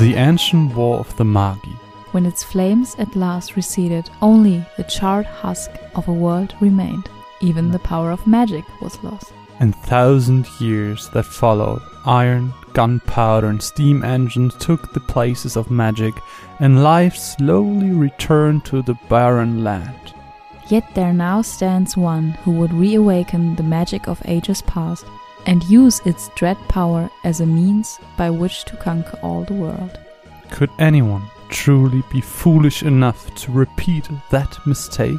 [0.00, 1.72] The Ancient War of the Magi.
[2.12, 7.10] When its flames at last receded, only the charred husk of a world remained.
[7.42, 9.34] Even the power of magic was lost.
[9.58, 16.14] And thousand years that followed, iron, gunpowder, and steam engines took the places of magic,
[16.60, 20.14] and life slowly returned to the barren land.
[20.68, 25.04] Yet there now stands one who would reawaken the magic of ages past
[25.46, 29.98] and use its dread power as a means by which to conquer all the world.
[30.50, 35.18] Could anyone truly be foolish enough to repeat that mistake?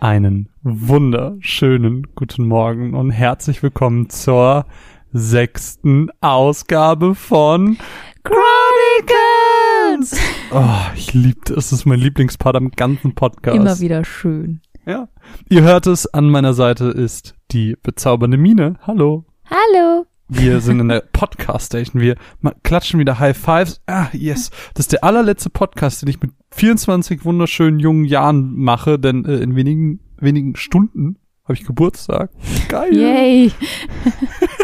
[0.00, 4.66] Einen wunderschönen guten Morgen und herzlich willkommen zur
[5.14, 7.78] sechsten Ausgabe von
[8.22, 10.18] Chronicles!
[10.56, 11.66] Oh, ich liebte es.
[11.66, 13.56] Es ist mein Lieblingspart am ganzen Podcast.
[13.56, 14.60] Immer wieder schön.
[14.86, 15.08] Ja.
[15.48, 18.76] Ihr hört es, an meiner Seite ist die bezaubernde Mine.
[18.82, 19.24] Hallo.
[19.50, 20.06] Hallo!
[20.28, 22.00] Wir sind in der Podcast Station.
[22.00, 22.14] Wir
[22.62, 23.80] klatschen wieder High Fives.
[23.88, 24.50] Ah, yes.
[24.74, 29.38] Das ist der allerletzte Podcast, den ich mit 24 wunderschönen jungen Jahren mache, denn äh,
[29.38, 32.30] in wenigen, wenigen Stunden habe ich Geburtstag.
[32.68, 32.96] Geil.
[32.96, 33.52] Yay!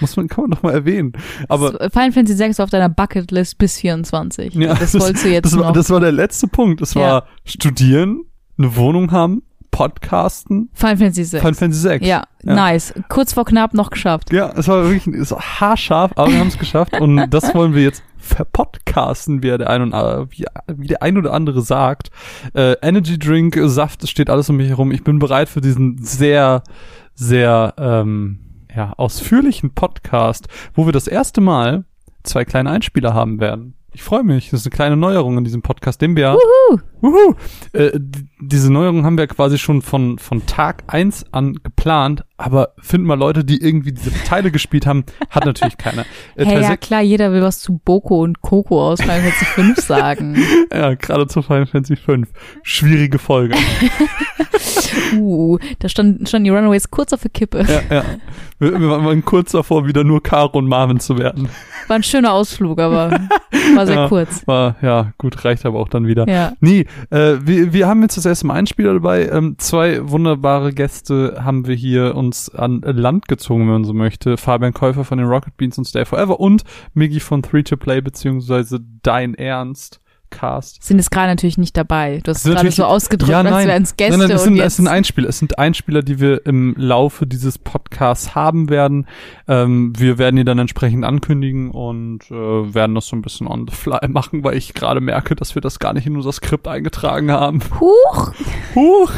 [0.00, 1.12] Muss man, kann man doch mal erwähnen.
[1.48, 4.54] Aber Final Fantasy 6 auf deiner Bucketlist bis 24.
[4.54, 5.64] Ja, das wolltest du jetzt das noch.
[5.66, 6.80] War, das war der letzte Punkt.
[6.80, 7.00] Das Ja.
[7.00, 8.24] war studieren,
[8.58, 11.40] eine Wohnung haben, podcasten, Final Fantasy 6.
[11.42, 12.06] Final Fantasy 6.
[12.06, 12.54] ja, Ja.
[12.54, 12.94] nice.
[13.08, 14.32] Kurz vor knapp noch geschafft.
[14.32, 17.74] Ja, es war wirklich es war haarscharf, aber wir haben es geschafft und das wollen
[17.74, 20.44] wir jetzt verpodcasten, wie der ein, und, äh, wie,
[20.76, 22.10] wie der ein oder andere sagt.
[22.54, 24.90] Äh, Energy Drink, äh, Saft, es steht alles um mich herum.
[24.90, 26.62] Ich bin bereit für diesen sehr,
[27.14, 28.38] sehr ähm,
[28.78, 31.84] ja, ausführlichen Podcast, wo wir das erste Mal
[32.22, 33.74] zwei kleine Einspieler haben werden.
[33.92, 34.50] Ich freue mich.
[34.50, 36.78] Das ist eine kleine Neuerung in diesem Podcast, den wir Wuhu!
[37.00, 37.34] Wuhu.
[37.72, 37.98] Äh,
[38.40, 43.18] diese Neuerung haben wir quasi schon von, von Tag eins an geplant, aber finden mal
[43.18, 46.02] Leute, die irgendwie diese Teile gespielt haben, hat natürlich keiner.
[46.36, 49.76] Äh, Hey, ja klar, jeder will was zu Boko und Coco aus Final Fantasy 5
[49.78, 50.36] sagen.
[50.72, 52.28] ja, gerade zu Final Fantasy 5.
[52.62, 53.54] Schwierige Folge.
[55.14, 57.64] Uh, da standen stand die Runaways kurz auf der Kippe.
[57.68, 58.04] ja, ja.
[58.58, 61.48] Wir, wir waren kurz davor, wieder nur Caro und Marvin zu werden.
[61.86, 63.10] War ein schöner Ausflug, aber
[63.74, 64.08] war sehr Ja.
[64.08, 64.46] kurz.
[64.46, 66.28] War, ja, gut, reicht aber auch dann wieder.
[66.28, 66.52] Ja.
[66.60, 69.28] Nee, äh, wir, wir haben jetzt das erste Mal einen Spieler dabei.
[69.28, 74.36] Ähm, zwei wunderbare Gäste haben wir hier uns an Land gezogen, wenn man so möchte.
[74.36, 76.62] Fabian Käufer von den Rocket Beans und Stay Forever und
[76.94, 80.00] Miggy von 3 to Play beziehungsweise Dein Ernst
[80.30, 80.82] Cast.
[80.82, 82.20] Sind jetzt gerade natürlich nicht dabei.
[82.24, 83.82] Du hast Sind gerade so ausgedrückt, Ja, als nein.
[83.82, 85.28] es Gäste Nein, nein, es sind, jetzt es sind Einspieler.
[85.28, 89.06] Es sind Einspieler, die wir im Laufe dieses Podcasts haben werden.
[89.46, 92.34] Ähm, wir werden die dann entsprechend ankündigen und äh,
[92.74, 95.62] werden das so ein bisschen on the fly machen, weil ich gerade merke, dass wir
[95.62, 97.60] das gar nicht in unser Skript eingetragen haben.
[97.80, 98.32] Huch,
[98.74, 99.12] Huch!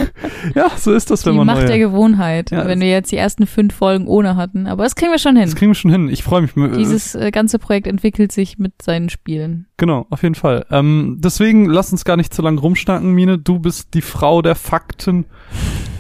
[0.54, 1.66] Ja, so ist das, wenn die man Macht neue.
[1.66, 4.66] der Gewohnheit, Ja, wenn es- wir jetzt die ersten fünf Folgen ohne hatten.
[4.66, 5.44] Aber das kriegen wir schon hin.
[5.46, 6.08] Das kriegen wir schon hin.
[6.08, 6.52] Ich freue mich.
[6.76, 9.66] Dieses äh, ganze Projekt entwickelt sich mit seinen Spielen.
[9.76, 10.66] Genau, auf jeden Fall.
[10.70, 13.38] Ähm, deswegen lass uns gar nicht zu lange rumschnacken, Mine.
[13.38, 15.26] Du bist die Frau der Fakten.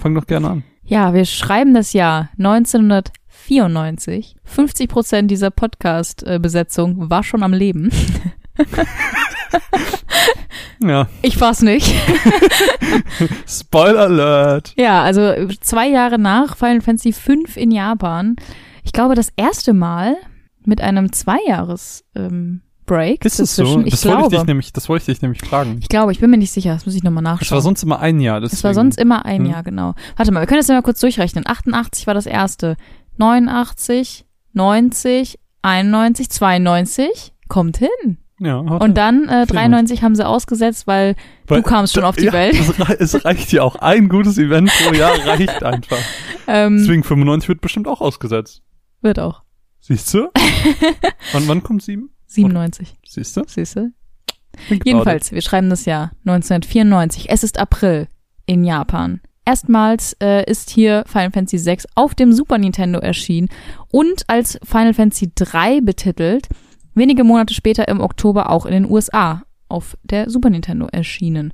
[0.02, 0.62] Fang doch gerne an.
[0.84, 4.36] Ja, wir schreiben das Jahr 1994.
[4.44, 7.90] 50 Prozent dieser Podcast-Besetzung war schon am Leben.
[10.82, 11.92] Ja, Ich war's nicht.
[13.46, 14.72] Spoiler Alert.
[14.76, 18.36] Ja, also zwei Jahre nach Final Fantasy V in Japan.
[18.82, 20.16] Ich glaube, das erste Mal
[20.64, 23.62] mit einem Zweijahres ähm, Break Ist es so?
[23.62, 24.36] Ich das wollte ich glaube.
[24.36, 25.78] dich nämlich, das wollte ich dich nämlich fragen.
[25.80, 26.74] ich glaube, ich bin mir nicht sicher.
[26.74, 27.60] Das muss ich nochmal Es war nachschauen.
[27.62, 28.40] sonst immer ein Jahr.
[28.40, 28.56] Deswegen.
[28.56, 29.50] Es war sonst immer ein Hm.
[29.52, 29.94] Jahr, genau.
[30.16, 31.44] Warte mal, wir können das ja mal kurz durchrechnen.
[31.46, 32.76] 88 war das erste.
[33.16, 34.24] 89,
[34.54, 37.32] 90, 91, 92.
[37.48, 38.18] Kommt hin.
[38.42, 39.48] Ja, Und dann äh, 94.
[39.56, 41.14] 93 haben sie ausgesetzt, weil,
[41.46, 42.56] Weil- du kamst schon auf die ja, Welt.
[42.98, 43.76] Es reicht ja auch.
[43.76, 45.98] Ein gutes Event pro Jahr reicht einfach.
[46.52, 48.62] Ähm, Deswegen 95 wird bestimmt auch ausgesetzt.
[49.02, 49.42] wird auch.
[49.78, 50.30] Siehst du?
[51.32, 52.10] wann, wann kommt sieben?
[52.30, 53.42] 97, Siehst du?
[53.46, 53.92] siehst du?
[54.84, 57.30] Jedenfalls, wir schreiben das Jahr 1994.
[57.30, 58.08] Es ist April
[58.46, 59.20] in Japan.
[59.44, 63.48] Erstmals äh, ist hier Final Fantasy VI auf dem Super Nintendo erschienen
[63.90, 66.48] und als Final Fantasy 3 betitelt.
[66.94, 71.52] Wenige Monate später im Oktober auch in den USA auf der Super Nintendo erschienen.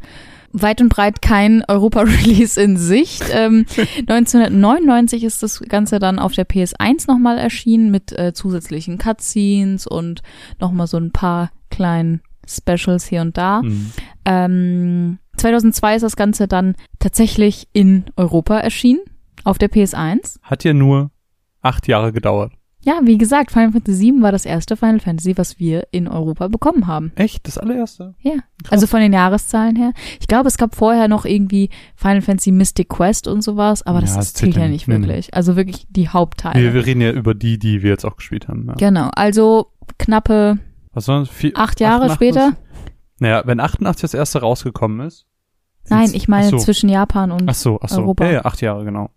[0.59, 3.25] Weit und breit kein Europa-Release in Sicht.
[3.31, 3.67] Ähm,
[4.09, 10.23] 1999 ist das Ganze dann auf der PS1 nochmal erschienen mit äh, zusätzlichen Cutscenes und
[10.61, 13.61] nochmal so ein paar kleinen Specials hier und da.
[13.61, 13.65] it.
[13.65, 13.93] Hm.
[14.25, 19.01] Ähm, 2002 ist das Ganze dann tatsächlich in Europa erschienen,
[19.45, 20.39] auf der PS1.
[20.43, 21.11] Hat ja nur
[21.61, 22.53] acht Jahre gedauert.
[22.87, 26.47] Ja, wie gesagt, Final Fantasy VII war das erste Final Fantasy, was wir in Europa
[26.47, 27.11] bekommen haben.
[27.17, 27.45] Echt?
[27.45, 28.15] Das allererste?
[28.21, 28.35] Ja.
[28.71, 29.93] Also von den Jahreszahlen her.
[30.21, 34.11] Ich glaube, es gab vorher noch irgendwie Final Fantasy Mystic Quest und sowas, aber das,
[34.11, 35.35] Ja, das das zählt ja nicht wirklich.
[35.35, 36.63] Also wirklich die Hauptteile.
[36.63, 38.67] Wir, wir reden ja über die, die wir jetzt auch gespielt haben.
[38.69, 38.75] Ja.
[38.75, 39.11] Genau.
[39.17, 40.59] Also knappe
[40.93, 41.29] Was war das?
[41.29, 42.15] Vier, acht Jahre 88?
[42.15, 42.57] später.
[43.19, 45.27] Naja, wenn 88 das erste rausgekommen ist.
[45.89, 46.59] Nein, ich meine so.
[46.59, 48.03] zwischen Japan und Ach so, ach so.
[48.03, 48.27] Europa.
[48.27, 49.11] Ja, ja, acht Jahre, genau.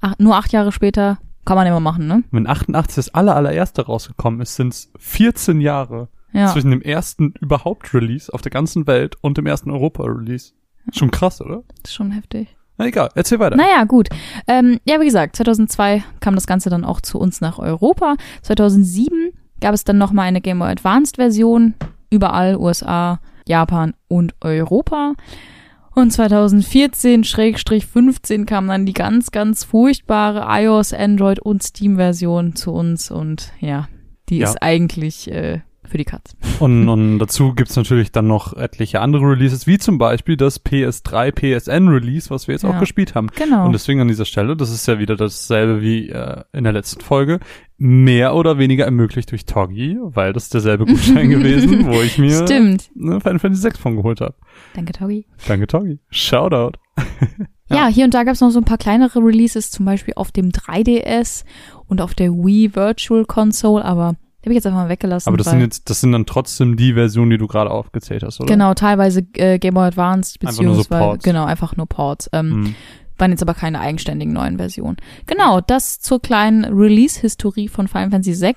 [0.00, 1.18] ach, nur acht Jahre später
[1.50, 2.22] kann man immer machen, ne?
[2.30, 6.46] Wenn 88 das aller, allererste rausgekommen ist, sind es 14 Jahre Ja.
[6.46, 10.52] zwischen dem ersten überhaupt Release auf der ganzen Welt und dem ersten Europa-Release.
[10.92, 11.64] Schon krass, oder?
[11.88, 12.56] Schon heftig.
[12.78, 13.56] Na egal, erzähl weiter.
[13.56, 14.10] Naja, gut.
[14.46, 18.14] Ähm, ja, wie gesagt, 2002 kam das Ganze dann auch zu uns nach Europa.
[18.42, 21.74] 2007 gab es dann nochmal eine Game Boy Advanced Version.
[22.10, 23.18] Überall USA,
[23.48, 25.14] Japan und Europa.
[25.94, 33.10] Und 2014-15 kam dann die ganz, ganz furchtbare iOS, Android und Steam-Version zu uns.
[33.10, 33.88] Und ja,
[34.28, 34.48] die Ja.
[34.48, 35.60] ist eigentlich äh,
[35.90, 36.34] für die Katz.
[36.60, 41.32] Und, und dazu gibt's natürlich dann noch etliche andere Releases, wie zum Beispiel das PS3
[41.32, 42.70] PSN Release, was wir jetzt Ja.
[42.70, 43.28] auch gespielt haben.
[43.34, 43.64] Genau.
[43.66, 47.00] Und deswegen an dieser Stelle, das ist ja wieder dasselbe wie äh, in der letzten
[47.00, 47.40] Folge,
[47.78, 52.90] mehr oder weniger ermöglicht durch Toggy, weil das derselbe Gutschein gewesen, wo ich mir Stimmt.
[52.94, 54.34] ne, Final Fantasy 6 von geholt habe.
[54.74, 55.26] Danke, Togi.
[55.48, 55.98] Danke, Toggy.
[56.10, 56.72] Shoutout.
[57.72, 60.32] Ja, hier und da gab es noch so ein paar kleinere Releases, zum Beispiel auf
[60.32, 61.44] dem 3DS
[61.86, 65.28] und auf der Wii Virtual Console, aber habe ich jetzt einfach mal weggelassen.
[65.28, 68.40] Aber das sind jetzt, das sind dann trotzdem die Versionen, die du gerade aufgezählt hast,
[68.40, 68.46] oder?
[68.46, 72.28] Genau, teilweise äh, Game Boy Advanced, Einfach nur so beziehungsweise, genau, einfach nur Ports.
[72.32, 72.74] Ähm, Hm.
[73.18, 74.96] waren jetzt aber keine eigenständigen neuen Versionen.
[75.26, 78.54] Genau, das zur kleinen Release-Historie von Final Fantasy VI.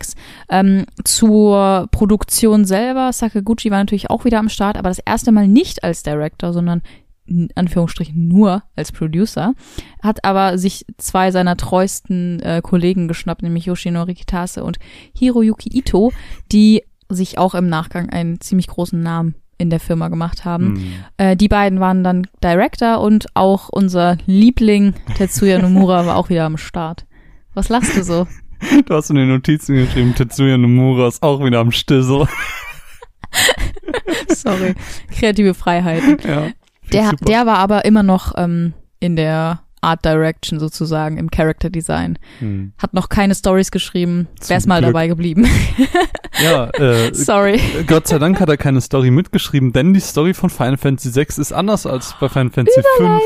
[0.49, 5.49] Ähm, zur Produktion selber, Sakaguchi war natürlich auch wieder am Start, aber das erste Mal
[5.49, 6.81] nicht als Director, sondern
[7.25, 9.53] in Anführungsstrichen nur als Producer,
[10.01, 14.77] hat aber sich zwei seiner treuesten äh, Kollegen geschnappt, nämlich Yoshinori Kitase und
[15.17, 16.11] Hiroyuki Ito,
[16.51, 20.75] die sich auch im Nachgang einen ziemlich großen Namen in der Firma gemacht haben.
[20.75, 20.93] Hm.
[21.17, 26.45] Äh, die beiden waren dann Director und auch unser Liebling Tetsuya Nomura war auch wieder
[26.45, 27.05] am Start.
[27.53, 28.27] Was lachst du so?
[28.85, 32.29] Du hast in den Notizen geschrieben, Tetsuya Nomura ist auch wieder am Stissel.
[34.29, 34.75] Sorry.
[35.11, 36.17] Kreative Freiheiten.
[36.25, 36.47] ja.
[36.93, 37.25] Der, super.
[37.25, 42.17] der war aber immer noch ähm, in der Art Direction sozusagen, im Character Design.
[42.39, 42.71] Hm.
[42.77, 44.27] Hat noch keine Stories geschrieben.
[44.39, 44.89] Zum Wär's mal Glück.
[44.89, 45.47] dabei geblieben.
[46.41, 47.61] Ja, äh, Sorry.
[47.85, 51.27] Gott sei Dank hat er keine Story mitgeschrieben, denn die Story von Final Fantasy VI
[51.39, 53.19] ist anders als bei Final Fantasy V.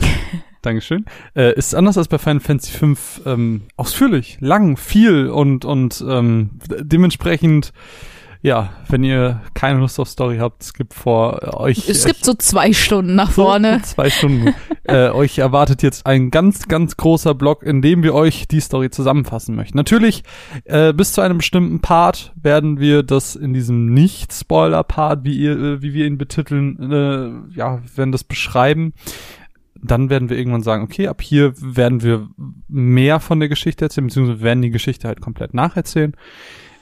[0.62, 1.04] Dankeschön.
[1.36, 2.96] Äh, ist anders als bei Final Fantasy V
[3.26, 6.50] ähm, ausführlich, lang, viel und und ähm,
[6.80, 7.74] dementsprechend
[8.40, 12.24] ja, wenn ihr keine Lust auf Story habt, es gibt vor äh, euch Es gibt
[12.24, 13.82] so zwei Stunden nach so vorne.
[13.84, 14.54] zwei Stunden.
[14.84, 18.90] äh, euch erwartet jetzt ein ganz, ganz großer Block, in dem wir euch die Story
[18.90, 19.76] zusammenfassen möchten.
[19.76, 20.22] Natürlich,
[20.64, 25.82] äh, bis zu einem bestimmten Part werden wir das in diesem Nicht-Spoiler-Part, wie ihr, äh,
[25.82, 28.92] wie wir ihn betiteln, äh, ja, werden das beschreiben.
[29.80, 32.28] Dann werden wir irgendwann sagen, okay, ab hier werden wir
[32.68, 36.14] mehr von der Geschichte erzählen, beziehungsweise werden die Geschichte halt komplett nacherzählen.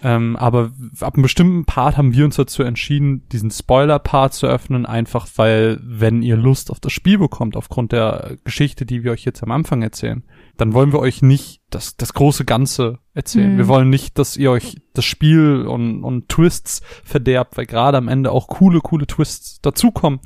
[0.06, 0.70] Ähm, aber
[1.00, 5.81] ab einem bestimmten Part haben wir uns dazu entschieden, diesen Spoiler-Part zu öffnen, einfach weil,
[5.82, 9.50] wenn ihr Lust auf das Spiel bekommt, aufgrund der Geschichte, die wir euch jetzt am
[9.50, 10.23] Anfang erzählen,
[10.58, 13.55] dann wollen wir euch nicht das, das große Ganze erzählen.
[13.55, 13.58] Mhm.
[13.58, 18.06] Wir wollen nicht, dass ihr euch das Spiel und, und Twists verderbt, weil gerade am
[18.06, 20.20] Ende auch coole, coole Twists dazukommen,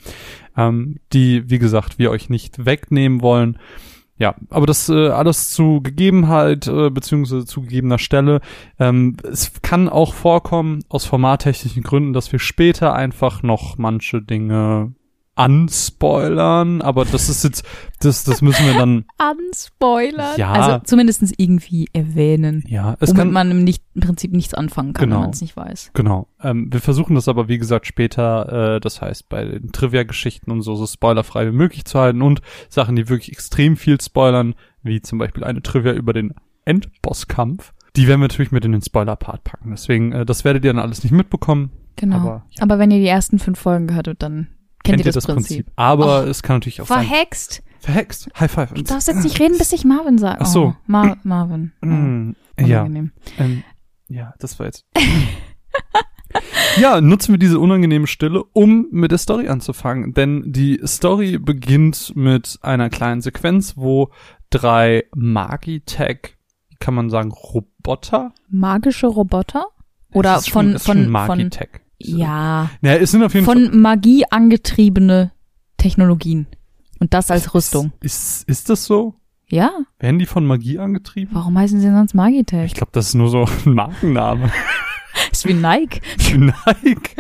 [0.59, 3.59] ähm, die, wie gesagt, wir euch nicht wegnehmen wollen.
[4.21, 8.43] Ja, aber das äh, alles zu Gegebenheit äh, beziehungsweise zu gegebener Stelle.
[8.79, 14.93] Ähm, es kann auch vorkommen aus formattechnischen Gründen, dass wir später einfach noch manche Dinge
[15.37, 17.65] anspoilern, aber das ist jetzt,
[18.01, 19.05] das, das müssen wir dann,
[19.49, 20.37] Unspoilern.
[20.37, 20.53] Ja.
[20.53, 22.65] Also zumindest irgendwie erwähnen.
[22.67, 25.17] ja, es womit kann, man im, nicht, im Prinzip nichts anfangen kann, Genau.
[25.17, 25.91] wenn man es nicht weiß.
[25.95, 26.29] Genau.
[26.43, 30.63] Ähm, wir versuchen das aber, wie gesagt, später, äh, das heißt, bei den Trivia-Geschichten und
[30.63, 35.01] so, so spoilerfrei wie möglich zu halten und Sachen, die wirklich extrem viel spoilern, wie
[35.01, 36.35] zum Beispiel eine Trivia über den
[36.65, 39.71] Endbosskampf, die werden wir natürlich mit in den Spoiler-Part packen.
[39.71, 41.71] Deswegen, äh, das werdet ihr dann alles nicht mitbekommen.
[41.97, 42.17] Genau.
[42.17, 42.79] Aber, Aber, ja.
[42.79, 44.49] wenn ihr die ersten fünf Folgen gehört habt, dann
[44.85, 45.71] kennt, ihr das, Prinzip.
[45.77, 46.29] Aber Oh.
[46.29, 47.07] es kann natürlich auch sein.
[47.07, 47.63] Verhext.
[47.81, 48.29] Verhext.
[48.39, 48.73] High five.
[48.75, 50.39] Du darfst jetzt nicht reden, bis ich Marvin sage.
[50.41, 50.65] Ach so.
[50.65, 51.73] Oh, Mar Marvin.
[51.83, 53.13] Oh, Mm, ja, unangenehm.
[53.39, 53.63] ähm,
[54.09, 54.85] ja, das war jetzt.
[56.79, 60.15] ja, nutzen wir diese unangenehme Stille, um mit der Story anzufangen.
[60.15, 64.11] Denn die Story beginnt mit einer kleinen Sequenz, wo
[64.51, 66.37] drei Magitech,
[66.79, 68.33] kann man sagen, Roboter?
[68.49, 69.67] Magische Roboter?
[70.13, 71.69] Oder von, schon, von, von, Magitech.
[72.01, 73.69] Ja, Ja, es sind auf jeden Fall.
[73.69, 75.33] von Magie angetriebene
[75.77, 76.47] Technologien.
[76.99, 77.93] Und das als Rüstung.
[78.01, 79.15] Ist, ist das so?
[79.49, 81.35] Ja, Werden die von Magie angetrieben?
[81.35, 82.67] warum heißen sie sonst Magitech?
[82.67, 84.51] Ich glaube, das ist nur so ein Markenname.
[85.33, 86.01] Ist wie Nike.
[86.37, 87.17] Nike.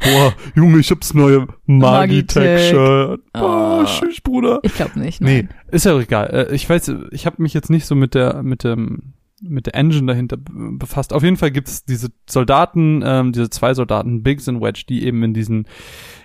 [0.00, 3.20] Boah, Junge, ich hab's neue Magitech-Shirt.
[3.32, 3.84] Boah, Oh.
[3.84, 4.60] tschüss, Bruder.
[4.62, 5.20] Ich glaube nicht.
[5.20, 5.48] Nee, Nein.
[5.70, 6.26] ist ja auch egal.
[6.50, 9.12] Äh, Ich weiß, ich habe mich jetzt nicht so mit der, mit dem,
[9.48, 11.12] mit der Engine dahinter befasst.
[11.12, 15.22] Auf jeden Fall gibt's diese Soldaten, ähm, diese zwei Soldaten, Biggs und Wedge, die eben
[15.22, 15.66] in diesen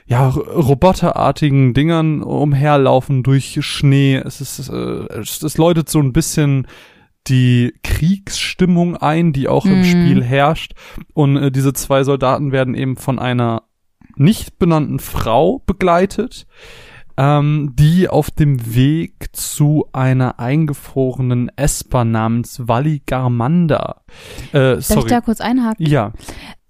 [0.05, 4.15] ja, roboterartigen Dingern umherlaufen durch Schnee.
[4.15, 4.73] Es ist, äh,
[5.19, 6.67] es, es läutet so ein bisschen
[7.27, 9.85] die Kriegsstimmung ein, die auch im Mhm.
[9.85, 10.73] Spiel herrscht.
[11.13, 13.63] Und äh, diese zwei Soldaten werden eben von einer
[14.15, 16.45] nicht benannten Frau begleitet,
[17.23, 24.01] ähm, die auf dem Weg zu einer eingefrorenen Esper namens Valigarmanda.
[24.53, 25.85] Äh, Darf ich da kurz einhaken?
[25.85, 26.13] Ja,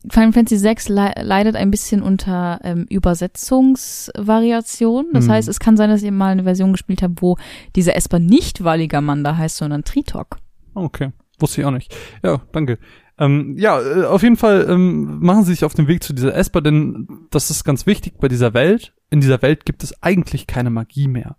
[0.10, 5.08] Final Fantasy VI le leidet ein bisschen unter ähm, Übersetzungsvariation.
[5.14, 5.32] Das Mhm.
[5.32, 7.38] heißt, es kann sein, dass ihr mal eine Version gespielt habt, wo
[7.76, 10.38] diese Esper nicht Valigamanda heißt, sondern Tritok.
[10.76, 11.12] okay.
[11.40, 11.96] Wusste ich auch nicht.
[12.24, 12.78] Ja, danke.
[13.22, 16.36] Ähm, ja, äh, auf jeden Fall ähm, machen sie sich auf den Weg zu dieser
[16.36, 18.96] Esper, denn das ist ganz wichtig bei dieser Welt.
[19.12, 21.38] In dieser Welt gibt es eigentlich keine Magie mehr.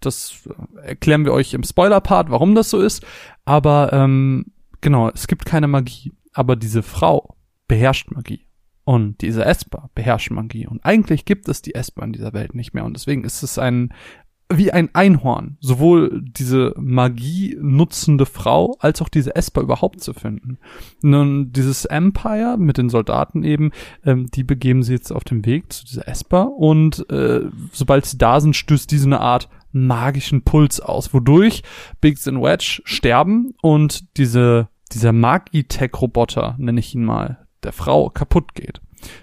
[0.00, 3.04] Das äh, erklären wir euch im Spoiler-Part, warum das so ist.
[3.44, 4.46] Aber ähm,
[4.80, 6.14] genau, es gibt keine Magie.
[6.32, 8.46] Aber diese Frau beherrscht Magie.
[8.84, 10.66] Und diese Esper beherrscht Magie.
[10.66, 12.86] Und eigentlich gibt es die Esper in dieser Welt nicht mehr.
[12.86, 13.92] Und deswegen ist es ein
[14.50, 20.58] wie ein Einhorn, sowohl diese Magie nutzende Frau als auch diese Esper überhaupt zu finden.
[21.02, 23.72] Nun, dieses Empire mit den Soldaten eben,
[24.06, 28.16] ähm, die begeben sie jetzt auf den Weg zu dieser Esper und äh, sobald sie
[28.16, 31.62] da sind, stößt diese eine Art magischen Puls aus, wodurch
[32.00, 38.54] Biggs und Wedge sterben und diese, dieser Magitech-Roboter, nenne ich ihn mal, der Frau kaputt
[38.54, 38.80] geht.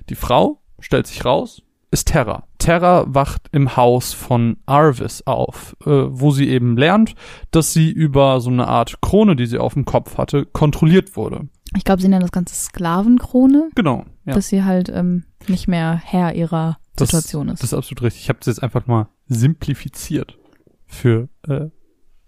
[0.09, 1.63] Die Frau stellt sich raus,
[1.95, 2.43] ist Terra.
[2.57, 7.15] Terra wacht im Haus von Arvis auf, äh, wo sie eben lernt,
[7.51, 11.47] dass sie über so eine Art Krone, die sie auf dem Kopf hatte, kontrolliert wurde.
[11.73, 14.03] Ich glaube, sie nennen das Ganze Sklavenkrone, Genau.
[14.25, 17.63] Ja, dass sie halt ähm, nicht mehr Herr ihrer das, Situation ist.
[17.63, 18.23] Das ist absolut richtig.
[18.23, 20.37] Ich habe es jetzt einfach mal simplifiziert
[20.85, 21.67] für äh,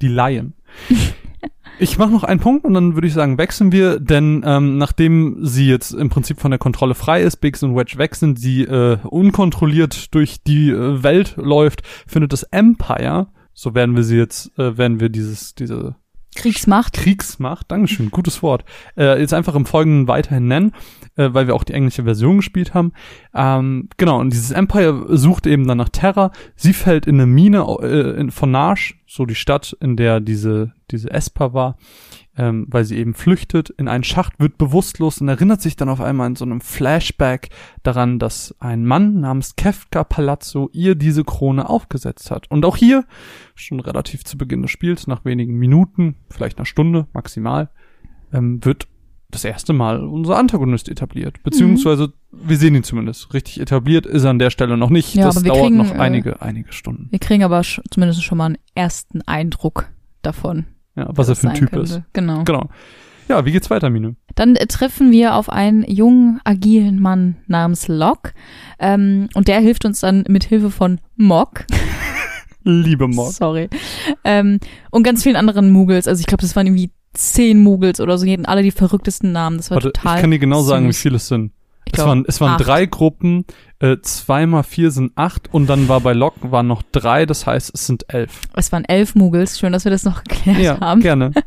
[0.01, 0.53] die Laien.
[1.79, 5.45] Ich mache noch einen Punkt und dann würde ich sagen, wechseln wir, denn ähm, nachdem
[5.45, 8.97] sie jetzt im Prinzip von der Kontrolle frei ist, Biggs und Wedge sind, sie äh,
[9.03, 14.77] unkontrolliert durch die äh, Welt läuft, findet das Empire, so werden wir sie jetzt, äh,
[14.77, 15.95] werden wir dieses, diese
[16.38, 16.94] Kriegsmacht.
[16.94, 18.63] Kriegsmacht, Dankeschön, gutes Wort,
[18.96, 20.72] äh, jetzt einfach im Folgenden weiterhin nennen,
[21.15, 22.94] äh, weil wir auch die englische Version gespielt haben.
[23.34, 26.32] Ähm, genau, und dieses Empire sucht eben dann nach Terra.
[26.56, 30.74] Sie fällt in eine Mine äh, in, von Narsh, so die Stadt, in der diese,
[30.91, 31.77] diese Esper war,
[32.38, 36.00] ähm, weil sie eben flüchtet in einen Schacht, wird bewusstlos und erinnert sich dann auf
[36.00, 37.50] einmal in so einem Flashback
[37.82, 42.50] daran, dass ein Mann namens Kefka Palazzo ihr diese Krone aufgesetzt hat.
[42.51, 43.06] Und auch hier,
[43.56, 47.70] schon relativ zu Beginn des Spiels, nach wenigen Minuten, vielleicht einer Stunde maximal,
[48.32, 48.88] ähm, wird
[49.29, 51.44] das erste Mal unser Antagonist etabliert.
[51.44, 53.34] Beziehungsweise, wir sehen ihn zumindest.
[53.34, 55.15] Richtig etabliert ist er an der Stelle noch nicht.
[55.15, 57.08] Ja, das dauert kriegen, noch äh, einige, einige Stunden.
[57.10, 59.89] Wir kriegen aber zumindest schon mal einen ersten Eindruck
[60.22, 60.65] davon.
[60.97, 61.93] Ja, was er für ein Typ könnte.
[61.93, 62.01] ist.
[62.13, 62.43] Genau.
[62.43, 62.69] Genau.
[63.29, 64.15] Ja, wie geht's weiter, Mine?
[64.35, 68.31] Dann äh, treffen wir auf einen jungen, agilen Mann namens Locke.
[68.79, 71.65] Ähm, und der hilft uns dann mit Hilfe von Mock.
[72.63, 73.33] Liebe Mord.
[73.33, 73.69] Sorry.
[74.23, 74.59] Ähm,
[74.91, 76.07] und ganz vielen anderen Muggels.
[76.07, 78.25] Also ich glaube, das waren irgendwie zehn Muggels oder so.
[78.25, 79.57] Die hatten alle die verrücktesten Namen.
[79.57, 80.15] Das war Warte, total.
[80.15, 81.01] ich kann dir genau sagen, wie süß.
[81.01, 81.51] viele es sind.
[81.94, 82.65] Es waren, es waren acht.
[82.65, 83.46] drei Gruppen,
[83.79, 87.46] äh, zwei mal vier sind acht und dann war bei Lok waren noch drei, das
[87.46, 88.41] heißt, es sind elf.
[88.56, 89.60] Es waren elf Muggels.
[89.60, 91.01] Schön, dass wir das noch geklärt Ja, haben.
[91.01, 91.32] gerne.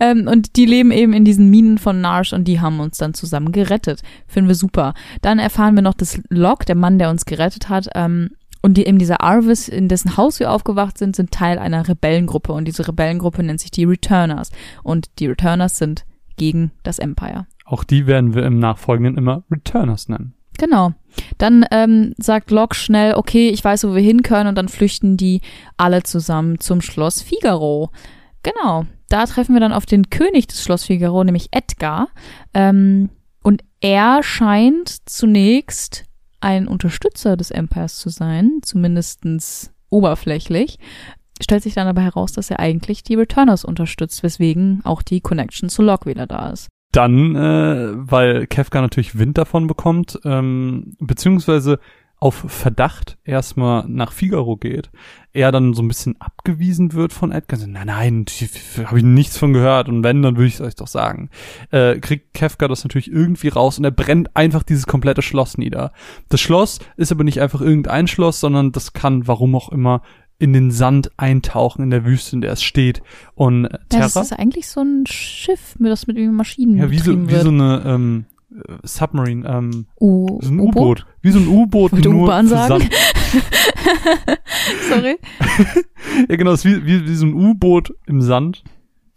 [0.00, 3.12] Ähm, und die leben eben in diesen Minen von Narsh und die haben uns dann
[3.12, 4.00] zusammen gerettet.
[4.26, 4.94] Finden wir super.
[5.20, 8.30] Dann erfahren wir noch, dass Locke, der Mann, der uns gerettet hat, ähm,
[8.62, 12.54] und die, eben dieser Arvis, in dessen Haus wir aufgewacht sind, sind Teil einer Rebellengruppe.
[12.54, 14.50] Und diese Rebellengruppe nennt sich die Returners.
[14.82, 16.06] Und die Returners sind
[16.38, 17.46] gegen das Empire.
[17.64, 20.34] Auch die werden wir im Nachfolgenden immer Returners nennen.
[20.58, 20.92] Genau.
[21.38, 24.48] Dann ähm, sagt Locke schnell, okay, ich weiß, wo wir hin können.
[24.48, 25.40] Und dann flüchten die
[25.76, 27.90] alle zusammen zum Schloss Figaro.
[28.42, 28.86] Genau.
[29.08, 32.08] Da treffen wir dann auf den König des Schloss Figaro, nämlich Edgar.
[32.52, 33.10] Ähm,
[33.42, 36.04] und er scheint zunächst
[36.40, 40.78] ein Unterstützer des Empires zu sein, zumindestens oberflächlich.
[41.40, 45.68] Stellt sich dann aber heraus, dass er eigentlich die Returners unterstützt, weswegen auch die Connection
[45.68, 46.68] zu Locke wieder da ist.
[46.94, 51.80] Dann, äh, weil Kefka natürlich Wind davon bekommt, ähm, beziehungsweise
[52.20, 54.90] auf Verdacht erstmal nach Figaro geht,
[55.32, 57.58] er dann so ein bisschen abgewiesen wird von Edgar.
[57.66, 58.24] Nein, nein,
[58.84, 61.30] habe ich nichts von gehört und wenn, dann würde ich es euch doch sagen.
[61.70, 65.92] Äh, kriegt Kefka das natürlich irgendwie raus und er brennt einfach dieses komplette Schloss nieder.
[66.28, 70.00] Das Schloss ist aber nicht einfach irgendein Schloss, sondern das kann, warum auch immer,
[70.38, 73.02] in den Sand eintauchen in der Wüste, in der es steht.
[73.34, 76.90] Und äh, Ja, Terra, das ist eigentlich so ein Schiff, das mit irgendwie Maschinen ja,
[76.90, 77.46] wie so, wie so wird.
[77.46, 81.06] eine ähm, äh, Submarine, ähm, U so ein U-Boot.
[81.22, 82.88] Wie so ein U-Boot, nur U-Bahn sagen?
[84.88, 85.16] Sorry.
[86.28, 88.62] Ja, genau, es ist wie, wie, wie so ein U-Boot im Sand.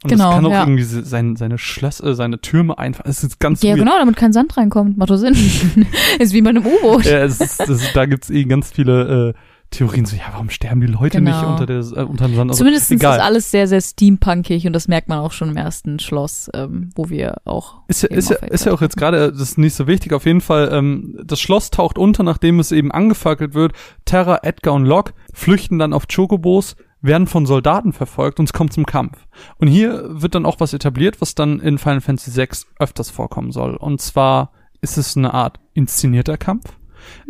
[0.04, 0.64] Und Genau, das kann auch ja.
[0.64, 3.10] irgendwie se- sein, seine Schlösser, seine Türme einfahren.
[3.10, 3.80] Es ist ganz Ja, weird.
[3.80, 4.98] genau, damit kein Sand reinkommt.
[4.98, 5.34] Macht doch Sinn.
[6.20, 7.06] ist wie bei einem U-Boot.
[7.06, 10.50] Ja, es ist, es ist, da gibt's eh ganz viele äh, Theorien, so, ja, warum
[10.50, 11.32] sterben die Leute Genau.
[11.32, 12.52] nicht unter, der, äh, unter dem Sand?
[12.52, 16.00] Also, Zumindest ist alles sehr, sehr steampunkig und das merkt man auch schon im ersten
[16.00, 17.82] Schloss, ähm, wo wir auch.
[17.88, 20.14] Ist ja, ist ja, ist ja auch jetzt gerade, äh, das ist nicht so wichtig,
[20.14, 23.74] auf jeden Fall, ähm, das Schloss taucht unter, nachdem es eben angefackelt wird.
[24.06, 28.74] Terra, Edgar und Locke flüchten dann auf Chocobos, werden von Soldaten verfolgt und es kommt
[28.74, 29.18] zum Kampf.
[29.58, 32.48] Und hier wird dann auch was etabliert, was dann in Final Fantasy VI
[32.80, 33.76] öfters vorkommen soll.
[33.76, 36.77] Und zwar ist es eine Art inszenierter Kampf.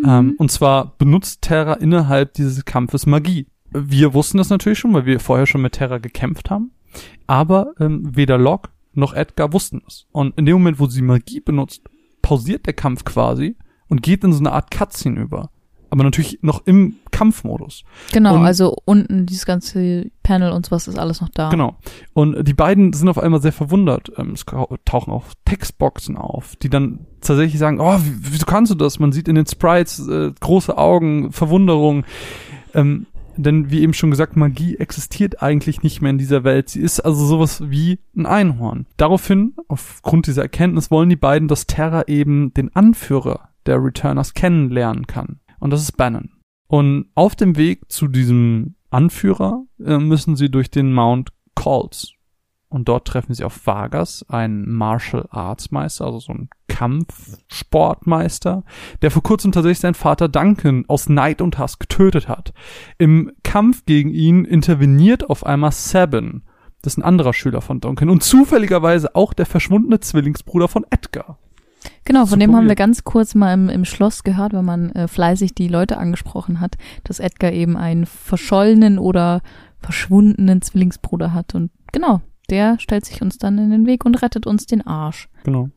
[0.06, 3.48] Ähm, und zwar benutzt Terra innerhalb dieses Kampfes Magie.
[3.72, 6.72] Wir wussten das natürlich schon, weil wir vorher schon mit Terra gekämpft haben.
[7.28, 10.08] Aber ähm, weder Locke noch Edgar wussten es.
[10.12, 11.84] Und in dem Moment, wo sie Magie benutzt,
[12.22, 13.56] pausiert der Kampf quasi
[13.88, 15.52] und geht in so eine Art Cutscene über.
[15.90, 17.84] Aber natürlich noch im Kampfmodus.
[18.12, 21.50] Genau, Und- also unten dieses ganze Panel und sowas ist alles noch da.
[21.50, 21.76] Genau.
[22.14, 24.12] Und die beiden sind auf einmal sehr verwundert.
[24.18, 24.46] Ähm, es
[24.86, 29.00] tauchen auch Textboxen auf, die dann tatsächlich sagen, oh, wie, wieso kannst du das?
[29.00, 32.04] Man sieht in den Sprites äh, große Augen, Verwunderung.
[32.74, 33.08] Ähm,
[33.40, 36.70] denn wie eben schon gesagt, Magie existiert eigentlich nicht mehr in dieser Welt.
[36.70, 38.88] Sie ist also sowas wie ein Einhorn.
[38.98, 45.06] Daraufhin, aufgrund dieser Erkenntnis, wollen die beiden, dass Terra eben den Anführer der Returners kennenlernen
[45.08, 45.40] kann.
[45.60, 46.32] Und das ist Bannon.
[46.68, 52.14] Und auf dem Weg zu diesem Anführer äh, müssen sie durch den Mount Calls.
[52.70, 58.64] Und dort treffen sie auf Vargas, einen Martial Arts Meister, also so ein Kampfsportmeister,
[59.02, 62.54] der vor kurzem tatsächlich seinen Vater Duncan aus Neid und Hass getötet hat.
[62.98, 66.44] Im Kampf gegen ihn interveniert auf einmal Sabin,
[66.82, 71.40] das ist ein anderer Schüler von Duncan und zufälligerweise auch der verschwundene Zwillingsbruder von Edgar.
[72.06, 75.08] Genau, von dem haben wir ganz kurz mal im, im Schloss gehört, weil man äh,
[75.08, 79.42] fleißig die Leute angesprochen hat, dass Edgar eben einen verschollenen oder
[79.80, 81.54] verschwundenen Zwillingsbruder hat.
[81.56, 85.28] Und genau, der stellt sich uns dann in den Weg und rettet uns den Arsch.
[85.44, 85.70] Genau.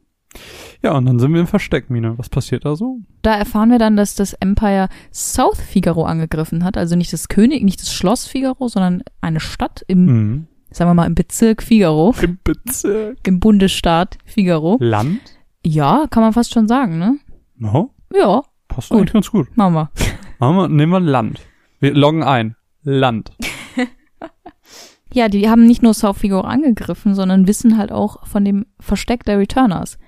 [0.82, 2.16] Ja, und dann sind wir im Versteck, Mine.
[2.16, 3.00] Was passiert da so?
[3.22, 7.64] Da erfahren wir dann, dass das Empire South Figaro angegriffen hat, also nicht das König,
[7.64, 10.46] nicht das Schloss Figaro, sondern eine Stadt im, Mhm.
[10.70, 13.18] sagen wir mal, im Bezirk Figaro, Im Bezirk.
[13.26, 14.76] im Bundesstaat Figaro.
[14.80, 15.18] Land?
[15.64, 17.18] Ja, kann man fast schon sagen, ne?
[17.56, 17.94] No?
[18.14, 18.98] Ja, Passt Gut.
[18.98, 19.56] eigentlich ganz gut.
[19.56, 19.90] machen wir.
[20.38, 21.40] Machen wir, nehmen wir Land.
[21.80, 22.56] Wir loggen ein.
[22.82, 23.32] Land.
[25.12, 29.24] Ja, die haben nicht nur South Figaro angegriffen, sondern wissen halt auch von dem Versteck
[29.24, 29.98] der Returners.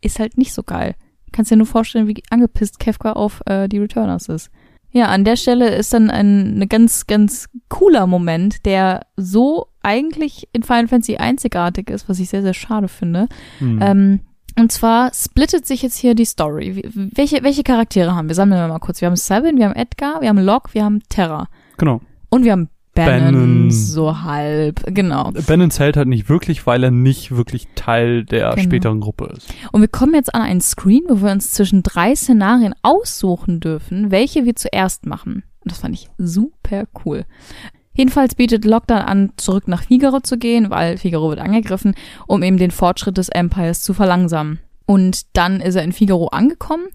[0.00, 0.94] Ist halt nicht so geil.
[1.32, 4.52] Kannst dir nur vorstellen, wie angepisst Kefka auf äh, die Returners ist.
[4.92, 10.48] Ja, an der Stelle ist dann ein ne ganz, ganz cooler Moment, der so eigentlich
[10.52, 13.28] in Final Fantasy einzigartig ist, was ich sehr, sehr schade finde.
[13.58, 13.78] Hm.
[13.82, 14.20] Ähm,
[14.58, 16.76] und zwar splittet sich jetzt hier die Story.
[16.76, 18.34] Wie- Welche, welche Charaktere haben wir?
[18.34, 19.00] Sammeln wir mal kurz.
[19.00, 21.48] Wir haben Sabin, wir haben Edgar, wir haben Locke, wir haben Terra.
[21.78, 22.00] genau.
[22.30, 23.70] Und wir haben Bannon, Bannon.
[23.70, 24.82] so halb.
[24.94, 25.30] Genau.
[25.46, 28.62] Bannon zählt halt nicht wirklich, weil er nicht wirklich Teil der Genau.
[28.62, 29.52] späteren Gruppe ist.
[29.72, 34.10] Und wir kommen jetzt an einen Screen, wo wir uns zwischen drei Szenarien aussuchen dürfen,
[34.10, 35.42] welche wir zuerst machen.
[35.60, 37.24] Und das fand ich super cool.
[37.94, 41.94] Jedenfalls bietet Locke dann an, zurück nach Figaro zu gehen, weil Figaro wird angegriffen,
[42.26, 44.60] um eben den Fortschritt des Empires zu verlangsamen.
[44.86, 46.86] Und dann ist er in Figaro angekommen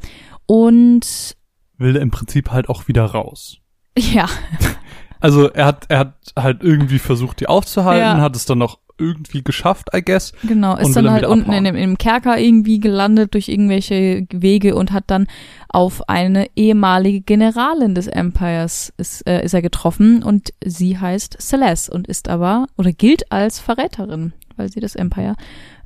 [0.45, 1.35] und
[1.77, 3.57] Will er im Prinzip halt auch wieder raus.
[3.97, 4.27] ja,
[5.19, 8.21] Also er hat, er hat halt irgendwie versucht, die aufzuhalten, Ja.
[8.21, 10.33] hat es dann noch irgendwie geschafft, I guess.
[10.43, 14.91] Genau, ist dann halt unten in dem, im Kerker irgendwie gelandet durch irgendwelche Wege und
[14.91, 15.27] hat dann
[15.69, 21.91] auf eine ehemalige Generalin des Empires ist, äh, ist er getroffen und sie heißt Celeste
[21.91, 25.35] und ist aber oder gilt als Verräterin, weil sie das Empire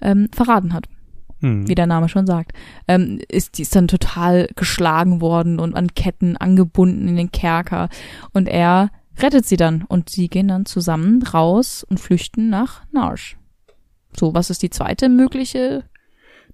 [0.01, 0.85] ähm, verraten hat,
[1.41, 1.67] Hm.
[1.67, 2.53] wie der Name schon sagt.
[2.87, 7.89] Ähm, ist, die ist dann total geschlagen worden und an Ketten angebunden in den Kerker
[8.31, 13.37] und er rettet sie dann und sie gehen dann zusammen raus und flüchten nach Narsh.
[14.17, 15.83] So, was ist die zweite mögliche?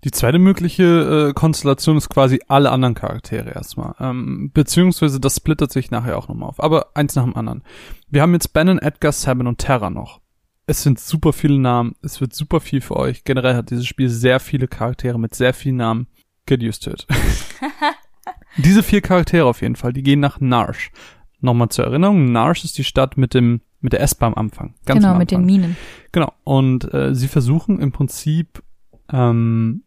[0.04, 3.96] Die zweite mögliche äh, Konstellation ist quasi alle anderen Charaktere erstmal.
[4.00, 6.62] Ähm, beziehungsweise das splittert sich nachher auch nochmal auf.
[6.64, 7.64] Aber eins nach dem anderen.
[8.08, 10.22] Wir haben jetzt Bannon, Edgar, Sabin und Terra noch.
[10.68, 11.96] Es sind super viele Namen.
[12.04, 13.24] Es wird super viel für euch.
[13.24, 16.08] Generell hat dieses Spiel sehr viele Charaktere mit sehr vielen Namen.
[16.46, 17.08] Get used to it.
[18.58, 20.92] Diese vier Charaktere auf jeden Fall, die gehen nach Narsh.
[21.40, 24.74] Nochmal zur Erinnerung, Narsh ist die Stadt mit dem mit der S-Bahn am Anfang.
[24.86, 25.46] Ganz genau, am mit den Anfang.
[25.46, 25.78] Minen.
[26.12, 26.34] Genau.
[26.44, 28.64] Und äh, sie versuchen im Prinzip
[29.12, 29.84] ähm,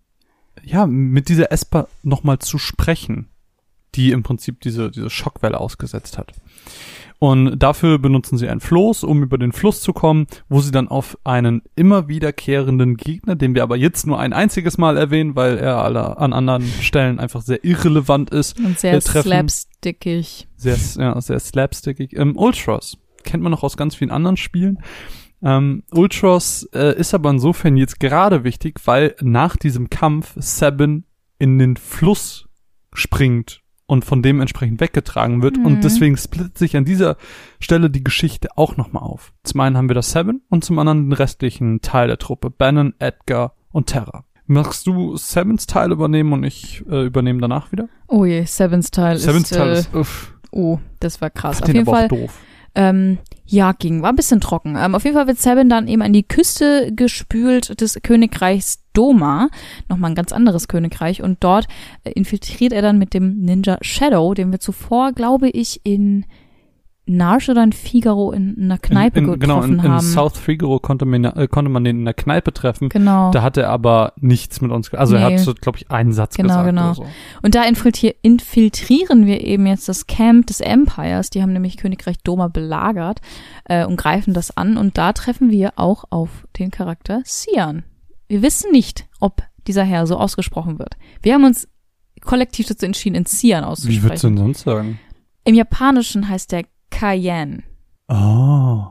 [0.62, 3.28] ja mit dieser Esper nochmal zu sprechen.
[3.94, 6.32] die im Prinzip diese, diese Schockwelle ausgesetzt hat.
[7.20, 10.88] Und dafür benutzen sie ein Floß, um über den Fluss zu kommen, wo sie dann
[10.88, 15.58] auf einen immer wiederkehrenden Gegner, den wir aber jetzt nur ein einziges Mal erwähnen, weil
[15.58, 18.58] er alle an anderen Stellen einfach sehr irrelevant ist.
[18.58, 20.48] Und sehr äh, slapstickig.
[20.56, 22.16] Sehr, ja, sehr slapstickig.
[22.16, 24.78] Ähm, Ultros kennt man noch aus ganz vielen anderen Spielen.
[25.42, 31.04] Ähm, Ultros äh, ist aber insofern jetzt gerade wichtig, weil nach diesem Kampf Sabin
[31.38, 32.48] in den Fluss
[32.94, 35.58] springt und von dem entsprechend weggetragen wird.
[35.58, 35.66] Mhm.
[35.66, 37.16] Und deswegen splittet sich an dieser
[37.58, 39.32] Stelle die Geschichte auch nochmal auf.
[39.42, 42.50] Zum einen haben wir das Seven und zum anderen den restlichen Teil der Truppe.
[42.50, 44.24] Bannon, Edgar und Terra.
[44.46, 47.88] Magst du Sevens Teil übernehmen und ich äh, übernehme danach wieder?
[48.06, 51.60] Oh je, Sevens Teil Sevens ist, Teil äh, ist, uff, oh, das war krass.
[51.60, 52.38] Auf den jeden aber Fall, auch doof.
[52.74, 54.76] Ähm, ja, ging, war ein bisschen trocken.
[54.78, 59.48] Ähm, auf jeden Fall wird Sabin dann eben an die Küste gespült des Königreichs Doma,
[59.88, 61.66] nochmal ein ganz anderes Königreich, und dort
[62.04, 66.26] äh, infiltriert er dann mit dem Ninja Shadow, den wir zuvor, glaube ich, in
[67.16, 70.00] Narsch oder in Figaro in einer Kneipe in, in, genau, getroffen in, in haben.
[70.00, 72.88] South Figaro konnte man, äh, konnte man den in der Kneipe treffen.
[72.88, 73.30] genau.
[73.30, 75.36] Da hat er aber nichts mit uns, also er Nee.
[75.38, 76.84] hat so, glaube ich, einen Satz Genau, gesagt genau.
[76.86, 77.06] oder so.
[77.42, 81.30] Und da infiltri- infiltrieren wir eben jetzt das Camp des Empires.
[81.30, 83.20] Die haben nämlich Königreich Doma belagert
[83.64, 84.76] äh, und greifen das an.
[84.76, 87.84] Und da treffen wir auch auf den Charakter Sian.
[88.28, 90.96] Wir wissen nicht, ob dieser Herr so ausgesprochen wird.
[91.22, 91.68] Wir haben uns
[92.22, 94.36] kollektiv dazu entschieden, in Sian Wie würdest du auszusprechen.
[94.36, 94.98] denn sonst sagen?
[95.44, 97.62] Im Japanischen heißt der Cayenne.
[98.08, 98.84] Oh,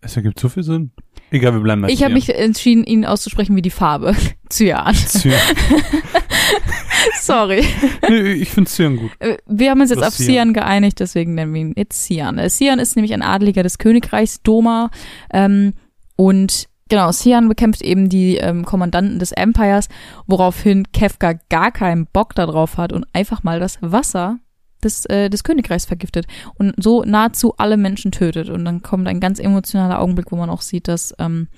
[0.00, 0.90] es ergibt so viel Sinn.
[1.30, 4.14] Egal, wir bleiben bei Ich habe mich entschieden, ihn auszusprechen wie die Farbe.
[4.50, 4.94] Cyan.
[4.94, 5.40] Cyan.
[7.20, 7.64] Sorry.
[8.08, 9.10] nee, ich finde Cyan gut.
[9.18, 10.14] Äh, Wir haben uns jetzt Das auf.
[10.14, 12.38] Sian geeinigt, deswegen nennen wir ihn jetzt Sian.
[12.38, 14.90] Äh, Sian ist nämlich ein Adeliger des Königreichs Doma
[15.32, 15.74] ähm,
[16.16, 19.88] und genau, Sian bekämpft eben die ähm, Kommandanten des Empires,
[20.26, 24.38] woraufhin Kefka gar keinen Bock darauf hat und einfach mal das Wasser
[24.84, 28.50] des, äh, des Königreichs vergiftet und so nahezu alle Menschen tötet.
[28.50, 31.48] Und dann kommt ein ganz emotionaler Augenblick, wo man auch sieht, dass ähm,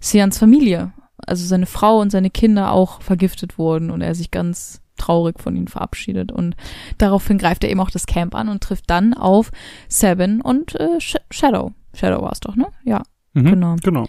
[0.00, 0.92] Sians Familie,
[1.26, 5.56] also seine Frau und seine Kinder auch vergiftet wurden und er sich ganz traurig von
[5.56, 6.32] ihnen verabschiedet.
[6.32, 6.56] Und
[6.98, 9.50] daraufhin greift er eben auch das Camp an und trifft dann auf
[9.88, 11.72] Sabin und äh, Sh Shadow.
[11.94, 12.66] Shadow war es doch, ne?
[12.84, 13.02] Ja.
[13.42, 13.76] Mhm, Genau.
[13.82, 14.06] Genau.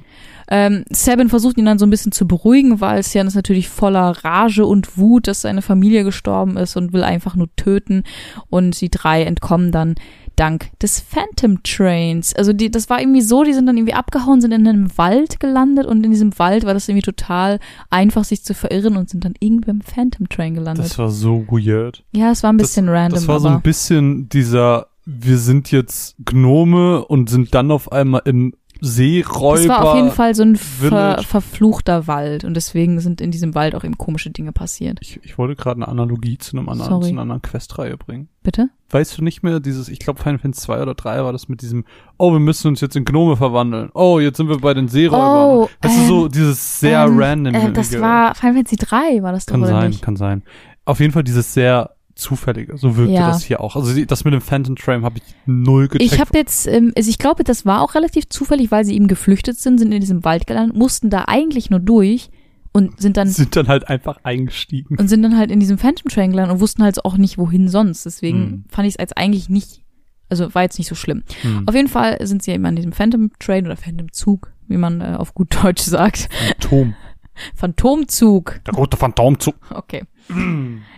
[0.52, 4.18] Ähm, Sabin versucht ihn dann so ein bisschen zu beruhigen, weil Sian ist natürlich voller
[4.24, 8.04] Rage und Wut, dass seine Familie gestorben ist und will einfach nur töten.
[8.50, 9.94] Und die drei entkommen dann
[10.36, 12.34] dank des Phantom Trains.
[12.34, 15.40] Also die, das war irgendwie so, die sind dann irgendwie abgehauen, sind in einem Wald
[15.40, 17.60] gelandet und in diesem Wald war das irgendwie total
[17.92, 20.86] einfach, sich zu verirren und sind dann irgendwie beim Phantom Train gelandet.
[20.86, 22.04] Das war so weird.
[22.12, 26.16] ja, es war ein bisschen random, Das war so ein bisschen dieser, wir sind jetzt
[26.26, 29.60] Gnome und sind dann auf einmal im Seeräuber.
[29.60, 33.56] es war auf jeden Fall so ein ver verfluchter Wald und deswegen sind in diesem
[33.56, 35.00] Wald auch eben komische Dinge passiert.
[35.02, 38.30] Ich, ich wollte gerade eine Analogie zu einem anderen, zu einer anderen Questreihe bringen.
[38.44, 38.70] Bitte?
[38.90, 41.62] Weißt du nicht mehr, dieses, ich glaube Final Fantasy 2 oder 3 war das mit
[41.62, 41.86] diesem,
[42.18, 43.90] oh, wir müssen uns jetzt in Gnome verwandeln.
[43.94, 45.58] Oh, jetzt sind wir bei den Seeräubern.
[45.58, 47.56] Oh, weißt du, so ähm, dieses sehr ähm, random.
[47.56, 50.02] Äh, das war Final Fantasy 3, war das doch Kann sein, nicht?
[50.02, 50.44] kann sein.
[50.86, 52.78] Auf jeden Fall dieses sehr zufällige.
[52.78, 53.28] So wirkte Ja.
[53.30, 53.76] das hier auch.
[53.76, 56.14] Also das mit dem Phantom Train habe ich null gecheckt.
[56.14, 59.08] Ich habe jetzt, ähm, also ich glaube, das war auch relativ zufällig, weil sie eben
[59.08, 62.30] geflüchtet sind, sind in diesem Wald gelandet, mussten da eigentlich nur durch
[62.72, 64.96] und sind dann sind dann halt einfach eingestiegen.
[64.98, 67.68] und sind dann halt in diesem Phantom Train gelandet und wussten halt auch nicht, wohin
[67.68, 68.06] sonst.
[68.06, 68.64] Deswegen Hm.
[68.70, 69.84] fand ich es als eigentlich nicht,
[70.30, 71.24] also war jetzt nicht so schlimm.
[71.42, 71.64] Hm.
[71.68, 75.02] Auf jeden Fall sind sie eben an diesem Phantom Train oder Phantom Zug, wie man
[75.02, 76.30] äh, auf gut Deutsch sagt.
[76.60, 76.94] Phantom.
[77.56, 78.60] Phantomzug.
[78.66, 79.56] Der rote Phantomzug.
[79.74, 80.04] Okay.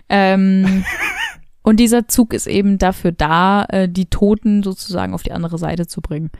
[0.08, 0.84] ähm,
[1.62, 5.86] und dieser Zug ist eben dafür da, äh, die Toten sozusagen auf die andere Seite
[5.86, 6.30] zu bringen.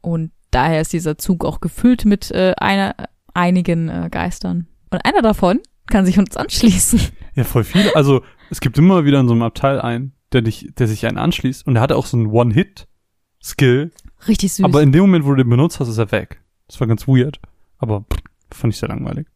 [0.00, 2.94] Und daher ist dieser Zug auch gefüllt mit äh, einer,
[3.34, 4.66] einigen äh, Geistern.
[4.90, 7.00] Und einer davon kann sich uns anschließen.
[7.34, 7.94] Ja, voll viele.
[7.94, 11.18] Also es gibt immer wieder in so einem Abteil einen, der dich, der sich einen
[11.18, 13.92] anschließt und der hatte auch so einen One-Hit-Skill.
[14.26, 14.64] Richtig süß.
[14.64, 16.42] Aber in dem Moment, wo du den benutzt hast, ist er weg.
[16.66, 17.40] Das war ganz weird.
[17.78, 19.28] Aber pff, fand ich sehr langweilig.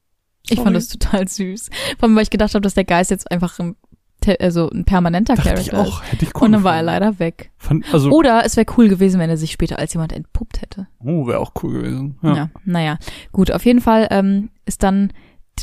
[0.49, 1.71] Ich fand das total süß.
[1.99, 3.77] Vor allem, weil ich gedacht habe, dass der Geist jetzt einfach ein,
[4.41, 6.03] also ein permanenter Dachte Charakter ich auch.
[6.03, 7.53] Hätte ich cool Und dann war er leider weg.
[7.57, 10.87] Fand, also, Oder es wäre cool gewesen, wenn er sich später als jemand entpuppt hätte.
[11.01, 12.19] oh, wäre auch cool gewesen.
[12.23, 12.35] Ja.
[12.35, 12.51] Ja.
[12.65, 12.99] naja.
[13.31, 15.13] Gut, auf jeden Fall ähm, ist dann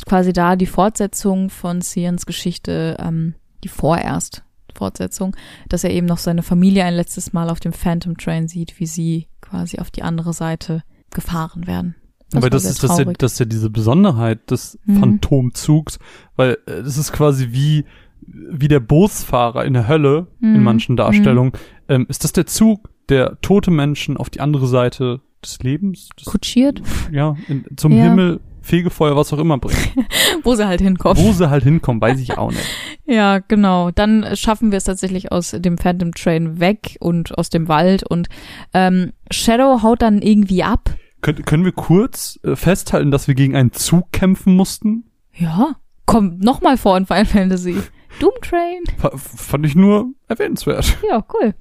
[0.06, 5.36] quasi da die Fortsetzung von Sians Geschichte, ähm, die vorerst Fortsetzung,
[5.68, 8.86] dass er eben noch seine Familie ein letztes Mal auf dem Phantom Train sieht, wie
[8.86, 11.96] sie quasi auf die andere Seite gefahren werden.
[12.32, 14.96] Aber war das ist, das, ja, das ist ja diese Besonderheit des Mhm.
[14.96, 15.98] Phantomzugs,
[16.36, 17.84] weil äh, das ist quasi wie,
[18.22, 20.62] wie der Bootsfahrer in der Hölle in Mhm.
[20.62, 21.52] manchen Darstellungen.
[21.88, 26.26] Ähm, ist das der Zug, der tote Menschen auf die andere Seite des Lebens, des,
[26.26, 28.04] Kutschiert, ja, in, zum Ja.
[28.04, 29.78] Himmel, Fegefeuer, was auch immer bringt.
[30.44, 31.20] wo sie halt hinkommen.
[31.24, 32.60] Wo sie halt hinkommen, weiß ich auch nicht.
[33.06, 33.90] Ja, genau.
[33.90, 38.28] Dann schaffen wir es tatsächlich aus dem Phantom Train weg und aus dem Wald und
[38.72, 40.94] ähm, Shadow haut dann irgendwie ab.
[41.20, 45.04] Kön können wir kurz äh, festhalten, dass wir gegen einen Zug kämpfen mussten?
[45.34, 47.76] Ja, kommt nochmal vor in Final Fantasy.
[48.18, 48.82] Doom Train.
[49.16, 50.98] Fand ich nur erwähnenswert.
[51.08, 51.54] Ja, cool.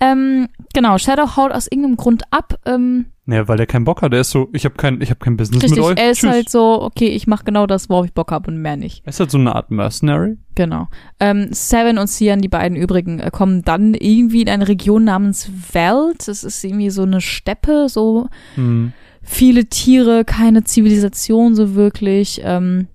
[0.00, 2.58] Ähm, genau, Shadow haut aus irgendeinem Grund ab.
[2.66, 4.12] Ähm, Naja, weil der keinen Bock hat.
[4.12, 5.98] Der ist so, ich habe kein, ich hab kein Business richtig, mit euch.
[5.98, 6.30] er ist Tschüss.
[6.30, 9.02] halt so, okay, ich mache genau das, worauf ich Bock habe und mehr nicht.
[9.04, 10.36] er ist halt so eine Art Mercenary.
[10.56, 10.88] Genau.
[11.20, 15.50] Ähm, Seven und Cian, die beiden übrigen, äh, kommen dann irgendwie in eine Region namens
[15.72, 16.26] Veld.
[16.28, 18.92] Das ist irgendwie so eine Steppe, so Hm.
[19.22, 22.40] viele Tiere, keine Zivilisation so wirklich.
[22.44, 22.88] Ähm,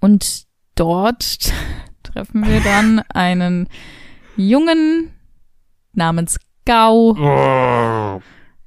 [0.00, 0.44] und
[0.74, 1.52] dort
[2.14, 3.68] treffen wir dann einen
[4.36, 5.10] Jungen
[5.92, 8.20] namens Gao.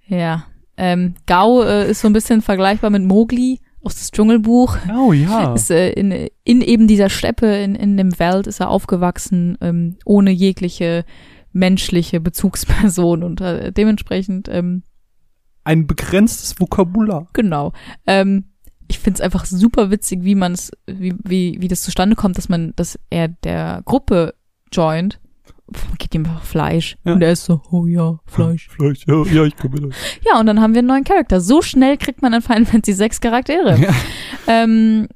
[0.07, 0.45] Ja.
[0.75, 4.77] Ähm, Gao äh, ist so ein bisschen vergleichbar mit Mowgli aus das Dschungelbuch.
[4.93, 5.53] Oh ja.
[5.53, 9.95] Ist, äh, in, in eben dieser Steppe, in, in dem Wald ist er aufgewachsen, ähm,
[10.05, 11.05] ohne jegliche
[11.53, 14.83] menschliche Bezugsperson und äh, dementsprechend, ähm,
[15.63, 17.27] Ein begrenztes Vokabular.
[17.33, 17.71] genau.
[18.05, 18.49] Ähm,
[18.87, 22.49] ich find's einfach super witzig, wie man es, wie, wie, wie das zustande kommt, dass
[22.49, 24.33] man, dass er der Gruppe
[24.71, 25.19] joint.
[25.97, 26.95] Gibt ihm einfach Fleisch.
[27.03, 27.13] Ja.
[27.13, 28.69] Und er ist so, oh ja, Fleisch.
[28.77, 29.93] Fleisch, ja, ja ich komme mit.
[30.25, 31.41] Ja, und dann haben wir einen neuen Charakter.
[31.41, 33.77] So schnell kriegt man in Final Fantasy 6 Charaktere.
[33.77, 33.93] Ja.
[34.47, 35.09] Ähm,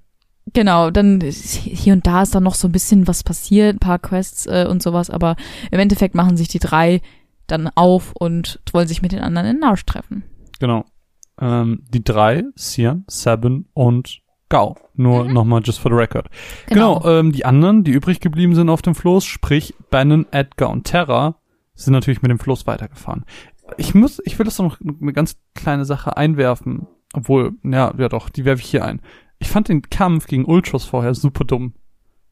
[0.53, 3.99] genau, dann hier und da ist dann noch so ein bisschen was passiert, ein paar
[3.99, 5.37] Quests äh, und sowas, aber
[5.71, 7.01] im Endeffekt machen sich die drei
[7.47, 10.23] dann auf und wollen sich mit den anderen in Narsch treffen.
[10.59, 10.85] Genau.
[11.39, 14.75] Ähm, die drei, Sian, Sabin und Gao.
[14.95, 15.33] Nur Mhm.
[15.33, 16.27] nochmal just for the record.
[16.67, 20.83] Genau, ähm, die anderen, die übrig geblieben sind auf dem Floß, sprich Bannon, Edgar und
[20.83, 21.35] Terra,
[21.73, 23.25] sind natürlich mit dem Floß weitergefahren.
[23.77, 26.87] Ich muss, ich will das noch eine ganz kleine Sache einwerfen.
[27.13, 29.01] Obwohl, ja, ja doch, die werfe ich hier ein.
[29.39, 31.73] Ich fand den Kampf gegen Ultros vorher super dumm.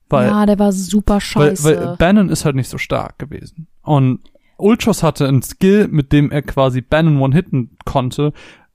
[0.09, 1.63] Weil, ja, der war super weil, scheiße.
[1.63, 3.67] weil Bannon ist halt nicht so stark gewesen.
[3.81, 4.19] Und
[4.57, 8.33] Ultros hatte einen Skill, mit dem er quasi Bannon one-hitten konnte.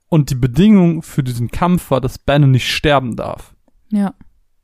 [0.09, 3.55] Und die Bedingung für diesen Kampf war, dass Bannon nicht sterben darf.
[3.91, 4.13] ja,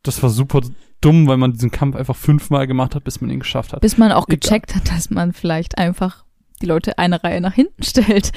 [0.04, 0.62] Das war super
[1.02, 3.82] dumm, weil man diesen Kampf einfach fünfmal gemacht hat, bis man ihn geschafft hat.
[3.82, 4.38] bis man auch Egal.
[4.40, 6.26] gecheckt hat, dass man vielleicht einfach
[6.62, 8.32] die Leute eine Reihe nach hinten stellt.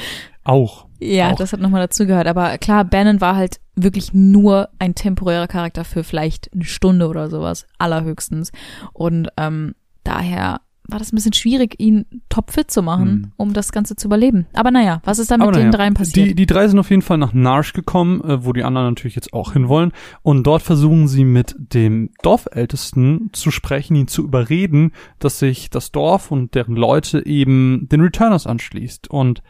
[0.45, 0.87] Auch.
[0.99, 1.37] Ja, Auch.
[1.37, 2.27] das hat nochmal dazu gehört.
[2.27, 7.29] Aber klar, Bannon war halt wirklich nur ein temporärer Charakter für vielleicht eine Stunde oder
[7.29, 8.51] sowas, allerhöchstens.
[8.95, 13.33] Und ähm, daher war das ein bisschen schwierig, ihn topfit zu machen, Hm.
[13.37, 14.47] um das Ganze zu überleben.
[14.53, 16.29] Aber naja, was ist dann mit Aber den naja, dreien passiert?
[16.29, 19.17] Die, die drei sind auf jeden Fall nach Narsch gekommen, äh, wo die anderen natürlich
[19.17, 19.93] jetzt auch hinwollen.
[20.23, 25.91] Und dort versuchen sie mit dem Dorfältesten zu sprechen, ihn zu überreden, dass sich das
[25.91, 29.09] Dorf und deren Leute eben den Returners anschließt.
[29.09, 29.43] Und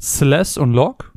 [0.00, 1.10] Celeste und Locke,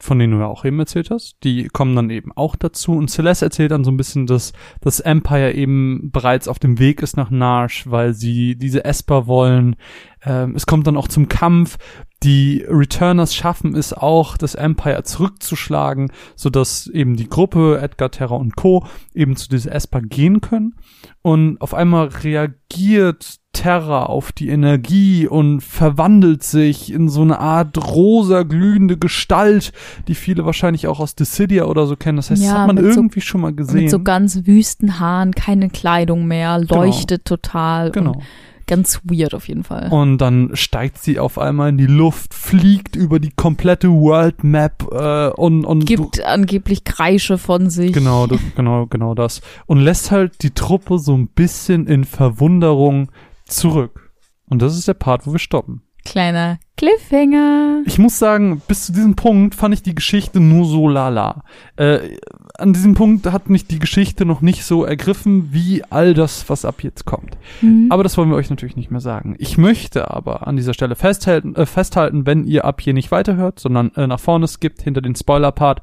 [0.00, 2.92] von denen du ja auch eben erzählt hast, die kommen dann eben auch dazu.
[2.92, 7.02] Und Celeste erzählt dann so ein bisschen, dass das Empire eben bereits auf dem Weg
[7.02, 9.74] ist nach Narsch, weil sie diese Esper wollen.
[10.22, 11.78] Ähm, es kommt dann auch zum Kampf.
[12.22, 18.54] Die Returners schaffen es auch, das Empire zurückzuschlagen, sodass eben die Gruppe, Edgar, Terra und
[18.54, 18.86] Co.
[19.14, 20.76] eben zu dieser Esper gehen können.
[21.22, 27.76] Und auf einmal reagiert Terra auf die Energie und verwandelt sich in so eine Art
[27.92, 29.72] rosa glühende Gestalt,
[30.06, 32.16] die viele wahrscheinlich auch aus Dissidia oder so kennen.
[32.16, 33.82] Das heißt, das Ja, hat man mit so- irgendwie schon mal gesehen.
[33.82, 37.90] mit so ganz wüsten Haaren, keine Kleidung mehr, leuchtet total.
[37.90, 38.20] genau.
[38.66, 39.88] Ganz weird auf jeden Fall.
[39.90, 44.86] Und dann steigt sie auf einmal in die Luft, fliegt über die komplette World Map
[44.92, 47.94] äh, und und Gibt angeblich Kreische von sich.
[47.94, 53.08] genau das, genau genau das und lässt halt die Truppe so ein bisschen in Verwunderung
[53.48, 54.12] zurück.
[54.48, 55.82] Und das ist der Part, wo wir stoppen.
[56.04, 57.82] Kleiner Cliffhanger.
[57.84, 61.42] Ich muss sagen, bis zu diesem Punkt fand ich die Geschichte nur so lala.
[61.76, 62.16] Äh,
[62.56, 66.64] an diesem Punkt hat mich die Geschichte noch nicht so ergriffen wie all das, was
[66.64, 67.36] ab jetzt kommt.
[67.60, 67.88] Hm.
[67.90, 69.36] Aber das wollen wir euch natürlich nicht mehr sagen.
[69.38, 73.58] Ich möchte aber an dieser Stelle festhalten, äh, festhalten wenn ihr ab hier nicht weiterhört,
[73.58, 75.82] sondern äh, nach vorne skippt hinter den Spoiler-Part.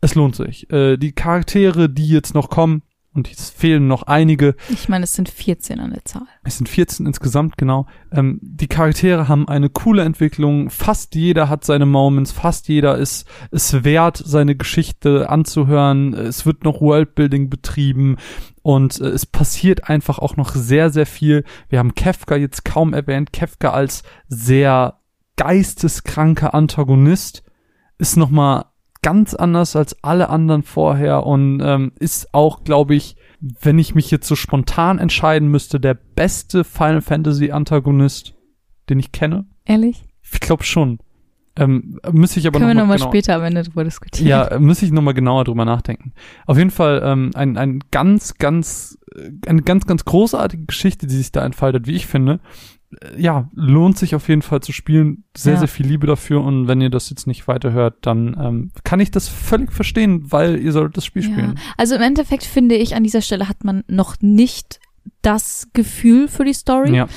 [0.00, 0.68] Es lohnt sich.
[0.72, 2.82] Äh, die Charaktere, die jetzt noch kommen,
[3.14, 6.22] und es fehlen noch einige, Ich meine, es sind 14 an der Zahl.
[6.44, 7.86] es sind 14 insgesamt, genau.
[8.10, 10.70] Ähm, die Charaktere haben eine coole Entwicklung.
[10.70, 12.32] Fast jeder hat seine Moments.
[12.32, 16.14] Fast jeder ist es wert, seine Geschichte anzuhören.
[16.14, 18.16] Es wird noch Worldbuilding betrieben.
[18.62, 21.44] Und äh, es passiert einfach auch noch sehr, sehr viel.
[21.68, 23.32] Wir haben Kefka jetzt kaum erwähnt.
[23.32, 24.98] Kefka als sehr
[25.36, 27.42] geisteskranker Antagonist
[27.98, 28.66] ist nochmal
[29.02, 34.10] ganz anders als alle anderen vorher und ähm, ist auch, glaube ich, wenn ich mich
[34.10, 38.34] jetzt so spontan entscheiden müsste, der beste Final Fantasy Antagonist,
[38.88, 39.46] den ich kenne.
[39.64, 40.04] Ehrlich?
[40.22, 40.98] Ich glaube schon.
[41.54, 44.28] Ähm, müsste ich aber Können wir noch mal nochmal genau, später am Ende drüber diskutieren.
[44.28, 46.12] Ja, müsste ich nochmal genauer drüber nachdenken.
[46.46, 51.16] Auf jeden Fall ähm, ein, ein ganz, ganz, äh, eine ganz, ganz großartige Geschichte, die
[51.16, 52.40] sich da entfaltet, wie ich finde.
[53.16, 55.24] Ja, lohnt sich auf jeden Fall zu spielen.
[55.36, 55.58] Sehr, Ja.
[55.60, 56.42] sehr viel Liebe dafür.
[56.42, 60.58] Und wenn ihr das jetzt nicht weiterhört, dann ähm, kann ich das völlig verstehen, weil
[60.58, 61.28] ihr solltet das Spiel Ja.
[61.30, 61.58] spielen.
[61.76, 64.80] Also im Endeffekt finde ich, an dieser Stelle hat man noch nicht
[65.22, 66.94] das Gefühl für die Story.
[66.96, 67.08] Ja,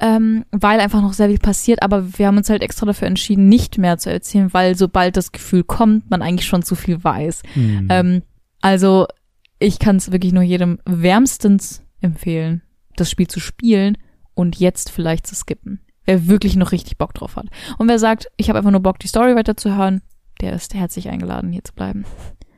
[0.00, 3.48] ähm, weil einfach noch sehr viel passiert, aber wir haben uns halt extra dafür entschieden,
[3.48, 7.42] nicht mehr zu erzählen, weil sobald das Gefühl kommt, man eigentlich schon zu viel weiß.
[7.54, 7.86] Hm.
[7.90, 8.22] Ähm,
[8.60, 9.06] also
[9.60, 12.62] ich kann es wirklich nur jedem wärmstens empfehlen,
[12.96, 13.96] das Spiel zu spielen
[14.34, 15.80] und jetzt vielleicht zu skippen.
[16.04, 17.46] Wer wirklich noch richtig Bock drauf hat.
[17.78, 20.02] Und wer sagt, ich habe einfach nur Bock, die Story weiterzuhören,
[20.40, 22.04] der ist herzlich eingeladen, hier zu bleiben.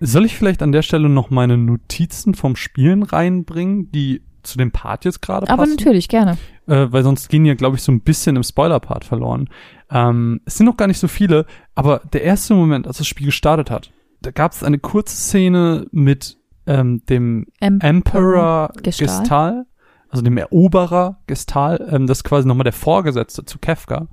[0.01, 4.71] Soll ich vielleicht an der Stelle noch meine Notizen vom Spielen reinbringen, die zu dem
[4.71, 5.61] Part jetzt gerade passen?
[5.61, 6.39] Aber natürlich, gerne.
[6.67, 9.49] äh, weil sonst gehen ja, glaube ich, so ein bisschen im Spoiler-Part verloren.
[9.91, 13.27] Ähm, es sind noch gar nicht so viele, aber der erste Moment, als das Spiel
[13.27, 16.37] gestartet hat, da gab es eine kurze Szene mit
[16.67, 19.07] ähm, dem Em Emperor Gestal.
[19.07, 19.67] Gestal,
[20.09, 24.09] also dem Eroberer Gestal, ähm, das ist quasi nochmal der Vorgesetzte zu Kefka,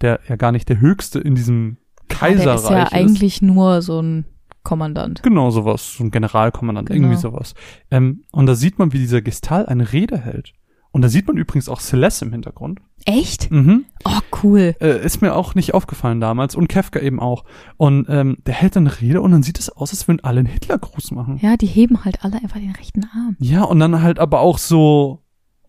[0.00, 1.78] der ja gar nicht der Höchste in diesem
[2.10, 4.26] der Kaiserreich ist ja eigentlich nur so ein
[4.62, 5.22] Kommandant.
[5.22, 6.98] Genau, sowas, so ein Generalkommandant, Genau.
[7.08, 7.54] irgendwie sowas.
[7.90, 10.52] Ähm, und da sieht man, wie dieser Gestal eine Rede hält.
[10.92, 12.80] Und da sieht man übrigens auch Celeste im Hintergrund.
[13.06, 13.50] Echt?
[13.50, 13.86] Mhm.
[14.04, 14.76] Oh, cool.
[14.78, 17.44] Äh, ist mir auch nicht aufgefallen damals und Kefka eben auch.
[17.78, 20.40] Und ähm, der hält dann eine Rede und dann sieht es aus, als würden alle
[20.40, 21.38] einen Hitlergruß machen.
[21.40, 23.36] Ja, die heben halt alle einfach den rechten Arm.
[23.40, 25.21] Ja, und dann halt aber auch so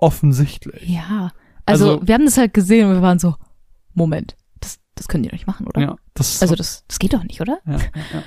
[0.04, 0.88] offensichtlich.
[0.88, 1.32] Ja.
[1.66, 3.36] Also, Also- wir haben das halt gesehen und wir waren so,
[3.94, 5.82] Moment, das, das können die doch nicht machen, oder?
[5.82, 7.60] Ja, das Also das, das geht doch nicht, oder?
[7.66, 7.80] ja, ja.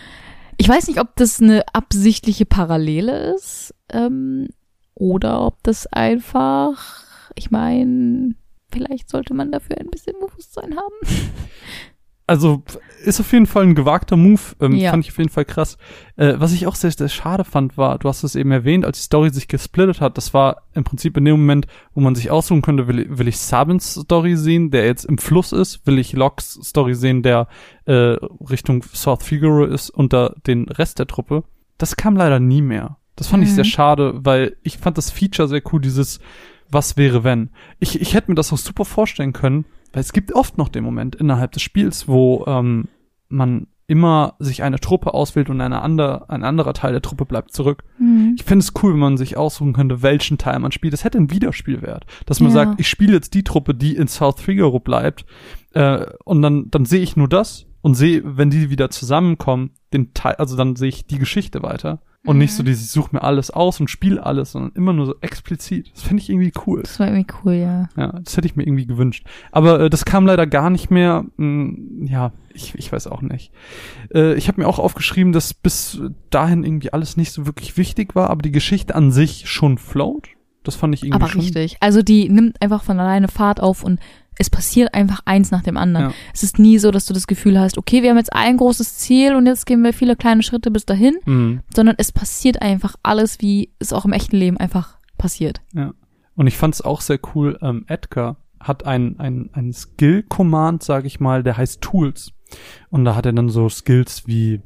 [0.58, 4.48] Ich weiß nicht, ob das eine absichtliche Parallele ist ähm,
[4.94, 8.34] oder ob das einfach, ich meine,
[8.72, 10.94] vielleicht sollte man dafür ein bisschen Bewusstsein haben.
[12.28, 12.64] Also
[13.04, 14.90] ist auf jeden Fall ein gewagter Move, ähm, Ja.
[14.90, 15.78] fand ich auf jeden Fall krass.
[16.16, 18.98] Äh, was ich auch sehr, sehr schade fand, war, du hast es eben erwähnt, als
[18.98, 22.32] die Story sich gesplittet hat, das war im Prinzip in dem Moment, wo man sich
[22.32, 26.14] aussuchen könnte, will, will ich Sabins Story sehen, der jetzt im Fluss ist, will ich
[26.14, 27.46] Locks Story sehen, der
[27.84, 27.92] äh,
[28.50, 31.44] Richtung South Figaro ist, unter den Rest der Truppe.
[31.78, 32.96] Das kam leider nie mehr.
[33.14, 33.54] Das fand ich Mhm.
[33.54, 36.18] sehr schade, weil ich fand das Feature sehr cool, dieses
[36.70, 37.50] Was wäre wenn.
[37.78, 40.84] Ich, ich hätte mir das auch super vorstellen können, weil es gibt oft noch den
[40.84, 42.88] Moment innerhalb des Spiels, wo ähm,
[43.28, 47.52] man immer sich eine Truppe auswählt und eine andere, ein anderer Teil der Truppe bleibt
[47.52, 47.84] zurück.
[48.34, 50.92] Ich finde es cool, wenn man sich aussuchen könnte, welchen Teil man spielt.
[50.92, 52.04] Das hätte einen Wiederspielwert.
[52.26, 52.54] Dass man Ja.
[52.54, 55.24] sagt, ich spiele jetzt die Truppe, die in South Figaro bleibt.
[55.72, 60.12] Äh, und dann, dann sehe ich nur das und sehe, wenn die wieder zusammenkommen, den
[60.12, 62.00] Teil, also dann sehe ich die Geschichte weiter.
[62.24, 62.66] Und nicht so Mhm.
[62.66, 65.92] dieses, ich suche mir alles aus und spiele alles, sondern immer nur so explizit.
[65.94, 66.82] Das finde ich irgendwie cool.
[66.82, 67.88] Das war irgendwie cool, ja.
[67.96, 69.24] Ja, das hätte ich mir irgendwie gewünscht.
[69.52, 71.24] Aber äh, das kam leider gar nicht mehr.
[71.38, 73.52] Hm, ja, ich, ich weiß auch nicht.
[74.12, 78.16] Äh, ich habe mir auch aufgeschrieben, dass bis dahin irgendwie alles nicht so wirklich wichtig
[78.16, 80.26] war, aber die Geschichte an sich schon float.
[80.64, 81.42] Das fand ich irgendwie Aber schon.
[81.42, 81.76] richtig.
[81.78, 84.00] Also die nimmt einfach von alleine Fahrt auf und
[84.38, 86.10] es passiert einfach eins nach dem anderen.
[86.10, 86.14] Ja.
[86.34, 88.98] Es ist nie so, dass du das Gefühl hast, okay, wir haben jetzt ein großes
[88.98, 91.60] Ziel und jetzt gehen wir viele kleine Schritte bis dahin, Mhm.
[91.74, 95.60] sondern es passiert einfach alles, wie es auch im echten Leben einfach passiert.
[96.34, 101.04] Und ich fand es auch sehr cool, ähm, Edgar hat ein, ein, ein Skill-Command, sag
[101.04, 102.32] ich mal, der heißt Tools.
[102.90, 104.60] Und da hat er dann so Skills wie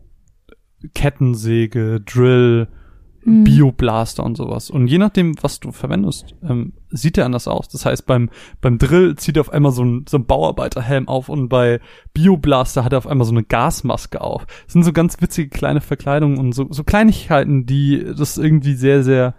[0.94, 2.68] Kettensäge, Drill,
[3.24, 3.44] Mhm.
[3.44, 4.70] Bioblaster und sowas.
[4.70, 7.68] Und je nachdem, was du verwendest, ähm, sieht er anders aus.
[7.68, 8.30] Das heißt, beim,
[8.60, 11.80] beim Drill zieht er auf einmal so ein, so ein Bauarbeiterhelm auf und bei
[12.14, 14.46] Bioblaster hat er auf einmal so eine Gasmaske auf.
[14.64, 19.02] Das sind so ganz witzige kleine Verkleidungen und so, so Kleinigkeiten, die das irgendwie sehr,
[19.02, 19.34] sehr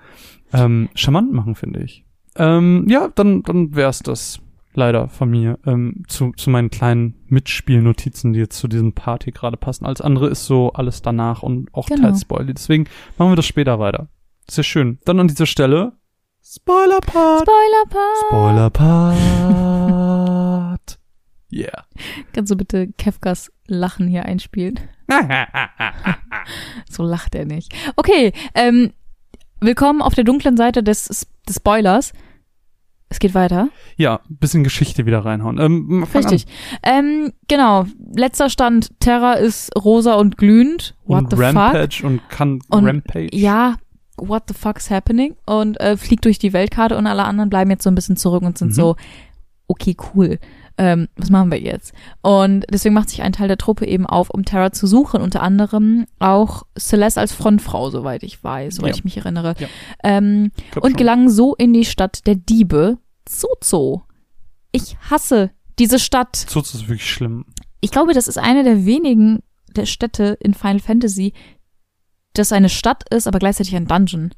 [0.53, 2.05] ähm, charmant machen, finde ich.
[2.35, 4.39] Ähm, ja, dann, dann wär's das
[4.73, 9.57] leider von mir ähm, zu, zu meinen kleinen Mitspielnotizen, die jetzt zu diesem Party gerade
[9.57, 9.85] passen.
[9.85, 12.03] Alles andere ist so alles danach und auch Genau.
[12.09, 12.53] teils Spoiler.
[12.53, 12.85] Deswegen
[13.17, 14.07] machen wir das später weiter.
[14.49, 14.99] Sehr schön.
[15.05, 15.93] Dann an dieser Stelle
[16.43, 17.43] Spoiler-Part.
[17.43, 18.17] Spoiler-Part!
[18.27, 20.97] Spoiler-Part.
[21.53, 21.83] Yeah.
[22.31, 24.79] Kannst du bitte Kefkas Lachen hier einspielen?
[26.89, 27.73] So lacht er nicht.
[27.97, 28.93] Okay, ähm,
[29.59, 32.13] willkommen auf der dunklen Seite des, des Spoilers.
[33.11, 33.67] Es geht weiter.
[33.97, 35.59] ja, bisschen Geschichte wieder reinhauen.
[35.59, 36.45] Ähm, Richtig.
[36.81, 37.85] Ähm, genau.
[38.15, 38.89] Letzter Stand.
[39.01, 40.95] Terra ist rosa und glühend.
[41.05, 41.43] What Und the fuck?
[41.45, 43.35] Rampage und kann Und Rampage.
[43.35, 43.75] Ja,
[44.17, 45.35] what the fuck's happening?
[45.45, 48.43] Und äh, fliegt durch die Weltkarte und alle anderen bleiben jetzt so ein bisschen zurück
[48.43, 48.73] und sind Mhm.
[48.75, 48.95] so,
[49.67, 50.39] okay, cool.
[50.77, 51.93] Ähm, was machen wir jetzt?
[52.21, 55.21] Und deswegen macht sich ein Teil der Truppe eben auf, um Terra zu suchen.
[55.21, 58.95] Unter anderem auch Celeste als Frontfrau, soweit ich weiß, soweit Ja.
[58.95, 59.53] ich mich erinnere.
[59.59, 59.67] Ja.
[60.03, 60.93] Ähm, und schon.
[60.93, 64.03] gelangen so in die Stadt der Diebe, Zozo.
[64.71, 66.35] Ich hasse diese Stadt.
[66.35, 67.45] Zutz ist wirklich schlimm.
[67.81, 69.39] ich glaube, das ist eine der wenigen
[69.75, 71.33] der Städte in Final Fantasy,
[72.33, 74.31] das eine Stadt ist, aber gleichzeitig ein Dungeon.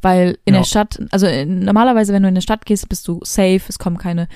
[0.00, 0.60] Weil in Ja.
[0.60, 3.78] der Stadt, also äh, normalerweise, wenn du in eine Stadt gehst, bist du safe, es
[3.80, 4.28] kommen keine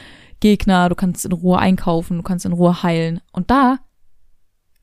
[0.43, 3.21] Gegner, du kannst in Ruhe einkaufen, du kannst in Ruhe heilen.
[3.33, 3.79] Und da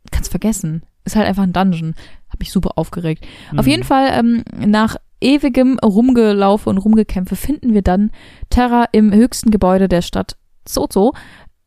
[0.10, 0.84] kannst vergessen.
[1.06, 1.94] Ist halt einfach ein Dungeon.
[2.30, 3.26] Hab mich super aufgeregt.
[3.56, 3.72] Auf Mhm.
[3.72, 8.12] jeden Fall, ähm, nach ewigem Rumgelaufe und Rumgekämpfe finden wir dann
[8.50, 11.14] Terra im höchsten Gebäude der Stadt Zozo.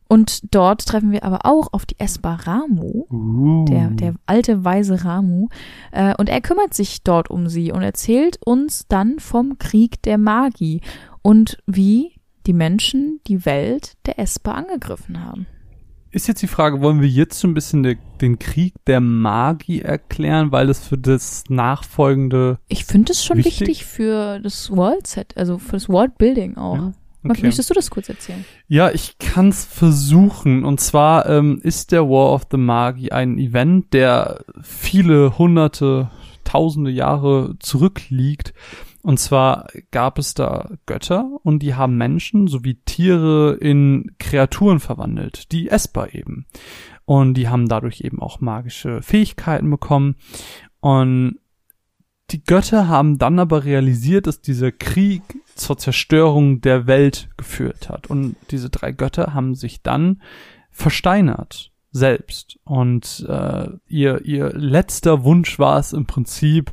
[0.09, 3.65] Und dort treffen wir aber auch auf die Espa Ramu, Uh.
[3.65, 5.47] der, der alte weise Ramu.
[5.91, 10.17] Äh, und er kümmert sich dort um sie und erzählt uns dann vom Krieg der
[10.17, 10.81] Magi
[11.21, 12.12] und wie
[12.45, 15.47] die Menschen die Welt der Espa angegriffen haben.
[16.13, 19.81] Ist jetzt die Frage, wollen wir jetzt so ein bisschen de, den Krieg der Magie
[19.81, 22.59] erklären, weil das für das nachfolgende.
[22.67, 23.61] Ich finde es schon Wichtig?
[23.61, 26.75] wichtig für das World-Set, also für das World-Building auch.
[26.75, 27.41] Ja, okay.
[27.41, 28.45] Möchtest du das kurz erzählen?
[28.67, 30.63] Ja, ich kann's versuchen.
[30.65, 36.11] Und zwar ähm, ist der War of the Magi ein Event, der viele hunderte,
[36.43, 38.53] tausende Jahre zurückliegt.
[39.03, 45.51] Und zwar gab es da Götter und die haben Menschen sowie Tiere in Kreaturen verwandelt,
[45.51, 46.45] die essbar eben.
[47.03, 50.15] Und die haben dadurch eben auch magische Fähigkeiten bekommen.
[50.79, 51.37] Und
[52.31, 55.21] die Götter haben dann aber realisiert, dass dieser Krieg
[55.53, 58.07] zur Zerstörung der Welt geführt hat.
[58.07, 60.21] Und diese drei Götter haben sich dann
[60.71, 62.57] versteinert selbst.
[62.63, 66.71] Und äh, ihr, ihr letzter Wunsch war es im Prinzip,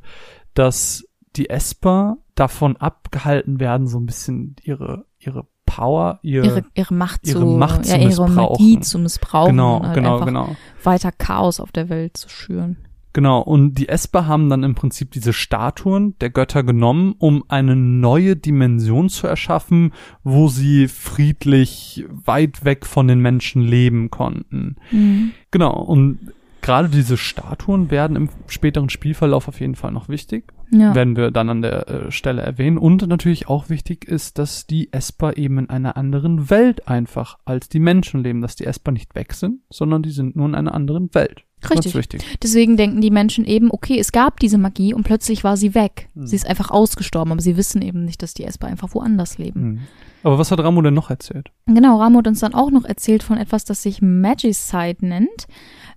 [0.54, 1.04] dass
[1.36, 7.26] die Esper davon abgehalten werden, so ein bisschen ihre, ihre Power, ihr, Ihre, ihre Macht
[7.26, 8.34] ihre zu, Macht zu ja, ihre missbrauchen.
[8.34, 10.56] Magie zu missbrauchen genau, halt genau, genau.
[10.82, 12.76] weiter Chaos auf der Welt zu schüren.
[13.12, 17.74] Genau, und die Esper haben dann im Prinzip diese Statuen der Götter genommen, um eine
[17.74, 24.76] neue Dimension zu erschaffen, wo sie friedlich weit weg von den Menschen leben konnten.
[24.92, 25.32] Mhm.
[25.50, 30.52] Genau, und gerade diese Statuen werden im späteren Spielverlauf auf jeden Fall noch wichtig.
[30.70, 30.94] Ja.
[30.94, 32.78] Werden wir dann an der äh, Stelle erwähnen.
[32.78, 37.68] Und natürlich auch wichtig ist, dass die Esper eben in einer anderen Welt einfach als
[37.68, 40.74] die Menschen leben, dass die Esper nicht weg sind, sondern die sind nur in einer
[40.74, 41.44] anderen Welt.
[41.68, 41.94] Richtig.
[41.94, 42.38] wichtig.
[42.42, 46.08] Deswegen denken die Menschen eben, okay, es gab diese Magie und plötzlich war sie weg.
[46.14, 46.26] Mhm.
[46.26, 49.62] Sie ist einfach ausgestorben, aber sie wissen eben nicht, dass die Esper einfach woanders leben.
[49.62, 49.80] Mhm.
[50.22, 51.50] Aber was hat Ramo denn noch erzählt?
[51.66, 55.46] Genau, Ramo hat uns dann auch noch erzählt von etwas, das sich Magicite nennt.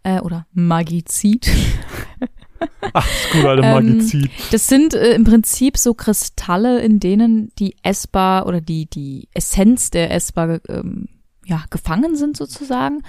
[0.04, 1.50] Äh, oder Magizid.
[2.94, 4.32] Ach, das gute alte Ähm, Magizid.
[4.52, 9.90] Das sind äh, im Prinzip so Kristalle, in denen die Esper oder die, die Essenz
[9.92, 11.08] der Esper ähm,
[11.46, 13.02] ja, gefangen sind sozusagen.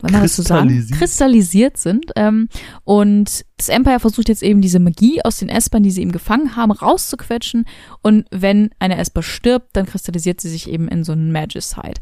[0.00, 0.68] Wenn man das so sagen?
[0.96, 1.76] Kristallisiert.
[1.76, 2.12] Sind.
[2.16, 2.48] Ähm,
[2.84, 6.56] und das Empire versucht jetzt eben diese Magie aus den Espern, die sie eben gefangen
[6.56, 7.66] haben, rauszuquetschen.
[8.02, 12.00] Und wenn eine Esper stirbt, dann kristallisiert sie sich eben in so einen Magicite.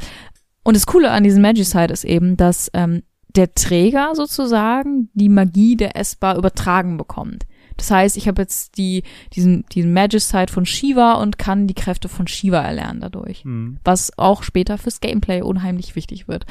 [0.63, 3.03] Und das Coole an diesem Magicite ist eben, dass ähm,
[3.37, 7.47] der Träger sozusagen die Magie der Esper übertragen bekommt.
[7.79, 9.03] Das heißt, ich habe jetzt die,
[9.35, 13.41] diesen, diesen Magicite von Shiva und kann die Kräfte von Shiva erlernen dadurch.
[13.45, 13.77] Hm.
[13.85, 16.47] Was auch später fürs Gameplay unheimlich wichtig wird.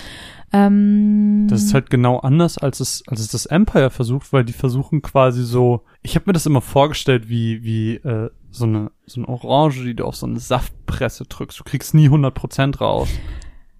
[0.53, 4.53] Ähm, Das ist halt genau anders, als es, als es das Empire versucht, weil die
[4.53, 9.19] versuchen quasi so, ich habe mir das immer vorgestellt, wie, wie äh, so eine, so
[9.19, 11.59] eine Orange, die du auf so eine Saftpresse drückst.
[11.59, 13.09] Du kriegst nie 100% raus.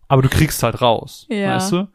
[0.08, 1.56] Aber du kriegst halt raus, Ja.
[1.56, 1.88] weißt du?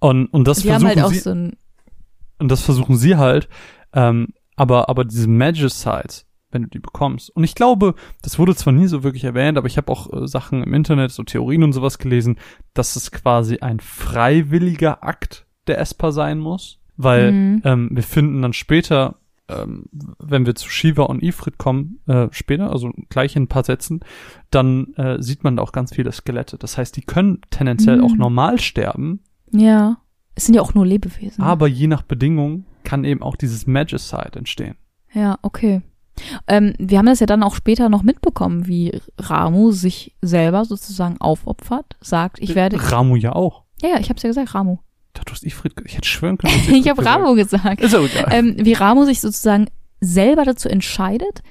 [0.00, 3.48] Und, und das die haben versuchen halt sie, so und das versuchen sie halt,
[3.92, 7.30] ähm, aber, aber diese Magicites, wenn du die bekommst.
[7.30, 10.26] Und ich glaube, das wurde zwar nie so wirklich erwähnt, aber ich habe auch äh,
[10.28, 12.38] Sachen im Internet, so Theorien und sowas gelesen,
[12.74, 16.78] dass es quasi ein freiwilliger Akt der Esper sein muss.
[16.96, 17.62] Weil Mhm.
[17.64, 19.16] ähm, wir finden dann später,
[19.48, 19.84] ähm,
[20.18, 24.00] wenn wir zu Shiva und Ifrit kommen, äh, später, also gleich in ein paar Sätzen,
[24.50, 26.58] dann äh, sieht man da auch ganz viele Skelette.
[26.58, 28.04] Das heißt, die können tendenziell Mhm.
[28.04, 29.20] auch normal sterben,
[29.52, 29.98] ja.
[30.34, 31.42] Es sind ja auch nur Lebewesen.
[31.42, 34.76] aber je nach Bedingung kann eben auch dieses Magicite entstehen.
[35.12, 35.82] Ja, okay.
[36.46, 41.20] Ähm, wir haben das ja dann auch später noch mitbekommen, wie Ramu sich selber sozusagen
[41.20, 42.76] aufopfert, sagt, ich werde.
[42.92, 43.64] Ramu ja auch.
[43.82, 44.78] Ja, ja, ich hab's ja gesagt, Ramu.
[45.14, 46.52] Da du hast Ifrit, ich hätte schwören können.
[46.68, 47.04] Ich Ifrit habe.
[47.04, 47.80] Ramu gesagt.
[47.80, 48.28] Ist auch egal.
[48.30, 49.66] Ähm, wie Ramu sich sozusagen
[50.00, 51.42] selber dazu entscheidet,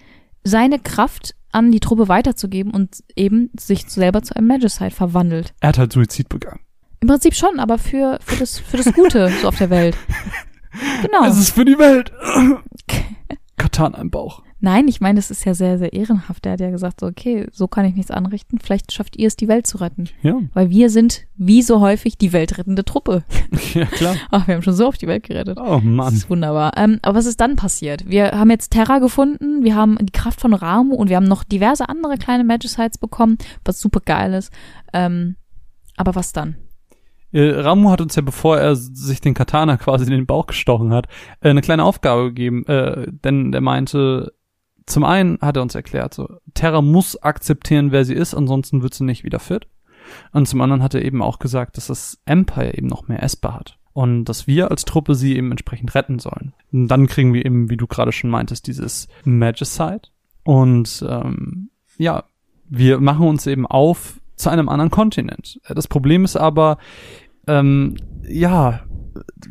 [0.44, 5.54] seine Kraft an die Truppe weiterzugeben und eben sich selber zu einem Magicite verwandelt.
[5.60, 6.60] er hat halt Suizid begangen.
[7.00, 9.98] Im Prinzip schon, aber für, für, das, für das Gute so auf der Welt.
[11.02, 11.26] Genau.
[11.26, 12.12] Es ist für die Welt.
[13.58, 14.44] Katana im Bauch.
[14.60, 16.44] Nein, ich meine, das ist ja sehr, sehr ehrenhaft.
[16.46, 18.60] Der hat ja gesagt, so, okay, so kann ich nichts anrichten.
[18.60, 20.06] Vielleicht schafft ihr es, die Welt zu retten.
[20.24, 23.24] Ja, Weil wir sind, wie so häufig, die weltrettende Truppe.
[23.74, 24.16] ja klar.
[24.32, 25.58] Ach, wir haben schon so oft die Welt gerettet.
[25.60, 26.14] Oh Das Mann.
[26.14, 26.72] ist wunderbar.
[26.76, 28.08] Ähm, aber was ist dann passiert?
[28.10, 31.44] Wir haben jetzt Terra gefunden, wir haben die Kraft von Ramu und wir haben noch
[31.44, 34.52] diverse andere kleine Magicites bekommen, was super geil ist.
[34.94, 35.36] Ähm,
[35.96, 36.58] aber was dann?
[37.32, 40.94] Äh, Ramu hat uns ja, bevor er sich den Katana quasi in den Bauch gestochen
[40.94, 41.08] hat,
[41.42, 44.34] äh, eine kleine Aufgabe gegeben, äh, denn der meinte,
[44.86, 48.94] zum einen hat er uns erklärt, so, Terra muss akzeptieren, wer sie ist, ansonsten wird
[48.94, 49.68] sie nicht wieder fit.
[50.32, 53.54] Und zum anderen hat er eben auch gesagt, dass das Empire eben noch mehr Esper
[53.54, 53.78] hat.
[53.92, 56.54] Und dass wir als Truppe sie eben entsprechend retten sollen.
[56.72, 60.02] Und dann kriegen wir eben, wie du gerade schon meintest, dieses Magicide.
[60.44, 62.24] Und ähm, ja,
[62.70, 65.60] wir machen uns eben auf zu einem anderen Kontinent.
[65.68, 66.78] Das Problem ist aber,
[67.48, 68.82] ähm, ja,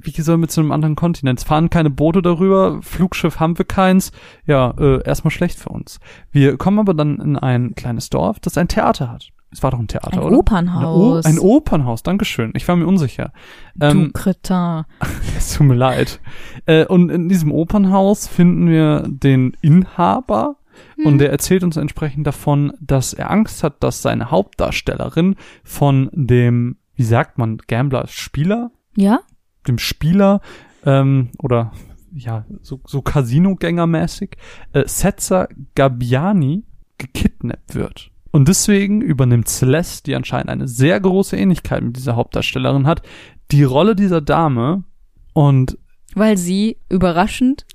[0.00, 1.40] wie soll mit zu einem anderen Kontinent?
[1.40, 4.12] Es fahren keine Boote darüber, Flugschiff haben wir keins.
[4.46, 6.00] Ja, äh, erstmal schlecht für uns.
[6.30, 9.32] Wir kommen aber dann in ein kleines Dorf, das ein Theater hat.
[9.52, 10.38] Es war doch ein Theater, Ein oder?
[10.38, 11.24] Opernhaus.
[11.24, 12.52] Ein, Opernhaus, Dankeschön.
[12.54, 13.32] Ich war mir unsicher.
[13.74, 14.84] du Ähm, Kretin.
[15.36, 16.20] es tut mir leid.
[16.66, 20.56] Äh, und in diesem Opernhaus finden wir den Inhaber
[20.96, 21.06] Hm.
[21.06, 26.76] und der erzählt uns entsprechend davon, dass er Angst hat, dass seine Hauptdarstellerin von dem,
[26.94, 29.20] wie sagt man, Gambler, Spieler, Ja?
[29.66, 30.40] dem Spieler
[30.84, 31.72] ähm, oder
[32.12, 34.36] ja, so, so Casino-Gänger-mäßig,
[34.72, 36.64] äh, Setzer Gabbiani
[36.98, 38.10] gekidnappt wird.
[38.30, 43.02] Und deswegen übernimmt Celeste, die anscheinend eine sehr große Ähnlichkeit mit dieser Hauptdarstellerin hat,
[43.50, 44.84] die Rolle dieser Dame
[45.32, 45.78] und
[46.14, 47.66] Weil sie überraschend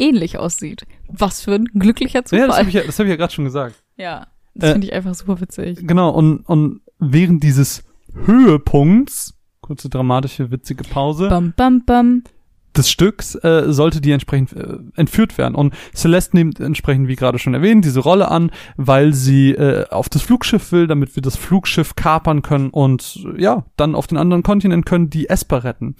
[0.00, 0.86] ähnlich aussieht.
[1.08, 2.46] Was für ein glücklicher ja, Zufall.
[2.48, 3.74] das habe ich ja, das hab ich ja gerade schon gesagt.
[3.96, 5.86] Ja, das Äh, finde ich einfach super witzig.
[5.86, 7.84] Genau, und, und während dieses
[8.44, 12.24] Höhepunkts, kurze dramatische, witzige Pause, Bam, bam, bam.
[12.76, 15.54] des Stücks äh, sollte die entsprechend äh, entführt werden.
[15.54, 20.08] Und Celeste nimmt entsprechend, wie gerade schon erwähnt, diese Rolle an, weil sie äh, auf
[20.08, 24.42] das Flugschiff will, damit wir das Flugschiff kapern können und ja, dann auf den anderen
[24.42, 25.94] Kontinent können, die Esper retten.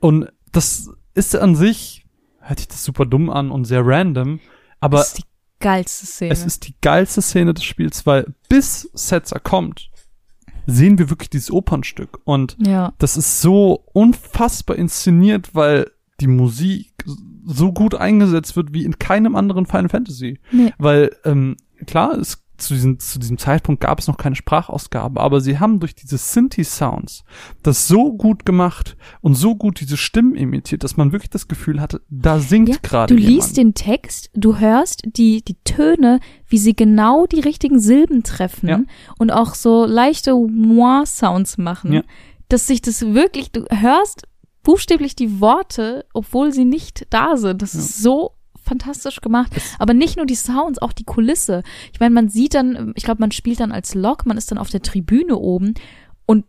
[0.00, 2.01] Und das ist an sich,
[2.42, 4.40] hört sich das super dumm an und sehr random,
[4.80, 5.24] aber das ist die
[5.60, 6.32] geilste Szene.
[6.32, 9.90] es ist die geilste Szene des Spiels, weil bis Setzer kommt,
[10.66, 12.92] sehen wir wirklich dieses Opernstück und ja.
[12.98, 15.90] das ist so unfassbar inszeniert, weil
[16.20, 16.92] die Musik
[17.44, 20.38] so gut eingesetzt wird wie in keinem anderen Final Fantasy.
[20.52, 20.72] Nee.
[20.78, 25.40] Weil, ähm, klar, es, zu, diesem, zu diesem Zeitpunkt gab es noch keine Sprachausgabe, aber
[25.40, 27.24] sie haben durch diese Synthi-Sounds
[27.62, 31.80] das so gut gemacht und so gut diese Stimmen imitiert, dass man wirklich das Gefühl
[31.80, 33.36] hatte, da singt Ja, gerade Du jemand.
[33.44, 38.68] liest den Text, du hörst die, die Töne, wie sie genau die richtigen Silben treffen
[38.68, 38.80] Ja.
[39.18, 42.02] und auch so leichte Moi-Sounds machen, Ja.
[42.48, 44.26] dass sich das wirklich, du hörst
[44.62, 47.62] buchstäblich die Worte, obwohl sie nicht da sind.
[47.62, 48.32] Das ist so
[48.62, 49.52] fantastisch gemacht.
[49.78, 51.62] Aber nicht nur die Sounds, auch die Kulisse.
[51.92, 54.58] Ich meine, man sieht dann, ich glaube, man spielt dann als Lok, man ist dann
[54.58, 55.74] auf der Tribüne oben
[56.26, 56.44] und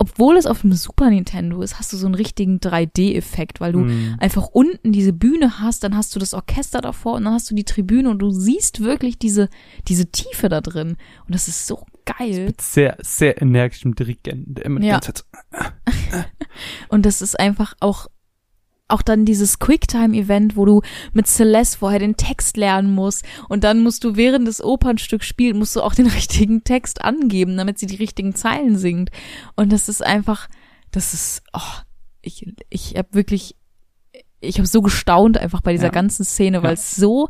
[0.00, 3.80] obwohl es auf dem Super Nintendo ist, hast du so einen richtigen 3D-Effekt, weil du
[3.80, 4.14] Mhm.
[4.20, 7.54] einfach unten diese Bühne hast, dann hast du das Orchester davor und dann hast du
[7.56, 9.48] die Tribüne und du siehst wirklich diese,
[9.88, 10.90] diese Tiefe da drin.
[11.26, 12.46] Und das ist so geil.
[12.46, 14.94] mit sehr, sehr energischem Dirigenten, der immer die Ja.
[15.00, 15.24] ganze Zeit
[16.88, 18.06] Und das ist einfach auch,
[18.88, 20.80] auch dann dieses Quicktime-Event, wo du
[21.12, 25.58] mit Celeste vorher den Text lernen musst und dann musst du während des Opernstücks spielen,
[25.58, 29.10] musst du auch den richtigen Text angeben, damit sie die richtigen Zeilen singt.
[29.56, 30.48] Und das ist einfach,
[30.90, 31.60] das ist, oh,
[32.22, 33.56] ich, ich habe wirklich,
[34.40, 35.90] ich habe so gestaunt einfach bei dieser Ja.
[35.92, 36.74] ganzen Szene, weil Ja.
[36.74, 37.28] es so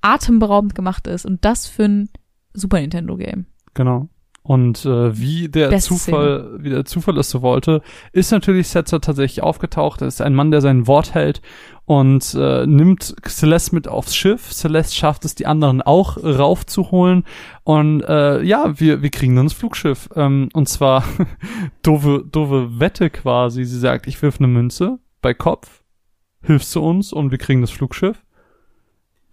[0.00, 2.08] atemberaubend gemacht ist und das für ein
[2.54, 3.46] Super Nintendo Game.
[3.74, 4.08] Genau.
[4.44, 7.80] Und äh, wie der Beste Zufall, wie der Zufall es so wollte,
[8.12, 10.02] ist natürlich Setzer tatsächlich aufgetaucht.
[10.02, 11.40] Er ist ein Mann, der sein Wort hält
[11.84, 14.52] und äh, nimmt Celeste mit aufs Schiff.
[14.52, 17.24] Celeste schafft es, die anderen auch raufzuholen.
[17.62, 20.08] Und äh, ja, wir, wir kriegen dann das Flugschiff.
[20.16, 21.04] Ähm, und zwar
[21.82, 23.64] doofe, doofe Wette quasi.
[23.64, 25.82] Sie sagt, ich wirf eine Münze bei Kopf,
[26.42, 28.24] hilfst du uns und wir kriegen das Flugschiff.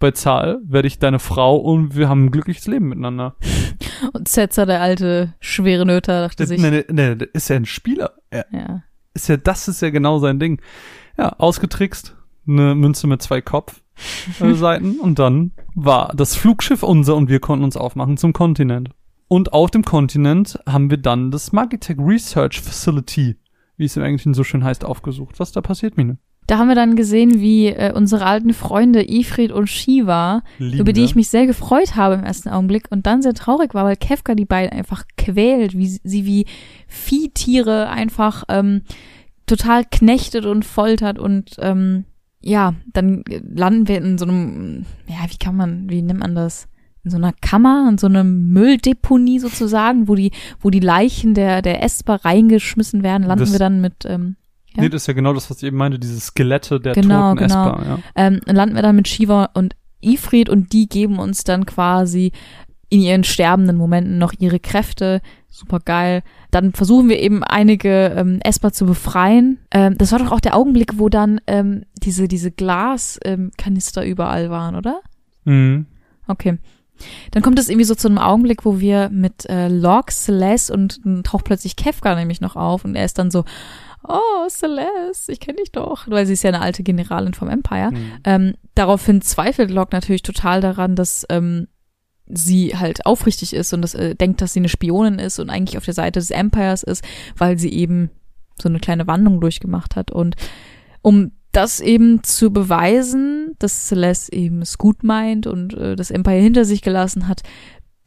[0.00, 3.36] Bei Zahl werde ich deine Frau und wir haben ein glückliches Leben miteinander.
[4.14, 7.66] Und Setzer, der alte schwere Nöter, dachte sich, Nee, nee, nee, der ist ja ein
[7.66, 8.14] Spieler.
[8.30, 8.82] Er ja,
[9.12, 10.60] ist ja, das ist ja genau sein Ding.
[11.18, 12.16] Ja, ausgetrickst,
[12.48, 17.76] eine Münze mit zwei Kopfseiten und dann war das Flugschiff unser und wir konnten uns
[17.76, 18.90] aufmachen zum Kontinent.
[19.28, 23.36] Und auf dem Kontinent haben wir dann das Magitech Research Facility,
[23.76, 25.38] wie es im Englischen so schön heißt, aufgesucht.
[25.38, 26.16] Was da passiert, Mine?
[26.50, 30.92] Da haben wir dann gesehen, wie äh, unsere alten Freunde Ifrit und Shiva, Lieben über
[30.92, 31.04] die wir.
[31.04, 34.34] ich mich sehr gefreut habe im ersten Augenblick und dann sehr traurig war, weil Kefka
[34.34, 36.46] die beiden einfach quält, wie sie- sie wie
[36.88, 38.82] Viehtiere einfach ähm,
[39.46, 42.04] total knechtet und foltert und ähm,
[42.42, 43.22] ja, dann
[43.54, 46.66] landen wir in so einem, ja, wie kann man, wie nennt man das?
[47.04, 51.62] In so einer Kammer, in so einer Mülldeponie sozusagen, wo die, wo die Leichen der,
[51.62, 54.36] der Esper reingeschmissen werden, landen Das- wir dann mit, ähm,
[54.76, 54.82] Ja.
[54.82, 57.48] Nee, das ist ja genau das, was ich eben meinte, diese Skelette der Genau, toten
[57.48, 57.70] genau.
[57.70, 57.86] Esper.
[57.86, 57.98] Ja.
[58.14, 62.32] ähm, landen wir dann mit Shiva und Ifrit und die geben uns dann quasi
[62.88, 65.22] in ihren sterbenden Momenten noch ihre Kräfte.
[65.48, 66.22] Super geil.
[66.50, 69.58] Dann versuchen wir eben einige ähm, Esper zu befreien.
[69.70, 74.50] Ähm, das war doch auch der Augenblick, wo dann ähm, diese, diese Glaskanister ähm, überall
[74.50, 75.00] waren, oder?
[75.44, 75.86] Mhm.
[76.26, 76.58] Okay.
[77.30, 81.04] Dann kommt es irgendwie so zu einem Augenblick, wo wir mit äh, Locke, Celeste und
[81.04, 83.44] dann taucht plötzlich Kefka nämlich noch auf und er ist dann so,
[84.06, 87.90] oh, Celeste, ich kenne dich doch, weil sie ist ja eine alte Generalin vom Empire.
[87.90, 88.12] Mhm.
[88.24, 91.68] Ähm, daraufhin zweifelt Locke natürlich total daran, dass ähm,
[92.26, 95.76] sie halt aufrichtig ist und das, äh, denkt, dass sie eine Spionin ist und eigentlich
[95.76, 97.04] auf der Seite des Empires ist,
[97.36, 98.10] weil sie eben
[98.60, 100.10] so eine kleine Wandlung durchgemacht hat.
[100.10, 100.36] Und
[101.02, 106.40] um das eben zu beweisen, dass Celeste eben es gut meint und äh, das Empire
[106.40, 107.42] hinter sich gelassen hat,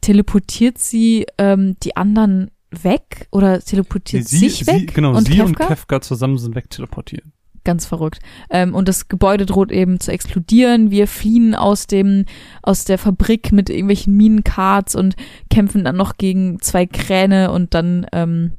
[0.00, 2.50] teleportiert sie ähm, die anderen
[2.82, 5.44] weg oder teleportiert sie, sich weg sie, genau, und sie Kefka?
[5.44, 7.24] und Kefka zusammen sind wegteleportiert.
[7.62, 8.18] ganz verrückt.
[8.50, 10.90] Ähm, und das Gebäude droht eben zu explodieren.
[10.90, 12.24] Wir fliehen aus dem,
[12.62, 15.14] aus der Fabrik mit irgendwelchen Minenkarts und
[15.50, 18.52] kämpfen dann noch gegen zwei Kräne und dann ähm,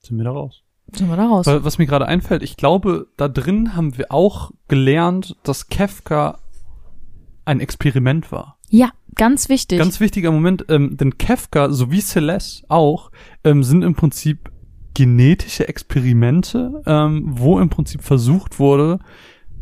[0.00, 0.62] Sind wir da raus.
[0.92, 1.46] sind wir da raus.
[1.46, 6.38] Weil, was mir gerade einfällt, ich glaube, da drin haben wir auch gelernt, dass Kefka
[7.44, 8.55] ein Experiment war.
[8.68, 9.78] Ja, ganz wichtig.
[9.78, 13.10] Ganz wichtiger Moment, ähm, denn Kefka sowie Celeste auch
[13.44, 14.50] ähm, sind im Prinzip
[14.94, 18.98] genetische Experimente, ähm, wo im Prinzip versucht wurde,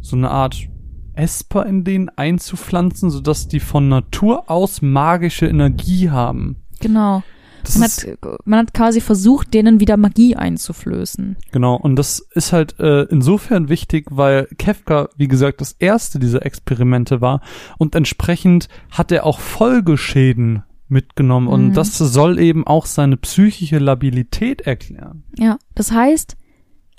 [0.00, 0.68] so eine Art
[1.14, 6.56] Esper in denen einzupflanzen, sodass die von Natur aus magische Energie haben.
[6.80, 7.22] genau.
[7.64, 11.36] Das Man ist, hat, man hat quasi versucht, denen wieder Magie einzuflößen.
[11.52, 16.44] genau, und das ist halt äh, insofern wichtig, weil Kefka, wie gesagt, das erste dieser
[16.46, 17.40] Experimente war
[17.78, 21.72] und entsprechend hat er auch Folgeschäden mitgenommen und Mhm.
[21.74, 25.24] das soll eben auch seine psychische Labilität erklären.
[25.38, 26.36] Ja, das heißt,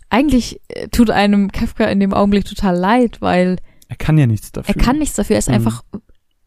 [0.10, 3.58] eigentlich äh, tut einem Kafka in dem Augenblick total leid, weil
[3.88, 4.76] Er kann ja nichts dafür.
[4.76, 5.36] er kann nichts dafür.
[5.36, 5.56] Er ist Mhm.
[5.56, 5.84] einfach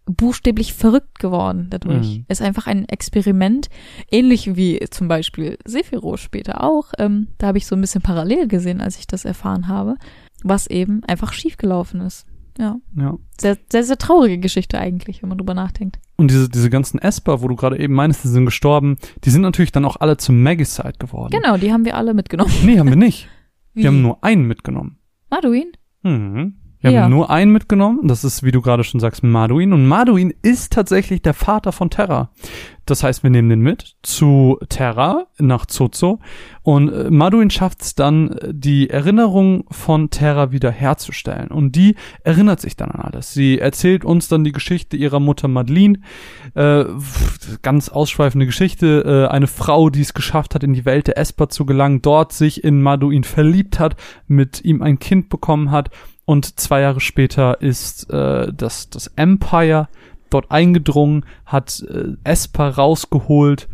[0.08, 2.18] buchstäblich verrückt geworden dadurch.
[2.18, 2.24] Mhm.
[2.28, 3.68] Ist einfach ein Experiment,
[4.10, 6.92] ähnlich wie zum Beispiel Sephiroth später auch.
[6.98, 9.96] Ähm, da habe ich so ein bisschen parallel gesehen, als ich das erfahren habe,
[10.42, 12.26] was eben einfach schiefgelaufen ist.
[12.58, 13.16] Ja, Ja.
[13.40, 16.00] sehr, sehr, sehr traurige Geschichte eigentlich, wenn man drüber nachdenkt.
[16.16, 19.42] Und diese, diese ganzen Esper, wo du gerade eben meinst, die sind gestorben, die sind
[19.42, 21.30] natürlich dann auch alle zum Magicite geworden.
[21.30, 22.52] Genau, die haben wir alle mitgenommen.
[22.64, 23.28] Nee, haben wir nicht.
[23.74, 23.82] Wie?
[23.82, 24.98] Wir haben nur einen mitgenommen.
[25.30, 25.70] Maduin?
[26.02, 26.54] Mhm.
[26.80, 27.02] Wir Ja.
[27.02, 28.06] haben nur einen mitgenommen.
[28.06, 29.72] Das ist, wie du gerade schon sagst, Maduin.
[29.72, 32.30] Und Maduin ist tatsächlich der Vater von Terra.
[32.86, 36.20] Das heißt, wir nehmen den mit zu Terra nach Zozo.
[36.62, 41.48] Und äh, Maduin schafft es dann, die Erinnerung von Terra wieder herzustellen.
[41.48, 43.34] Und die erinnert sich dann an alles.
[43.34, 45.98] Sie erzählt uns dann die Geschichte ihrer Mutter Madeline.
[46.54, 46.84] Äh,
[47.62, 49.26] ganz ausschweifende Geschichte.
[49.28, 52.32] Äh, eine Frau, die es geschafft hat, in die Welt der Esper zu gelangen, dort
[52.32, 53.96] sich in Maduin verliebt hat,
[54.28, 55.90] mit ihm ein Kind bekommen hat.
[56.28, 59.88] Und zwei Jahre später ist äh, das, das Empire
[60.28, 63.66] dort eingedrungen, hat äh, Esper rausgeholt,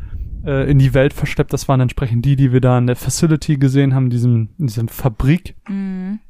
[0.47, 1.53] äh, in die Welt verschleppt.
[1.53, 4.69] Das waren entsprechend die, die wir da in der Facility gesehen haben, in diesem, in
[4.69, 5.57] diesem Fabrik.
[5.69, 6.21] Mhm.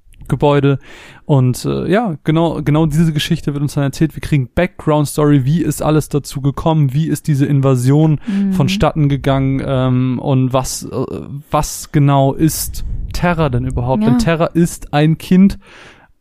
[1.27, 4.17] Und äh, ja, genau genau diese Geschichte wird uns dann erzählt.
[4.17, 8.55] Wir kriegen Background Story, wie ist alles dazu gekommen, wie ist diese Invasion Mhm.
[8.55, 11.05] vonstatten gegangen ähm, und was äh,
[11.51, 14.03] was genau ist Terra denn überhaupt?
[14.03, 14.09] Ja.
[14.09, 15.59] Denn Terra ist ein Kind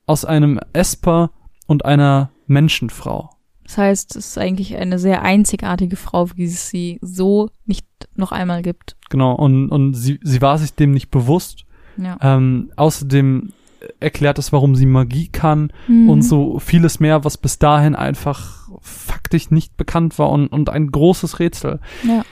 [0.06, 1.32] aus einem Esper
[1.68, 3.30] und einer Menschenfrau.
[3.64, 7.86] Das heißt, es ist eigentlich eine sehr einzigartige Frau, wie es sie so nicht
[8.16, 8.98] noch einmal gibt.
[9.10, 11.66] Genau und und sie sie war sich dem nicht bewusst.
[11.98, 12.18] Ja.
[12.22, 13.54] Ähm, außerdem
[14.00, 16.10] erklärt es, warum sie Magie kann Mhm.
[16.10, 20.92] und so vieles mehr, was bis dahin einfach faktisch nicht bekannt war und, und ein
[20.92, 21.80] großes Rätsel.
[22.08, 22.24] Ja.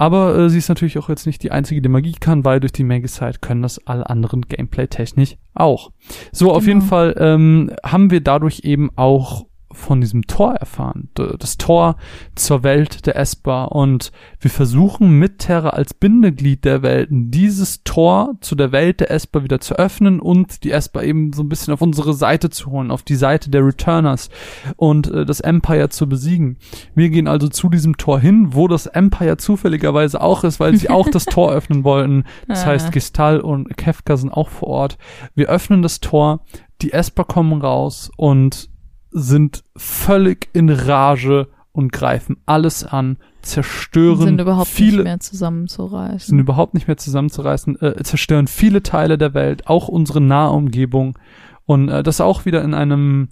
[0.00, 2.72] Aber äh, sie ist natürlich auch jetzt nicht die einzige, die Magie kann, weil durch
[2.72, 5.90] die Magicite können das alle anderen Gameplay-technisch auch.
[6.32, 6.68] So, auf Genau.
[6.68, 11.08] jeden Fall ähm, haben wir dadurch eben auch von diesem Tor erfahren.
[11.14, 11.96] Das Tor
[12.34, 13.72] zur Welt der Esper.
[13.72, 14.10] Und
[14.40, 19.44] wir versuchen mit Terra als Bindeglied der Welten dieses Tor zu der Welt der Esper
[19.44, 22.90] wieder zu öffnen und die Esper eben so ein bisschen auf unsere Seite zu holen,
[22.90, 24.30] auf die Seite der Returners
[24.76, 26.56] und äh, das Empire zu besiegen.
[26.94, 30.90] Wir gehen also zu diesem Tor hin, wo das Empire zufälligerweise auch ist, weil sie
[30.90, 32.24] auch das Tor öffnen wollten.
[32.48, 34.98] Das heißt, Gestal und Kefka sind auch vor Ort.
[35.34, 36.40] Wir öffnen das Tor,
[36.82, 38.70] die Esper kommen raus und
[39.10, 46.18] sind völlig in Rage und greifen alles an, zerstören sind überhaupt viele nicht mehr zusammenzureißen.
[46.30, 51.18] sind überhaupt nicht mehr zusammenzureißen, äh, zerstören viele Teile der Welt, auch unsere Nahumgebung.
[51.64, 53.28] Und äh, das auch wieder in einem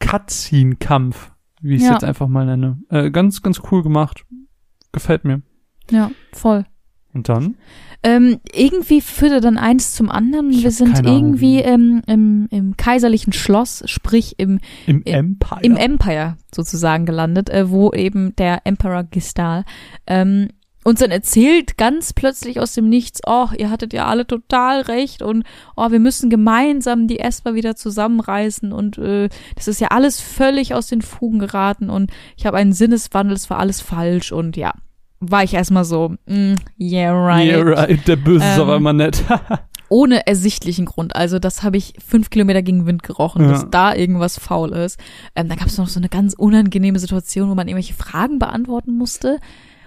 [0.00, 1.94] Cutscene-Kampf, wie ich es Ja.
[1.94, 2.78] jetzt einfach mal nenne.
[2.90, 4.24] Äh, ganz, ganz cool gemacht.
[4.92, 5.42] Gefällt mir.
[5.90, 6.64] ja, voll.
[7.14, 7.56] Und dann?
[8.04, 10.50] Ähm, irgendwie führte dann eins zum anderen.
[10.50, 11.62] Ich Wir sind irgendwie wie.
[11.62, 15.60] ähm, im, im kaiserlichen Schloss, sprich im, Im Im- Empire.
[15.62, 19.64] im Empire sozusagen gelandet, äh, wo eben der Emperor Gistal
[20.06, 20.48] ähm,
[20.84, 25.20] uns dann erzählt ganz plötzlich aus dem Nichts, oh, ihr hattet ja alle total recht
[25.20, 25.44] und
[25.76, 30.72] oh, wir müssen gemeinsam die Esper wieder zusammenreißen und äh, das ist ja alles völlig
[30.72, 34.72] aus den Fugen geraten und ich habe einen Sinneswandel, es war alles falsch und ja,
[35.20, 38.06] war ich erstmal so, mm, yeah right, Yeah, right.
[38.06, 39.22] Der Böse ist Ähm, aber immer nett.
[39.90, 41.16] ohne ersichtlichen Grund.
[41.16, 43.52] Also das habe ich fünf Kilometer gegen Wind gerochen, Ja.
[43.52, 45.00] dass da irgendwas faul ist.
[45.34, 48.96] Ähm, da gab es noch so eine ganz unangenehme Situation, wo man irgendwelche Fragen beantworten
[48.98, 49.38] musste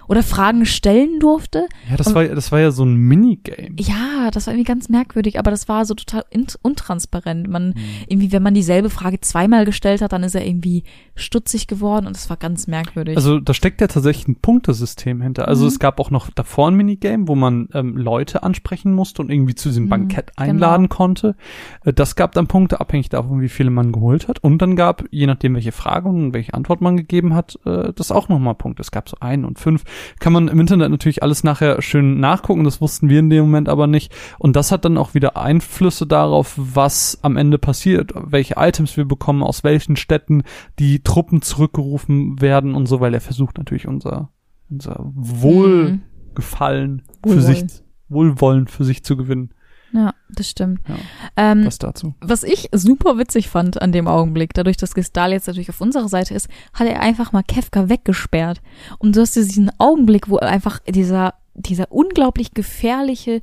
[0.08, 1.66] oder Fragen stellen durfte.
[1.90, 3.70] ja, das Und- war, das war ja so ein Minigame.
[3.78, 6.24] Ja, das war irgendwie ganz merkwürdig, aber das war so total
[6.62, 7.48] untransparent.
[7.48, 7.74] Man Mhm.
[8.08, 10.84] irgendwie, wenn man dieselbe Frage zweimal gestellt hat, dann ist er irgendwie
[11.14, 13.16] stutzig geworden und das war ganz merkwürdig.
[13.16, 15.48] Also da steckt ja tatsächlich ein Punktesystem hinter.
[15.48, 15.68] Also Mhm.
[15.68, 19.54] es gab auch noch davor ein Minigame, wo man ähm, Leute ansprechen musste und irgendwie
[19.54, 20.48] zu diesem Mhm, Bankett genau.
[20.50, 21.36] einladen konnte.
[21.84, 24.38] Äh, das gab dann Punkte, abhängig davon, wie viele man geholt hat.
[24.42, 28.10] Und dann gab, je nachdem, welche Frage und welche Antwort man gegeben hat, äh, das
[28.10, 28.80] auch nochmal Punkte.
[28.82, 29.84] Es gab so ein und fünf.
[30.18, 32.64] Kann man im Internet natürlich alles nachher schön nachgucken.
[32.64, 34.12] Das wussten wir in dem Moment aber nicht.
[34.38, 39.04] Und das hat dann auch wieder Einflüsse darauf, was am Ende passiert, welche Items wir
[39.04, 40.42] bekommen, aus welchen Städten
[40.78, 44.30] die Truppen zurückgerufen werden und so, weil er versucht natürlich unser,
[44.70, 46.00] unser Mhm.
[46.34, 47.68] Wohlgefallen für Wohlwollen.
[47.68, 49.52] sich, Wohlwollen für sich zu gewinnen.
[49.92, 50.80] Ja, das stimmt.
[50.88, 50.94] Ja,
[51.36, 52.14] Ähm, das dazu.
[52.20, 56.08] Was ich super witzig fand an dem Augenblick, dadurch, dass Gestal jetzt natürlich auf unserer
[56.08, 58.62] Seite ist, hat er einfach mal Kefka weggesperrt.
[58.98, 63.40] Und du hast diesen Augenblick, wo einfach dieser, dieser unglaublich gefährliche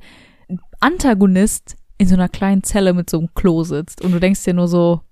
[0.80, 4.00] Antagonist in so einer kleinen Zelle mit so einem Klo sitzt.
[4.02, 5.02] Und du denkst dir nur so,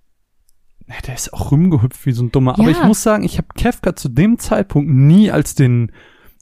[0.89, 2.55] Ja, der ist auch rumgehüpft wie so ein Dummer.
[2.55, 2.71] Aber Ja.
[2.71, 5.93] ich muss sagen, ich habe Kefka zu dem Zeitpunkt nie als den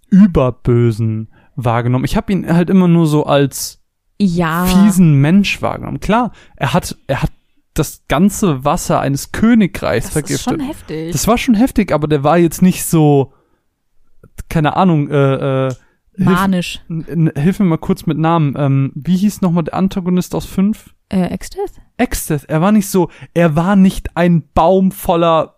[0.09, 2.05] Überbösen wahrgenommen.
[2.05, 3.82] Ich habe ihn halt immer nur so als
[4.18, 4.64] ja.
[4.66, 6.00] fiesen Mensch wahrgenommen.
[6.00, 7.30] Klar, er hat, er hat
[7.74, 10.90] das ganze Wasser eines Königreichs das ist schon vergiftet.
[10.96, 11.12] heftig.
[11.12, 13.32] Das war schon heftig, aber der war jetzt nicht so,
[14.48, 15.74] keine Ahnung, äh, äh,
[16.16, 16.80] hilf, Manisch.
[16.88, 18.54] n- hilf mir mal kurz mit Namen.
[18.56, 20.94] Ähm, wie hieß nochmal der Antagonist aus fünf?
[21.10, 21.72] Äh, Exteth?
[21.98, 22.44] Exteth.
[22.48, 25.56] Er war nicht so, er war nicht ein Baum voller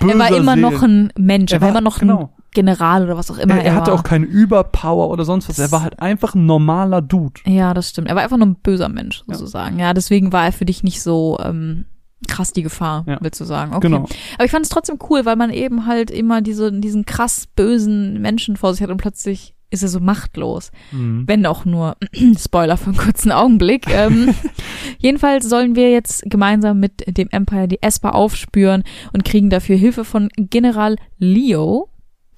[0.00, 0.60] böser Er war immer Seelen.
[0.60, 1.52] noch ein Mensch.
[1.52, 2.34] Er, Er war, war- immer noch genau.
[2.52, 3.98] General oder was auch immer Er, er hatte war.
[3.98, 5.58] auch keine Überpower oder sonst was.
[5.58, 7.40] Er war halt einfach ein normaler Dude.
[7.46, 8.08] Ja, das stimmt.
[8.08, 9.78] Er war einfach nur ein böser Mensch, sozusagen.
[9.78, 11.84] Ja, deswegen war er für dich nicht so ähm,
[12.28, 13.18] krass die Gefahr, Ja.
[13.20, 13.72] willst du sagen.
[13.74, 13.88] Okay.
[13.88, 14.06] Genau.
[14.34, 18.20] Aber ich fand es trotzdem cool, weil man eben halt immer diese, diesen krass bösen
[18.20, 20.72] Menschen vor sich hat und plötzlich ist er so machtlos.
[20.90, 21.22] Mhm.
[21.28, 21.96] Wenn auch nur,
[22.36, 23.86] Spoiler für einen kurzen Augenblick.
[23.88, 24.34] Ähm,
[24.98, 28.82] jedenfalls sollen wir jetzt gemeinsam mit dem Empire die Esper aufspüren
[29.12, 31.88] und kriegen dafür Hilfe von General Leo,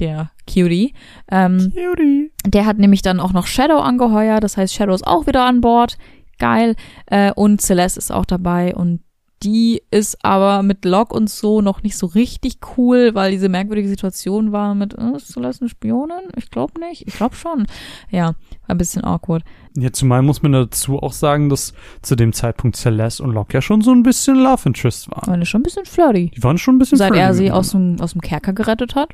[0.03, 0.93] der Cutie.
[1.31, 2.33] Ähm, Cutie.
[2.45, 5.61] der hat nämlich dann auch noch Shadow angeheuert, das heißt, Shadow ist auch wieder an
[5.61, 5.97] Bord.
[6.39, 6.75] Geil.
[7.07, 9.01] Äh, und Celeste ist auch dabei und
[9.43, 13.89] die ist aber mit Locke und so noch nicht so richtig cool, weil diese merkwürdige
[13.89, 16.31] Situation war mit, äh, ist Celeste eine Spionin?
[16.37, 17.09] Ich glaube nicht.
[17.09, 17.67] Ich glaube schon.
[18.11, 18.37] Ja, war
[18.69, 19.43] ein bisschen awkward.
[19.77, 21.73] Ja, zumal muss man dazu auch sagen, dass
[22.03, 25.41] zu dem Zeitpunkt Celeste und Locke ja schon so ein bisschen Love Interest waren.
[25.41, 26.31] War schon ein bisschen flirty.
[26.37, 28.95] Die waren schon ein bisschen Seit flirty er sie aus dem, aus dem Kerker gerettet
[28.95, 29.13] hat.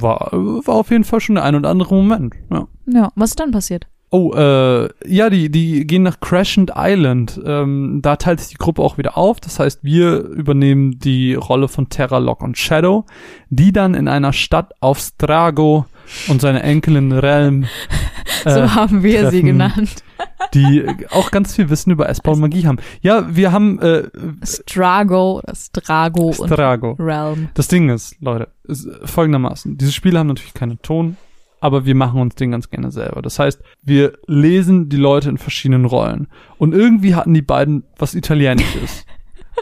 [0.00, 2.34] War, war auf jeden Fall schon der ein oder andere Moment.
[2.50, 2.66] Ja.
[2.86, 3.86] Ja, was ist dann passiert?
[4.14, 7.40] Oh, äh, ja, die, die gehen nach Crescent Island.
[7.46, 9.40] Ähm, da teilt sich die Gruppe auch wieder auf.
[9.40, 13.06] Das heißt, wir übernehmen die Rolle von Terra, Locke und Shadow,
[13.48, 15.86] die dann in einer Stadt auf Strago
[16.28, 17.66] und seine Enkelin Realm,
[18.44, 19.46] So äh, haben wir sie treffen.
[19.46, 20.04] genannt.
[20.54, 22.78] die auch ganz viel Wissen über Esper und Magie haben.
[23.00, 24.04] Ja, wir haben äh,
[24.44, 26.90] Strago Strago Strago.
[26.92, 27.48] und Realm.
[27.54, 29.78] Das Ding ist, Leute, ist folgendermaßen.
[29.78, 31.16] Diese Spiele haben natürlich keinen Ton,
[31.60, 33.22] aber wir machen uns den ganz gerne selber.
[33.22, 36.26] Das heißt, wir lesen die Leute in verschiedenen Rollen.
[36.58, 39.06] Und irgendwie hatten die beiden was Italienisches.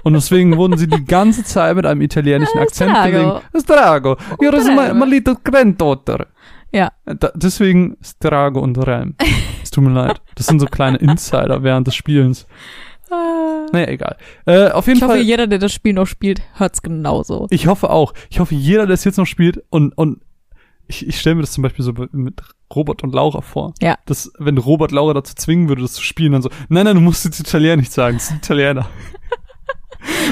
[0.04, 3.32] Und deswegen wurden sie die ganze Zeit mit einem italienischen Ah, Akzent gelegen.
[3.60, 4.16] Strago.
[4.40, 4.94] You're Strago.
[4.94, 6.26] my, my little granddaughter.
[6.72, 6.90] Ja.
[7.04, 9.14] Da, deswegen Strago und Realm.
[9.62, 10.20] Es tut mir leid.
[10.34, 12.46] Das sind so kleine Insider während des Spielens.
[13.72, 14.16] Naja, egal.
[14.46, 15.22] Äh, auf jeden Ich hoffe, Fall.
[15.22, 17.46] jeder, der das Spiel noch spielt, hört's genauso.
[17.50, 18.14] Ich hoffe auch.
[18.30, 20.20] Ich hoffe, jeder, der es jetzt noch spielt und, und
[20.86, 22.40] ich, ich stelle mir das zum Beispiel so mit
[22.74, 23.74] Robert und Laura vor.
[23.80, 23.96] Ja.
[24.06, 27.00] Dass, wenn Robert Laura dazu zwingen würde, das zu spielen, dann so, nein, nein, du
[27.00, 28.88] musst jetzt Italienisch sagen, das ist Italiener.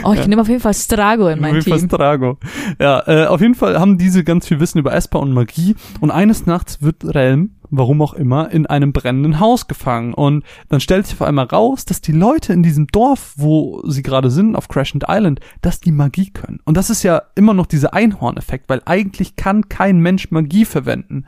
[0.04, 1.88] Oh, ich nehme auf jeden Fall Strago in mein Auf jeden Fall Team.
[1.88, 2.38] Strago.
[2.80, 6.10] Ja, äh, auf jeden Fall haben diese ganz viel Wissen über Esper und Magie und
[6.10, 10.14] eines Nachts wird Relm warum auch immer, in einem brennenden Haus gefangen.
[10.14, 14.02] Und dann stellt sich auf einmal raus, dass die Leute in diesem Dorf, wo sie
[14.02, 16.60] gerade sind, auf Crescent Island, dass die Magie können.
[16.64, 21.26] Und das ist ja immer noch dieser Einhorn-Effekt, weil eigentlich kann kein Mensch Magie verwenden.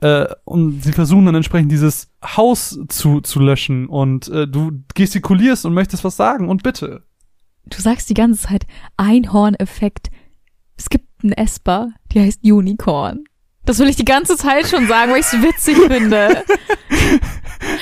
[0.00, 5.64] Äh, und sie versuchen dann entsprechend dieses Haus zu, zu löschen und äh, du gestikulierst
[5.66, 7.02] und möchtest was sagen und bitte.
[7.70, 8.66] Du sagst die ganze Zeit
[8.96, 10.10] Einhorn-Effekt.
[10.76, 13.24] Es gibt einen Esper, die heißt Unicorn.
[13.64, 16.42] Das will ich die ganze Zeit schon sagen, weil ich es witzig finde.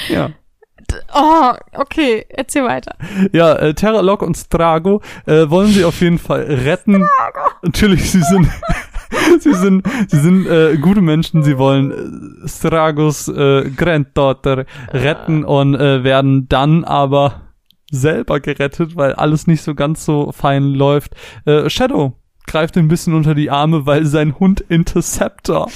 [0.08, 0.30] Ja.
[1.14, 2.96] Oh, okay, erzähl weiter.
[3.32, 7.06] Ja, äh, Terralok und Strago äh, wollen sie auf jeden Fall retten.
[7.62, 8.48] Natürlich, sie sind
[9.40, 15.74] sie sind sie sind äh, gute Menschen, sie wollen äh, Stragos äh, Granddaughter retten und
[15.74, 17.42] äh, werden dann aber
[17.90, 21.14] selber gerettet, weil alles nicht so ganz so fein läuft.
[21.44, 22.14] Äh, Shadow
[22.46, 25.68] greift ein bisschen unter die Arme, weil sein Hund Interceptor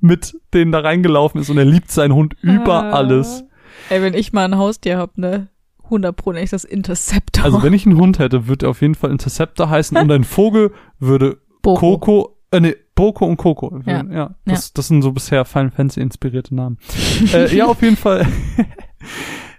[0.00, 2.90] mit denen da reingelaufen ist und er liebt seinen Hund über Ah.
[2.92, 3.44] alles.
[3.90, 5.48] Ey, wenn ich mal ein Haustier hab, ne?
[5.84, 7.44] 100 Pro ich das Interceptor.
[7.44, 10.24] Also wenn ich einen Hund hätte, würde er auf jeden Fall Interceptor heißen und ein
[10.24, 11.98] Vogel würde Boko.
[11.98, 13.80] Coco, äh, nee, Boko und Coco.
[13.86, 14.04] Ja.
[14.10, 16.78] ja das, das sind so bisher Final Fantasy inspirierte Namen.
[17.34, 18.26] äh, ja, auf jeden Fall.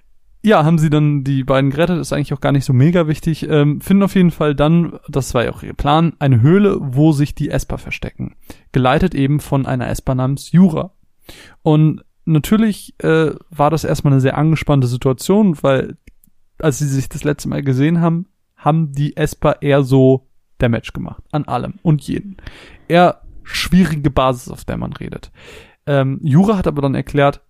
[0.44, 3.48] ja, haben sie dann die beiden gerettet, ist eigentlich auch gar nicht so mega wichtig.
[3.48, 7.12] Ähm, finden auf jeden Fall dann, das war ja auch ihr Plan, eine Höhle, wo
[7.12, 8.36] sich die Esper verstecken.
[8.72, 10.94] Geleitet eben von einer Esper namens Jura.
[11.62, 15.98] Und natürlich äh, war das erstmal eine sehr angespannte Situation, weil
[16.58, 20.28] als sie sich das letzte Mal gesehen haben, haben die Esper eher so
[20.58, 21.24] Damage gemacht.
[21.32, 22.38] An allem und jeden.
[22.88, 25.32] Eher schwierige Basis, auf der man redet.
[25.86, 27.42] Ähm, Jura hat aber dann erklärt,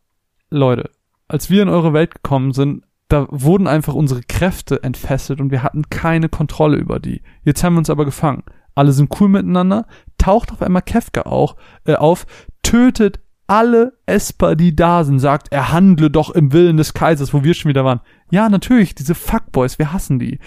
[0.50, 0.90] Leute,
[1.32, 5.64] als wir in eure Welt gekommen sind, da wurden einfach unsere Kräfte entfesselt und wir
[5.64, 7.22] hatten keine Kontrolle über die.
[7.44, 8.44] Jetzt haben wir uns aber gefangen.
[8.76, 9.86] Alle sind cool miteinander.
[10.18, 11.56] Taucht auf einmal Kefka auch
[11.86, 12.26] äh, auf,
[12.64, 17.44] tötet alle Esper, die da sind, sagt, er handle doch im Willen des Kaisers, wo
[17.44, 18.00] wir schon wieder waren.
[18.30, 20.40] Ja, natürlich, diese Fuckboys, wir hassen die.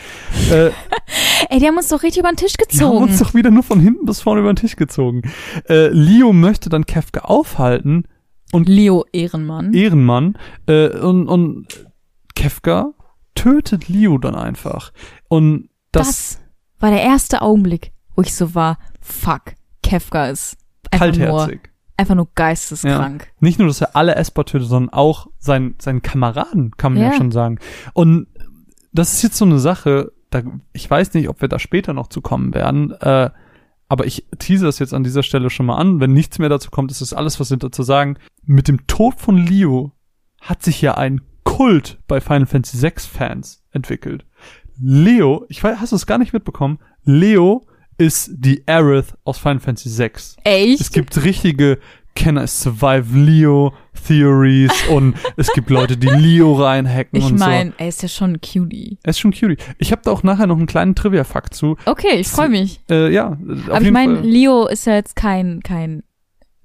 [0.51, 0.71] äh,
[1.51, 3.05] Ey, die haben uns doch richtig über den Tisch die haben gezogen.
[3.05, 5.21] uns doch wieder nur von hinten bis vorne über den Tisch gezogen.
[5.69, 8.05] Äh, Leo möchte dann Kefka aufhalten,
[8.53, 9.73] Leo Ehrenmann.
[9.73, 11.87] Ehrenmann, äh, und, und
[12.35, 12.93] Kefka
[13.35, 14.93] tötet Leo dann einfach.
[15.29, 16.41] Und das, das
[16.79, 20.57] war der erste Augenblick, wo ich so war, fuck, Kefka ist
[20.91, 21.71] einfach nur, kaltherzig.
[21.97, 23.29] einfach nur geisteskrank.
[23.41, 27.11] Nicht nur, dass er alle Esper tötet, sondern auch sein, seinen Kameraden, kann man ja.
[27.11, 27.17] Ja.
[27.17, 27.59] schon sagen.
[27.93, 28.29] Und
[28.93, 30.43] das ist jetzt so eine Sache, da,
[30.73, 33.31] ich weiß nicht, ob wir da später noch zu kommen werden, äh,
[33.95, 36.01] aber ich tease das jetzt an dieser Stelle schon mal an.
[36.01, 38.19] Wenn nichts mehr dazu kommt, ist das alles, was wir dazu sagen.
[38.43, 39.93] Mit dem Tod von Leo
[40.41, 44.27] hat sich ja ein Kult bei Final Fantasy VI Fans entwickelt.
[44.83, 46.81] Leo, ich weiß, hast du es gar nicht mitbekommen?
[47.05, 47.65] Leo
[47.97, 50.11] ist die Aerith aus Final Fantasy VI.
[50.43, 50.81] Echt?
[50.81, 51.79] Es gibt richtige
[52.17, 53.75] Can I Survive Leo
[54.07, 58.35] Theories und es gibt Leute, die Leo reinhacken ich und meine, er ist ja schon
[58.35, 58.91] ein Cutie.
[58.91, 58.99] so.
[59.03, 59.57] Er ist schon cutie.
[59.79, 61.77] Ich habe da auch nachher noch einen kleinen Trivia-Fakt zu.
[61.87, 62.81] Okay, ich freue mich.
[62.91, 64.21] Äh, ja, auf Aber ich meine.
[64.21, 66.03] Leo ist ja jetzt kein, kein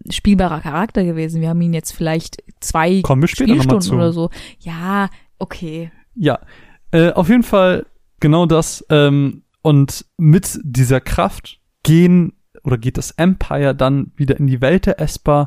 [0.10, 1.42] spielbarer Charakter gewesen.
[1.42, 3.96] Wir haben ihn jetzt vielleicht zwei Kommen wir später Spielstunden zu.
[3.96, 4.30] oder so.
[4.60, 5.92] Ja, okay.
[6.16, 6.40] Ja,
[6.92, 7.86] äh, auf jeden Fall
[8.20, 8.86] genau das.
[8.90, 12.34] Ähm, und mit dieser Kraft gehen
[12.64, 15.46] oder geht das Empire dann wieder in die Welt der Esper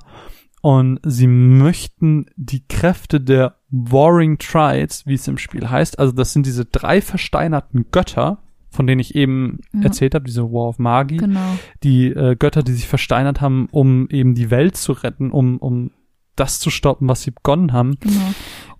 [0.62, 6.32] und sie möchten die Kräfte der Warring Triads, wie es im Spiel heißt, also das
[6.32, 8.38] sind diese drei versteinerten Götter,
[8.70, 9.82] von denen ich eben Ja.
[9.82, 11.58] erzählt habe, diese War of Magi, Genau.
[11.82, 15.90] die äh, Götter, die sich versteinert haben, um eben die Welt zu retten, um, um
[16.36, 17.96] das zu stoppen, was sie begonnen haben.
[18.00, 18.32] Genau.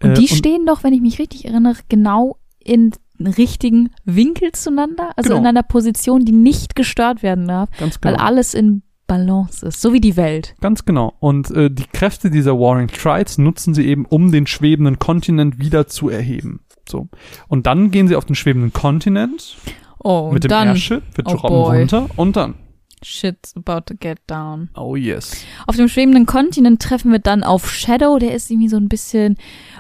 [0.03, 4.53] Und Äh, die und- stehen doch, wenn ich mich richtig erinnere, genau in richtigen Winkel
[4.53, 5.41] zueinander, also Genau.
[5.41, 8.15] in einer Position, die nicht gestört werden darf, Ganz genau.
[8.15, 10.55] weil alles in Balance ist, so wie die Welt.
[10.61, 11.15] Ganz genau.
[11.21, 15.87] Und äh, die Kräfte dieser Warring Triads nutzen sie eben, um den schwebenden Kontinent wieder
[15.87, 16.61] zu erheben.
[16.89, 17.09] So.
[17.49, 19.57] Und dann gehen sie auf den schwebenden Kontinent
[20.05, 22.55] Oh, mit dem dann Airship, wir oh droppen runter und dann.
[23.05, 24.71] Shit's about to get down.
[24.75, 25.45] Oh yes.
[25.67, 29.37] Auf dem schwebenden Kontinent treffen wir dann auf Shadow, der ist irgendwie so ein bisschen,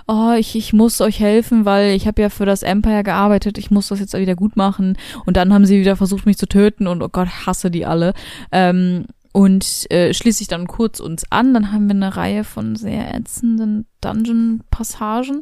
[0.06, 3.70] oh, ich, ich muss euch helfen, weil ich habe ja für das Empire gearbeitet, ich
[3.70, 4.96] muss das jetzt wieder gut machen.
[5.26, 8.14] Und dann haben sie wieder versucht, mich zu töten und oh Gott, hasse die alle.
[8.50, 11.54] Ähm, und äh, schließe ich dann kurz uns an.
[11.54, 15.40] Dann haben wir eine Reihe von sehr ätzenden Dungeon-Passagen.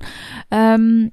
[0.51, 1.13] Ähm,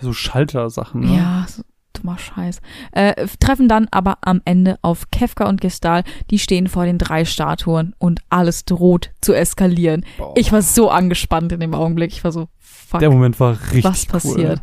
[0.00, 1.16] So Schaltersachen, ne?
[1.16, 1.62] ja, so
[2.06, 2.60] dummer Scheiß.
[2.92, 6.04] Äh, treffen dann aber am Ende auf Kefka und Gestal.
[6.30, 10.04] Die stehen vor den drei Statuen und alles droht zu eskalieren.
[10.18, 10.34] Boah.
[10.36, 12.12] Ich war so angespannt in dem Augenblick.
[12.12, 14.12] Ich war so, fuck, Der Moment war richtig was cool.
[14.12, 14.60] passiert?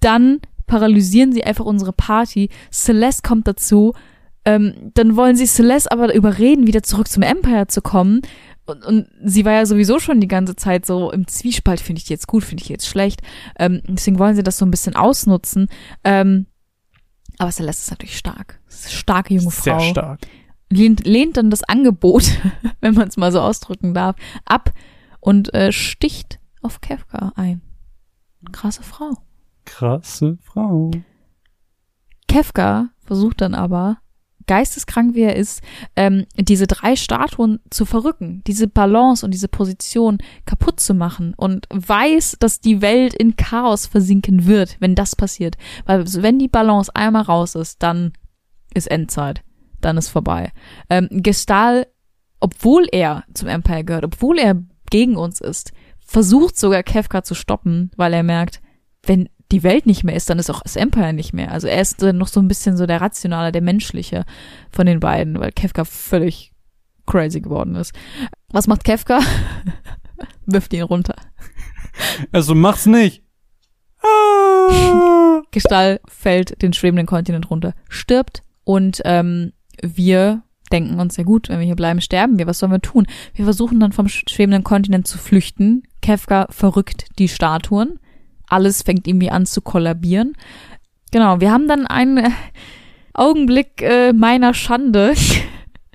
[0.00, 2.50] Dann paralysieren sie einfach unsere Party.
[2.70, 3.94] Celeste kommt dazu.
[4.44, 8.20] Ähm, dann wollen sie Celeste aber überreden, wieder zurück zum Empire zu kommen.
[8.66, 12.08] Und, und sie war ja sowieso schon die ganze Zeit so im Zwiespalt, finde ich
[12.08, 13.20] jetzt gut, finde ich jetzt schlecht.
[13.58, 15.68] Ähm, deswegen wollen sie das so ein bisschen ausnutzen.
[16.02, 16.46] Ähm,
[17.38, 18.60] aber Celeste ist natürlich stark.
[18.68, 19.78] Ist starke junge Frau.
[19.78, 20.20] Sehr stark.
[20.70, 22.24] Lehnt, lehnt dann das Angebot,
[22.80, 24.72] wenn man es mal so ausdrücken darf, ab
[25.20, 27.62] und äh, sticht auf Kefka ein.
[28.52, 29.16] Krasse Frau.
[29.64, 30.90] Krasse Frau.
[32.28, 33.98] Kefka versucht dann aber,
[34.46, 35.62] geisteskrank wie er ist,
[35.96, 41.66] ähm, diese drei Statuen zu verrücken, diese Balance und diese Position kaputt zu machen und
[41.70, 45.56] weiß, dass die Welt in Chaos versinken wird, wenn das passiert.
[45.86, 48.12] Weil wenn die Balance einmal raus ist, dann
[48.74, 49.42] ist Endzeit.
[49.80, 50.52] Dann ist vorbei.
[50.88, 51.86] Ähm, Gestal,
[52.40, 55.72] obwohl er zum Empire gehört, obwohl er gegen uns ist,
[56.06, 58.60] versucht sogar Kefka zu stoppen, weil er merkt,
[59.02, 61.52] wenn die Welt nicht mehr ist, dann ist auch das Empire nicht mehr.
[61.52, 64.24] Also er ist dann noch so ein bisschen so der rationale, der menschliche
[64.70, 66.52] von den beiden, weil Kefka völlig
[67.06, 67.92] crazy geworden ist.
[68.50, 69.20] Was macht Kefka?
[70.46, 71.14] Wirft ihn runter.
[72.32, 73.22] Also mach's nicht.
[74.02, 75.40] Ah.
[75.52, 80.42] Gestall fällt den schwebenden Kontinent runter, stirbt und ähm, wir
[80.72, 82.48] denken uns, ja gut, wenn wir hier bleiben, sterben wir.
[82.48, 83.06] Was sollen wir tun?
[83.34, 85.84] Wir versuchen dann vom schwebenden Kontinent zu flüchten.
[86.02, 88.00] Kefka verrückt die Statuen.
[88.54, 90.36] Alles fängt irgendwie an zu kollabieren.
[91.10, 92.30] Genau, wir haben dann einen äh,
[93.12, 95.14] Augenblick äh, meiner Schande.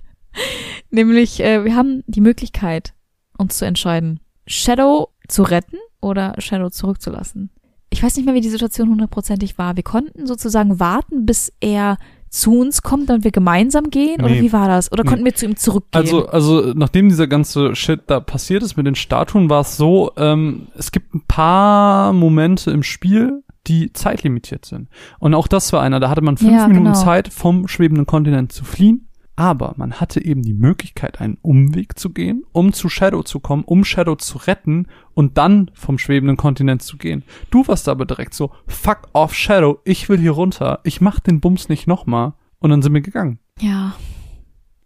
[0.92, 2.94] Nämlich, äh, wir haben die Möglichkeit,
[3.38, 7.50] uns zu entscheiden, Shadow zu retten oder Shadow zurückzulassen.
[7.90, 9.78] Ich weiß nicht mehr, wie die Situation hundertprozentig war.
[9.78, 11.98] Wir konnten sozusagen warten, bis er
[12.30, 14.22] zu uns kommt und wir gemeinsam gehen?
[14.22, 14.42] Oder Nee.
[14.42, 14.92] wie war das?
[14.92, 15.10] Oder Nee.
[15.10, 16.02] konnten wir zu ihm zurückgehen?
[16.04, 20.12] Also, also nachdem dieser ganze Shit da passiert ist mit den Statuen, war es so,
[20.18, 24.88] ähm, es gibt ein paar Momente im Spiel, die zeitlimitiert sind.
[25.20, 26.96] Und auch das war einer, da hatte man fünf Ja, Minuten genau.
[27.04, 29.09] Zeit, vom schwebenden Kontinent zu fliehen.
[29.40, 33.64] Aber man hatte eben die Möglichkeit, einen Umweg zu gehen, um zu Shadow zu kommen,
[33.64, 37.24] um Shadow zu retten und dann vom schwebenden Kontinent zu gehen.
[37.50, 41.40] Du warst aber direkt so, fuck off Shadow, ich will hier runter, ich mach den
[41.40, 42.34] Bums nicht nochmal.
[42.60, 43.40] Und dann sind wir gegangen.
[43.62, 43.96] ja.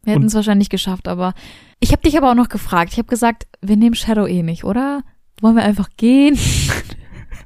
[0.03, 1.33] Wir hätten es wahrscheinlich geschafft, aber
[1.79, 2.91] ich habe dich aber auch noch gefragt.
[2.91, 5.01] Ich habe gesagt, wir nehmen Shadow eh nicht, oder?
[5.41, 6.35] Wollen wir einfach gehen?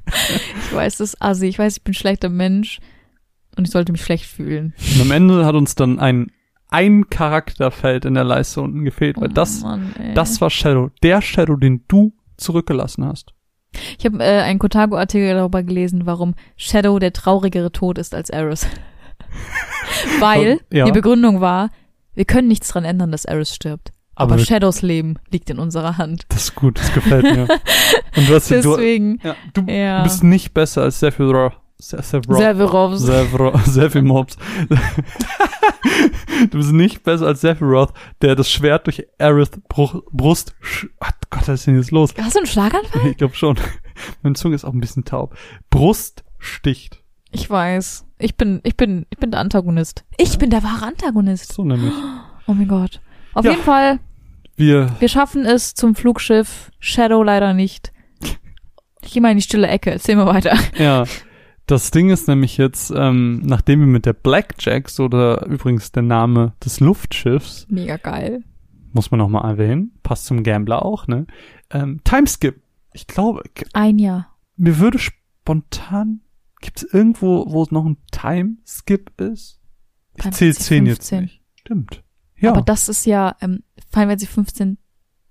[0.08, 1.46] ich weiß, das ist assi.
[1.46, 2.80] Ich weiß, ich bin ein schlechter Mensch
[3.56, 4.74] und ich sollte mich schlecht fühlen.
[4.94, 6.32] Und am Ende hat uns dann ein,
[6.70, 10.90] ein Charakterfeld in der Leiste unten gefehlt, weil Oh das, Mann, das war Shadow.
[11.02, 13.32] Der Shadow, den du zurückgelassen hast.
[13.98, 18.66] Ich habe äh, einen Kotaku-Artikel darüber gelesen, warum Shadow der traurigere Tod ist als Eris.
[20.20, 20.84] Weil Ja.
[20.86, 21.70] die Begründung war,
[22.14, 23.92] wir können nichts dran ändern, dass Eris stirbt.
[24.14, 26.24] Aber Aber, Shadows Leben liegt in unserer Hand.
[26.30, 27.42] Das ist gut, das gefällt mir.
[28.16, 30.02] Und du hast du, Deswegen, ja, du ja.
[30.02, 31.52] bist nicht besser als Sephiroth.
[31.80, 32.38] Se- Sephiroth.
[32.38, 33.00] Severovs.
[33.02, 33.64] Sephiroth.
[33.66, 34.36] Sephiroth.
[36.50, 40.54] du bist nicht besser als Sephiroth, der das Schwert durch Aerith Brust.
[40.62, 42.14] sch- Ach Gott, was ist denn jetzt los?
[42.20, 43.08] Hast du einen Schlaganfall?
[43.10, 43.56] Ich glaube schon.
[44.22, 45.36] Meine Zunge ist auch ein bisschen taub.
[45.70, 47.02] Brust sticht.
[47.30, 48.06] Ich weiß.
[48.18, 50.04] Ich bin, ich bin, ich bin der Antagonist.
[50.16, 51.52] Ich bin der wahre Antagonist.
[51.52, 51.92] So nämlich.
[52.46, 53.02] Oh mein Gott.
[53.34, 53.50] Auf Ja.
[53.50, 53.98] jeden Fall,
[54.56, 56.70] Wir wir schaffen es zum Flugschiff.
[56.80, 57.92] Shadow leider nicht.
[59.02, 59.90] Ich geh mal in die stille Ecke.
[59.90, 60.56] Erzähl mal weiter.
[60.78, 61.04] Ja,
[61.68, 66.54] das Ding ist nämlich jetzt, ähm, nachdem wir mit der Blackjacks oder übrigens der Name
[66.64, 68.42] des Luftschiffs, Mega geil.
[68.92, 71.26] muss man nochmal erwähnen, passt zum Gambler auch, ne?
[71.70, 72.60] Ähm, Timeskip.
[72.92, 73.42] Ich glaube,
[73.74, 74.34] Ein Jahr.
[74.56, 76.20] mir würde spontan,
[76.60, 79.60] gibt es irgendwo, wo es noch ein Timeskip ist?
[80.16, 81.20] Ich Final zähle Fantasy 10 jetzt 15.
[81.22, 81.42] nicht.
[81.54, 82.02] Stimmt.
[82.40, 83.62] Ja, Aber das ist ja, ähm,
[83.92, 84.78] Final Fantasy 15,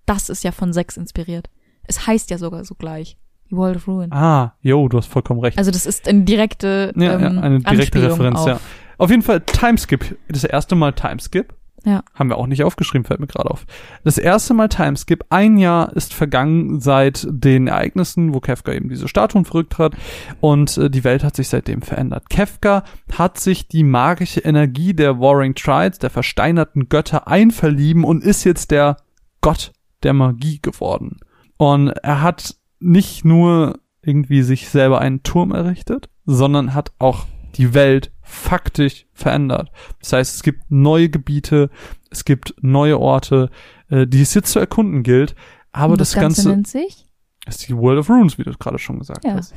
[0.06, 1.50] das ist ja von 6 inspiriert.
[1.84, 3.18] Es heißt ja sogar so gleich.
[3.50, 4.12] Die World of Ruin.
[4.12, 5.58] ah, jo, du hast vollkommen recht.
[5.58, 8.60] Also das ist eine direkte, Ja, ähm, ja, eine direkte Anspielung Referenz, auf, ja.
[8.98, 10.18] Auf jeden Fall Timeskip.
[10.28, 11.54] Das erste Mal Timeskip.
[11.86, 12.04] Ja.
[12.16, 13.66] Haben wir auch nicht aufgeschrieben, fällt mir gerade auf.
[14.04, 15.24] Das erste Mal Timeskip.
[15.30, 19.94] Ein Jahr ist vergangen seit den Ereignissen, wo Kefka eben diese Statuen verrückt hat.
[20.42, 22.30] Und äh, die Welt hat sich seitdem verändert.
[22.30, 22.84] Kefka
[23.18, 28.72] hat sich die magische Energie der Warring Trides, der versteinerten Götter, einverlieben und ist jetzt
[28.72, 28.98] der
[29.40, 29.72] Gott
[30.04, 31.18] der Magie geworden.
[31.56, 37.26] Und er hat nicht nur irgendwie sich selber einen Turm errichtet, sondern hat auch
[37.56, 39.72] die Welt faktisch verändert.
[40.00, 41.70] Das heißt, es gibt neue Gebiete,
[42.12, 43.50] es gibt neue Orte,
[43.90, 45.36] äh, die es jetzt zu erkunden gilt.
[45.72, 47.06] Aber Und das, Ganze, nennt sich?
[47.48, 49.36] ist die World of Runes, wie du gerade schon gesagt Ja.
[49.36, 49.54] hast.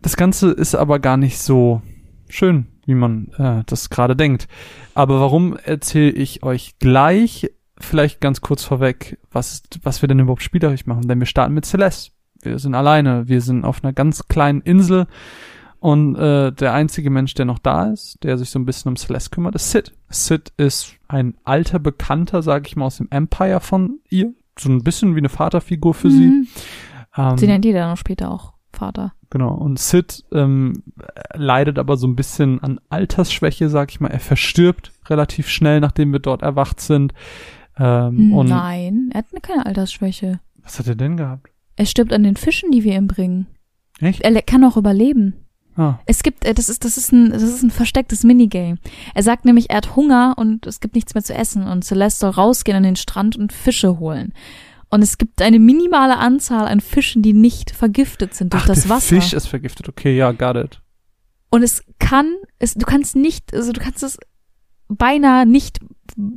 [0.00, 1.82] Das Ganze ist aber gar nicht so
[2.28, 4.48] schön, wie man äh, das gerade denkt.
[4.94, 10.42] Aber warum erzähle ich euch gleich, vielleicht ganz kurz vorweg, was, was wir denn überhaupt
[10.42, 11.08] spielerisch machen?
[11.08, 12.12] Denn wir starten mit Celeste.
[12.44, 15.06] Wir sind alleine, wir sind auf einer ganz kleinen Insel
[15.80, 18.96] und äh, der einzige Mensch, der noch da ist, der sich so ein bisschen um
[18.96, 19.92] Celeste kümmert, ist Sid.
[20.08, 24.32] Sid ist ein alter Bekannter, sag ich mal, aus dem Empire von ihr.
[24.58, 26.26] so ein bisschen wie eine Vaterfigur für sie.
[26.28, 26.48] Mhm.
[27.16, 29.12] Ähm, Sie nennt die dann auch später auch Vater.
[29.30, 29.52] Genau.
[29.54, 30.82] Und Sid ähm,
[31.34, 34.08] leidet aber so ein bisschen an Altersschwäche, sag ich mal.
[34.08, 37.12] Er verstirbt relativ schnell, nachdem wir dort erwacht sind.
[37.78, 40.40] Ähm, und Nein, er hat keine Altersschwäche.
[40.62, 41.50] was hat er denn gehabt?
[41.76, 43.46] Er stirbt an den Fischen, die wir ihm bringen.
[44.00, 44.20] Echt?
[44.22, 45.34] Er kann auch überleben.
[45.76, 48.76] Ah, Es gibt, äh, das ist, das ist ein, das ist ein verstecktes Minigame.
[49.14, 52.20] Er sagt nämlich, er hat Hunger und es gibt nichts mehr zu essen und Celeste
[52.20, 54.32] soll rausgehen an den Strand und Fische holen.
[54.90, 58.82] Und es gibt eine minimale Anzahl an Fischen, die nicht vergiftet sind durch Ach, das
[58.82, 59.16] der Wasser.
[59.16, 59.88] Fisch ist vergiftet.
[59.88, 60.80] Okay, ja, got it.
[61.50, 64.18] Und es kann, es, du kannst nicht, also du kannst es
[64.88, 65.80] beinahe nicht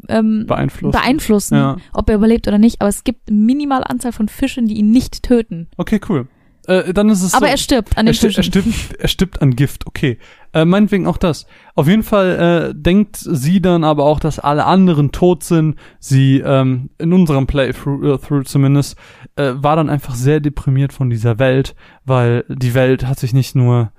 [0.09, 0.91] ähm, Beeinflusst.
[0.97, 1.77] beeinflussen, Ja.
[1.93, 2.81] ob er überlebt oder nicht.
[2.81, 5.67] Aber es gibt eine minimale Anzahl von Fischen, die ihn nicht töten.
[5.77, 6.27] Okay, cool.
[6.67, 7.51] Äh, dann ist es Aber so.
[7.53, 8.39] er stirbt an den er, Fischen.
[8.39, 8.67] er, stirbt,
[8.99, 10.17] er stirbt an Gift, okay.
[10.53, 11.45] Äh, meinetwegen auch das.
[11.75, 15.75] Auf jeden Fall äh, denkt sie dann aber auch, dass alle anderen tot sind.
[15.99, 18.97] Sie, ähm, in unserem Playthrough äh, through zumindest,
[19.37, 21.73] äh, war dann einfach sehr deprimiert von dieser Welt,
[22.03, 23.91] weil die Welt hat sich nicht nur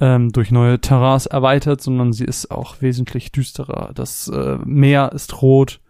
[0.00, 3.92] ähm, durch neue Terrains erweitert, sondern sie ist auch wesentlich düsterer.
[3.94, 5.80] Das äh, Meer ist rot.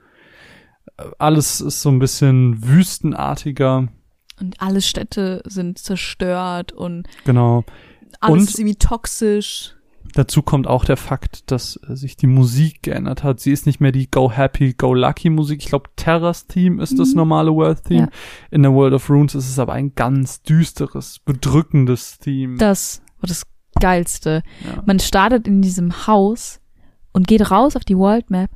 [1.19, 3.89] Alles ist so ein bisschen wüstenartiger.
[4.41, 7.65] Und alle Städte sind zerstört und Genau.
[8.21, 9.73] alles Und- ist irgendwie toxisch.
[10.15, 13.41] Dazu kommt auch der Fakt, dass äh, sich die Musik geändert hat.
[13.41, 15.61] Sie ist nicht mehr die Go Happy, Go Lucky Musik.
[15.63, 17.17] Ich glaube, Terras Theme ist das Mhm.
[17.17, 18.03] normale World Theme.
[18.03, 18.09] Ja.
[18.53, 22.57] In der World of Runes ist es aber ein ganz düsteres, bedrückendes Theme.
[22.57, 23.43] Das das
[23.81, 24.43] Geilste.
[24.65, 24.83] ja.
[24.87, 26.61] Man startet in diesem Haus
[27.13, 28.51] und geht raus auf die World Map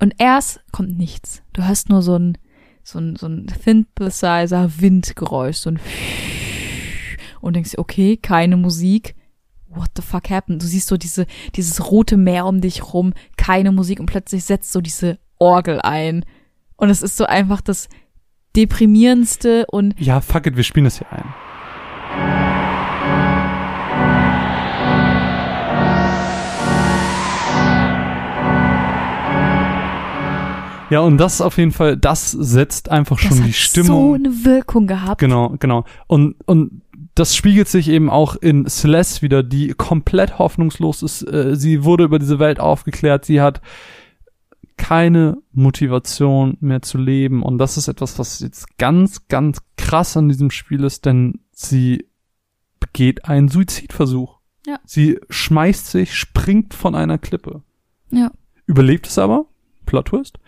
[0.00, 1.42] und erst kommt nichts.
[1.52, 2.38] Du hörst nur so ein,
[2.82, 5.80] so ein, so ein Synthesizer-Windgeräusch, so ein
[7.40, 9.14] und denkst, okay, keine Musik.
[9.68, 10.62] What the fuck happened?
[10.62, 14.72] Du siehst so diese, dieses rote Meer um dich rum, keine Musik und plötzlich setzt
[14.72, 16.24] so diese Orgel ein.
[16.76, 17.88] Und es ist so einfach das
[18.56, 22.49] deprimierendste und ja, fuck it, wir spielen das hier ein.
[30.90, 33.86] Ja, und das auf jeden Fall, das setzt einfach das schon hat die Stimmung.
[33.86, 35.20] so eine Wirkung gehabt.
[35.20, 35.84] Genau, genau.
[36.06, 36.82] Und, und
[37.14, 41.22] das spiegelt sich eben auch in Celeste wieder, die komplett hoffnungslos ist.
[41.22, 43.24] Äh, Sie wurde über diese Welt aufgeklärt.
[43.24, 43.60] Sie hat
[44.76, 47.42] keine Motivation mehr zu leben.
[47.42, 52.06] Und das ist etwas, was jetzt ganz, ganz krass an diesem Spiel ist, denn sie
[52.80, 54.38] begeht einen Suizidversuch.
[54.66, 54.80] Ja.
[54.84, 57.62] Sie schmeißt sich, springt von einer Klippe.
[58.10, 58.30] Ja.
[58.66, 59.46] Überlebt es aber.
[59.90, 60.38] Plot Twist.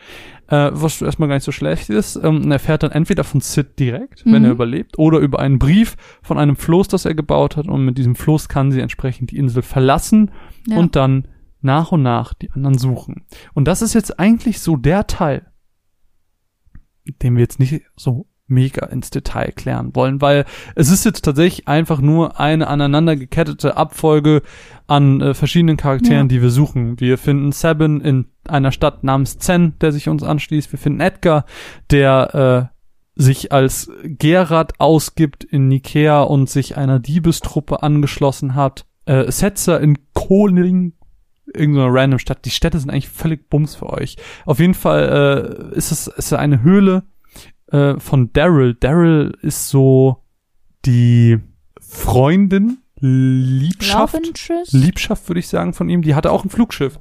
[0.48, 2.16] Äh, was erstmal gar nicht so schlecht ist.
[2.16, 4.44] Ähm, er fährt dann entweder von Sid direkt, wenn Mhm.
[4.46, 7.66] er überlebt, oder über einen Brief von einem Floß, das er gebaut hat.
[7.68, 10.30] Und mit diesem Floß kann sie entsprechend die Insel verlassen
[10.66, 10.76] Ja.
[10.78, 11.28] und dann
[11.60, 13.24] nach und nach die anderen suchen.
[13.54, 15.46] Und das ist jetzt eigentlich so der Teil,
[17.22, 20.44] den wir jetzt nicht so mega ins Detail klären wollen, weil
[20.74, 24.42] es ist jetzt tatsächlich einfach nur eine aneinander gekettete Abfolge
[24.86, 26.36] an äh, verschiedenen Charakteren, Ja.
[26.36, 27.00] die wir suchen.
[27.00, 30.70] Wir finden Sabin in einer Stadt namens Zen, der sich uns anschließt.
[30.72, 31.44] Wir finden Edgar,
[31.90, 38.86] der äh, sich als Gerard ausgibt in Nikea und sich einer Diebestruppe angeschlossen hat.
[39.04, 40.94] Äh, Setzer in Koling,
[41.54, 42.44] irgendeiner random Stadt.
[42.44, 44.16] Die Städte sind eigentlich völlig Bums für euch.
[44.46, 47.02] Auf jeden Fall äh, ist es ist eine Höhle
[47.72, 48.74] äh, von Daryl.
[48.74, 50.22] Daryl ist so
[50.84, 51.38] die
[51.80, 54.14] Freundin, Liebschaft.
[54.70, 56.02] Liebschaft, würde ich sagen, von ihm.
[56.02, 57.00] Die hatte auch ein Flugschiff.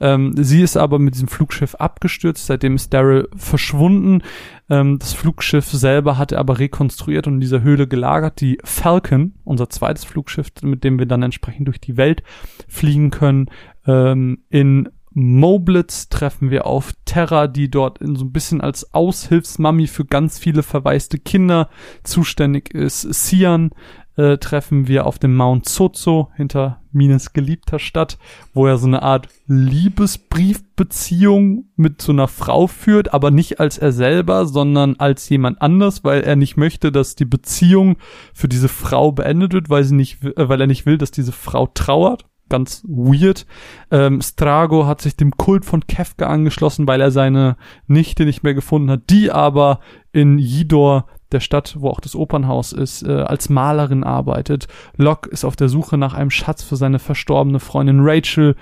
[0.00, 2.46] Ähm, sie ist aber mit diesem Flugschiff abgestürzt.
[2.46, 4.22] Seitdem ist Daryl verschwunden.
[4.70, 8.40] Ähm, das Flugschiff selber hat er aber rekonstruiert und in dieser Höhle gelagert.
[8.40, 12.22] Die Falcon, unser zweites Flugschiff, mit dem wir dann entsprechend durch die Welt
[12.66, 13.50] fliegen können.
[13.86, 19.86] Ähm, in Moblitz treffen wir auf Terra, die dort in so ein bisschen als Aushilfsmami
[19.86, 21.68] für ganz viele verwaiste Kinder
[22.02, 23.02] zuständig ist.
[23.12, 23.70] Sian
[24.16, 28.18] äh, treffen wir auf dem Mount Zozo hinter Mines geliebter Stadt,
[28.52, 33.92] wo er so eine Art Liebesbriefbeziehung mit so einer Frau führt, aber nicht als er
[33.92, 37.96] selber, sondern als jemand anders, weil er nicht möchte, dass die Beziehung
[38.34, 41.32] für diese Frau beendet wird, weil sie nicht, äh, weil er nicht will, dass diese
[41.32, 42.26] Frau trauert.
[42.52, 43.46] Ganz weird.
[43.90, 47.56] Ähm, Strago hat sich dem Kult von Kefka angeschlossen, weil er seine
[47.86, 49.80] Nichte nicht mehr gefunden hat, die aber
[50.12, 54.68] in Jidor der Stadt, wo auch das Opernhaus ist, äh, als Malerin arbeitet.
[54.98, 58.54] Locke ist auf der Suche nach einem Schatz für seine verstorbene Freundin Rachel.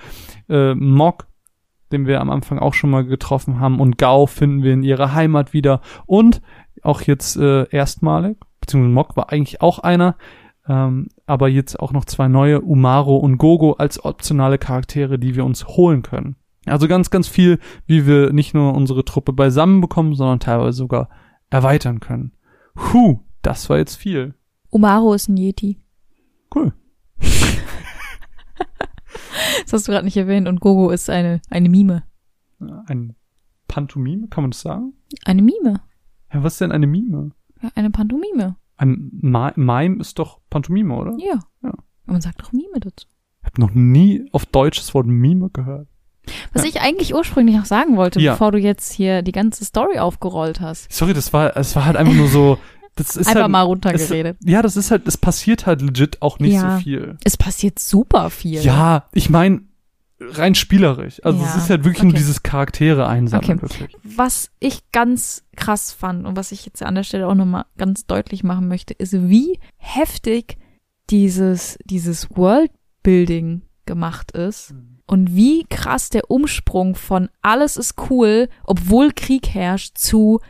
[0.49, 1.27] Äh, Mock,
[1.91, 5.15] den wir am Anfang auch schon mal getroffen haben, und Gao finden wir in ihrer
[5.15, 5.81] Heimat wieder.
[6.07, 6.43] Und
[6.85, 10.15] auch jetzt äh, erstmalig, beziehungsweise Mock war eigentlich auch einer,
[10.69, 15.45] ähm, aber jetzt auch noch zwei neue, Umaro und Gogo, als optionale Charaktere, die wir
[15.45, 16.37] uns holen können.
[16.67, 21.09] Also ganz, ganz viel, wie wir nicht nur unsere Truppe beisammen bekommen, sondern teilweise sogar
[21.49, 22.33] erweitern können.
[22.77, 24.35] Huh, das war jetzt viel.
[24.69, 25.79] Umaro ist ein Yeti.
[26.55, 26.73] Cool.
[29.65, 30.49] Das hast du gerade nicht erwähnt.
[30.49, 32.05] Und Gogo ist eine, eine Mime.
[32.87, 33.15] Ein
[33.69, 34.95] Pantomime, kann man das sagen?
[35.25, 35.81] Eine Mime.
[36.33, 37.33] Ja, was ist denn eine Mime?
[37.63, 38.57] Ja, eine Pantomime.
[38.81, 41.15] Ein Ma Mime ist doch Pantomime, oder?
[41.19, 41.39] Ja.
[41.63, 41.71] Ja.
[41.71, 43.07] Und man sagt doch Mime dazu.
[43.43, 45.87] Ich habe noch nie auf Deutsch das Wort Mime gehört.
[46.55, 46.69] Was Ja.
[46.71, 48.33] ich eigentlich ursprünglich noch sagen wollte, Ja.
[48.33, 50.91] bevor du jetzt hier die ganze Story aufgerollt hast.
[50.93, 52.59] Sorry, das war, es war halt einfach nur so,
[52.97, 54.39] das ist Einfach halt, mal runtergeredet.
[54.43, 56.77] Es, ja, das ist halt, es passiert halt legit auch nicht Ja.
[56.77, 57.19] so viel.
[57.25, 58.63] Es passiert super viel.
[58.63, 59.63] Ja, ich meine,
[60.21, 61.21] rein spielerisch.
[61.25, 62.19] Also es Ja, ist halt wirklich nur okay.
[62.19, 63.63] dieses Charaktere einsammeln, Okay.
[63.63, 63.97] wirklich.
[64.03, 68.07] Was ich ganz krass fand und was ich jetzt an der Stelle auch nochmal ganz
[68.07, 70.59] deutlich machen möchte, ist, wie heftig
[71.09, 74.75] dieses, dieses Worldbuilding gemacht ist
[75.07, 80.41] und wie krass der Umsprung von alles ist cool, obwohl Krieg herrscht, zu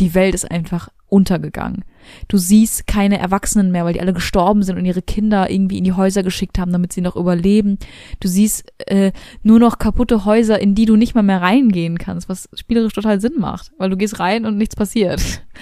[0.00, 1.84] die Welt ist einfach untergegangen.
[2.28, 5.84] Du siehst keine Erwachsenen mehr, weil die alle gestorben sind und ihre Kinder irgendwie in
[5.84, 7.78] die Häuser geschickt haben, damit sie noch überleben.
[8.20, 9.12] Du siehst äh,
[9.42, 13.20] nur noch kaputte Häuser, in die du nicht mal mehr reingehen kannst, was spielerisch total
[13.20, 15.22] Sinn macht, weil du gehst rein und nichts passiert.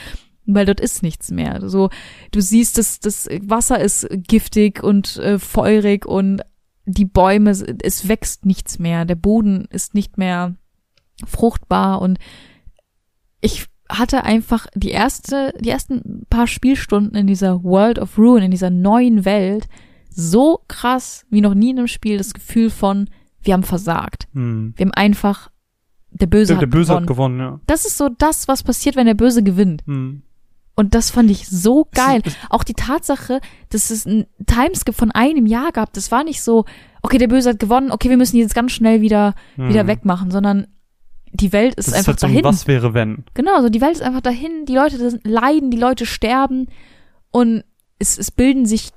[0.46, 1.66] Weil dort ist nichts mehr.
[1.70, 1.88] So,
[2.30, 6.42] du siehst, dass das Wasser ist giftig und äh, feurig und
[6.84, 9.06] die Bäume, es wächst nichts mehr.
[9.06, 10.54] Der Boden ist nicht mehr
[11.26, 12.18] fruchtbar und
[13.40, 13.66] ich
[13.98, 18.70] hatte einfach die erste, die ersten paar Spielstunden in dieser World of Ruin, in dieser
[18.70, 19.68] neuen Welt,
[20.10, 23.10] so krass wie noch nie in einem Spiel das Gefühl von,
[23.42, 24.28] wir haben versagt.
[24.32, 24.74] Hm.
[24.76, 25.50] Wir haben einfach,
[26.10, 27.02] der Böse Der, hat der Böse gewonnen.
[27.02, 27.60] hat gewonnen, ja.
[27.66, 29.82] Das ist so das, was passiert, wenn der Böse gewinnt.
[29.86, 30.22] Hm.
[30.76, 32.20] Und das fand ich so Es geil.
[32.24, 33.40] es- Auch die Tatsache,
[33.70, 36.64] dass es ein Timeskip von einem Jahr gab, das war nicht so,
[37.02, 39.86] okay, der Böse hat gewonnen, okay, wir müssen jetzt ganz schnell wieder, wieder Hm.
[39.88, 40.66] wegmachen, sondern
[41.34, 42.44] die Welt ist Das ist einfach halt so ein dahin.
[42.44, 43.24] Was wäre wenn.
[43.34, 46.68] Genau, so die Welt ist einfach dahin, die Leute sind- leiden, die Leute sterben
[47.30, 47.64] und
[47.98, 48.90] es, es bilden sich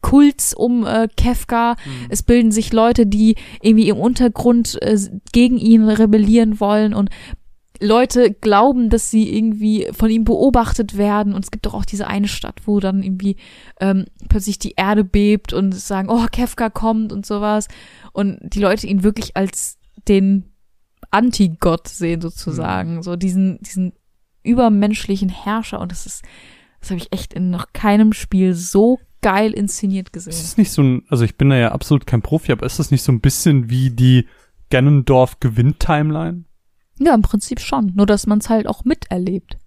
[0.00, 1.76] Kults um äh, Kefka,
[2.08, 4.98] es bilden sich Leute, die irgendwie im Untergrund äh,
[5.32, 7.10] gegen ihn rebellieren wollen und
[7.82, 12.06] Leute glauben, dass sie irgendwie von ihm beobachtet werden und es gibt doch auch diese
[12.06, 13.36] eine Stadt, wo dann irgendwie
[13.80, 17.68] ähm, plötzlich die Erde bebt und sagen, oh, Kefka kommt und sowas
[18.12, 20.49] und die Leute ihn wirklich als den
[21.10, 23.92] Antigott sehen sozusagen, so diesen diesen
[24.42, 26.24] übermenschlichen Herrscher und das ist
[26.80, 30.30] das habe ich echt in noch keinem Spiel so geil inszeniert gesehen.
[30.30, 32.78] Ist es nicht so ein, also ich bin da ja absolut kein Profi, aber ist
[32.78, 34.26] das nicht so ein bisschen wie die
[34.70, 36.44] Ganondorf-Gewinn-Timeline?
[36.98, 39.58] Ja, im Prinzip schon, nur dass man es halt auch miterlebt.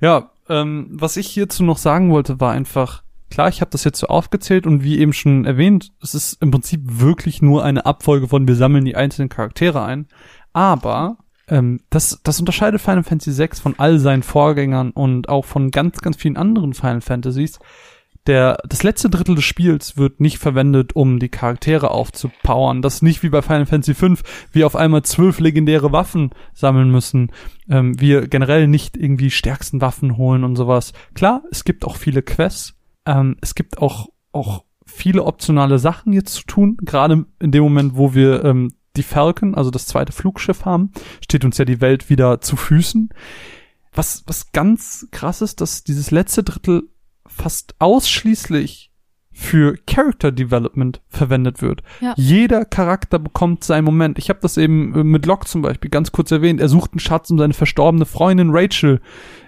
[0.00, 3.98] Ja, ähm, was ich hierzu noch sagen wollte, war einfach, klar, ich habe das jetzt
[3.98, 8.28] so aufgezählt und wie eben schon erwähnt, es ist im Prinzip wirklich nur eine Abfolge
[8.28, 10.08] von wir sammeln die einzelnen Charaktere ein,
[10.52, 11.18] aber
[11.48, 16.00] ähm, das, das unterscheidet Final Fantasy VI von all seinen Vorgängern und auch von ganz,
[16.00, 17.58] ganz vielen anderen Final Fantasies.
[18.26, 22.82] Der, das letzte Drittel des Spiels wird nicht verwendet, um die Charaktere aufzupowern.
[22.82, 24.16] Das nicht wie bei Final Fantasy V,
[24.52, 27.32] wir auf einmal zwölf legendäre Waffen sammeln müssen,
[27.70, 30.92] ähm, wir generell nicht irgendwie stärksten Waffen holen und sowas.
[31.14, 32.74] Klar, es gibt auch viele Quests,
[33.06, 36.76] ähm, es gibt auch, auch viele optionale Sachen jetzt zu tun.
[36.82, 40.90] Gerade in dem Moment, wo wir ähm, die Falcon, also das zweite Flugschiff haben,
[41.22, 43.08] steht uns ja die Welt wieder zu Füßen.
[43.92, 46.88] Was, was ganz krass ist, dass dieses letzte Drittel
[47.26, 48.90] fast ausschließlich
[49.30, 51.82] für Character Development verwendet wird.
[52.00, 52.12] Ja.
[52.16, 54.18] Jeder Charakter bekommt seinen Moment.
[54.18, 56.60] Ich habe das eben äh, mit Locke zum Beispiel ganz kurz erwähnt.
[56.60, 59.00] Er sucht einen Schatz, um seine verstorbene Freundin Rachel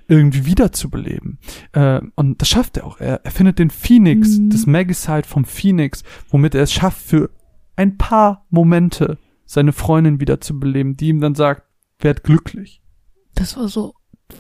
[0.07, 1.39] irgendwie wiederzubeleben.
[1.73, 3.01] Äh, und das schafft er auch.
[3.01, 4.51] Er, er findet den Phoenix, Mhm.
[4.51, 7.31] das Magicite vom Phoenix, womit er es schafft, für
[7.75, 9.19] ein paar Momente
[9.51, 11.65] seine Freundin wiederzubeleben, die ihm dann sagt,
[11.99, 12.81] werd glücklich.
[13.35, 13.95] Das war so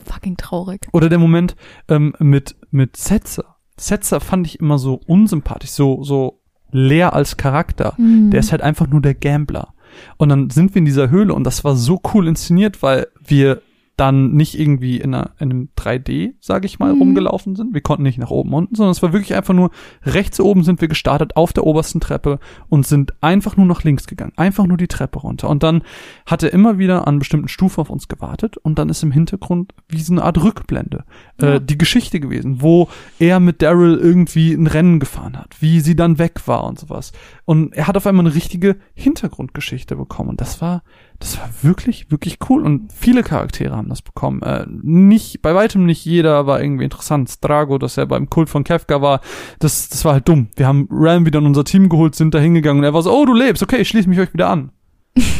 [0.07, 0.87] fucking traurig.
[0.93, 1.57] Oder der Moment
[1.89, 3.57] ähm, mit mit Setzer.
[3.77, 7.95] Setzer fand ich immer so unsympathisch, so so leer als Charakter.
[7.99, 8.31] Mhm.
[8.31, 9.74] Der ist halt einfach nur der Gambler.
[10.16, 13.62] Und dann sind wir in dieser Höhle und das war so cool inszeniert, weil wir
[14.01, 16.99] dann nicht irgendwie in, einer, in einem 3D, sage ich mal, Mhm.
[17.01, 17.75] rumgelaufen sind.
[17.75, 19.71] Wir konnten nicht nach oben unten, sondern es war wirklich einfach nur
[20.05, 24.07] rechts oben sind wir gestartet auf der obersten Treppe und sind einfach nur nach links
[24.07, 25.49] gegangen, einfach nur die Treppe runter.
[25.51, 25.83] Und dann
[26.27, 29.75] hat er immer wieder an bestimmten Stufen auf uns gewartet und dann ist im Hintergrund
[29.89, 31.05] wie so eine Art Rückblende
[31.41, 31.55] Ja.
[31.57, 35.95] äh, die Geschichte gewesen, wo er mit Daryl irgendwie ein Rennen gefahren hat, wie sie
[35.95, 37.13] dann weg war und sowas.
[37.45, 40.31] Und er hat auf einmal eine richtige Hintergrundgeschichte bekommen.
[40.31, 40.83] Und das war,
[41.21, 42.65] das war wirklich, wirklich cool.
[42.65, 44.43] Und viele Charaktere haben das bekommen.
[44.43, 47.29] Äh, nicht, bei weitem nicht jeder war irgendwie interessant.
[47.31, 49.21] Strago, dass er beim Kult von Kefka war,
[49.59, 50.49] das, das war halt dumm.
[50.57, 53.13] Wir haben Ram wieder in unser Team geholt, sind da hingegangen und er war so,
[53.13, 54.73] oh, du lebst, okay, ich schließe mich euch wieder an.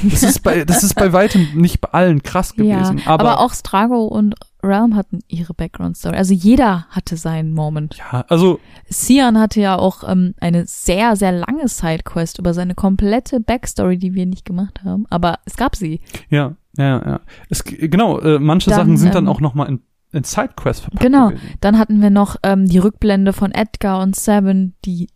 [0.03, 2.99] Das ist bei, das ist bei weitem nicht bei allen krass gewesen.
[2.99, 6.17] ja, aber, aber, auch Strago und Realm hatten ihre Background-Story.
[6.17, 7.97] Also jeder hatte seinen Moment.
[7.97, 13.41] Ja, also Sian hatte ja auch ähm, eine sehr, sehr lange Sidequest über seine komplette
[13.41, 15.07] Backstory, die wir nicht gemacht haben.
[15.11, 16.01] Aber es gab sie.
[16.29, 17.21] ja, ja, ja.
[17.49, 19.81] Es, genau, äh, manche Dann, Sachen sind dann ähm, auch noch mal in,
[20.13, 21.29] in Sidequests verpackt Genau.
[21.31, 21.43] gewesen.
[21.61, 25.09] Dann hatten wir noch ähm, die Rückblende von Edgar und Seven, die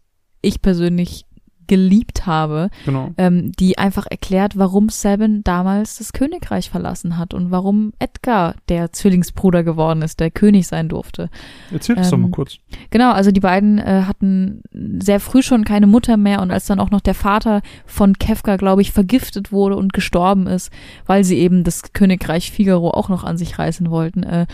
[0.43, 1.27] ich persönlich
[1.67, 3.13] geliebt habe, Genau.
[3.19, 8.93] ähm, die einfach erklärt, warum Seven damals das Königreich verlassen hat und warum Edgar der
[8.93, 11.31] Zwillingsbruder geworden ist, der König sein durfte.
[11.73, 12.59] Erzähl das doch mal ähm, kurz.
[12.91, 14.63] Genau, also die beiden äh, hatten
[14.99, 18.57] sehr früh schon keine Mutter mehr und als dann auch noch der Vater von Kefka,
[18.57, 20.71] glaube ich, vergiftet wurde und gestorben ist,
[21.07, 24.47] weil sie eben das Königreich Figaro auch noch an sich reißen wollten, äh,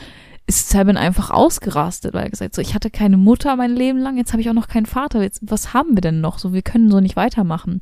[0.46, 4.16] ist Sabin einfach ausgerastet, weil er gesagt so ich hatte keine Mutter mein Leben lang,
[4.16, 6.38] jetzt habe ich auch noch keinen Vater, jetzt was haben wir denn noch?
[6.38, 7.80] So wir können so nicht weitermachen.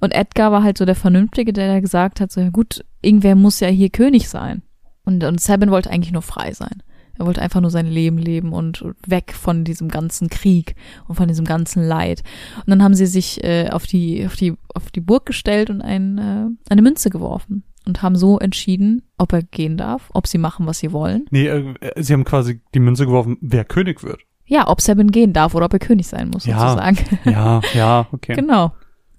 [0.00, 3.34] Und Edgar war halt so der Vernünftige, der da gesagt hat, so ja gut, irgendwer
[3.34, 4.62] muss ja hier König sein.
[5.04, 6.82] Und und Sabin wollte eigentlich nur frei sein.
[7.18, 10.74] Er wollte einfach nur sein Leben leben und weg von diesem ganzen Krieg
[11.06, 12.22] und von diesem ganzen Leid.
[12.58, 15.80] Und dann haben sie sich äh, auf die auf die auf die Burg gestellt und
[15.80, 20.38] ein, äh, eine Münze geworfen und haben so entschieden, ob er gehen darf, ob sie
[20.38, 21.26] machen, was sie wollen.
[21.30, 24.20] Nee, äh, sie haben quasi die Münze geworfen, wer König wird.
[24.46, 26.58] Ja, ob Sabin gehen darf oder ob er König sein muss, Ja.
[26.58, 26.98] sozusagen.
[27.24, 28.34] Ja, ja, okay.
[28.34, 28.72] Genau.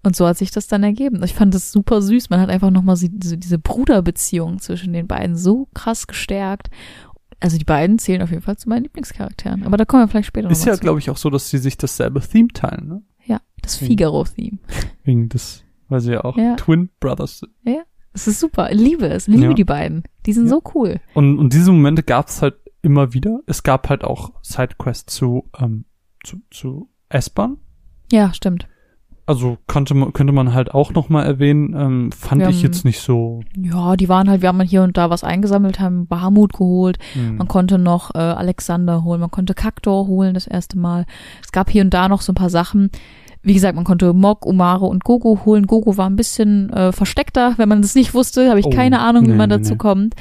[0.04, 1.24] Und so hat sich das dann ergeben.
[1.24, 2.30] Ich fand das super süß.
[2.30, 6.70] Man hat einfach nochmal diese, diese Bruderbeziehung zwischen den beiden so krass gestärkt.
[7.40, 9.64] Also die beiden zählen auf jeden Fall zu meinen Lieblingscharakteren.
[9.64, 11.58] Aber da kommen wir vielleicht später Ist nochmal ja, glaube ich, auch so, dass sie
[11.58, 13.02] sich dasselbe Theme teilen, ne?
[13.26, 13.78] Ja, das.
[13.78, 14.60] Figaro-Theme.
[15.04, 16.56] Wegen des, weil sie ja auch Ja.
[16.56, 17.52] Twin Brothers sind.
[18.16, 18.72] Es ist super.
[18.72, 19.28] Ich liebe es.
[19.28, 19.54] Ich liebe Ja.
[19.54, 20.04] die beiden.
[20.26, 20.50] Die sind Ja.
[20.50, 21.00] so cool.
[21.14, 23.42] Und, und diese Momente gab es halt immer wieder.
[23.46, 25.86] Es gab halt auch Sidequests zu, ähm,
[26.24, 27.58] zu, zu S-Bahn.
[28.12, 28.68] Ja, stimmt.
[29.28, 31.74] Also könnte man, könnte man halt auch noch mal erwähnen.
[31.76, 33.42] Ähm, fand Wir ich haben- jetzt nicht so.
[33.58, 37.00] Ja, die waren halt, wir haben hier und da was eingesammelt, haben Bahamut geholt.
[37.14, 37.38] Hm.
[37.38, 41.06] Man konnte noch äh, Alexander holen, man konnte Kaktor holen das erste Mal.
[41.44, 42.92] Es gab hier und da noch so ein paar Sachen.
[43.46, 45.68] Wie gesagt, man konnte Mok, Umare und Gogo holen.
[45.68, 49.00] Gogo war ein bisschen äh, versteckter, wenn man das nicht wusste, habe ich Oh, keine
[49.00, 49.78] Ahnung, wie nee, man nee, dazu nee.
[49.78, 50.16] kommt.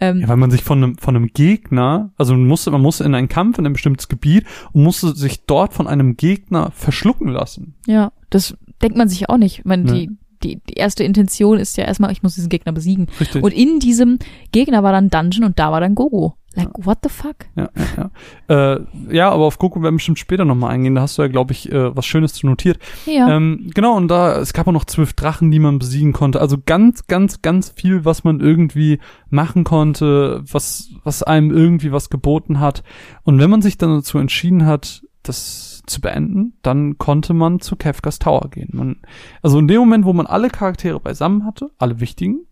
[0.00, 3.04] Ähm, Ja, weil man sich von einem, von einem Gegner, also man musste, man musste
[3.04, 7.28] in einen Kampf in ein bestimmtes Gebiet und musste sich dort von einem Gegner verschlucken
[7.28, 7.74] lassen.
[7.86, 9.58] ja, das denkt man sich auch nicht.
[9.58, 10.06] Ich meine, Nee.
[10.06, 13.08] die, die, die erste Intention ist ja erstmal, ich muss diesen Gegner besiegen.
[13.20, 13.42] Richtig.
[13.42, 14.18] Und in diesem
[14.52, 16.34] Gegner war dann Dungeon und da war dann Gogo.
[16.54, 17.46] Like, what the fuck?
[17.54, 18.10] ja, ja,
[18.48, 18.74] ja.
[18.74, 20.96] Äh, ja, aber auf Goku werden wir bestimmt später nochmal eingehen.
[20.96, 22.78] Da hast du ja, glaube ich, äh, was Schönes zu notiert.
[23.06, 23.28] Ja.
[23.28, 26.40] Ähm, genau, und da, es gab auch noch zwölf Drachen, die man besiegen konnte.
[26.40, 28.98] Also ganz, ganz, ganz viel, was man irgendwie
[29.28, 32.82] machen konnte, was, was einem irgendwie was geboten hat.
[33.22, 37.76] Und wenn man sich dann dazu entschieden hat, das zu beenden, dann konnte man zu
[37.76, 38.70] Kefkas Tower gehen.
[38.72, 38.96] Man,
[39.42, 42.46] also in dem Moment, wo man alle Charaktere beisammen hatte, alle wichtigen,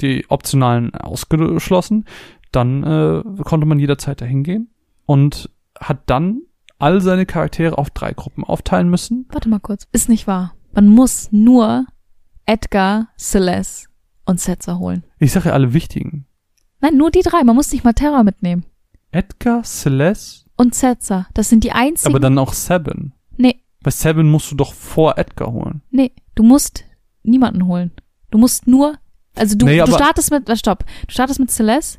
[0.00, 2.04] die optionalen ausgeschlossen,
[2.52, 4.70] dann äh, konnte man jederzeit dahin gehen
[5.06, 6.42] und hat dann
[6.78, 9.26] all seine Charaktere auf drei Gruppen aufteilen müssen.
[9.30, 9.86] Warte mal kurz.
[9.92, 10.54] Ist nicht wahr.
[10.72, 11.86] Man muss nur
[12.46, 13.88] Edgar, Celeste
[14.24, 15.04] und Setzer holen.
[15.18, 16.26] Ich sage ja alle wichtigen.
[16.80, 17.42] Nein, nur die drei.
[17.44, 18.64] Man muss nicht mal Terra mitnehmen.
[19.10, 21.26] Edgar, Celeste, Und Setzer.
[21.34, 22.10] Das sind die einzigen.
[22.12, 23.12] aber dann auch Seven.
[23.36, 25.82] nee, Bei Seven musst du doch vor Edgar holen.
[25.90, 26.12] nee.
[26.34, 26.84] Du musst
[27.24, 27.90] niemanden holen.
[28.30, 28.94] Du musst nur,
[29.34, 30.84] also du, Nee, du startest mit, stopp.
[31.08, 31.98] Du startest mit Celeste.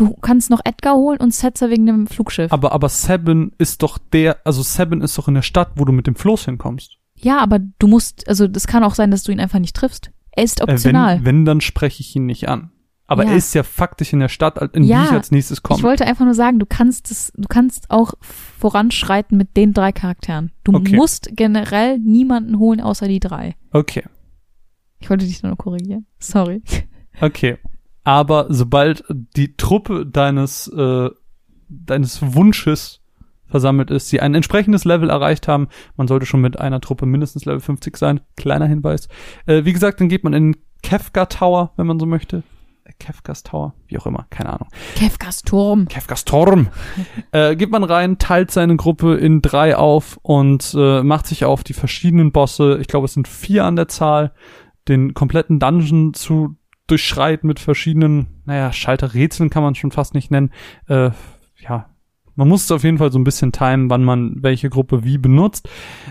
[0.00, 2.50] Du kannst noch Edgar holen und Setzer wegen dem Flugschiff.
[2.52, 5.92] Aber, aber Seven ist doch der, also Seven ist doch in der Stadt, wo du
[5.92, 6.96] mit dem Floß hinkommst.
[7.16, 10.10] ja, aber du musst, also das kann auch sein, dass du ihn einfach nicht triffst.
[10.30, 11.18] Er ist Äh, optional.
[11.18, 12.70] wenn, wenn, dann spreche ich ihn nicht an.
[13.06, 13.32] Aber Ja.
[13.32, 15.82] er ist ja faktisch in der Stadt, in Ja, die ich als nächstes Ich komme.
[15.82, 18.14] wollte einfach nur sagen, du kannst es, du kannst auch
[18.58, 20.52] voranschreiten mit den drei Charakteren.
[20.64, 20.96] Du Okay.
[20.96, 23.54] musst generell niemanden holen außer die drei.
[23.72, 24.04] Okay,
[24.98, 26.06] Ich wollte dich nur noch korrigieren.
[26.18, 26.62] Sorry.
[27.20, 27.58] okay.
[28.04, 31.10] Aber sobald die Truppe deines, äh,
[31.68, 33.00] deines Wunsches
[33.46, 37.44] versammelt ist, sie ein entsprechendes Level erreicht haben, man sollte schon mit einer Truppe mindestens
[37.44, 39.08] Level 50 sein, kleiner Hinweis.
[39.46, 42.42] Äh, wie gesagt, dann geht man in Kefka Tower, wenn man so möchte.
[42.84, 44.68] Äh, Kefkas Tower, wie auch immer, keine Ahnung.
[44.94, 45.88] Kefkas Turm.
[45.88, 46.68] Kefkas Turm.
[47.32, 51.64] äh, geht man rein, teilt seine Gruppe in drei auf und äh, macht sich auf
[51.64, 54.32] die verschiedenen Bosse, ich glaube es sind vier an der Zahl,
[54.88, 56.56] den kompletten Dungeon zu
[56.90, 60.50] durchschreiten mit verschiedenen, naja, Schalterrätseln kann man schon fast nicht nennen.
[60.88, 61.10] Äh,
[61.58, 61.90] ja,
[62.36, 65.18] man muss es auf jeden Fall so ein bisschen timen, wann man welche Gruppe wie
[65.18, 65.68] benutzt,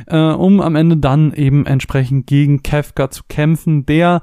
[0.07, 4.22] äh, um am Ende dann eben entsprechend gegen Kefka zu kämpfen, der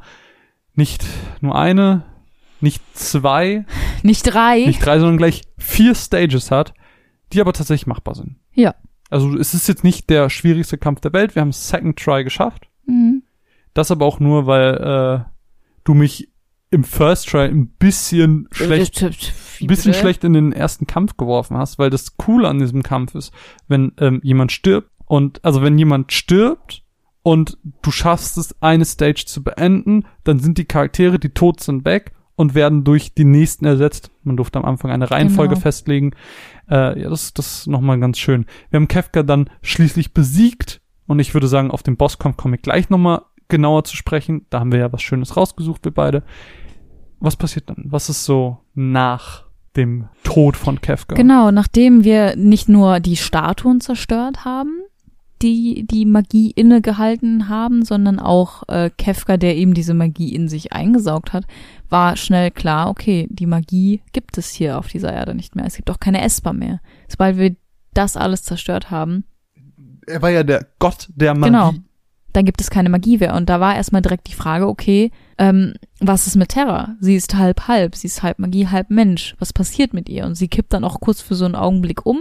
[0.74, 1.04] nicht
[1.40, 2.04] nur eine,
[2.60, 3.64] nicht zwei,
[4.02, 4.64] Nicht drei.
[4.66, 6.74] nicht drei, sondern gleich vier Stages hat,
[7.32, 8.36] die aber tatsächlich machbar sind.
[8.52, 8.74] Ja.
[9.10, 11.34] Also es ist jetzt nicht der schwierigste Kampf der Welt.
[11.34, 12.68] Wir haben Second Try geschafft.
[12.86, 13.22] Mhm.
[13.74, 15.30] Das aber auch nur, weil äh,
[15.84, 16.28] du mich
[16.70, 19.02] im First Try ein bisschen schlecht.
[19.02, 23.14] ein bisschen schlecht in den ersten Kampf geworfen hast, weil das Coole an diesem Kampf
[23.14, 23.32] ist,
[23.68, 26.82] wenn ähm, jemand stirbt und also wenn jemand stirbt
[27.22, 31.84] und du schaffst es, eine Stage zu beenden, dann sind die Charaktere, die tot sind,
[31.84, 34.10] weg und werden durch die nächsten ersetzt.
[34.22, 35.62] Man durfte am Anfang eine Reihenfolge Genau.
[35.62, 36.10] festlegen.
[36.68, 38.44] Äh, ja, das, das ist nochmal ganz schön.
[38.70, 42.62] Wir haben Kefka dann schließlich besiegt und ich würde sagen, auf den Bosskampf komme ich
[42.62, 44.46] gleich nochmal genauer zu sprechen.
[44.50, 46.22] Da haben wir ja was Schönes rausgesucht, wir beide.
[47.18, 47.84] Was passiert dann?
[47.86, 49.44] Was ist so nach
[49.76, 51.14] dem Tod von Kefka?
[51.14, 54.80] Genau, nachdem wir nicht nur die Statuen zerstört haben,
[55.42, 60.72] die die Magie innegehalten haben, sondern auch äh, Kefka, der eben diese Magie in sich
[60.72, 61.44] eingesaugt hat,
[61.90, 65.66] war schnell klar, okay, die Magie gibt es hier auf dieser Erde nicht mehr.
[65.66, 66.80] Es gibt auch keine Esper mehr.
[67.08, 67.54] Sobald wir
[67.92, 69.24] das alles zerstört haben,
[70.06, 71.52] Er war ja der Gott der Magie.
[71.52, 71.72] Genau.
[72.36, 73.34] Dann gibt es keine Magie mehr.
[73.34, 76.96] Und da war erstmal direkt die Frage, okay, ähm, was ist mit Terra?
[77.00, 79.34] Sie ist halb halb, sie ist halb Magie, halb Mensch.
[79.38, 80.26] Was passiert mit ihr?
[80.26, 82.20] Und sie kippt dann auch kurz für so einen Augenblick um.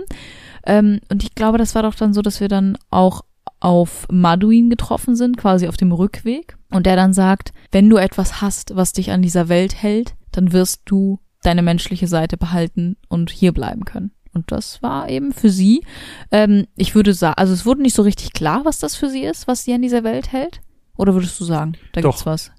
[0.65, 3.23] Ähm, und ich glaube, das war doch dann so, dass wir dann auch
[3.59, 6.57] auf Maduin getroffen sind, quasi auf dem Rückweg.
[6.71, 10.53] Und der dann sagt, wenn du etwas hast, was dich an dieser Welt hält, dann
[10.53, 14.11] wirst du deine menschliche Seite behalten und hier bleiben können.
[14.35, 15.83] Und das war eben für sie.
[16.29, 19.23] Ähm, ich würde sagen, also es wurde nicht so richtig klar, was das für sie
[19.23, 20.61] ist, was sie an dieser Welt hält.
[20.97, 22.11] Oder würdest du sagen, da Doch.
[22.11, 22.51] gibt's was?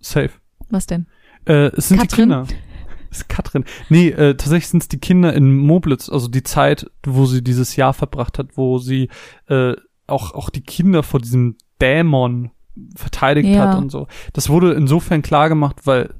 [0.00, 0.30] Safe.
[0.70, 1.06] Was denn?
[1.46, 2.30] Äh, es sind die Katrin?
[2.30, 2.46] Kinder.
[3.10, 3.64] Es ist Katrin.
[3.90, 7.76] Nee, äh, tatsächlich sind es die Kinder in Moblitz, also die Zeit, wo sie dieses
[7.76, 9.08] Jahr verbracht hat, wo sie
[9.46, 9.74] äh,
[10.08, 12.50] auch, auch die Kinder vor diesem Dämon
[12.96, 13.68] verteidigt Ja.
[13.68, 14.08] hat und so.
[14.32, 16.12] Das wurde insofern klar gemacht, weil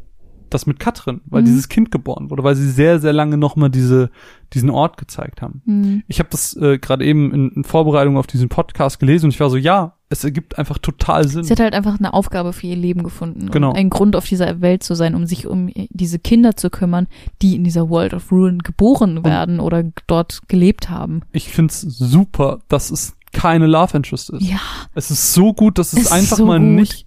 [0.54, 1.46] das mit Katrin, weil Mhm.
[1.46, 4.10] dieses Kind geboren wurde, weil sie sehr, sehr lange nochmal diese,
[4.52, 5.62] diesen Ort gezeigt haben.
[5.66, 6.02] Hm.
[6.06, 9.40] Ich habe das äh, gerade eben in, in Vorbereitung auf diesen Podcast gelesen und ich
[9.40, 11.42] war so, ja, es ergibt einfach total Sinn.
[11.42, 13.50] Sie hat halt einfach eine Aufgabe für ihr Leben gefunden.
[13.50, 13.70] Genau.
[13.70, 17.08] Und einen Grund auf dieser Welt zu sein, um sich um diese Kinder zu kümmern,
[17.42, 21.22] die in dieser World of Ruin geboren werden oder dort gelebt haben.
[21.32, 24.42] Ich find's super, dass es keine Love Interest ist.
[24.42, 24.60] Ja,
[24.94, 26.68] Es ist so gut, dass es, Es einfach so mal gut.
[26.68, 27.06] nicht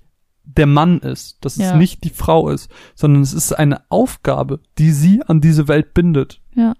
[0.55, 1.71] der Mann ist, dass Ja.
[1.71, 5.93] es nicht die Frau ist, sondern es ist eine Aufgabe, die sie an diese Welt
[5.93, 6.41] bindet.
[6.55, 6.73] ja.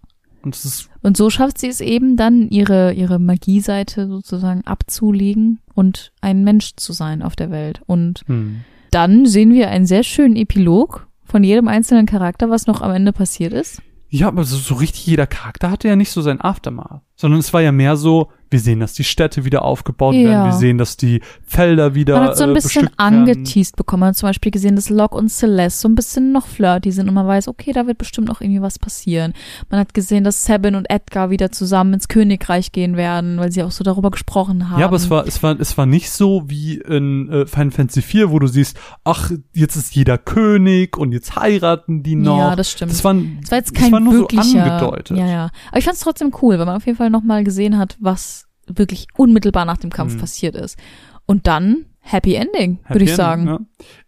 [0.44, 0.58] Und
[1.02, 6.76] Und so schafft sie es eben dann, ihre, ihre Magieseite sozusagen abzulegen und ein Mensch
[6.78, 7.82] zu sein auf der Welt.
[7.86, 8.62] Und hm.
[8.92, 13.12] dann sehen wir einen sehr schönen Epilog von jedem einzelnen Charakter, was noch am Ende
[13.12, 13.82] passiert ist.
[14.10, 17.52] ja, aber so, so richtig jeder Charakter hatte ja nicht so sein Aftermath, sondern es
[17.52, 20.30] war ja mehr so, wir sehen, dass die Städte wieder aufgebaut Ja.
[20.30, 24.02] werden, wir sehen, dass die Felder wieder Man hat so ein äh, bisschen angeteased bekommen.
[24.02, 27.08] Man hat zum Beispiel gesehen, dass Locke und Celeste so ein bisschen noch flirty sind
[27.08, 29.34] und man weiß, okay, da wird bestimmt noch irgendwie was passieren.
[29.70, 33.64] Man hat gesehen, dass Sabin und Edgar wieder zusammen ins Königreich gehen werden, weil sie
[33.64, 34.80] auch so darüber gesprochen haben.
[34.80, 38.00] Ja, aber es war, es war, es war nicht so wie in äh, Final Fantasy
[38.00, 42.38] IV, wo du siehst, ach, jetzt ist jeder König und jetzt heiraten die noch.
[42.38, 42.92] Ja, das stimmt.
[42.92, 45.18] Das war, Es war jetzt das kein war nur wirklicher, so angedeutet.
[45.18, 45.50] Ja, ja.
[45.70, 48.37] Aber ich fand es trotzdem cool, weil man auf jeden Fall nochmal gesehen hat, was
[48.68, 50.20] wirklich unmittelbar nach dem Kampf Mhm.
[50.20, 50.78] passiert ist.
[51.26, 53.48] Und dann Happy Ending, würde ich sagen.
[53.48, 53.60] Ja.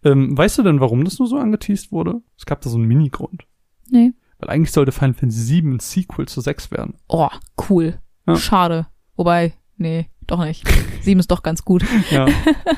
[0.04, 2.22] Ähm, weißt du denn, warum das nur so angeteased wurde?
[2.38, 3.44] Es gab da so einen Mini-Grund.
[3.90, 4.12] Nee.
[4.38, 6.94] Weil eigentlich sollte Final Fantasy 7 ein Sequel zu 6 werden.
[7.08, 7.28] Oh,
[7.68, 8.00] cool.
[8.26, 8.36] Ja.
[8.36, 8.86] Schade.
[9.16, 10.64] Wobei, nee, doch nicht.
[11.02, 11.84] Sieben ist doch ganz gut.
[12.10, 12.26] Ja.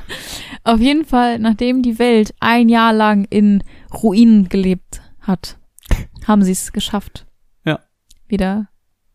[0.65, 3.63] Auf jeden Fall, nachdem die Welt ein Jahr lang in
[4.03, 5.59] Ruinen gelebt hat,
[6.27, 7.27] haben sie es geschafft,
[7.65, 7.79] Ja.
[8.27, 8.69] wieder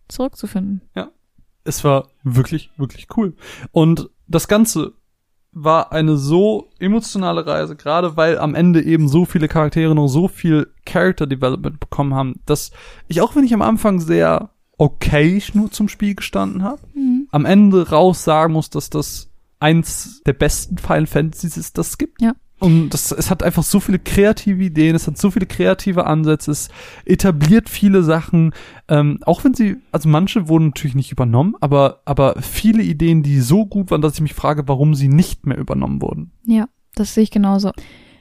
[0.07, 0.81] zurückzufinden.
[1.67, 3.35] Es war wirklich, wirklich cool.
[3.71, 4.93] Und das Ganze
[5.51, 10.27] war eine so emotionale Reise, gerade weil am Ende eben so viele Charaktere noch so
[10.27, 12.71] viel Character Development bekommen haben, dass
[13.07, 16.81] ich auch wenn ich am Anfang sehr okay nur zum Spiel gestanden habe,
[17.31, 19.29] am Ende raus sagen muss, dass das
[19.59, 22.21] eins der besten Final Fantasies ist, das es gibt.
[22.21, 22.33] Ja.
[22.59, 26.51] Und das, es hat einfach so viele kreative Ideen, es hat so viele kreative Ansätze,
[26.51, 26.69] es
[27.05, 28.51] etabliert viele Sachen,
[28.87, 33.41] ähm, auch wenn sie, also manche wurden natürlich nicht übernommen, aber, aber viele Ideen, die
[33.41, 36.31] so gut waren, dass ich mich frage, warum sie nicht mehr übernommen wurden.
[36.45, 37.71] Ja, das sehe ich genauso.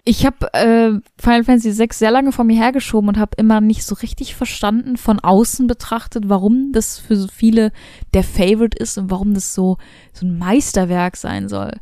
[0.08, 3.84] Ich habe äh, Final Fantasy VI sehr lange vor mir hergeschoben und habe immer nicht
[3.84, 7.72] so richtig verstanden, von außen betrachtet, warum das für so viele
[8.14, 9.78] der Favorite ist und warum das so,
[10.12, 11.72] so ein Meisterwerk sein soll.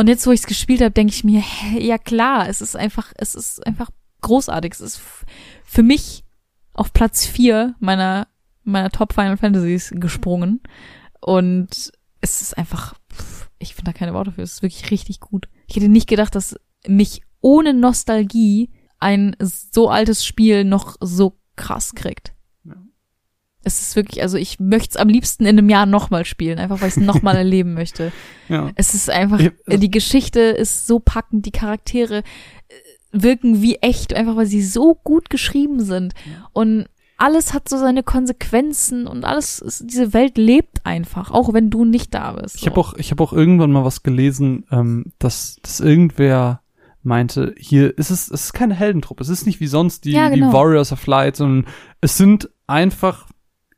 [0.00, 2.74] Und jetzt, wo ich es gespielt habe, denke ich mir, hä, ja klar, es ist
[2.74, 3.90] einfach, es ist einfach
[4.22, 4.72] großartig.
[4.72, 5.02] Es ist
[5.62, 6.24] für mich
[6.72, 8.26] auf Platz vier meiner,
[8.64, 10.62] meiner Top Final Fantasies gesprungen.
[11.20, 12.94] Und es ist einfach,
[13.58, 14.40] ich finde da keine Worte für.
[14.40, 15.50] Es ist wirklich richtig gut.
[15.66, 16.56] Ich hätte nicht gedacht, dass
[16.86, 18.70] mich ohne Nostalgie
[19.00, 22.32] ein so altes Spiel noch so krass kriegt.
[23.62, 26.80] Es ist wirklich, also ich möchte es am liebsten in einem Jahr nochmal spielen, einfach
[26.80, 28.12] weil ich es nochmal erleben möchte.
[28.48, 28.70] Ja.
[28.74, 32.22] Es ist einfach, äh, die Geschichte ist so packend, die Charaktere äh,
[33.12, 36.14] wirken wie echt, einfach weil sie so gut geschrieben sind.
[36.52, 36.86] Und
[37.20, 41.84] alles hat so seine Konsequenzen und alles, ist, diese Welt lebt einfach, auch wenn du
[41.84, 42.56] nicht da bist.
[42.56, 46.62] Ich habe auch, ich habe auch irgendwann mal was gelesen, ähm, dass, dass irgendwer
[47.02, 50.30] meinte, hier ist es, es ist keine Heldentruppe, es ist nicht wie sonst die, Ja,
[50.30, 50.48] genau.
[50.48, 51.70] die Warriors of Light, sondern
[52.00, 53.26] es sind einfach,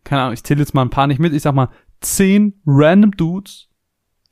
[0.04, 1.68] keine Ahnung, ich zähle jetzt mal ein paar nicht mit, ich sag mal,
[2.00, 3.68] zehn random Dudes,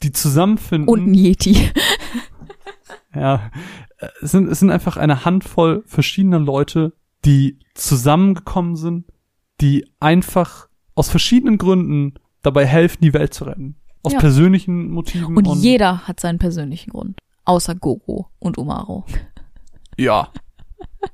[0.03, 0.89] die zusammenfinden.
[0.89, 1.71] und ein Yeti.
[3.15, 3.51] Ja,
[3.99, 6.93] äh, es sind, es sind einfach eine Handvoll verschiedener Leute,
[7.25, 9.07] die zusammengekommen sind,
[9.61, 13.77] die einfach aus verschiedenen Gründen dabei helfen, die Welt zu retten.
[14.03, 14.21] Aus Ja.
[14.21, 15.37] persönlichen Motiven.
[15.37, 17.19] Und jeder hat seinen persönlichen Grund.
[17.45, 19.05] Außer Gogo und Umaro.
[19.99, 20.29] Ja.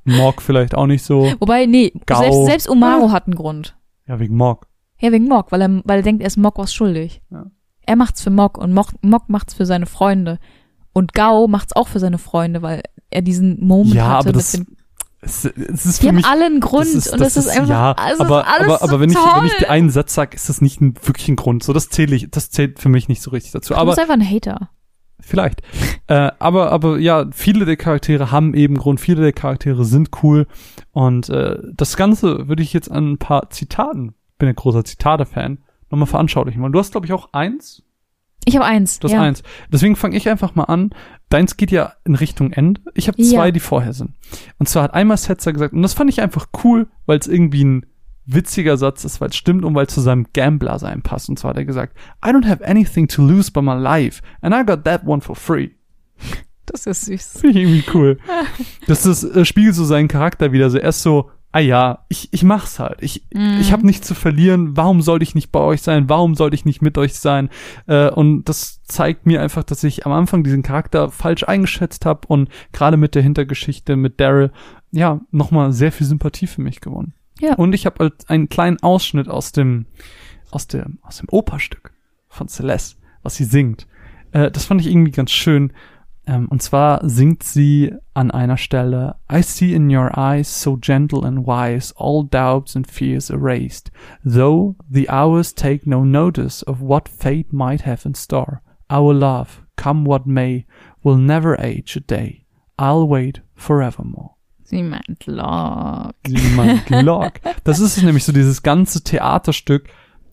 [0.04, 1.32] Morg vielleicht auch nicht so.
[1.40, 2.18] Wobei, nee, Gau.
[2.20, 3.76] selbst, selbst Umaro hat einen Grund.
[4.08, 4.66] Ja, wegen Morg.
[4.98, 7.20] Ja, wegen Mok, weil er, weil er denkt, er ist Mok was schuldig.
[7.30, 7.46] Ja.
[7.82, 10.38] Er macht's für Mok und Mok, Mok macht's für seine Freunde.
[10.92, 14.56] Und Gao macht's auch für seine Freunde, weil er diesen Moment Ja, hatte aber das
[14.56, 14.76] mit dem.
[15.20, 16.24] Es, es ist Die für haben mich.
[16.26, 17.68] alle einen Grund das ist, und das, ist, einfach.
[17.68, 19.24] ja, es ist aber, alles aber, aber so wenn ich, toll.
[19.36, 21.62] wenn ich einen Satz sag, ist das nicht ein, wirklich ein Grund.
[21.64, 23.74] So, das zähle ich, das zählt für mich nicht so richtig dazu.
[23.74, 24.70] du Aber bist einfach ein Hater.
[25.20, 25.62] Vielleicht.
[26.06, 30.47] äh, aber, aber ja, viele der Charaktere haben eben Grund, viele der Charaktere sind cool.
[30.93, 35.59] Und äh, das Ganze würde ich jetzt an ein paar Zitaten, bin ein großer Zitate-Fan,
[35.90, 36.72] nochmal veranschaulichen wollen.
[36.72, 37.82] Du hast, glaube ich, auch eins.
[38.44, 39.01] Ich habe eins.
[39.01, 39.22] Du hast ja.
[39.22, 39.43] eins.
[39.72, 40.90] Deswegen fange ich einfach mal an.
[41.28, 42.80] Deins geht ja in Richtung Ende.
[42.94, 43.51] Ich habe zwei, Ja.
[43.51, 44.12] die vorher sind.
[44.59, 47.64] Und zwar hat einmal Setzer gesagt, und das fand ich einfach cool, weil es irgendwie
[47.64, 47.86] ein
[48.26, 51.28] witziger Satz ist, weil es stimmt und weil es zu seinem Gambler-Sein passt.
[51.28, 54.54] Und zwar hat er gesagt, I don't have anything to lose but my life, and
[54.54, 55.70] I got that one for free.
[56.68, 57.38] Das ist süß.
[57.42, 58.18] Finde ich irgendwie cool.
[58.88, 60.68] Das ist, äh, spiegelt so seinen Charakter wieder.
[60.68, 62.96] So erst so, ah ja, ich, ich mach's halt.
[63.02, 63.58] Ich, Mhm.
[63.60, 64.76] ich habe nichts zu verlieren.
[64.76, 66.08] Warum sollte ich nicht bei euch sein?
[66.08, 67.50] Warum sollte ich nicht mit euch sein?
[67.86, 72.26] Äh, und das zeigt mir einfach, dass ich am Anfang diesen Charakter falsch eingeschätzt habe
[72.26, 74.50] und gerade mit der Hintergeschichte mit Daryl,
[74.90, 77.14] ja, nochmal sehr viel Sympathie für mich gewonnen.
[77.40, 77.54] Ja.
[77.54, 79.86] Und ich habe halt einen kleinen Ausschnitt aus dem,
[80.50, 81.92] aus dem, aus dem Operstück
[82.28, 83.86] von Celeste, was sie singt.
[84.32, 85.72] Äh, das fand ich irgendwie ganz schön.
[86.26, 91.24] Ähm, und zwar singt sie an einer Stelle, I see in your eyes so gentle
[91.24, 93.90] and wise, all doubts and fears erased,
[94.24, 98.60] though the hours take no notice of what fate might have in store.
[98.90, 100.66] Our love, come what may,
[101.02, 102.44] will never age a day.
[102.78, 104.35] I'll wait forevermore.
[104.66, 106.14] Sie meint Log.
[106.26, 107.32] Sie meint Log.
[107.64, 109.88] Das ist es nämlich so dieses ganze Theaterstück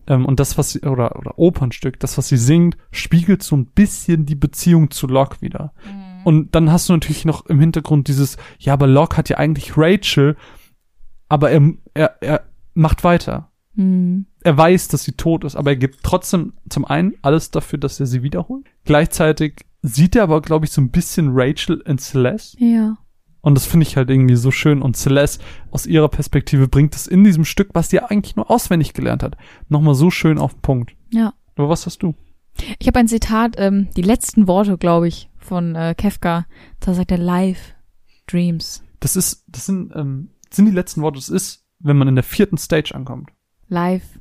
[0.06, 3.66] ähm, und das, was sie, oder, oder Opernstück, das, was sie singt, spiegelt so ein
[3.66, 5.72] bisschen die Beziehung zu Locke wieder.
[6.24, 9.76] Und dann hast du natürlich noch im Hintergrund dieses, ja, aber Locke hat ja eigentlich
[9.76, 10.36] Rachel,
[11.28, 11.62] aber er,
[11.92, 12.42] er, er
[12.72, 13.50] macht weiter.
[13.76, 14.26] Hm.
[14.42, 18.00] Er weiß, dass sie tot ist, aber er gibt trotzdem zum einen alles dafür, dass
[18.00, 18.66] er sie wiederholt.
[18.84, 22.56] Gleichzeitig sieht er aber, glaube ich, so ein bisschen Rachel in Celeste.
[22.58, 22.96] Ja.
[23.44, 24.80] Und das finde ich halt irgendwie so schön.
[24.80, 28.50] Und Celeste aus ihrer Perspektive bringt es in diesem Stück, was sie ja eigentlich nur
[28.50, 29.36] auswendig gelernt hat,
[29.68, 30.96] nochmal so schön auf den Punkt.
[31.10, 31.34] Ja.
[31.54, 32.14] Aber was hast du?
[32.78, 36.46] Ich habe ein Zitat, ähm, die letzten Worte, glaube ich, von äh, Kefka.
[36.80, 37.74] Da sagt er Life,
[38.26, 38.82] Dreams.
[39.00, 41.18] Das ist, das sind, ähm, sind die letzten Worte.
[41.18, 43.28] Das ist, wenn man in der vierten Stage ankommt.
[43.68, 44.20] Life,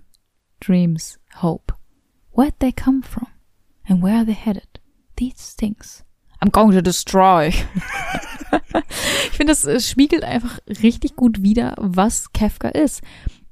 [0.60, 1.74] Dreams, Hope.
[2.36, 3.28] Where'd they come from?
[3.88, 4.82] And where are they headed?
[5.16, 6.04] These things.
[6.42, 7.54] I'm going to destroy.
[9.32, 13.02] ich finde, das äh, spiegelt einfach richtig gut wider, was Kafka ist.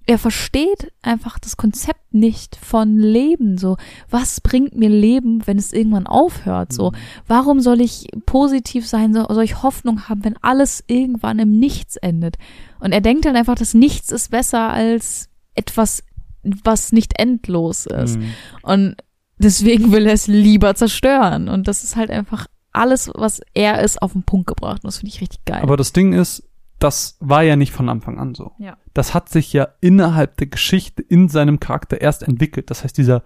[0.07, 3.57] Er versteht einfach das Konzept nicht von Leben.
[3.57, 3.77] So,
[4.09, 6.73] was bringt mir Leben, wenn es irgendwann aufhört?
[6.73, 6.91] So,
[7.27, 9.13] warum soll ich positiv sein?
[9.13, 12.37] So, soll ich Hoffnung haben, wenn alles irgendwann im Nichts endet?
[12.79, 16.03] Und er denkt dann einfach, dass nichts ist besser als etwas,
[16.43, 18.17] was nicht endlos ist.
[18.17, 18.33] Mhm.
[18.63, 18.95] Und
[19.37, 21.47] deswegen will er es lieber zerstören.
[21.47, 24.83] Und das ist halt einfach alles, was er ist, auf den Punkt gebracht.
[24.83, 25.61] Und das finde ich richtig geil.
[25.61, 26.47] Aber das Ding ist,
[26.79, 28.53] das war ja nicht von Anfang an so.
[28.57, 28.77] ja.
[28.93, 32.69] Das hat sich ja innerhalb der Geschichte in seinem Charakter erst entwickelt.
[32.69, 33.23] Das heißt, dieser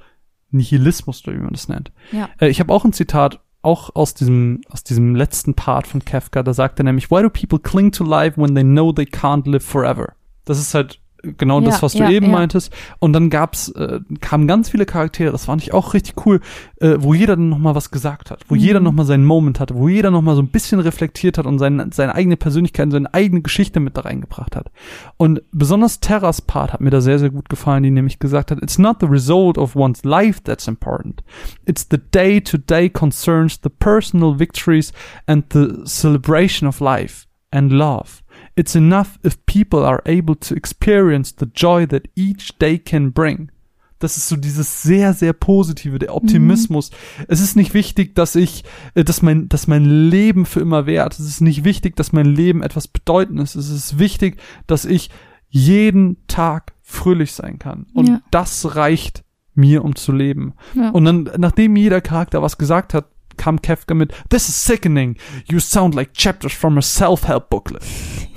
[0.52, 1.92] Nihilismus, oder wie man das nennt.
[2.12, 2.30] Ja.
[2.40, 6.44] Äh, ich habe auch ein Zitat, auch aus diesem, aus diesem letzten Part von Kafka,
[6.44, 9.50] da sagt er nämlich, why do people cling to life when they know they can't
[9.50, 10.14] live forever?
[10.46, 11.02] Das ist halt
[11.38, 12.32] genau Ja, das, was du ja, eben ja.
[12.32, 12.74] meintest.
[13.00, 16.42] Und dann gab's, äh, kamen ganz viele Charaktere, das fand ich auch richtig cool,
[16.80, 18.62] äh, wo jeder dann nochmal was gesagt hat, wo Mhm.
[18.62, 21.90] jeder nochmal seinen Moment hatte, wo jeder nochmal so ein bisschen reflektiert hat und seine,
[21.92, 24.72] seine eigene Persönlichkeit, seine eigene Geschichte mit da reingebracht hat.
[25.18, 28.62] Und besonders Terras Part hat mir da sehr, sehr gut gefallen, die nämlich gesagt hat,
[28.62, 31.24] it's not the result of one's life that's important.
[31.66, 34.94] It's the day-to-day concerns, the personal victories
[35.26, 38.22] and the celebration of life and love.
[38.56, 43.52] It's enough if people are able to experience the joy that each day can bring.
[44.00, 46.92] Das ist so dieses sehr, sehr positive, der Optimismus.
[47.28, 48.64] Es ist nicht wichtig, dass ich,
[48.94, 51.14] äh, dass mein, dass mein Leben für immer währt.
[51.14, 53.70] Es ist nicht wichtig, dass mein Leben etwas Bedeutendes ist.
[53.70, 54.38] Es ist wichtig,
[54.68, 55.10] dass ich
[55.50, 57.88] jeden Tag fröhlich sein kann.
[57.94, 58.22] Und Ja.
[58.32, 59.24] das reicht
[59.54, 60.54] mir, um zu leben.
[60.76, 60.90] Ja.
[60.90, 63.06] Und dann, nachdem jeder Charakter was gesagt hat,
[63.38, 65.16] kam Kefka mit, This is sickening.
[65.50, 67.82] You sound like chapters from a self-help booklet.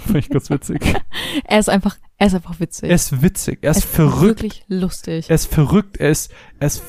[0.08, 0.80] Finde ich ganz witzig.
[1.44, 2.88] Er ist einfach, er ist einfach witzig.
[2.88, 5.28] Er ist witzig, er ist Er verrückt, Wirklich lustig.
[5.28, 6.82] er ist verrückt, er ist, er ist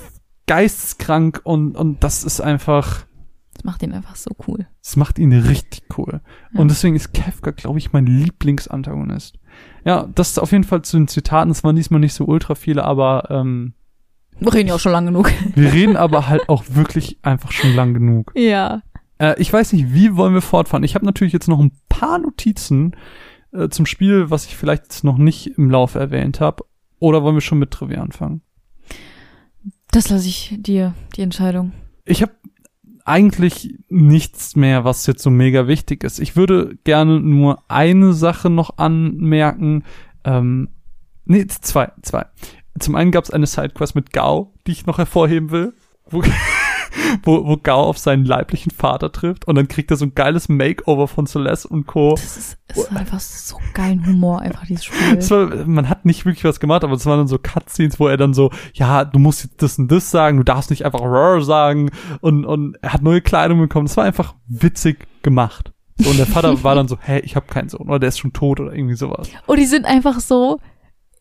[0.48, 3.06] geisteskrank und, und das ist einfach,
[3.54, 4.68] Das macht ihn einfach so cool.
[4.84, 6.22] das macht ihn richtig cool.
[6.54, 6.60] Ja.
[6.60, 9.36] Und deswegen ist Kefka, glaube ich, mein Lieblingsantagonist.
[9.86, 11.52] Ja, das ist auf jeden Fall zu den Zitaten.
[11.52, 13.74] Es waren diesmal nicht so ultra viele, aber ähm,
[14.40, 15.32] Wir reden ja auch schon lange genug.
[15.56, 18.32] wir reden aber halt auch wirklich einfach schon lang genug.
[18.36, 18.82] ja.
[19.20, 20.84] Äh, ich weiß nicht, wie wollen wir fortfahren?
[20.84, 22.96] Ich habe natürlich jetzt noch ein paar Notizen
[23.52, 26.64] äh, zum Spiel, was ich vielleicht jetzt noch nicht im Laufe erwähnt habe.
[27.00, 28.42] Oder wollen wir schon mit Trivia anfangen?
[29.92, 31.72] Das lasse ich dir, die Entscheidung.
[32.06, 32.34] Ich habe
[33.06, 36.20] eigentlich nichts mehr, was jetzt so mega wichtig ist.
[36.20, 39.84] Ich würde gerne nur eine Sache noch anmerken.
[40.24, 40.70] Ähm,
[41.26, 42.26] nee, zwei, zwei.
[42.78, 45.74] Zum einen gab es eine Sidequest mit Gao, die ich noch hervorheben will,
[47.24, 50.50] wo, wo, Gao auf seinen leiblichen Vater trifft und dann kriegt er so ein geiles
[50.50, 52.16] Makeover von Celeste und Co.
[52.16, 55.18] Das ist, ist einfach so geilen Humor, einfach dieses Spiel.
[55.30, 58.18] War, man hat nicht wirklich was gemacht, aber es waren dann so Cutscenes, wo er
[58.18, 61.42] dann so, ja, du musst jetzt das und das sagen, du darfst nicht einfach Roar
[61.42, 61.92] sagen
[62.22, 63.86] und, und er hat neue Kleidung bekommen.
[63.86, 65.74] Es war einfach witzig gemacht.
[65.98, 68.20] So, und der Vater war dann so, hey, ich habe keinen Sohn oder der ist
[68.20, 69.30] schon tot oder irgendwie sowas.
[69.46, 70.60] Und die sind einfach so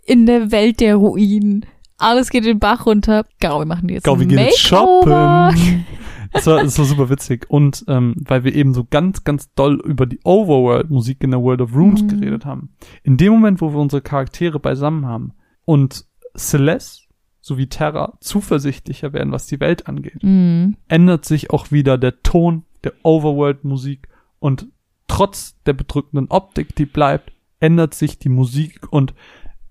[0.05, 1.67] in der Welt der Ruinen.
[1.99, 3.25] Alles geht den Bach runter.
[3.41, 5.85] Gau, wir machen die jetzt Gau, wir gehen jetzt shoppen.
[6.33, 7.47] Das war, das war super witzig.
[7.49, 11.61] Und ähm, weil wir eben so ganz, ganz doll über die Overworld-Musik in der World
[11.63, 12.09] of Runes Mhm.
[12.09, 12.71] geredet haben.
[13.03, 15.33] In dem Moment, wo wir unsere Charaktere beisammen haben
[15.65, 16.05] und
[16.37, 17.05] Celeste
[17.41, 20.77] sowie Terra zuversichtlicher werden, was die Welt angeht, Mhm.
[20.87, 24.09] ändert sich auch wieder der Ton der Overworld-Musik
[24.39, 24.69] und
[25.09, 29.15] trotz der bedrückenden Optik, die bleibt, ändert sich die Musik und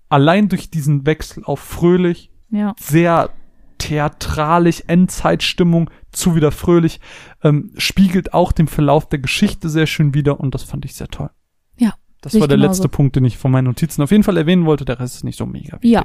[0.08, 2.74] allein durch diesen Wechsel auf fröhlich Ja.
[2.78, 3.30] sehr
[3.78, 7.00] theatralisch, Endzeitstimmung zu wieder fröhlich,
[7.42, 11.08] ähm, spiegelt auch den Verlauf der Geschichte sehr schön wider und das fand ich sehr
[11.08, 11.30] toll.
[11.78, 12.70] Ja, Das war der genauso.
[12.82, 14.84] letzte Punkt, den ich von meinen Notizen auf jeden Fall erwähnen wollte.
[14.84, 15.90] Der Rest ist nicht so mega wichtig.
[15.92, 16.04] Ja.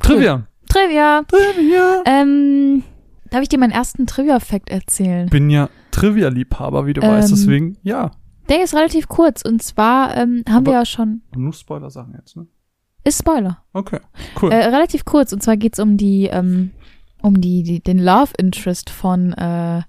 [0.00, 0.46] Trivia.
[0.68, 1.22] Trivia.
[1.28, 2.02] Trivia.
[2.06, 2.82] Ähm,
[3.30, 5.28] darf ich dir meinen ersten Trivia-Fact erzählen?
[5.28, 8.10] Bin ja Trivia-Liebhaber, wie du Ähm, weißt, deswegen, ja.
[8.48, 11.22] Der ist relativ kurz und zwar ähm, haben wir Aber- ja schon.
[11.36, 12.46] Nur Spoiler-Sachen jetzt, ne?
[13.04, 13.58] Ist Spoiler.
[13.72, 13.98] Okay,
[14.40, 14.52] cool.
[14.52, 16.70] Äh, relativ kurz und zwar geht's um die ähm,
[17.20, 19.82] um die, die den Love Interest von äh,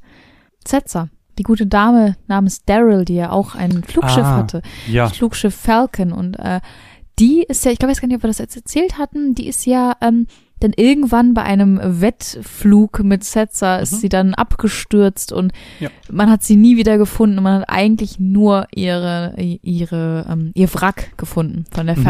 [0.64, 1.10] Zetzer.
[1.40, 4.61] Die gute Dame namens Daryl, die ja auch ein Flugschiff Ah, hatte.
[4.88, 5.07] ja.
[5.07, 6.60] Das Flugschiff Falcon und äh,
[7.19, 9.34] die ist ja, ich glaube, ich weiß gar nicht, ob wir das jetzt erzählt hatten,
[9.35, 10.27] die ist ja ähm,
[10.60, 13.98] dann irgendwann bei einem Wettflug mit Setzer ist Mhm.
[13.98, 15.90] sie dann abgestürzt und Ja.
[16.11, 20.73] man hat sie nie wieder gefunden und man hat eigentlich nur ihre ihre ähm, ihr
[20.73, 22.03] Wrack gefunden von der Mhm.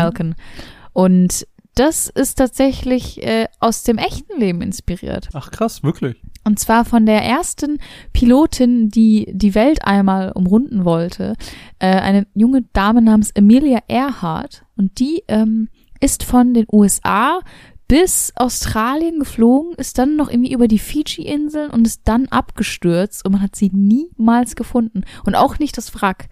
[0.94, 1.46] Und
[1.76, 5.30] das ist tatsächlich äh, aus dem echten Leben inspiriert.
[5.34, 6.22] Ach krass, wirklich.
[6.44, 7.80] Und zwar von der ersten
[8.12, 11.36] Pilotin, die die Welt einmal umrunden wollte.
[11.80, 14.66] Äh, eine junge Dame namens Amelia Earhart.
[14.76, 17.40] Und die ähm, ist von den USA
[17.88, 23.34] bis Australien geflogen, ist dann noch irgendwie über die Fiji-Inseln und ist dann abgestürzt und
[23.34, 25.04] man hat sie niemals gefunden.
[25.26, 26.30] Und auch nicht das Wrack.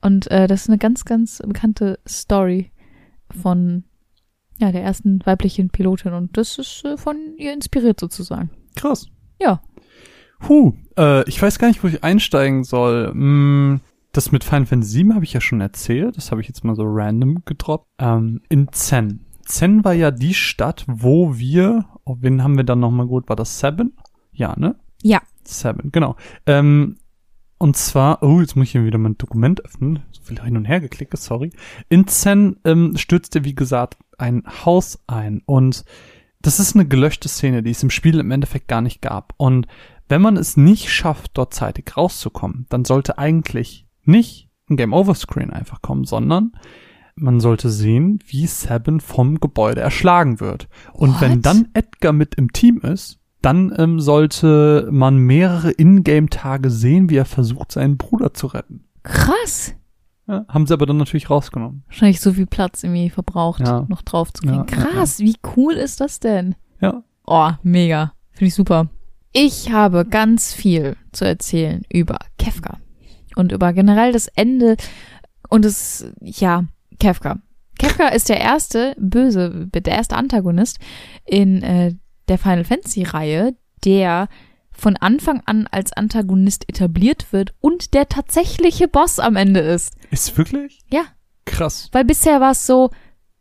[0.00, 2.70] Und äh, das ist eine ganz, ganz bekannte Story
[3.30, 3.84] von
[4.58, 6.12] ja, der ersten weiblichen Pilotin.
[6.12, 8.50] Und das ist äh, von ihr inspiriert sozusagen.
[8.74, 9.08] Krass.
[9.40, 9.60] Ja.
[10.48, 13.08] Huh, äh, ich weiß gar nicht, wo ich einsteigen soll.
[13.08, 13.80] Hm,
[14.12, 16.16] das mit Final Fantasy 7 habe ich ja schon erzählt.
[16.16, 17.86] Das habe ich jetzt mal so random gedroppt.
[17.98, 19.26] Ähm, in Zen.
[19.44, 23.28] Zen war ja die Stadt, wo wir, oh, wen haben wir dann nochmal gut?
[23.28, 23.92] War das Seven?
[24.32, 24.76] Ja, ne?
[25.02, 25.20] Ja.
[25.44, 26.16] Seven, genau.
[26.46, 26.96] Ähm,
[27.58, 30.02] und zwar, oh, jetzt muss ich hier wieder mein Dokument öffnen.
[30.12, 31.50] So viel hin und her geklickt, sorry.
[31.88, 35.42] In Zen ähm, stürzte, wie gesagt, ein Haus ein.
[35.46, 35.84] Und
[36.40, 39.32] das ist eine gelöschte Szene, die es im Spiel im Endeffekt gar nicht gab.
[39.38, 39.66] Und
[40.08, 45.14] wenn man es nicht schafft, dort zeitig rauszukommen, dann sollte eigentlich nicht ein Game Over
[45.14, 46.52] Screen einfach kommen, sondern
[47.14, 50.68] man sollte sehen, wie Sabin vom Gebäude erschlagen wird.
[50.92, 51.20] Und What?
[51.22, 57.16] wenn dann Edgar mit im Team ist, dann ähm, sollte man mehrere Ingame-Tage sehen, wie
[57.16, 58.84] er versucht, seinen Bruder zu retten.
[59.04, 59.72] Krass.
[60.26, 61.84] Ja, haben sie aber dann natürlich rausgenommen.
[61.86, 63.86] Wahrscheinlich so viel Platz irgendwie verbraucht, Ja.
[63.88, 64.56] noch drauf zu kriegen.
[64.56, 66.56] Ja, Krass, wie cool ist das denn?
[66.80, 67.04] Ja.
[67.24, 68.12] Oh, mega.
[68.32, 68.88] Finde ich super.
[69.32, 72.78] Ich habe ganz viel zu erzählen über Kefka
[73.36, 74.76] und über generell das Ende
[75.48, 76.64] und das, ja,
[76.98, 77.38] Kefka.
[77.78, 80.78] Kefka ist der erste böse, der erste Antagonist
[81.24, 81.94] in äh,
[82.28, 83.54] der Final Fantasy Reihe,
[83.84, 84.28] der
[84.70, 89.94] von Anfang an als Antagonist etabliert wird und der tatsächliche Boss am Ende ist.
[90.10, 90.80] Ist wirklich?
[90.90, 91.02] Ja.
[91.46, 91.88] Krass.
[91.92, 92.90] Weil bisher war es so,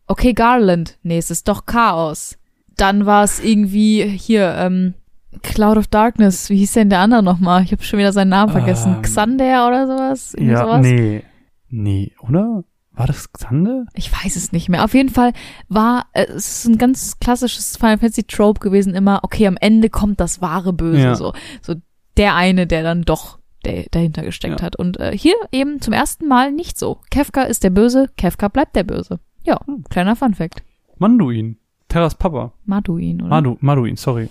[0.08, 0.98] okay, Garland.
[1.04, 2.38] Nee, es ist doch Chaos.
[2.78, 4.94] Dann war es irgendwie hier, ähm,
[5.42, 6.50] Cloud of Darkness.
[6.50, 7.64] Wie hieß denn der andere nochmal?
[7.64, 8.96] Ich habe schon wieder seinen Namen vergessen.
[8.96, 10.34] Ähm, Xander oder sowas?
[10.34, 10.82] Irgend ja, sowas?
[10.82, 11.24] nee.
[11.70, 12.64] Nee, oder?
[12.96, 13.86] War das Xande?
[13.94, 14.84] Ich weiß es nicht mehr.
[14.84, 15.34] Auf jeden Fall
[15.68, 19.90] war äh, es ist ein ganz klassisches Final Fantasy Trope gewesen immer, okay, am Ende
[19.90, 21.16] kommt das wahre Böse, Ja.
[21.16, 21.76] so so
[22.18, 24.66] der eine, der dann doch der dahinter gesteckt Ja.
[24.66, 27.00] hat und äh, hier eben zum ersten Mal nicht so.
[27.12, 29.20] Kefka ist der Böse, Kefka bleibt der Böse.
[29.44, 29.84] Ja, Hm.
[29.90, 30.64] kleiner Fun Fact.
[30.98, 31.58] Manduin.
[31.88, 32.54] Terras Papa.
[32.66, 33.30] Maduin, oder?
[33.30, 34.30] Madu, Maduin, sorry.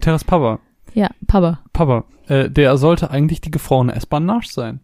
[0.00, 0.60] Terras Papa.
[0.94, 1.60] ja, Papa.
[1.72, 2.04] Papa.
[2.28, 4.80] Äh, der sollte eigentlich die gefrorene S-Bahn Nash sein.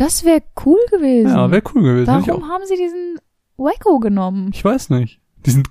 [0.00, 1.28] Das wäre cool gewesen.
[1.28, 2.06] Ja, wäre cool gewesen.
[2.06, 3.18] Warum haben sie diesen
[3.58, 4.50] Wacko genommen?
[4.54, 5.20] ich weiß nicht.
[5.44, 5.64] Diesen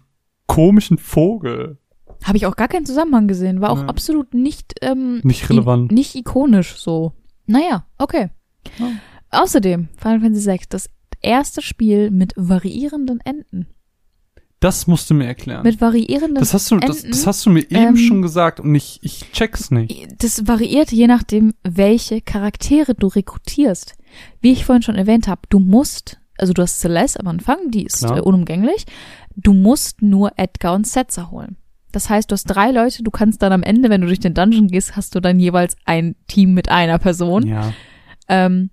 [0.46, 1.80] komischen Vogel.
[2.24, 3.60] Habe ich auch gar keinen Zusammenhang gesehen.
[3.60, 3.90] War auch Nee.
[3.90, 5.92] absolut nicht ähm, Nicht relevant.
[5.92, 7.14] Nicht ikonisch so.
[7.48, 8.30] Naja, okay.
[8.78, 8.92] Ja.
[9.32, 10.90] Außerdem, Final Fantasy VI, das
[11.22, 13.66] erste Spiel mit variierenden Enden.
[14.60, 15.64] Das musst du mir erklären.
[15.64, 17.12] Mit variierenden das hast du, das, Enden.
[17.12, 20.22] das hast du mir eben Ähm, schon gesagt und ich, ich check's nicht.
[20.22, 23.96] Das variiert je nachdem, welche Charaktere du rekrutierst.
[24.42, 27.84] Wie ich vorhin schon erwähnt habe, du musst, also du hast Celeste am Anfang, die
[27.86, 28.18] ist Klar.
[28.18, 28.86] äh, unumgänglich.
[29.36, 31.58] Du musst nur Edgar und Setzer holen.
[31.92, 34.34] Das heißt, du hast drei Leute, du kannst dann am Ende, wenn du durch den
[34.36, 37.48] Dungeon gehst, hast du dann jeweils ein Team mit einer Person.
[37.48, 37.74] Ja.
[38.28, 38.70] Ähm,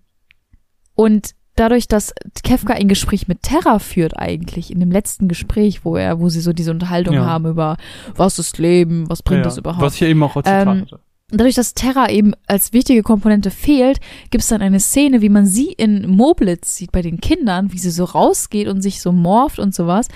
[0.95, 2.13] und dadurch, dass
[2.43, 6.41] Kefka ein Gespräch mit Terra führt eigentlich, in dem letzten Gespräch, wo er, wo sie
[6.41, 7.25] so diese Unterhaltung Ja.
[7.27, 7.77] haben über,
[8.15, 9.45] was ist Leben, was bringt ja.
[9.45, 9.83] das überhaupt.
[9.83, 11.01] Was ich eben auch als Zitat Ähm, hatte.
[11.31, 13.99] Dadurch, dass Terra eben als wichtige Komponente fehlt,
[14.31, 17.79] gibt es dann eine Szene, wie man sie in Moblitz sieht bei den Kindern, wie
[17.79, 20.09] sie so rausgeht und sich so morpht und sowas.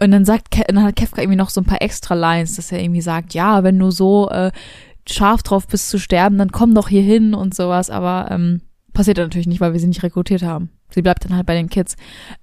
[0.00, 2.72] Und dann sagt, Ke dann hat Kefka irgendwie noch so ein paar extra Lines, dass
[2.72, 4.50] er irgendwie sagt, ja, wenn du so äh,
[5.08, 7.88] scharf drauf bist zu sterben, dann komm doch hier hin und sowas.
[7.88, 8.60] Aber ähm,
[8.92, 10.70] passiert natürlich nicht, weil wir sie nicht rekrutiert haben.
[10.90, 11.96] Sie bleibt dann halt bei den Kids.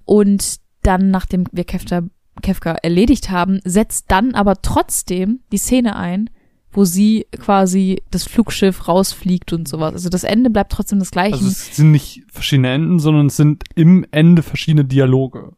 [0.04, 2.02] Und dann, nachdem wir Kefka,
[2.42, 6.28] Kefka erledigt haben, setzt dann aber trotzdem die Szene ein,
[6.76, 9.94] wo sie quasi das Flugschiff rausfliegt und sowas.
[9.94, 11.34] Also das Ende bleibt trotzdem das gleiche.
[11.34, 15.52] Also es sind nicht verschiedene Enden, sondern es sind im Ende verschiedene Dialoge.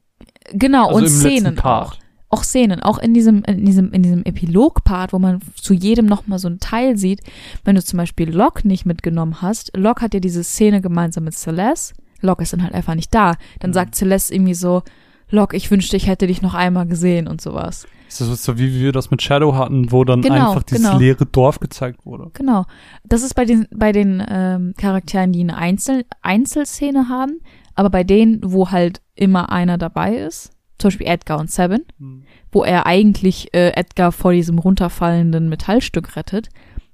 [0.53, 1.95] genau, Also und Szenen Part.
[1.95, 1.99] auch.
[2.31, 6.39] Auch Szenen, auch in diesem, in diesem, in diesem Epilog-Part, wo man zu jedem nochmal
[6.39, 7.21] so einen Teil sieht,
[7.65, 11.35] wenn du zum Beispiel Locke nicht mitgenommen hast, Locke hat ja diese Szene gemeinsam mit
[11.35, 13.75] Celeste, Locke ist dann halt einfach nicht da, dann Mhm.
[13.75, 14.83] sagt Celeste irgendwie so,
[15.31, 17.87] Locke, ich wünschte, ich hätte dich noch einmal gesehen und sowas.
[18.09, 20.99] Das ist so, wie wir das mit Shadow hatten, wo dann Genau, einfach dieses genau.
[20.99, 22.31] leere Dorf gezeigt wurde.
[22.35, 22.65] Genau.
[23.05, 27.41] Das ist bei den, bei den ähm, Charakteren, die eine Einzel Einzelszene haben,
[27.75, 32.23] aber bei denen, wo halt immer einer dabei ist, zum Beispiel Edgar und Seven, Hm.
[32.53, 36.49] wo er eigentlich äh, Edgar vor diesem runterfallenden Metallstück rettet,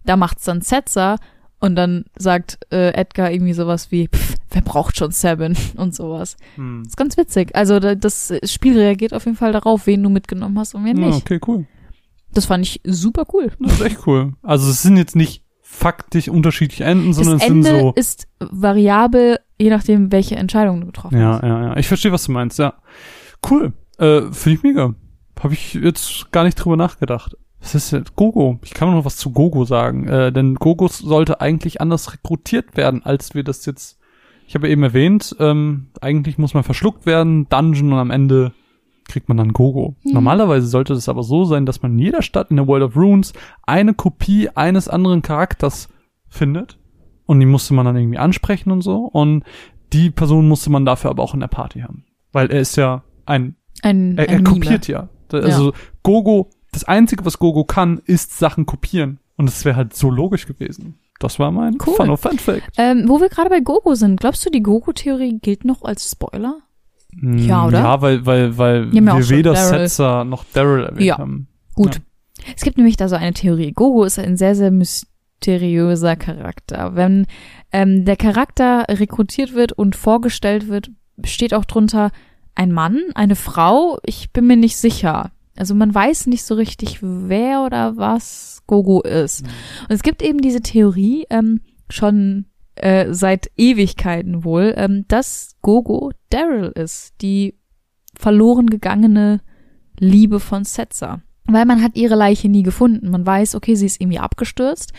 [0.04, 1.16] da macht's dann Setzer
[1.64, 6.36] und dann sagt äh, Edgar irgendwie sowas wie, pff, wer braucht schon Seven und sowas.
[6.56, 6.82] Hm.
[6.86, 7.54] ist ganz witzig.
[7.56, 10.98] Also da, das Spiel reagiert auf jeden Fall darauf, wen du mitgenommen hast und wen
[10.98, 11.16] Ja, nicht.
[11.22, 11.66] okay, cool.
[12.32, 13.50] Das fand ich super cool.
[13.60, 14.34] Das ist echt cool.
[14.42, 17.92] Also es sind jetzt nicht faktisch unterschiedliche Enden, Das sondern es sind Ende so.
[17.96, 21.42] ist variabel, je nachdem, welche Entscheidung du getroffen Ja, hast.
[21.42, 21.76] ja, ja.
[21.76, 22.74] Ich verstehe, was du meinst, ja.
[23.48, 23.72] Cool.
[23.98, 24.94] Äh, Finde ich mega.
[25.40, 27.36] Habe ich jetzt gar nicht drüber nachgedacht.
[27.64, 28.14] Was ist jetzt?
[28.14, 28.58] Gogo.
[28.62, 30.06] Ich kann noch was zu Gogo sagen.
[30.06, 33.98] Äh, denn Gogo sollte eigentlich anders rekrutiert werden, als wir das jetzt.
[34.46, 38.52] Ich habe ja eben erwähnt, ähm, eigentlich muss man verschluckt werden, Dungeon und am Ende
[39.08, 39.96] kriegt man dann Gogo.
[40.04, 40.12] Mhm.
[40.12, 42.96] Normalerweise sollte es aber so sein, dass man in jeder Stadt in der World of
[42.96, 43.32] Runes
[43.62, 45.88] eine Kopie eines anderen Charakters
[46.28, 46.78] findet.
[47.24, 48.98] Und die musste man dann irgendwie ansprechen und so.
[48.98, 49.44] Und
[49.94, 52.04] die Person musste man dafür aber auch in der Party haben.
[52.30, 55.08] Weil er ist ja ein, Ein, er, er kopiert ja.
[55.32, 55.72] Also
[56.02, 59.18] Gogo, das Einzige, was Gogo kann, ist Sachen kopieren.
[59.36, 60.98] Und das wäre halt so logisch gewesen.
[61.20, 61.94] Das war mein Cool.
[61.94, 62.62] Fun of Fun Fact.
[62.76, 66.58] Ähm, wo wir gerade bei Gogo sind, glaubst du, die Gogo-Theorie gilt noch als Spoiler?
[67.22, 67.78] Ja, Mm, oder?
[67.78, 69.54] Ja, weil, weil, weil ja wir schon weder.
[69.54, 71.18] Setzer noch Daryl erwähnt Ja.
[71.18, 71.46] haben.
[71.74, 72.00] Gut.
[72.56, 73.72] Es gibt nämlich da so eine Theorie.
[73.72, 76.94] Gogo ist ein sehr, sehr mysteriöser Charakter.
[76.96, 77.26] Wenn
[77.72, 80.90] ähm, der Charakter rekrutiert wird und vorgestellt wird,
[81.24, 82.10] steht auch drunter
[82.56, 83.98] ein Mann, eine Frau.
[84.04, 85.30] Ich bin mir nicht sicher.
[85.56, 89.42] Also man weiß nicht so richtig, wer oder was Gogo ist.
[89.42, 89.48] Mhm.
[89.88, 96.10] Und es gibt eben diese Theorie, ähm, schon äh, seit Ewigkeiten wohl, ähm, dass Gogo
[96.30, 97.54] Daryl ist, die
[98.16, 99.40] verloren gegangene
[99.98, 101.22] Liebe von Setzer.
[101.46, 103.10] Weil man hat ihre Leiche nie gefunden.
[103.10, 104.92] Man weiß, okay, sie ist irgendwie abgestürzt.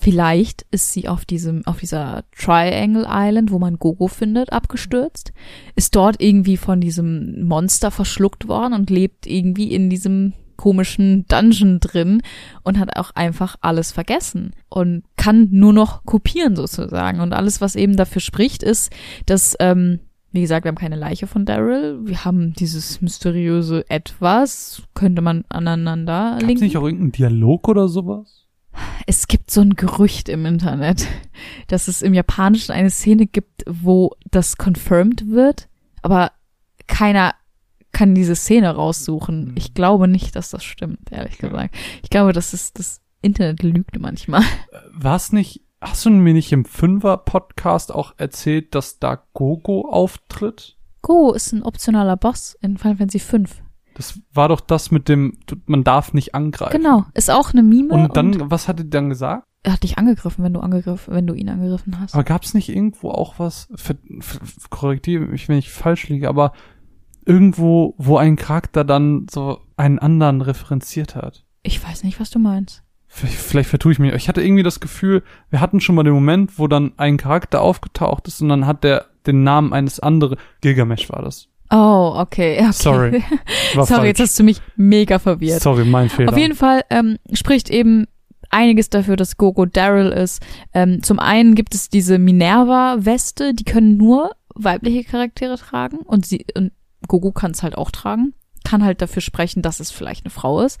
[0.00, 5.32] Vielleicht ist sie auf diesem, auf dieser Triangle Island, wo man Gogo findet, abgestürzt.
[5.76, 11.80] Ist dort irgendwie von diesem Monster verschluckt worden und lebt irgendwie in diesem komischen Dungeon
[11.80, 12.22] drin
[12.64, 17.20] und hat auch einfach alles vergessen und kann nur noch kopieren sozusagen.
[17.20, 18.92] Und alles, was eben dafür spricht, ist,
[19.26, 20.00] dass ähm,
[20.32, 22.00] Wie gesagt, wir haben keine Leiche von Daryl.
[22.04, 24.82] Wir haben dieses mysteriöse Etwas.
[24.94, 26.64] Könnte man aneinander Gab's linken.
[26.64, 28.39] nicht auch irgendeinen Dialog oder sowas?
[29.06, 31.06] Es gibt so ein Gerücht im Internet,
[31.68, 35.68] dass es im Japanischen eine Szene gibt, wo das confirmed wird,
[36.02, 36.32] aber
[36.86, 37.34] keiner
[37.92, 39.48] kann diese Szene raussuchen.
[39.48, 39.54] Hm.
[39.56, 41.74] Ich glaube nicht, dass das stimmt, ehrlich gesagt.
[42.02, 44.42] Ich glaube, das ist das Internet lügt manchmal.
[44.92, 50.76] War's nicht, hast du mir nicht im Fünfer-Podcast auch erzählt, dass da Gogo auftritt?
[51.02, 53.44] Go ist ein optionaler Boss in Final Fantasy V.
[53.94, 56.80] Das war doch das mit dem, man darf nicht angreifen.
[56.80, 57.92] Genau, ist auch eine Mime.
[57.92, 59.44] Und dann, was hat er dann gesagt?
[59.62, 62.14] er hat dich angegriffen, wenn du angegriffen, wenn du ihn angegriffen hast.
[62.14, 64.40] Aber gab's nicht irgendwo auch was, ver- ver-
[64.70, 66.52] korrigiere mich, wenn ich falsch liege, aber
[67.26, 71.44] irgendwo, wo ein Charakter dann so einen anderen referenziert hat?
[71.62, 72.82] Ich weiß nicht, was du meinst.
[73.06, 74.14] Vielleicht, vielleicht vertue ich mich.
[74.14, 77.60] Ich hatte irgendwie das Gefühl, wir hatten schon mal den Moment, wo dann ein Charakter
[77.60, 80.38] aufgetaucht ist und dann hat der den Namen eines anderen.
[80.62, 81.48] Gilgamesh war das.
[81.70, 82.58] Oh, okay.
[82.60, 82.72] okay.
[82.72, 83.24] Sorry.
[83.74, 85.62] War Sorry, jetzt hast du mich mega verwirrt.
[85.62, 86.30] Sorry, mein Fehler.
[86.30, 88.06] Auf jeden Fall ähm, spricht eben
[88.50, 90.42] einiges dafür, dass Gogo Daryl ist.
[90.74, 96.44] Ähm, zum einen gibt es diese Minerva-Weste, die können nur weibliche Charaktere tragen und sie
[96.56, 96.72] und
[97.06, 98.34] Gogo kann es halt auch tragen.
[98.64, 100.80] Kann halt dafür sprechen, dass es vielleicht eine Frau ist.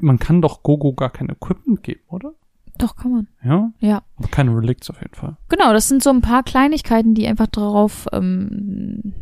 [0.00, 2.32] Man kann doch Gogo gar kein Equipment geben, oder?
[2.78, 3.28] Doch, kann man.
[3.44, 3.72] Ja?
[3.80, 4.02] Ja.
[4.16, 5.36] Aber keine Relicts auf jeden Fall.
[5.50, 9.12] Genau, das sind so ein paar Kleinigkeiten, die einfach darauf ähm,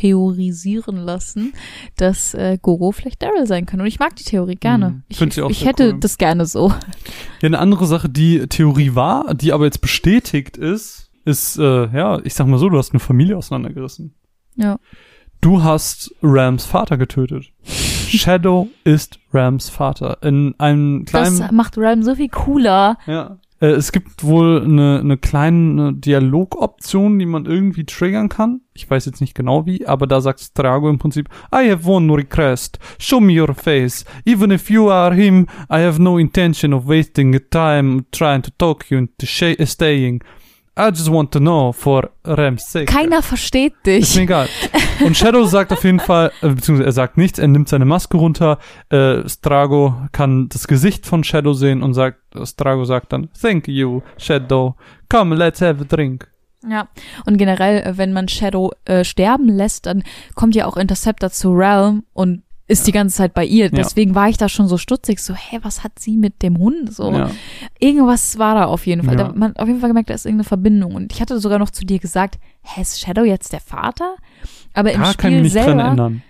[0.00, 1.52] theorisieren lassen,
[1.96, 3.80] dass äh, Gogo vielleicht Daryl sein kann.
[3.80, 4.90] Und ich mag die Theorie gerne.
[4.90, 5.02] Mhm.
[5.08, 6.00] Ich, Find sie auch ich sehr hätte cool.
[6.00, 6.68] das gerne so.
[7.40, 12.20] Ja, eine andere Sache, die Theorie war, die aber jetzt bestätigt ist, ist, äh, ja,
[12.24, 14.14] ich sag mal so, du hast eine Familie auseinandergerissen.
[14.56, 14.78] Ja.
[15.40, 17.46] Du hast Rams Vater getötet.
[17.64, 20.18] Shadow ist Rams Vater.
[20.22, 22.98] In einem kleinen, Das macht Realm so viel cooler.
[23.06, 23.38] ja.
[23.60, 28.60] Äh, es gibt wohl eine, eine kleine Dialogoption, die man irgendwie triggern kann.
[28.74, 32.12] Ich weiß jetzt nicht genau wie, aber da sagt Strago im Prinzip, I have one
[32.14, 32.78] request.
[32.98, 34.04] Show me your face.
[34.26, 38.90] Even if you are him, I have no intention of wasting time trying to talk
[38.90, 40.22] you into staying.
[40.78, 42.84] I just want to know for Rams sake.
[42.86, 44.16] Keiner versteht Ist dich.
[44.16, 44.48] mir egal.
[45.04, 48.18] Und Shadow sagt auf jeden Fall, äh, beziehungsweise er sagt nichts, er nimmt seine Maske
[48.18, 48.58] runter.
[48.90, 54.02] Äh, Strago kann das Gesicht von Shadow sehen und sagt, Strago sagt dann, Thank you,
[54.18, 54.76] Shadow.
[55.08, 56.28] Come, let's have a drink.
[56.68, 56.88] Ja.
[57.24, 60.02] Und generell, äh, wenn man Shadow äh, sterben lässt, dann
[60.34, 63.70] kommt ja auch Interceptor zu Realm und ist die ganze Zeit bei ihr.
[63.70, 66.92] Deswegen war ich da schon so stutzig, so, hä, was hat sie mit dem Hund?
[66.92, 67.30] So, Ja.
[67.78, 69.16] irgendwas war da auf jeden Fall.
[69.18, 69.28] Ja.
[69.28, 70.94] Da, man hat auf jeden Fall gemerkt, da ist irgendeine Verbindung.
[70.94, 74.16] Und ich hatte sogar noch zu dir gesagt, hä, ist Shadow jetzt der Vater?
[74.74, 76.22] Aber im Da kann ich Spiel mich nicht dran selber, erinnern.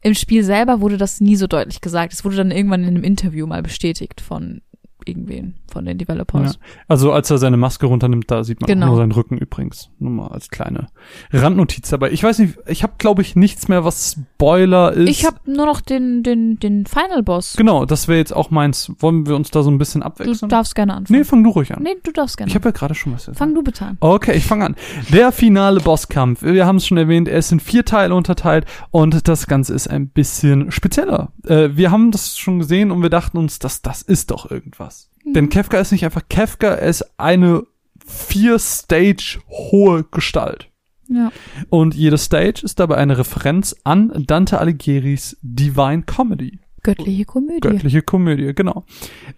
[0.00, 2.12] im Spiel selber wurde das nie so deutlich gesagt.
[2.12, 4.62] Es wurde dann irgendwann in einem Interview mal bestätigt von
[5.06, 6.58] irgendwen, von den Developers.
[6.88, 8.86] Also als er seine Maske runternimmt, da sieht man Genau.
[8.86, 9.90] auch nur seinen Rücken übrigens.
[9.98, 10.88] Nur mal als kleine
[11.32, 11.92] Randnotiz.
[11.92, 15.08] Aber ich weiß nicht, ich habe glaube ich nichts mehr, was Spoiler ist.
[15.08, 17.54] Ich habe nur noch den, den, den Final Boss.
[17.56, 18.92] Genau, das wäre jetzt auch meins.
[18.98, 20.48] Wollen wir uns da so ein bisschen Du abwechseln?
[20.48, 21.18] darfst gerne anfangen.
[21.18, 21.82] nee, fang du ruhig an.
[21.82, 22.50] Nee, du darfst gerne.
[22.50, 23.38] Ich habe ja gerade schon was gesagt.
[23.38, 23.96] Fang du bitte an.
[24.00, 24.76] Okay, ich fange an.
[25.12, 26.42] Der finale Bosskampf.
[26.42, 29.88] Wir haben es schon erwähnt, er ist in vier Teile unterteilt und das Ganze ist
[29.88, 31.32] ein bisschen spezieller.
[31.46, 34.95] Äh, wir haben das schon gesehen und wir dachten uns, dass das ist doch irgendwas.
[35.24, 37.64] Denn Kefka ist nicht einfach Kefka, er ist eine
[38.06, 40.70] vier Stage hohe Gestalt.
[41.08, 41.30] Ja.
[41.70, 46.60] Und jede Stage ist dabei eine Referenz an Dante Alighieri's Divine Comedy.
[46.82, 47.60] Göttliche Komödie.
[47.60, 48.84] Göttliche Komödie, genau.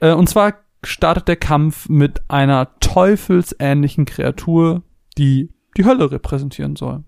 [0.01, 4.83] Äh, und zwar startet der Kampf mit einer teufelsähnlichen Kreatur,
[5.17, 7.05] die die Hölle repräsentieren soll.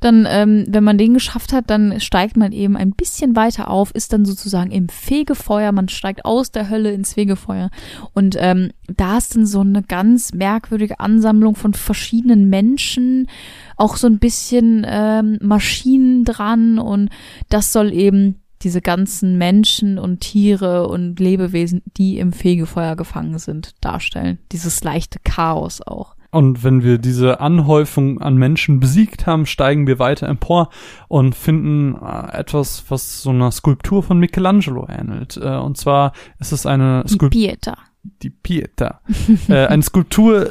[0.00, 3.90] Dann, ähm, wenn man den geschafft hat, dann steigt man eben ein bisschen weiter auf,
[3.94, 5.72] ist dann sozusagen im Fegefeuer.
[5.72, 7.70] Man steigt aus der Hölle ins Fegefeuer.
[8.12, 13.28] Und ähm, da ist dann so eine ganz merkwürdige Ansammlung von verschiedenen Menschen,
[13.76, 16.78] auch so ein bisschen ähm, Maschinen dran.
[16.78, 17.10] Und
[17.48, 23.74] das soll eben diese ganzen Menschen und Tiere und Lebewesen, die im Fegefeuer gefangen sind,
[23.80, 24.38] darstellen.
[24.52, 26.14] Dieses leichte Chaos auch.
[26.32, 30.70] Und wenn wir diese Anhäufung an Menschen besiegt haben, steigen wir weiter empor
[31.08, 35.36] und finden äh, etwas, was so einer Skulptur von Michelangelo ähnelt.
[35.42, 37.78] Äh, und zwar ist es eine Die Skulptur, Pieta.
[38.22, 39.00] die Pieta.
[39.48, 40.50] äh, eine Skulptur,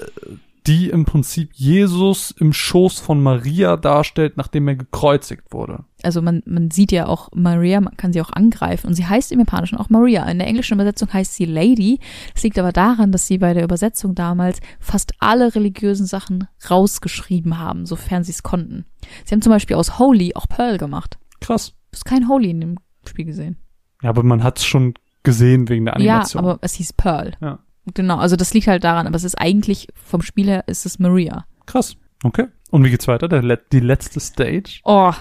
[0.69, 5.85] die im Prinzip Jesus im Schoß von Maria darstellt, nachdem er gekreuzigt wurde.
[6.03, 9.31] also man, man sieht ja auch Maria, man kann sie auch angreifen und sie heißt
[9.31, 10.23] im Japanischen auch Maria.
[10.25, 11.99] In der englischen Übersetzung heißt sie Lady.
[12.35, 17.57] Das liegt aber daran, dass sie bei der Übersetzung damals fast alle religiösen Sachen rausgeschrieben
[17.57, 18.85] haben, sofern sie es konnten.
[19.25, 21.17] Sie haben zum Beispiel aus Holy auch Pearl gemacht.
[21.41, 21.73] Krass.
[21.91, 22.77] Du hast kein Holy in dem
[23.07, 23.57] Spiel gesehen.
[24.03, 24.93] Ja, aber man hat's schon
[25.23, 26.43] gesehen wegen der Animation.
[26.43, 27.33] Ja, aber es hieß Pearl.
[27.41, 27.59] Ja.
[27.93, 30.99] Genau, also das liegt halt daran, aber es ist eigentlich vom Spiel her ist es
[30.99, 31.45] Maria.
[31.65, 31.95] Krass.
[32.23, 32.47] Okay.
[32.71, 33.27] Und wie geht's weiter?
[33.27, 33.41] Der,
[33.71, 34.79] die letzte Stage.
[34.83, 35.13] Oh,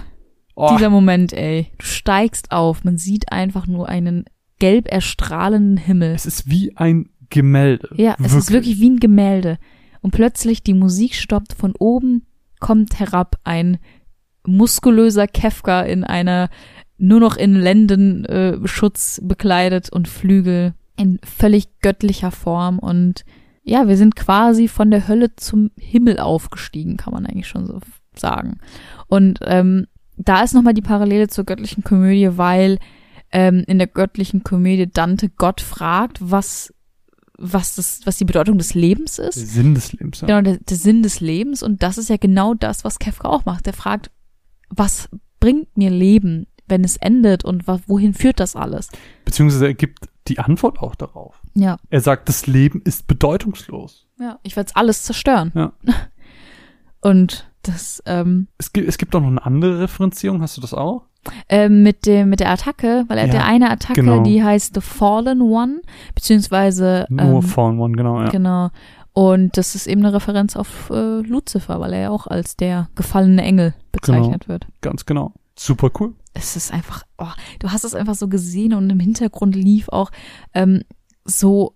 [0.61, 1.71] Oh, dieser Moment, ey.
[1.79, 4.25] Du steigst auf, man sieht einfach nur einen
[4.59, 6.11] gelb erstrahlenden Himmel.
[6.17, 7.91] es ist wie ein Gemälde.
[7.95, 9.59] Ja, es ist wirklich wie ein Gemälde.
[10.01, 12.27] Und plötzlich die Musik stoppt, von oben
[12.59, 13.79] kommt herab ein
[14.45, 16.51] muskulöser Kefka in einer
[16.97, 23.25] nur noch in Lendenschutz äh, bekleidet und Flügel in völlig göttlicher Form und
[23.63, 27.81] ja, wir sind quasi von der Hölle zum Himmel aufgestiegen, kann man eigentlich schon so
[28.17, 28.59] sagen.
[29.09, 32.79] Und ähm, da ist nochmal die Parallele zur göttlichen Komödie, weil
[33.31, 36.73] ähm, in der göttlichen Komödie Dante Gott fragt, was
[37.41, 39.35] was das, was die Bedeutung des Lebens der ist.
[39.37, 40.21] Sinn des Lebens.
[40.23, 40.27] Ja.
[40.27, 41.63] Genau, der, der Sinn des Lebens.
[41.63, 43.67] Und das ist ja genau das, was Kefka auch macht.
[43.67, 44.11] Der fragt,
[44.71, 45.09] was
[45.39, 48.89] bringt mir Leben, wenn es endet und wohin führt das alles?
[49.25, 51.41] Beziehungsweise er gibt die Antwort auch darauf.
[51.55, 51.77] Ja.
[51.91, 54.07] Er sagt, das Leben ist bedeutungslos.
[54.19, 55.53] Ja, ich werde alles zerstören.
[55.55, 55.73] Ja.
[57.01, 60.41] Und das ähm, Es gibt, es gibt auch noch eine andere Referenzierung.
[60.43, 61.05] Hast du das auch?
[61.49, 64.23] ähm, mit dem mit der Attacke, weil er hat Ja, ja eine Attacke, genau.
[64.23, 65.83] die heißt The Fallen One,
[66.15, 68.21] beziehungsweise Nur ähm, Fallen One, genau.
[68.21, 68.29] Ja.
[68.29, 68.71] genau.
[69.13, 72.89] Und das ist eben eine Referenz auf äh, Lucifer, weil er ja auch als der
[72.95, 74.67] gefallene Engel bezeichnet wird.
[74.81, 75.33] Ganz genau.
[75.59, 76.15] Super cool.
[76.35, 77.27] es ist einfach, oh,
[77.59, 80.11] du hast es einfach so gesehen und im Hintergrund lief auch
[80.55, 80.83] ähm,
[81.25, 81.75] so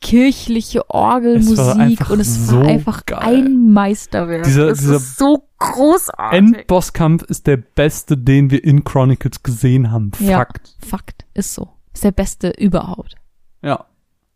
[0.00, 3.20] kirchliche Orgelmusik und es so war einfach geil.
[3.46, 4.44] ein Meisterwerk.
[4.44, 6.38] Dieser- es dieser ist so großartig.
[6.38, 10.10] Endbosskampf ist der beste, den wir in Chronicles gesehen haben.
[10.18, 10.38] Ja.
[10.38, 10.76] Fakt.
[10.84, 11.68] Fakt, ist so.
[11.94, 13.14] Ist der beste überhaupt.
[13.62, 13.84] Ja.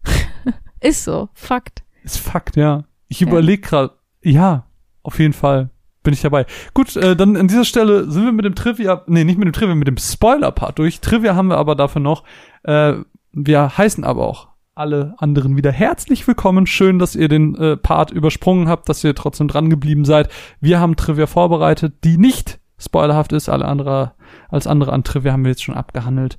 [0.81, 1.83] Ist so, Fakt.
[2.05, 2.85] Ist Fakt, ja.
[3.09, 3.27] Ich Ja.
[3.29, 4.67] überlege gerade, ja,
[5.03, 5.71] auf jeden Fall
[6.07, 6.47] bin ich dabei.
[6.73, 9.53] Gut, äh, dann an dieser Stelle sind wir mit dem Trivia, nee, nicht mit dem
[9.53, 11.01] Trivia, mit dem Spoiler-Part durch.
[11.01, 12.23] Trivia haben wir aber dafür noch.
[12.63, 12.95] Äh,
[13.33, 16.67] wir heißen aber auch alle anderen wieder herzlich willkommen.
[16.67, 20.29] Schön, dass ihr den äh, Part übersprungen habt, dass ihr trotzdem dran geblieben seid.
[20.61, 23.49] Wir haben Trivia vorbereitet, die nicht spoilerhaft ist.
[23.49, 24.13] Alle andere,
[24.49, 26.39] als andere an Trivia haben wir jetzt schon abgehandelt.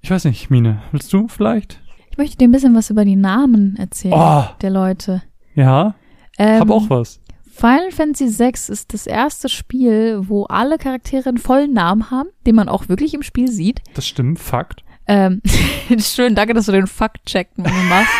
[0.00, 1.80] Ich weiß nicht, Mine, willst du vielleicht?
[2.10, 5.22] Ich möchte dir ein bisschen was über die Namen erzählen Oh, der Leute.
[5.56, 5.96] ja,
[6.38, 7.20] Ähm, hab auch was.
[7.56, 12.56] Final Fantasy VI ist das erste Spiel, wo alle Charaktere einen vollen Namen haben, den
[12.56, 13.80] man auch wirklich im Spiel sieht.
[13.94, 14.82] Das stimmt, Fakt.
[15.06, 15.40] Ähm,
[15.98, 18.10] schön, danke, dass du den Fakt-Check machst.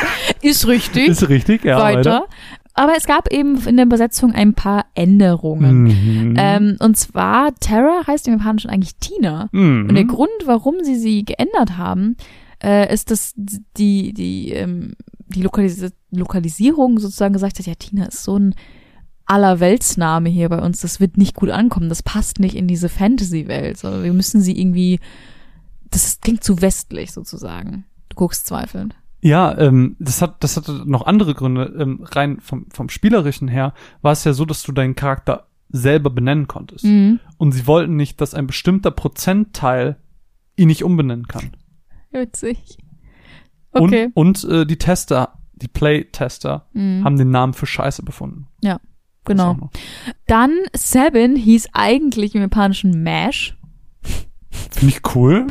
[0.40, 1.08] Ist richtig.
[1.08, 1.80] Ist richtig, ja.
[1.80, 2.26] weiter.
[2.74, 5.82] Aber es gab eben in der Übersetzung ein paar Änderungen.
[5.82, 6.34] Mhm.
[6.38, 9.48] Ähm, und zwar, Terra heißt im Japanischen eigentlich Tina.
[9.50, 9.86] mhm.
[9.88, 12.16] Und der Grund, warum sie sie geändert haben,
[12.62, 14.94] äh, ist, dass die, die, ähm,
[15.26, 18.54] die Lokalis Lokalisierung sozusagen gesagt hat, ja, Tina ist so ein
[19.26, 23.78] Allerweltsname hier bei uns, das wird nicht gut ankommen, das passt nicht in diese Fantasy-Welt.
[23.78, 25.00] So, wir müssen sie irgendwie,
[25.90, 27.84] das klingt zu westlich sozusagen.
[28.10, 28.94] Du guckst zweifelnd.
[29.22, 31.74] Ja, ähm, das hat, das hatte noch andere Gründe.
[31.78, 33.72] Ähm, rein vom, vom Spielerischen her
[34.02, 36.84] war es ja so, dass du deinen Charakter selber benennen konntest.
[36.84, 37.20] Mhm.
[37.38, 39.96] Und sie wollten nicht, dass ein bestimmter Prozentteil
[40.56, 41.56] ihn nicht umbenennen kann.
[42.12, 42.76] Witzig.
[43.72, 44.10] Okay.
[44.14, 47.04] Und, und äh, die Tester, die Play-Tester, Mhm.
[47.04, 48.46] haben den Namen für Scheiße befunden.
[48.60, 48.78] Das
[49.24, 49.70] Genau.
[50.26, 53.56] Dann Sabin hieß eigentlich im Japanischen Mash.
[54.50, 55.46] Finde ich cool.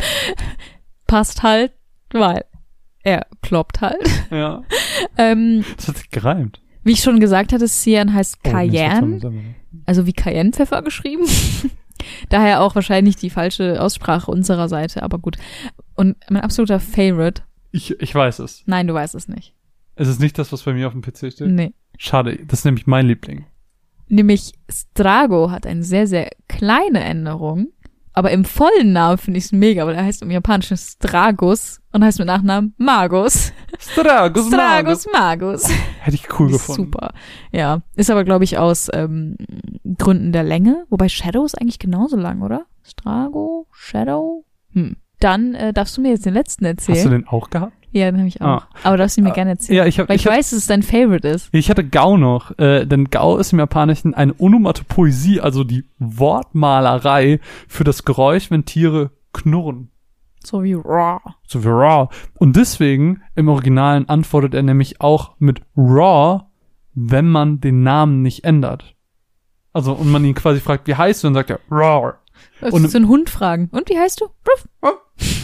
[1.08, 1.74] Passt halt,
[2.12, 2.46] weil
[3.04, 4.08] er kloppt halt.
[4.32, 4.62] ja.
[5.18, 6.62] ähm, Das hat sich gereimt.
[6.84, 9.56] wie ich schon gesagt hatte, Cyan heißt Oh, Cayenne, dann-
[9.86, 11.26] also wie Cayennepfeffer geschrieben.
[12.30, 15.38] Daher auch wahrscheinlich die falsche Aussprache unserer Seite, aber gut.
[15.96, 18.64] Und mein absoluter Favorite, Ich, ich weiß es.
[18.66, 19.54] nein, du weißt es nicht.
[19.96, 21.42] Es ist nicht das, was bei mir auf dem PC steht.
[21.48, 21.74] Nee.
[21.98, 23.46] Schade, das ist nämlich mein Liebling.
[24.14, 27.70] Nämlich Strago hat eine sehr, sehr kleine Änderung.
[28.16, 32.04] Aber im vollen Namen finde ich es mega, weil er heißt im Japanischen Stragus und
[32.04, 33.52] heißt mit Nachnamen Magus.
[33.80, 35.02] Stragus, Magus.
[35.02, 35.70] Stragus Magus.
[36.00, 36.84] Hätte ich cool gefunden.
[36.84, 37.14] Super.
[37.52, 37.82] Ja.
[37.96, 39.36] Ist aber, glaube ich, aus ähm,
[39.98, 40.86] Gründen der Länge.
[40.92, 42.68] Wobei Shadow ist eigentlich genauso lang, oder?
[42.84, 44.46] Strago, Shadow.
[44.74, 44.96] Hm.
[45.22, 46.98] Dann äh, darfst du mir jetzt den letzten erzählen.
[46.98, 47.74] Hast du den auch gehabt?
[47.94, 48.46] Ja, den habe ich auch.
[48.48, 48.68] Ah.
[48.84, 49.78] Aber darfst du mir Ah, gerne erzählen.
[49.78, 51.50] Ja, ich habe Weil ich, ich, hab, weiß, dass es dein Favorite ist.
[51.52, 57.40] ich hatte Gau noch, äh, denn Gau ist im Japanischen eine Onomatopoesie, also die Wortmalerei
[57.68, 59.90] für das Geräusch, wenn Tiere knurren.
[60.44, 61.20] So wie Raw.
[61.48, 62.10] So wie raw.
[62.36, 66.42] Und deswegen im Originalen antwortet er nämlich auch mit raw,
[66.94, 68.96] wenn man den Namen nicht ändert.
[69.72, 71.28] Also, und man ihn quasi fragt, wie heißt du?
[71.28, 72.14] Und dann sagt er raw.
[72.60, 73.70] Das Und- ist so ein Hund fragen.
[73.72, 74.26] Und wie heißt du?
[74.26, 74.68] Ruff.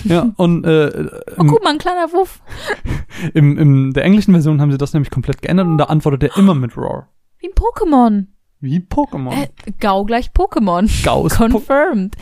[0.04, 2.42] Ja, und äh, Oh, im, guck mal, ein kleiner Wuff.
[3.34, 6.38] im, im der englischen Version haben sie das nämlich komplett geändert und da antwortet er
[6.38, 7.04] immer mit raw.
[7.40, 8.28] Wie ein Pokémon.
[8.62, 9.32] Wie Pokémon.
[9.34, 9.48] Äh,
[9.80, 10.90] Gau gleich Pokémon.
[11.06, 12.16] Gau ist Po- Confirmed.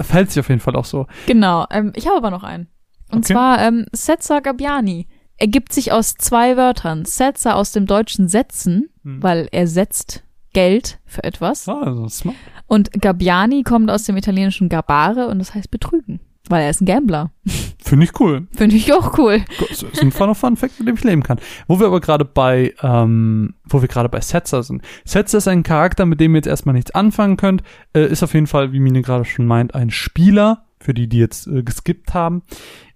[0.00, 1.06] fällt sich auf jeden Fall auch so.
[1.26, 1.66] Genau.
[1.70, 2.68] Ähm, ich habe aber noch einen.
[3.10, 3.34] Und Okay.
[3.34, 5.06] zwar ähm, Setsa Gabiani.
[5.36, 7.04] ergibt sich aus zwei Wörtern.
[7.04, 9.22] Setzer aus dem deutschen setzen, Hm.
[9.22, 10.22] weil er setzt
[10.52, 11.68] Geld für etwas.
[11.68, 12.36] Ah, also smart.
[12.66, 16.20] Und Gabbiani kommt aus dem italienischen Gabare und das heißt betrügen.
[16.52, 17.30] Weil er ist ein Gambler.
[17.82, 18.46] Finde ich cool.
[18.54, 19.42] Finde ich auch cool.
[19.58, 21.38] Das ist ein Fun Fun Fact, mit dem ich leben kann.
[21.66, 24.82] Wo wir aber gerade bei, ähm, wo wir gerade bei Setzer sind.
[25.06, 27.62] Setzer ist ein Charakter, mit dem ihr jetzt erstmal nichts anfangen könnt.
[27.94, 31.20] Äh, ist auf jeden Fall, wie Mine gerade schon meint, ein Spieler, für die, die
[31.20, 32.42] jetzt äh, geskippt haben.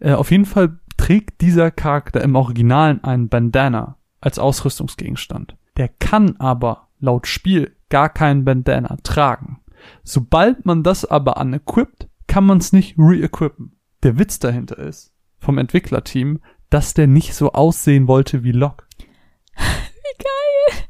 [0.01, 5.57] Äh, auf jeden Fall trägt dieser Charakter im Originalen einen Bandana als Ausrüstungsgegenstand.
[5.79, 9.61] Der kann aber laut Spiel gar keinen Bandana tragen.
[10.03, 13.77] Sobald man das aber unequipped, kann man es nicht re-equippen.
[14.03, 16.41] Der Witz dahinter ist, vom Entwicklerteam,
[16.71, 18.85] dass der nicht so aussehen wollte wie Locke.
[19.57, 20.85] Wie geil.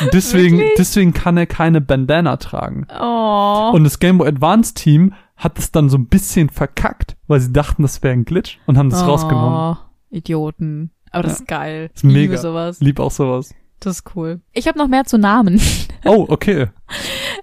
[0.00, 0.74] Und Deswegen, Wirklich?
[0.78, 2.86] deswegen kann er keine Bandana tragen.
[2.98, 3.70] Oh.
[3.74, 7.52] Und das Game Boy Advance Team hat es dann so ein bisschen verkackt, weil sie
[7.52, 9.76] dachten, das wäre ein Glitch und haben das oh, rausgenommen.
[10.10, 10.90] Idioten.
[11.10, 11.38] Aber das Ja.
[11.40, 11.90] ist geil.
[11.94, 12.18] Ist mega.
[12.20, 12.80] Liebe sowas.
[12.80, 13.54] Lieb auch sowas.
[13.84, 14.40] Das ist cool.
[14.52, 15.60] Ich habe noch mehr zu Namen.
[16.04, 16.66] Oh, okay.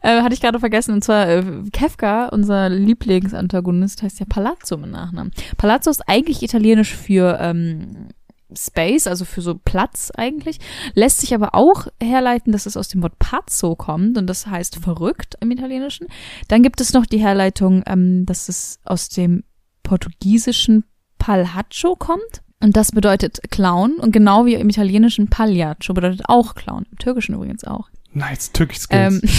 [0.02, 0.94] äh, hatte ich gerade vergessen.
[0.94, 5.32] Und zwar äh, Kefka, unser Lieblingsantagonist, heißt ja Palazzo mit Nachnamen.
[5.56, 8.10] Palazzo ist eigentlich italienisch für ähm,
[8.54, 10.60] Space, also für so Platz eigentlich.
[10.94, 14.78] Lässt sich aber auch herleiten, dass es aus dem Wort pazzo kommt und das heißt
[14.78, 16.08] verrückt im Italienischen.
[16.50, 19.46] Dann gibt es noch die Herleitung, ähm, dass es aus dem
[19.84, 20.84] portugiesischen
[21.18, 22.42] Palhaccio kommt.
[22.62, 23.96] Und das bedeutet Clown.
[23.96, 26.86] Und genau wie im italienischen Pagliaccio bedeutet auch Clown.
[26.92, 27.90] Im türkischen übrigens auch.
[28.14, 29.22] Nice, Türkisch Skills.
[29.24, 29.30] Ähm,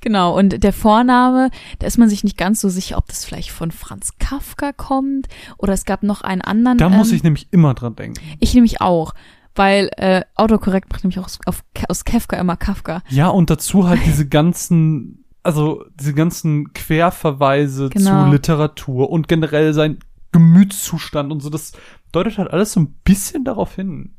[0.00, 1.50] genau, und der Vorname,
[1.80, 5.28] da ist man sich nicht ganz so sicher, ob das vielleicht von Franz Kafka kommt
[5.58, 6.78] oder es gab noch einen anderen.
[6.78, 8.20] da muss ähm, ich nämlich immer dran denken.
[8.40, 9.12] Ich nämlich auch,
[9.54, 13.02] weil äh, Autokorrekt macht nämlich auch aus, auf, aus Kafka immer Kafka.
[13.10, 18.24] Ja, und dazu halt diese ganzen, also diese ganzen Querverweise Genau.
[18.24, 19.98] zu Literatur und generell sein
[20.34, 21.72] Gemütszustand und so, das
[22.12, 24.16] deutet halt alles so ein bisschen darauf hin.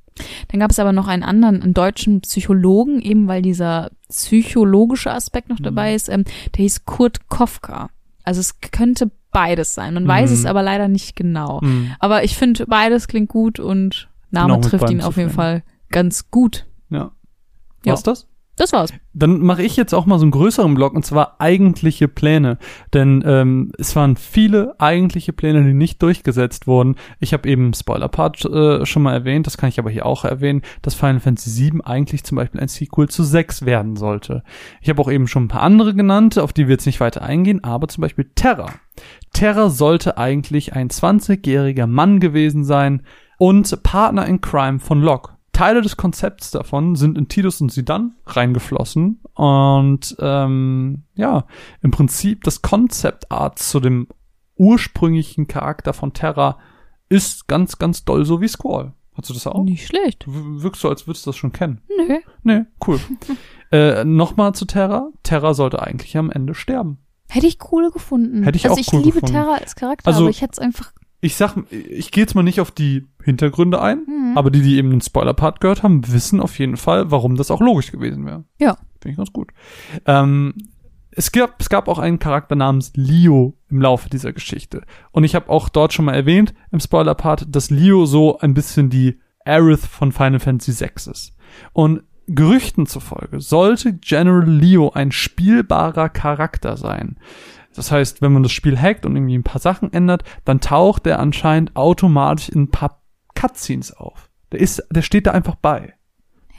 [0.48, 5.50] Dann gab es aber noch einen anderen, einen deutschen Psychologen, eben weil dieser psychologische Aspekt
[5.50, 5.96] noch dabei Mhm.
[5.96, 6.24] ist, ähm,
[6.56, 7.90] der hieß Kurt Kofka.
[8.24, 9.94] Also es könnte beides sein.
[9.94, 10.36] Man weiß Mhm.
[10.38, 11.60] es aber leider nicht genau.
[11.62, 11.92] Mhm.
[12.00, 15.30] Aber ich finde, beides klingt gut und Name mit trifft ihn auf jeden.
[15.32, 16.66] Fall ganz gut.
[16.90, 17.12] Ja.
[17.84, 17.94] Ja.
[17.94, 18.28] Was das?
[18.56, 18.94] Das war's.
[19.14, 22.57] Dann mache ich jetzt auch mal so einen größeren Block und zwar eigentliche Pläne.
[22.94, 26.95] Denn ähm, es waren viele eigentliche Pläne, die nicht durchgesetzt wurden.
[27.19, 30.61] Ich habe eben Spoiler-Part äh, schon mal erwähnt, das kann ich aber hier auch erwähnen,
[30.82, 34.44] dass Final Fantasy VII eigentlich zum Beispiel ein Sequel zu 6 werden sollte.
[34.80, 37.23] Ich habe auch eben schon ein paar andere genannt, auf die wir jetzt nicht weiter
[37.23, 38.68] eingehen, aber zum Beispiel Terra.
[39.34, 43.02] Terra sollte eigentlich ein 20-jähriger Mann gewesen sein
[43.38, 45.35] und Partner in Crime von Locke.
[45.56, 51.45] Teile des Konzepts davon sind in Tidus und Sidan reingeflossen und ähm, ja,
[51.82, 54.07] im Prinzip das Concept Art zu dem
[54.57, 56.57] ursprünglichen Charakter von Terra
[57.10, 58.94] ist ganz, ganz doll so wie Squall.
[59.14, 59.64] Hast du das auch?
[59.64, 60.26] Nicht schlecht.
[60.26, 61.82] Du wirkst so, als würdest du das schon kennen.
[61.88, 62.18] Nö.
[62.44, 62.99] Nee, cool.
[63.72, 65.10] äh, Nochmal zu Terra.
[65.23, 66.98] Terra sollte eigentlich am Ende sterben.
[67.30, 68.44] Hätte ich cool gefunden.
[68.44, 69.34] Hätte ich also auch ich cool liebe gefunden.
[69.36, 70.91] Terra als Charakter, Also- aber ich hätte es einfach.
[71.26, 74.38] Ich sag, ich gehe jetzt mal nicht auf die Hintergründe ein, Mhm.
[74.38, 77.61] aber die, die eben den Spoiler-Part gehört haben, wissen auf jeden Fall, warum das auch
[77.61, 78.43] logisch gewesen wäre.
[78.60, 78.77] Ja.
[79.02, 79.49] Finde ich ganz gut.
[80.06, 80.53] Ähm,
[81.10, 84.84] es gab, es gab auch einen Charakter namens Leo im Laufe dieser Geschichte.
[85.11, 88.91] Und ich habe auch dort schon mal erwähnt, im Spoiler-Part, dass Leo so ein bisschen
[88.91, 91.35] die Aerith von Final Fantasy VI ist.
[91.73, 97.18] Und Gerüchten zufolge sollte General Leo ein spielbarer Charakter sein.
[97.76, 101.06] Das heißt, wenn man das Spiel hackt und irgendwie ein paar Sachen ändert, dann taucht
[101.06, 103.02] der anscheinend automatisch in ein paar
[103.35, 104.30] Cutscenes auf.
[104.52, 105.93] Der ist, der steht da einfach bei.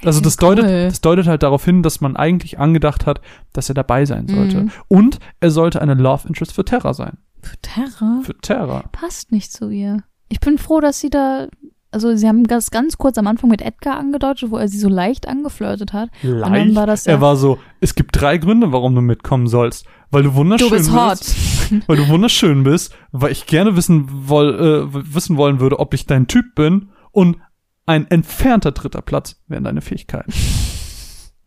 [0.05, 0.57] Also das Cool.
[0.57, 3.23] deutet, das deutet halt darauf hin, dass man eigentlich angedacht hat,
[3.55, 4.65] dass er dabei sein sollte.
[4.65, 4.71] Mhm.
[4.89, 7.17] Und er sollte eine Love Interest für Terra sein.
[7.41, 8.85] Für Terra Für Terra.
[8.93, 10.03] passt nicht zu ihr.
[10.29, 11.47] Ich bin froh, dass sie da.
[11.93, 14.89] Also sie haben das ganz kurz am Anfang mit Edgar angedeutet, wo er sie so
[14.89, 16.11] leicht angeflirtet hat.
[16.23, 17.13] Dann war das ja.
[17.13, 19.87] Er war so, es gibt drei Gründe, warum du mitkommen sollst.
[20.11, 21.83] Weil du wunderschön du bist hot.
[21.89, 26.07] Weil du wunderschön bist, weil ich gerne wissen, woll, äh, wissen wollen würde, ob ich
[26.07, 27.39] dein Typ bin und
[27.87, 30.33] ein entfernter dritter Platz wären deine Fähigkeiten.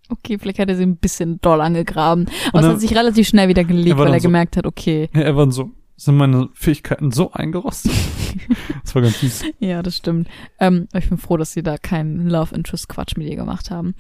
[0.09, 2.25] Okay, vielleicht hat er sie ein bisschen doll angegraben.
[2.51, 5.09] Aber es hat sich relativ schnell wieder gelegt, weil er so- gemerkt hat, okay.
[5.13, 7.91] Ja, er war so, sind meine Fähigkeiten so eingerostet?
[8.83, 9.43] das war ganz süß.
[9.59, 10.27] Ja, das stimmt.
[10.59, 13.93] Ähm, ich bin froh, dass sie da keinen Love Interest Quatsch mit ihr gemacht haben.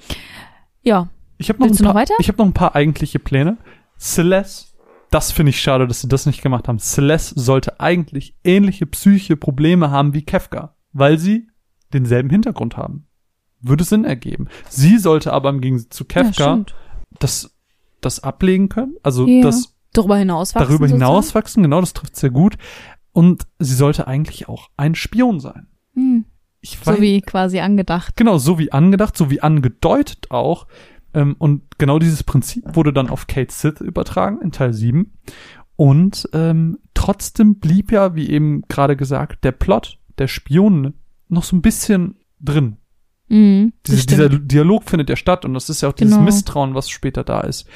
[0.81, 2.13] Ja, Ich habe noch, ein noch weiter?
[2.19, 3.57] ich hab noch ein paar eigentliche Pläne.
[3.99, 4.69] Celeste,
[5.11, 6.79] das finde ich schade, dass sie das nicht gemacht haben.
[6.79, 11.47] Celeste sollte eigentlich ähnliche psychische Probleme haben wie Kefka, weil sie
[11.93, 13.07] denselben Hintergrund haben.
[13.61, 14.47] Würde Sinn ergeben.
[14.69, 16.75] Sie sollte aber im Gegensatz zu ja Kefka stimmt.
[17.19, 17.55] das,
[18.01, 19.41] das ablegen können, also Ja.
[19.41, 20.99] das Darüber hinaus wachsen darüber sozusagen?
[21.11, 22.57] hinauswachsen, genau, das trifft sehr gut.
[23.11, 25.67] und sie sollte eigentlich auch ein Spion sein.
[25.95, 26.25] Hm.
[26.61, 28.15] Ich So wie quasi angedacht.
[28.15, 30.67] Genau, so wie angedacht, so wie angedeutet auch.
[31.13, 35.11] Ähm, und genau dieses Prinzip wurde dann auf Kate Sith übertragen in Teil 7.
[35.75, 40.93] Und ähm, trotzdem blieb ja, wie eben gerade gesagt, der Plot der Spione
[41.29, 42.77] noch so ein bisschen drin.
[43.29, 44.27] Mhm, Diese, dieser.
[44.29, 46.25] Dialog findet ja statt und das ist ja auch dieses Genau.
[46.25, 47.67] Misstrauen, was später da ist.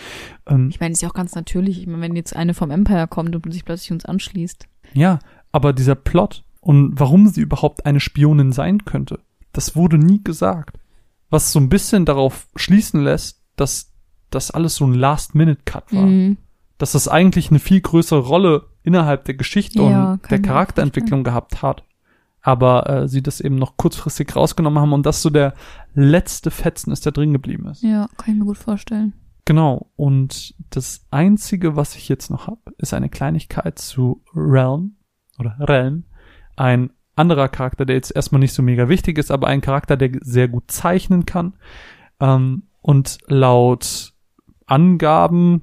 [0.47, 1.79] Ähm, Ich meine, ist ja auch ganz natürlich.
[1.79, 4.67] Ich meine, wenn jetzt eine vom Empire kommt und sich plötzlich uns anschließt.
[4.93, 5.19] ja,
[5.51, 9.19] aber dieser Plot und warum sie überhaupt eine Spionin sein könnte,
[9.51, 10.79] das wurde nie gesagt.
[11.33, 13.91] Was so ein bisschen darauf schließen lässt, dass
[14.29, 16.05] das alles so ein Last-Minute-Cut war.
[16.05, 16.37] Mhm.
[16.77, 21.63] Dass das eigentlich eine viel größere Rolle innerhalb der Geschichte Ja, und der Charakterentwicklung gehabt
[21.63, 21.83] hat.
[22.41, 25.55] Aber äh, sie das eben noch kurzfristig rausgenommen haben und das so der
[25.95, 27.81] letzte Fetzen ist, der drin geblieben ist.
[27.81, 29.13] Ja, kann ich mir gut vorstellen.
[29.45, 29.89] Genau.
[29.95, 34.97] Und das Einzige, was ich jetzt noch habe, ist eine Kleinigkeit zu Realm
[35.39, 36.03] oder Realm.
[36.57, 40.11] Ein anderer Charakter, der jetzt erstmal nicht so mega wichtig ist, aber ein Charakter, der
[40.21, 41.53] sehr gut zeichnen kann.
[42.19, 44.13] Ähm, und laut
[44.65, 45.61] Angaben,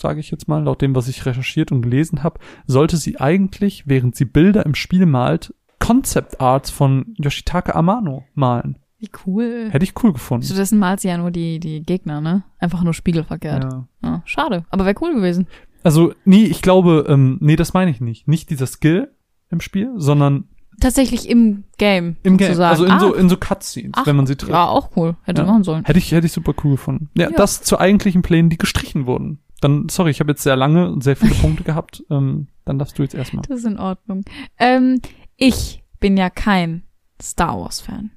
[0.00, 3.84] sage ich jetzt mal, laut dem, was ich recherchiert und gelesen habe, sollte sie eigentlich,
[3.86, 8.78] während sie Bilder im Spiel malt, Concept Arts von Yoshitaka Amano malen.
[8.98, 9.68] Wie cool.
[9.70, 10.44] Hätte ich cool gefunden.
[10.44, 12.44] Stattdessen malt sie ja nur die, die Gegner, ne?
[12.58, 13.64] Einfach nur spiegelverkehrt.
[13.64, 13.88] Ja.
[14.02, 14.66] Ja, schade.
[14.68, 15.46] Aber wäre cool gewesen.
[15.82, 18.28] Also, nee, ich glaube, ähm, nee, das meine ich nicht.
[18.28, 19.10] Nicht dieser Skill
[19.48, 20.49] im Spiel, sondern
[20.80, 22.16] Tatsächlich im Game.
[22.22, 22.48] im Game.
[22.48, 22.70] sozusagen.
[22.70, 24.52] Also in ah, so, in so Cutscenes, ach, wenn man sie trifft.
[24.52, 25.16] Ja, auch cool.
[25.22, 25.46] Hätte Ja.
[25.46, 25.84] machen sollen.
[25.84, 27.10] Hätte ich, hätte ich super cool gefunden.
[27.16, 27.36] Ja, Ja.
[27.36, 29.40] das zu eigentlichen Plänen, die gestrichen wurden.
[29.60, 32.02] Dann, sorry, ich habe jetzt sehr lange und sehr viele Punkte gehabt.
[32.10, 33.44] Ähm, dann darfst du jetzt erstmal.
[33.46, 34.24] Das ist in Ordnung.
[34.58, 35.00] Ähm,
[35.36, 36.82] ich bin ja kein
[37.22, 38.10] Star Wars-Fan.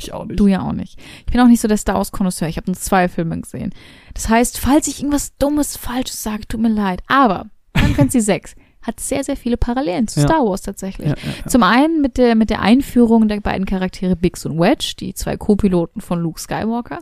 [0.00, 0.38] Ich auch nicht.
[0.38, 0.96] Du ja auch nicht.
[1.26, 2.46] Ich bin auch nicht so der Star Wars-Konnoisseur.
[2.48, 3.74] Ich habe nur zwei Filme gesehen.
[4.14, 7.02] Das heißt, falls ich irgendwas Dummes, Falsches sage, tut mir leid.
[7.08, 8.54] Aber Final Fantasy 6
[8.88, 10.26] hat sehr, sehr viele Parallelen zu Ja.
[10.26, 11.08] Star Wars tatsächlich.
[11.08, 11.46] Ja, ja.
[11.46, 15.36] Zum einen mit der, mit der Einführung der beiden Charaktere Biggs und Wedge, die zwei
[15.36, 17.00] Co-Piloten von Luke Skywalker,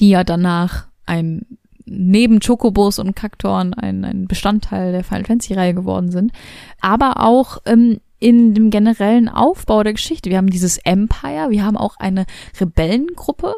[0.00, 1.46] die ja danach ein
[1.84, 6.32] neben Chocobos und Kaktoren ein, ein Bestandteil der Final Fantasy Reihe geworden sind.
[6.80, 10.30] Aber auch ähm, in dem generellen Aufbau der Geschichte.
[10.30, 12.24] Wir haben dieses Empire, wir haben auch eine
[12.60, 13.56] Rebellengruppe.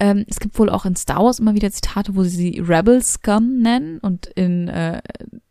[0.00, 3.02] Ähm, es gibt wohl auch in Star Wars immer wieder Zitate, wo sie sie Rebel
[3.02, 5.02] Scum nennen und in, äh,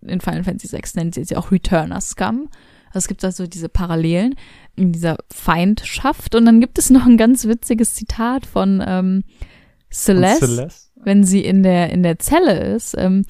[0.01, 2.49] in Final Fantasy VI nennen sie sie auch Returner Scum.
[2.87, 4.35] Also es gibt also diese Parallelen
[4.75, 6.33] in dieser Feindschaft.
[6.33, 9.23] Und dann gibt es noch ein ganz witziges Zitat von ähm,
[9.91, 10.89] Celeste, Celeste?
[10.95, 13.25] wenn sie in der, in der Zelle ist, ähm,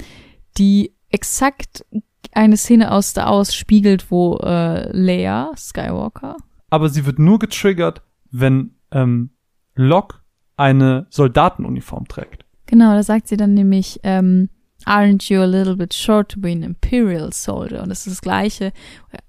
[0.57, 1.85] die exakt
[2.31, 6.37] eine Szene aus Star Wars spiegelt, wo äh, Leia Skywalker
[6.69, 9.31] Aber sie wird nur getriggert, wenn ähm,
[9.75, 10.19] Locke
[10.59, 12.45] eine Soldatenuniform trägt.
[12.65, 14.49] Genau, da sagt sie dann nämlich, ähm,
[14.85, 17.81] aren't you a little bit short to be an Imperial Soldier?
[17.81, 18.71] Und das ist das Gleiche,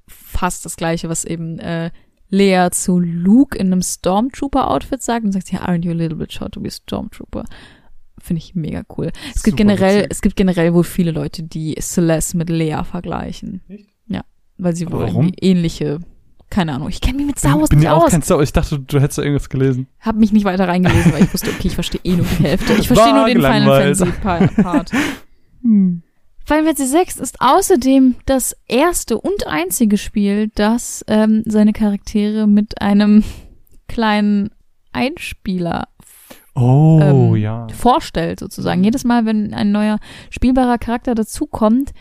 [0.07, 1.91] fast das Gleiche, was eben äh,
[2.29, 6.33] Lea zu Luke in einem Stormtrooper-Outfit sagt und sagt sie, aren't you a little bit
[6.33, 7.45] short to be a Stormtrooper?
[8.19, 9.11] Finde ich mega cool.
[9.35, 10.11] Es gibt generell, witzig.
[10.11, 13.63] es gibt generell wohl viele Leute, die Celeste mit Lea vergleichen.
[13.69, 13.89] Echt?
[14.07, 14.23] Ja,
[14.59, 16.01] weil sie wohl ähnliche,
[16.51, 18.11] keine Ahnung, ich kenne mich mit Star bin Wars bin nicht ja auch aus.
[18.11, 18.49] kein Star Wars.
[18.49, 19.87] Ich dachte, du hättest da irgendwas gelesen.
[20.01, 22.73] Hab mich nicht weiter reingelesen, weil ich wusste, okay, ich verstehe eh nur die Hälfte.
[22.75, 23.95] Ich verstehe nur den Final.
[23.95, 24.91] Fantasy Pa- Part.
[25.63, 32.81] Final Fantasy VI ist außerdem das erste und einzige Spiel, das ähm, seine Charaktere mit
[32.81, 33.23] einem
[33.89, 34.51] kleinen
[34.93, 35.89] Einspieler
[36.57, 37.69] Oh, Ähm, ja.
[37.73, 38.83] vorstellt, sozusagen.
[38.83, 39.99] Jedes Mal, wenn ein neuer
[40.31, 41.93] spielbarer Charakter dazukommt,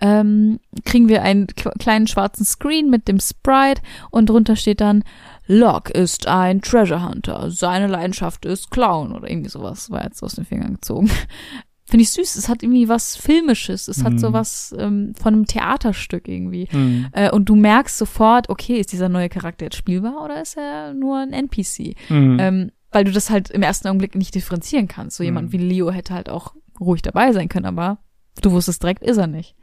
[0.00, 5.02] ähm, kriegen wir einen kleinen schwarzen Screen mit dem Sprite und drunter steht dann,
[5.46, 10.34] Locke ist ein Treasure Hunter, seine Leidenschaft ist Clown oder irgendwie sowas, war jetzt aus
[10.34, 11.10] den Fingern gezogen.
[11.90, 14.18] Finde ich süß, es hat irgendwie was Filmisches, es hat Mhm.
[14.18, 16.66] sowas ähm, von einem Theaterstück irgendwie.
[16.70, 17.06] Hm.
[17.12, 20.92] Äh, und du merkst sofort, okay, ist dieser neue Charakter jetzt spielbar oder ist er
[20.92, 21.96] nur ein NPC?
[22.08, 22.36] Hm.
[22.38, 25.16] Ähm, weil du das halt im ersten Augenblick nicht differenzieren kannst.
[25.16, 25.52] So jemand Mhm.
[25.52, 27.96] wie Leo hätte halt auch ruhig dabei sein können, aber
[28.42, 29.56] du wusstest direkt, ist er nicht.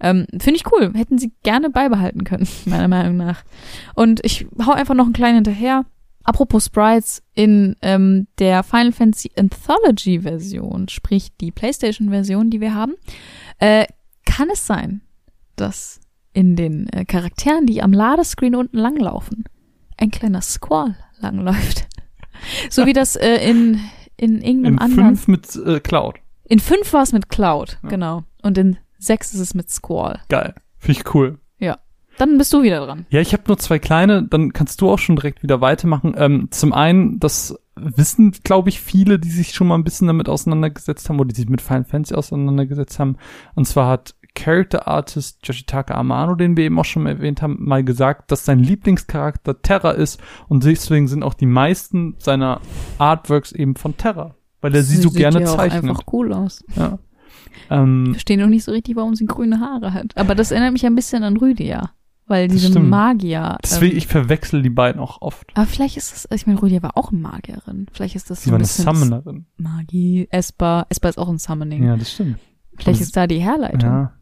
[0.00, 0.92] Ähm, Finde ich cool.
[0.94, 3.42] Hätten sie gerne beibehalten können, meiner Meinung nach.
[3.94, 5.84] Und ich hau einfach noch einen kleinen hinterher.
[6.24, 12.74] Apropos Sprites, in ähm, der Final Fantasy Anthology Version, sprich die PlayStation Version, die wir
[12.74, 12.94] haben,
[13.58, 13.86] äh,
[14.26, 15.00] kann es sein,
[15.56, 16.00] dass
[16.34, 19.44] in den äh, Charakteren, die am Ladescreen unten langlaufen,
[19.96, 21.88] ein kleiner Squall langläuft.
[22.70, 23.80] so wie das äh, in,
[24.18, 25.16] in irgendeinem In anderen.
[25.16, 26.16] fünf mit äh, Cloud.
[26.44, 27.88] In fünf war es mit Cloud, Ja.
[27.88, 28.24] genau.
[28.42, 30.20] Und in sechs ist es mit Squall.
[30.28, 30.54] Geil.
[30.78, 31.38] Finde ich cool.
[32.18, 33.06] Dann bist du wieder dran.
[33.10, 36.14] Ja, ich habe nur zwei kleine, dann kannst du auch schon direkt wieder weitermachen.
[36.18, 40.28] Ähm, zum einen, das wissen, glaube ich, viele, die sich schon mal ein bisschen damit
[40.28, 43.16] auseinandergesetzt haben oder die sich mit Final Fantasy auseinandergesetzt haben.
[43.54, 47.84] Und zwar hat Character Artist Yoshitaka Amano, den wir eben auch schon erwähnt haben, mal
[47.84, 52.60] gesagt, dass sein Lieblingscharakter Terra ist und deswegen sind auch die meisten seiner
[52.98, 55.84] Artworks eben von Terra, weil er sie, so sieht gerne ja zeichnet.
[55.84, 56.64] einfach cool aus.
[56.76, 56.98] Ja.
[57.70, 60.16] Ähm, Ich verstehe noch nicht so richtig, warum sie grüne Haare hat.
[60.16, 61.90] Aber das erinnert mich ein bisschen an Rüdiger.
[62.26, 62.90] Weil Das diese stimmt.
[62.90, 63.56] Magier.
[63.62, 65.50] deswegen, ähm, ich verwechsel die beiden auch oft.
[65.54, 67.86] aber vielleicht ist das, ich meine, Rüdiger war auch eine Magierin.
[67.90, 69.46] Vielleicht ist das Sie so war ein eine bisschen Summonerin.
[69.56, 70.86] Magie, Esper.
[70.90, 71.84] Esper ist auch ein Summoning.
[71.84, 72.38] Ja, das stimmt.
[72.76, 73.80] Vielleicht Und- ist da die Herleitung.
[73.80, 74.12] Ja,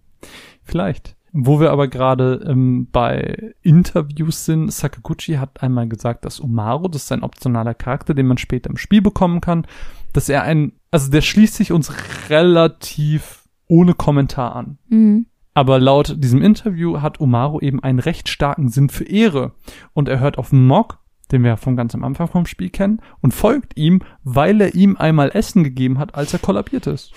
[0.62, 1.16] vielleicht.
[1.38, 7.02] Wo wir aber gerade ähm, bei Interviews sind, Sakaguchi hat einmal gesagt, dass Umaru, das
[7.04, 9.66] ist ein optionaler Charakter, den man später im Spiel bekommen kann,
[10.14, 11.92] dass er ein, also der schließt sich uns
[12.30, 14.78] relativ ohne Kommentar an.
[14.88, 15.26] Mhm.
[15.54, 19.52] Aber laut diesem Interview hat Umaru eben einen recht starken Sinn für Ehre.
[19.94, 20.98] Und er hört auf Mog,
[21.32, 24.96] den wir von ganz am Anfang vom Spiel kennen, und folgt ihm, weil er ihm
[24.96, 27.12] einmal Essen gegeben hat, als er kollabiert ist.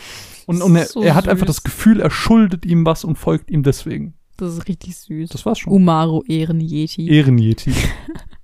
[0.46, 1.58] Und, und er, So er hat einfach süß.
[1.58, 4.14] das Gefühl, er schuldet ihm was und folgt ihm deswegen.
[4.38, 5.30] Das ist richtig süß.
[5.30, 5.74] Das war's schon.
[5.74, 7.10] Umaru Ehren-Yeti.
[7.10, 7.74] Ehrenjeti.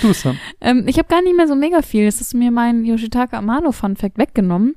[0.00, 0.38] du dann.
[0.60, 2.06] Ähm, ich habe gar nicht mehr so mega viel.
[2.06, 4.76] Es ist mir mein Yoshitaka Amano Fun Fact weggenommen.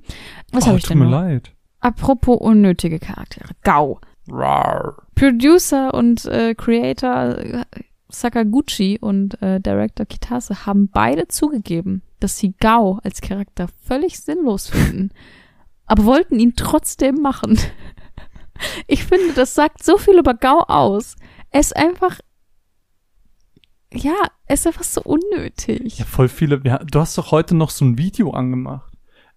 [0.51, 1.11] Was oh, habe ich tut denn mir noch?
[1.11, 1.51] leid.
[1.79, 3.49] Apropos unnötige Charaktere.
[3.63, 3.99] Gau.
[4.29, 4.95] Rar.
[5.15, 7.65] Producer und äh, Creator äh,
[8.09, 14.69] Sakaguchi und äh, Director Kitase haben beide zugegeben, dass sie Gao als Charakter völlig sinnlos
[14.69, 15.11] finden,
[15.85, 17.59] aber wollten ihn trotzdem machen.
[18.85, 21.15] Ich finde, das sagt so viel über Gao aus.
[21.49, 22.19] Er ist einfach,
[23.91, 24.13] ja,
[24.45, 25.97] er ist einfach so unnötig.
[25.99, 26.61] Ja, voll viele.
[26.63, 28.91] Ja, du hast doch heute noch so ein Video angemacht,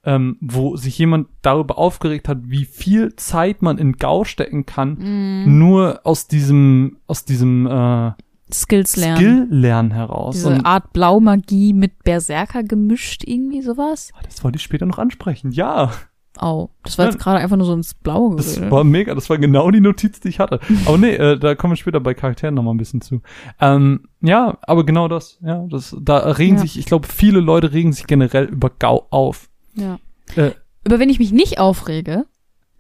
[0.05, 4.99] ähm, wo sich jemand darüber aufgeregt hat, wie viel Zeit man in Gau stecken kann,
[5.45, 5.59] Mhm.
[5.59, 8.13] nur aus diesem, aus diesem äh,
[8.53, 9.17] Skills lernen.
[9.17, 10.37] Skill-Lernen heraus.
[10.37, 14.13] Diese Und, Art Blaumagie mit Berserker gemischt, irgendwie sowas.
[14.15, 15.51] Ah, das wollte ich später noch ansprechen.
[15.51, 15.93] Ja,
[16.41, 18.71] Oh, das war jetzt gerade einfach nur so ins Blaue das geredet.
[18.71, 19.15] war mega.
[19.15, 20.61] Das war genau die Notiz, die ich hatte.
[20.87, 23.23] Aber nee, äh, da kommen wir später bei Charakteren noch mal ein bisschen zu.
[23.61, 25.39] Ähm, ja, aber genau das.
[25.43, 26.63] Ja, das, da regen Ja.
[26.63, 29.49] sich, ich glaube, viele Leute regen sich generell über Gau auf.
[29.75, 29.99] Ja.
[30.35, 30.51] Äh,
[30.85, 32.27] Über wen ich mich nicht aufrege,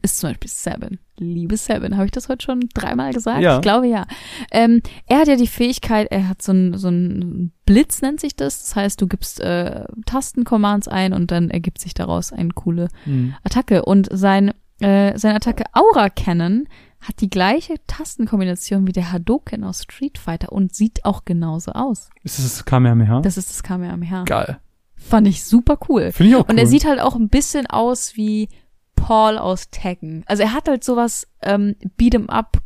[0.06, 0.98] ist zum Beispiel Seven.
[1.18, 1.96] Liebe Seven.
[1.96, 3.40] Habe ich das heute schon dreimal gesagt?
[3.40, 3.56] Ja.
[3.56, 4.06] Ich glaube ja.
[4.50, 8.36] Ähm, er hat ja die Fähigkeit, er hat so ein, so ein Blitz, nennt sich
[8.36, 8.60] das.
[8.60, 13.34] Das heißt, du gibst äh, Tastenkommands ein und dann ergibt sich daraus eine coole hm.
[13.42, 13.84] Attacke.
[13.84, 16.68] Und sein, äh, seine Attacke Aura Cannon
[17.00, 22.10] hat die gleiche Tastenkombination wie der Hadoken aus Street Fighter und sieht auch genauso aus.
[22.22, 23.20] Ist es Kamehameha?
[23.20, 24.24] Das ist das Kamehameha.
[24.24, 24.58] Geil.
[24.96, 26.10] Fand ich super cool.
[26.12, 26.52] Finde ich auch cool.
[26.52, 28.48] Und er sieht halt auch ein bisschen aus wie
[28.96, 30.24] Paul aus Tekken.
[30.26, 31.76] Also er hat halt sowas ähm,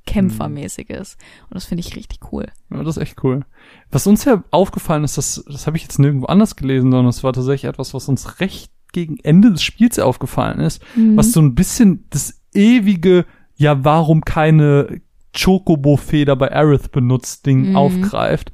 [0.05, 1.17] Beat'em-up-Kämpfermäßiges.
[1.49, 2.47] Und das finde ich richtig cool.
[2.71, 3.45] Ja, das ist echt cool.
[3.91, 7.23] Was uns ja aufgefallen ist, das, das habe ich jetzt nirgendwo anders gelesen, sondern es
[7.23, 11.17] war tatsächlich etwas, was uns recht gegen Ende des Spiels aufgefallen ist, Mhm.
[11.17, 13.25] was so ein bisschen das ewige,
[13.57, 15.01] ja, warum keine
[15.39, 17.77] Chocobo-Feder bei Aerith benutzt, Ding Mhm.
[17.77, 18.51] aufgreift.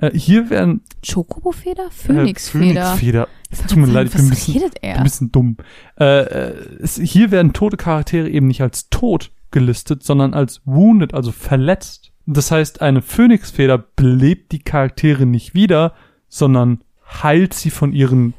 [0.00, 1.86] Äh, hier werden Chocobo-Feder?
[1.86, 2.96] äh, Phönix-Feder.
[2.96, 3.28] Phönixfeder.
[3.50, 5.56] Ich Tut mir leid, ich bin ein bisschen, ein bisschen dumm.
[5.98, 11.14] Äh, äh, es, hier werden tote Charaktere eben nicht als tot gelistet, sondern als wounded,
[11.14, 12.12] also verletzt.
[12.26, 15.94] Das heißt, eine Phönixfeder belebt die Charaktere nicht wieder,
[16.28, 16.84] sondern
[17.22, 18.34] heilt sie von ihren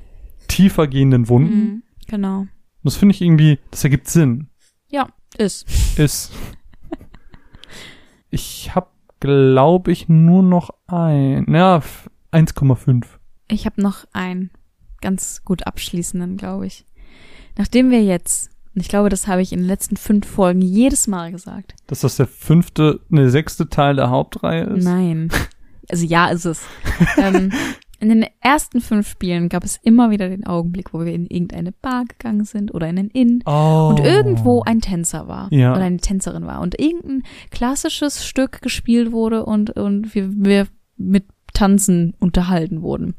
[0.48, 1.60] tiefer gehenden Wunden.
[1.60, 2.48] Mhm, genau.
[2.84, 4.48] Das finde ich irgendwie, das ergibt Sinn.
[4.90, 5.68] Ja, ist.
[5.98, 6.32] Ist.
[8.34, 8.88] Ich habe,
[9.22, 13.06] glaube ich, nur noch ein, ja, f- 1,5.
[13.48, 14.50] Ich habe noch einen
[15.02, 16.86] ganz gut abschließenden, glaube ich.
[17.58, 21.08] Nachdem wir jetzt, und ich glaube, das habe ich in den letzten fünf Folgen jedes
[21.08, 21.76] Mal gesagt.
[21.88, 24.84] Dass das der fünfte, ne, sechste Teil der Hauptreihe ist.
[24.84, 25.30] Nein.
[25.90, 26.62] Also ja, ist es.
[27.18, 27.52] ähm,
[28.02, 31.72] in den ersten fünf Spielen gab es immer wieder den Augenblick, wo wir in irgendeine
[31.72, 33.90] Bar gegangen sind oder in einen Inn Oh.
[33.92, 35.72] und irgendwo ein Tänzer war Ja.
[35.74, 40.68] oder eine Tänzerin war und irgendein klassisches Stück gespielt wurde und, und wir, wir
[40.98, 43.16] mit Tanzen unterhalten wurden.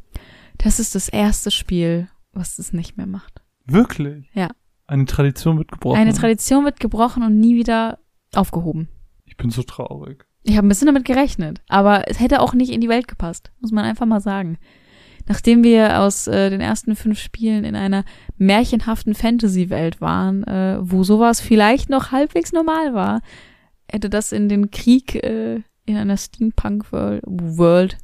[0.59, 3.43] Das ist das erste Spiel, was es nicht mehr macht.
[3.67, 4.27] Wirklich?
[4.35, 4.49] Ja.
[4.87, 5.99] Eine Tradition wird gebrochen.
[5.99, 7.99] Eine Tradition wird gebrochen und nie wieder
[8.35, 8.89] aufgehoben.
[9.25, 10.27] Ich bin so traurig.
[10.45, 13.53] Ich habe ein bisschen damit gerechnet, aber es hätte auch nicht in die Welt gepasst,
[13.61, 14.59] muss man einfach mal sagen.
[15.29, 18.05] Nachdem wir aus äh, den ersten fünf Spielen in einer
[18.39, 23.21] märchenhaften Fantasy-Welt waren, äh, wo sowas vielleicht noch halbwegs normal war,
[23.89, 27.99] hätte das in den Krieg äh, in einer Steampunk-World World,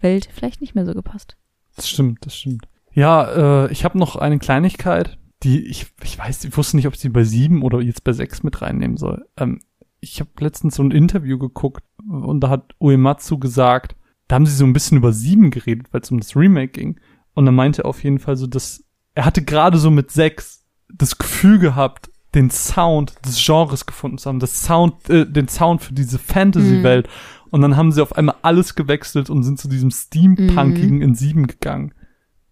[0.00, 1.36] Welt vielleicht nicht mehr so gepasst.
[1.76, 2.66] Das stimmt, das stimmt.
[2.92, 6.94] Ja, äh, ich habe noch eine Kleinigkeit, die ich, ich weiß, ich wusste nicht, ob
[6.94, 9.26] ich sie bei sieben oder jetzt bei sechs mit reinnehmen soll.
[9.36, 9.60] Ähm,
[10.04, 13.96] ich habe letztens so ein Interview geguckt und da hat Uematsu gesagt,
[14.28, 17.00] da haben sie so ein bisschen über sieben geredet, weil es um das Remake ging.
[17.34, 21.18] Und er meinte auf jeden Fall so, dass er hatte gerade so mit sechs das
[21.18, 25.94] Gefühl gehabt, den Sound des Genres gefunden zu haben, das Sound, äh, den Sound für
[25.94, 27.08] diese Fantasy-Welt.
[27.50, 31.46] Und dann haben sie auf einmal alles gewechselt und sind zu diesem Steampunkigen in sieben
[31.46, 31.94] gegangen.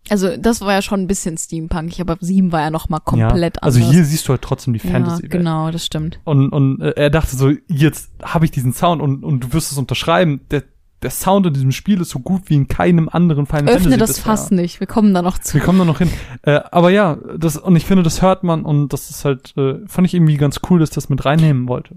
[0.08, 3.56] Also das war ja schon ein bisschen Steampunkig, aber sieben war ja noch mal komplett
[3.56, 3.94] ja, also anders.
[3.94, 5.30] hier siehst du halt trotzdem die ja, Fantasy-Welt.
[5.30, 6.20] genau, das stimmt.
[6.24, 9.70] Und, und äh, er dachte so, jetzt habe ich diesen Sound und, und du wirst
[9.70, 10.40] es unterschreiben.
[10.50, 10.64] Der,
[11.02, 13.98] der Sound in diesem Spiel ist so gut wie in keinem anderen Final Öffne Fantasy
[13.98, 14.24] das bisher.
[14.24, 15.54] Fass nicht, wir kommen da noch zu.
[15.54, 16.10] Wir kommen da noch hin.
[16.42, 19.86] Äh, aber ja, das, und ich finde, das hört man und das ist halt, äh,
[19.86, 21.96] fand ich irgendwie ganz cool, dass das mit reinnehmen wollte.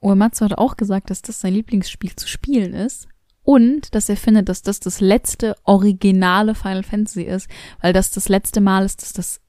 [0.00, 3.08] Uematsu hat auch gesagt, dass das sein Lieblingsspiel zu spielen ist.
[3.44, 7.48] Und dass er findet, dass das das letzte originale Final Fantasy ist,
[7.80, 9.40] weil das das letzte Mal ist, dass das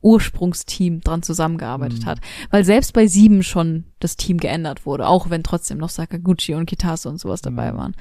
[0.00, 2.06] Ursprungsteam dran zusammengearbeitet Mhm.
[2.06, 2.20] hat.
[2.50, 6.66] Weil selbst bei sieben schon das Team geändert wurde, auch wenn trotzdem noch Sakaguchi und
[6.66, 7.76] Kitase und sowas dabei Mhm.
[7.78, 7.96] waren.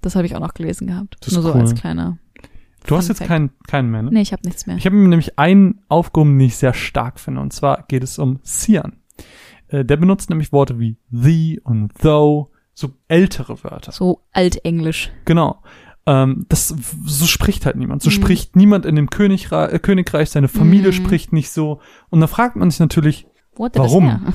[0.00, 1.16] Das habe ich auch noch gelesen gehabt.
[1.20, 1.60] Das Nur so cool.
[1.60, 2.18] als kleiner.
[2.86, 3.28] Du hast Fun jetzt Fact.
[3.28, 4.10] keinen, keinen mehr, ne?
[4.12, 4.76] Nee, ich habe nichts mehr.
[4.76, 7.40] Ich habe mir nämlich einen aufgehoben, den ich sehr stark finde.
[7.40, 8.96] Und zwar geht es um Cian.
[9.68, 13.92] Äh, der benutzt nämlich Worte wie the und though, so ältere Wörter.
[13.92, 15.10] So altenglisch.
[15.24, 15.62] Genau.
[16.06, 16.68] Ähm, das,
[17.04, 18.02] so spricht halt niemand.
[18.02, 18.14] So Mhm.
[18.14, 20.94] spricht niemand in dem Königreich, äh, Königreich, seine Familie Mhm.
[20.94, 21.80] spricht nicht so.
[22.10, 23.26] Und da fragt man sich natürlich,
[23.56, 24.04] Warum?
[24.08, 24.32] Her?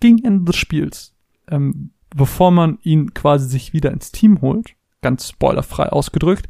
[0.00, 1.14] gegen Ende des Spiels,
[1.48, 6.48] ähm, bevor man ihn quasi sich wieder ins Team holt, ganz spoilerfrei ausgedrückt,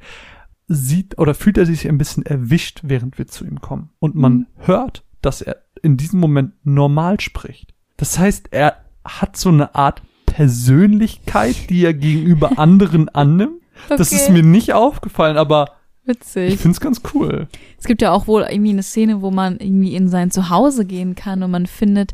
[0.68, 3.90] sieht oder fühlt er sich ein bisschen erwischt, während wir zu ihm kommen.
[3.98, 4.46] Und man Mhm.
[4.66, 7.74] hört, dass er in diesem Moment normal spricht.
[7.96, 10.02] Das heißt, er hat so eine Art
[10.34, 13.60] Persönlichkeit, die er gegenüber anderen annimmt.
[13.88, 14.32] Das ist Okay.
[14.32, 15.66] mir nicht aufgefallen, aber
[16.04, 16.58] ich Witzig.
[16.60, 17.46] find's ganz cool.
[17.78, 21.14] Es gibt ja auch wohl irgendwie eine Szene, wo man irgendwie in sein Zuhause gehen
[21.14, 22.12] kann und man findet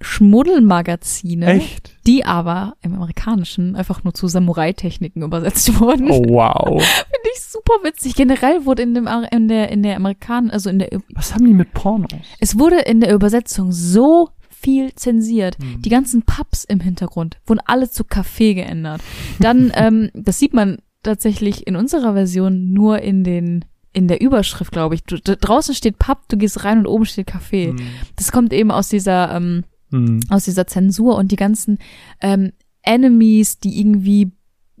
[0.00, 1.96] Schmuddelmagazine, Echt?
[2.06, 6.10] die aber im Amerikanischen einfach nur zu Samurai-Techniken übersetzt wurden.
[6.10, 6.82] Oh, wow.
[6.82, 8.14] Finde ich super witzig.
[8.14, 11.54] Generell wurde in dem in der in der Amerikan also in der Was haben die
[11.54, 12.10] mit Pornos?
[12.40, 14.30] es wurde in der Übersetzung so
[14.64, 15.56] viel zensiert.
[15.58, 15.82] Hm.
[15.82, 19.02] Die ganzen Pubs im Hintergrund wurden alle zu Kaffee geändert.
[19.38, 24.72] Dann, ähm, das sieht man tatsächlich in unserer Version nur in den in der Überschrift,
[24.72, 25.04] glaube ich.
[25.04, 27.68] Du, draußen steht Pub, du gehst rein und oben steht Kaffee.
[27.68, 27.76] Hm.
[28.16, 29.62] Das kommt eben aus dieser ähm,
[29.94, 30.20] Hm.
[30.28, 31.78] aus dieser Zensur und die ganzen
[32.20, 32.50] ähm,
[32.82, 34.32] Enemies, die irgendwie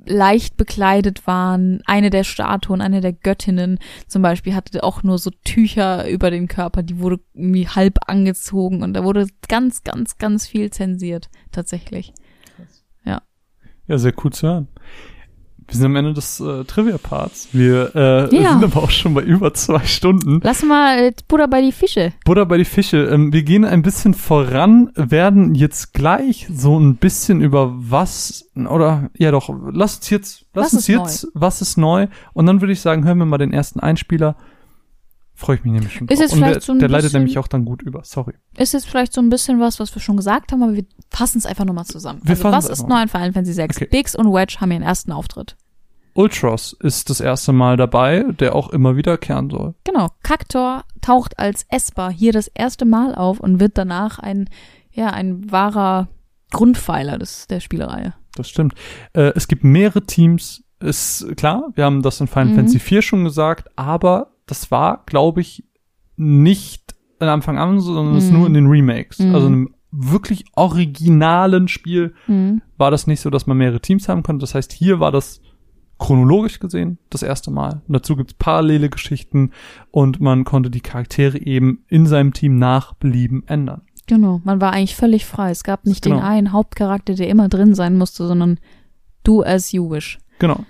[0.06, 1.80] leicht bekleidet waren.
[1.86, 6.48] Eine der Statuen, eine der Göttinnen zum Beispiel hatte auch nur so Tücher über den
[6.48, 12.12] Körper, die wurde irgendwie halb angezogen und da wurde ganz, ganz, ganz viel zensiert, tatsächlich.
[13.86, 14.68] Ja, sehr cool zu hören.
[15.66, 17.48] Wir sind am Ende des äh, Trivia-Parts.
[17.52, 18.52] Wir äh, Ja.
[18.52, 20.40] sind aber auch schon bei über zwei Stunden.
[20.42, 22.12] Lass mal Buddha bei die Fische.
[22.24, 23.04] Butter bei die Fische.
[23.04, 29.10] Ähm, wir gehen ein bisschen voran, werden jetzt gleich so ein bisschen über was, oder,
[29.16, 32.06] ja doch, lass uns jetzt, lass Was uns jetzt, was ist neu?
[32.34, 34.36] Und dann würde ich sagen, hören wir mal den ersten Einspieler.
[35.36, 37.20] Freue ich mich nämlich schon Ist jetzt Und der, vielleicht so ein der leitet bisschen-
[37.22, 38.02] nämlich auch dann gut über.
[38.04, 38.34] Sorry.
[38.56, 41.38] Ist jetzt vielleicht so ein bisschen was, was wir schon gesagt haben, aber wir fassen
[41.38, 42.20] es einfach nochmal zusammen.
[42.22, 43.64] Wir also, was es ist neu in Final Fantasy VI?
[43.64, 43.88] Okay.
[43.90, 45.56] Biggs und Wedge haben ihren ersten Auftritt.
[46.16, 49.74] Ultros ist das erste Mal dabei, der auch immer wiederkehren soll.
[49.82, 50.10] Genau.
[50.22, 54.48] Kaktor taucht als Esper hier das erste Mal auf und wird danach ein,
[54.92, 56.06] ja, ein wahrer
[56.52, 58.14] Grundpfeiler des, der Spielereihe.
[58.36, 58.74] Das stimmt.
[59.12, 60.62] Äh, es gibt mehrere Teams.
[60.80, 62.54] Ist klar, wir haben das in Final Mhm.
[62.56, 65.64] Fantasy 4 schon gesagt, aber das war, glaube ich,
[66.16, 68.38] nicht von Anfang an, sondern es ist Mhm.
[68.38, 69.18] nur in den Remakes.
[69.18, 69.34] Mhm.
[69.34, 72.62] Also in einem wirklich originalen Spiel Mhm.
[72.76, 74.40] war das nicht so, dass man mehrere Teams haben konnte.
[74.42, 75.40] Das heißt, hier war das
[75.98, 77.82] chronologisch gesehen das erste Mal.
[77.86, 79.52] Und dazu gibt's parallele Geschichten
[79.92, 83.82] und man konnte die Charaktere eben in seinem Team nach Belieben ändern.
[84.06, 84.40] Genau.
[84.44, 85.50] Man war eigentlich völlig frei.
[85.50, 86.16] Es gab nicht Genau.
[86.16, 88.58] den einen Hauptcharakter, der immer drin sein musste, sondern
[89.22, 90.18] do as you wish.
[90.40, 90.64] Genau.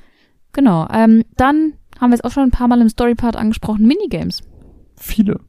[0.52, 0.86] Genau.
[0.92, 4.42] Ähm, dann haben wir jetzt auch schon ein paar Mal im Storypart angesprochen, Minigames.
[4.96, 5.40] Viele.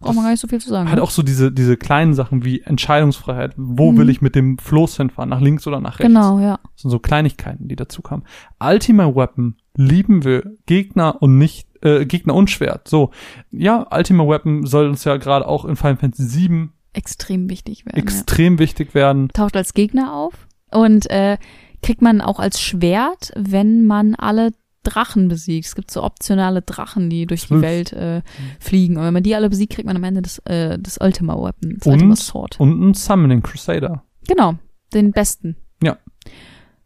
[0.00, 0.88] Braucht man gar nicht so viel zu sagen.
[0.88, 1.02] Halt ne?
[1.04, 3.54] auch so diese, diese kleinen Sachen wie Entscheidungsfreiheit.
[3.56, 3.98] Wo Mhm.
[3.98, 5.28] will ich mit dem Floß hinfahren?
[5.30, 6.08] Nach links oder nach rechts?
[6.12, 6.58] Genau, ja.
[6.74, 8.24] Das sind so Kleinigkeiten, die dazu kamen.
[8.60, 12.88] Ultima Weapon lieben wir Gegner und nicht, äh, Gegner und Schwert.
[12.88, 13.12] So.
[13.52, 17.96] Ja, Ultima Weapon soll uns ja gerade auch in Final Fantasy VII Extrem wichtig werden.
[17.98, 18.02] ja.
[18.02, 19.28] extrem wichtig werden.
[19.28, 21.38] taucht als Gegner auf und äh,
[21.80, 24.50] kriegt man auch als Schwert, wenn man alle
[24.82, 25.66] Drachen besiegt.
[25.66, 27.60] Es gibt so optionale Drachen, die durch Zwölf.
[27.60, 28.22] die Welt äh,
[28.60, 28.96] fliegen.
[28.96, 31.76] Und wenn man die alle besiegt, kriegt man am Ende das, äh, das Ultima Weapon,
[31.78, 32.58] das Und- Ultima Sword.
[32.60, 34.02] Und ein Summoning Crusader.
[34.26, 34.54] Genau,
[34.94, 35.56] den besten.
[35.82, 35.98] Ja.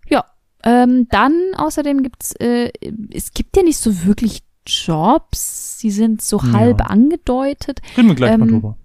[0.08, 0.24] Ja.
[0.64, 2.70] Ähm, dann außerdem gibt's, äh,
[3.12, 5.78] es gibt ja nicht so wirklich Jobs.
[5.78, 6.52] Sie sind so Ja.
[6.52, 7.80] halb angedeutet.
[7.96, 8.76] Reden wir gleich mal Ähm, drüber.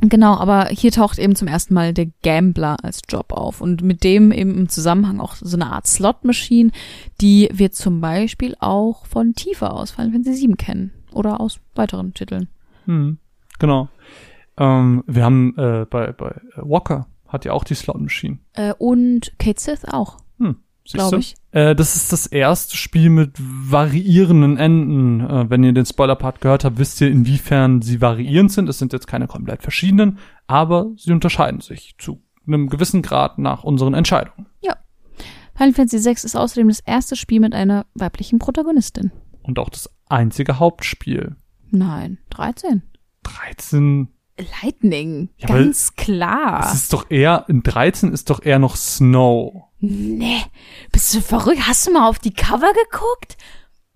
[0.00, 4.04] Genau, aber hier taucht eben zum ersten Mal der Gambler als Job auf und mit
[4.04, 6.70] dem eben im Zusammenhang auch so eine Art Slot-Machine,
[7.20, 12.14] die wir zum Beispiel auch von Tifa aus Final Fantasy VII kennen oder aus weiteren
[12.14, 12.48] Titeln.
[12.84, 13.18] Hm,
[13.58, 13.88] genau.
[14.56, 18.38] Ähm, wir haben äh, bei, bei Walker hat ja auch die Slot Machine.
[18.54, 20.18] Äh, und Kate Sith auch,
[20.92, 21.34] glaube ich.
[21.52, 25.20] Äh, das ist das erste Spiel mit variierenden Enden.
[25.20, 28.68] Äh, wenn ihr den Spoiler-Part gehört habt, wisst ihr, inwiefern sie variierend sind.
[28.68, 33.64] Es sind jetzt keine komplett verschiedenen, aber sie unterscheiden sich zu einem gewissen Grad nach
[33.64, 34.46] unseren Entscheidungen.
[35.58, 39.10] Final Fantasy VI ist außerdem das erste Spiel mit einer weiblichen Protagonistin.
[39.42, 41.34] Und auch das einzige Hauptspiel.
[41.70, 42.82] Nein, 13.
[43.24, 44.08] 13
[44.62, 46.60] Lightning, Ja, ganz klar.
[46.64, 49.64] Es ist doch eher, in 13 ist doch eher noch Snow.
[49.80, 50.42] Nee,
[50.92, 51.66] bist du verrückt?
[51.66, 53.36] Hast du mal auf die Cover geguckt?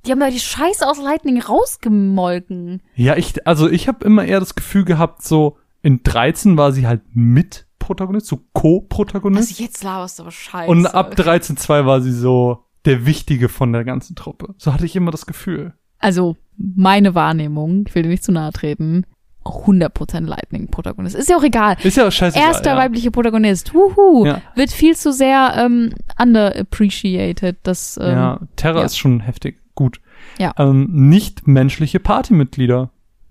[0.05, 2.83] Die haben da die Scheiße aus Lightning rausgemolken.
[2.95, 6.87] Ja, ich, also ich habe immer eher das Gefühl gehabt, so in 13 war sie
[6.87, 9.51] halt Mitprotagonist, so Co-Protagonist.
[9.51, 10.71] Also jetzt laberst du aber Scheiße.
[10.71, 14.55] und ab 13.2 war sie so der Wichtige von der ganzen Truppe.
[14.59, 15.75] So hatte ich immer das Gefühl.
[15.99, 19.07] Also, meine Wahrnehmung, ich will dir nicht zu nahe treten,
[19.45, 21.15] 100% Lightning-Protagonist.
[21.15, 21.77] Ist ja auch egal.
[21.83, 22.49] Ist ja scheißegal.
[22.49, 22.77] Erster ja.
[22.77, 23.75] weiblicher Protagonist.
[23.75, 24.27] Wuhu.
[24.27, 24.43] Ja.
[24.55, 27.59] Wird viel zu sehr ähm, underappreciated.
[27.63, 28.87] Das, ähm, ja, Terra ja.
[28.87, 29.61] ist schon heftig.
[29.75, 30.01] Gut.
[30.39, 30.53] Ja.
[30.59, 32.91] Ähm, nicht menschliche Partymitglieder.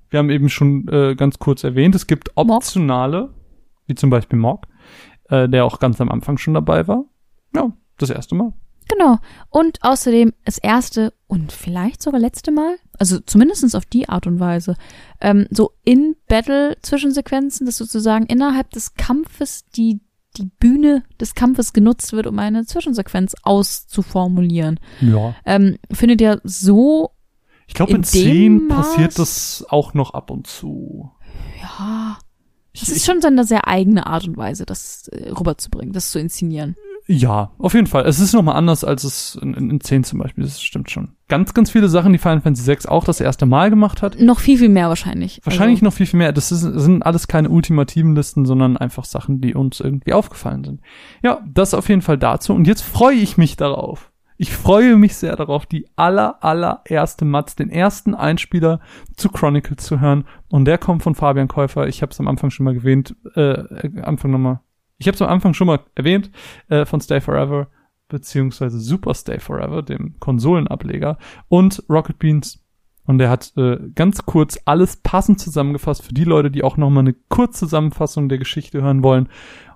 [0.09, 3.33] Wir haben eben schon äh, ganz kurz erwähnt, es gibt optionale,
[3.87, 4.67] wie zum Beispiel Morg,
[5.29, 7.05] äh, der auch ganz am Anfang schon dabei war.
[7.55, 8.53] Ja, das erste Mal.
[8.89, 9.17] Genau.
[9.49, 14.39] Und außerdem das erste und vielleicht sogar letzte Mal, also zumindestens auf die Art und
[14.39, 14.75] Weise,
[15.21, 19.99] ähm, so in Battle-Zwischensequenzen, dass sozusagen innerhalb des Kampfes die,
[20.37, 24.79] die Bühne des Kampfes genutzt wird, um eine Zwischensequenz auszuformulieren.
[25.01, 25.35] Ja.
[25.45, 27.11] Ähm, findet ja so,
[27.67, 31.09] Ich glaube, In in, dem 10 Maß- passiert das auch noch ab und zu.
[31.59, 32.17] ja,
[32.73, 35.91] Ich, es ist ich, schon so eine sehr eigene Art und Weise, das äh, rüberzubringen,
[35.93, 36.75] das zu inszenieren.
[37.07, 38.05] Ja, auf jeden Fall.
[38.05, 40.43] Es ist nochmal anders als es in, in, in 10 zum Beispiel.
[40.43, 41.09] Das stimmt schon.
[41.27, 44.19] Ganz, ganz viele Sachen, die Final Fantasy 6 auch das erste Mal gemacht hat.
[44.19, 45.41] Noch viel, viel mehr wahrscheinlich.
[45.43, 46.31] Wahrscheinlich also, noch viel, viel mehr.
[46.31, 50.81] Das ist, sind alles keine ultimativen Listen, sondern einfach Sachen, die uns irgendwie aufgefallen sind.
[51.23, 52.53] Ja, das auf jeden Fall dazu.
[52.53, 54.11] Und jetzt freue ich mich darauf.
[54.37, 58.79] Ich freue mich sehr darauf, die aller, allererste Matz, den ersten Einspieler
[59.15, 60.25] zu Chronicle zu hören.
[60.49, 61.87] Und der kommt von Fabian Käufer.
[61.87, 63.15] Ich habe es am Anfang schon mal erwähnt.
[63.35, 64.61] Äh, äh, Anfang nochmal.
[65.01, 66.29] Ich habe es am Anfang schon mal erwähnt
[66.69, 67.67] äh, von Stay Forever
[68.07, 71.17] beziehungsweise Super Stay Forever, dem Konsolenableger
[71.47, 72.63] und Rocket Beans
[73.05, 77.01] und er hat äh, ganz kurz alles passend zusammengefasst für die Leute, die auch nochmal
[77.01, 79.27] eine Kurzzusammenfassung der Geschichte hören wollen.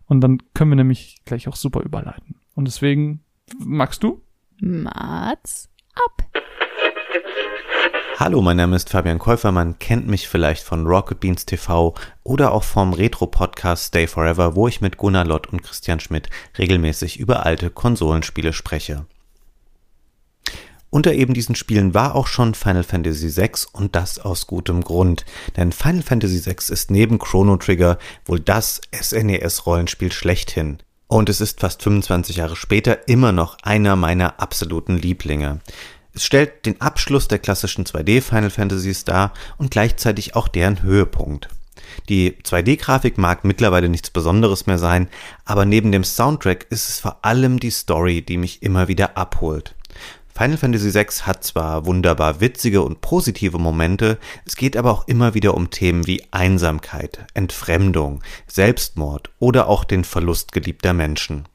[0.06, 2.36] Und dann können wir nämlich gleich auch super überleiten.
[2.54, 3.24] Und deswegen,
[3.58, 4.22] magst du?
[4.62, 6.45] Mats ab.
[8.18, 9.52] Hallo, mein Name ist Fabian Käufer.
[9.52, 11.94] Man kennt mich vielleicht von Rocket Beans TV
[12.24, 17.20] oder auch vom Retro-Podcast Stay Forever, wo ich mit Gunnar Lott und Christian Schmidt regelmäßig
[17.20, 19.06] über alte Konsolenspiele spreche.
[20.90, 25.26] Unter eben diesen Spielen war auch schon Final Fantasy VI und das aus gutem Grund,
[25.58, 30.78] denn Final Fantasy VI ist neben Chrono Trigger wohl das SNES-Rollenspiel schlechthin.
[31.08, 35.60] Und es ist fast 25 Jahre später immer noch einer meiner absoluten Lieblinge.
[36.16, 41.50] Es stellt den Abschluss der klassischen 2D Final Fantasies dar und gleichzeitig auch deren Höhepunkt.
[42.08, 45.10] Die 2D-Grafik mag mittlerweile nichts Besonderes mehr sein,
[45.44, 49.76] aber neben dem Soundtrack ist es vor allem die Story, die mich immer wieder abholt.
[50.34, 55.34] Final Fantasy VI hat zwar wunderbar witzige und positive Momente, es geht aber auch immer
[55.34, 61.46] wieder um Themen wie Einsamkeit, Entfremdung, Selbstmord oder auch den Verlust geliebter Menschen.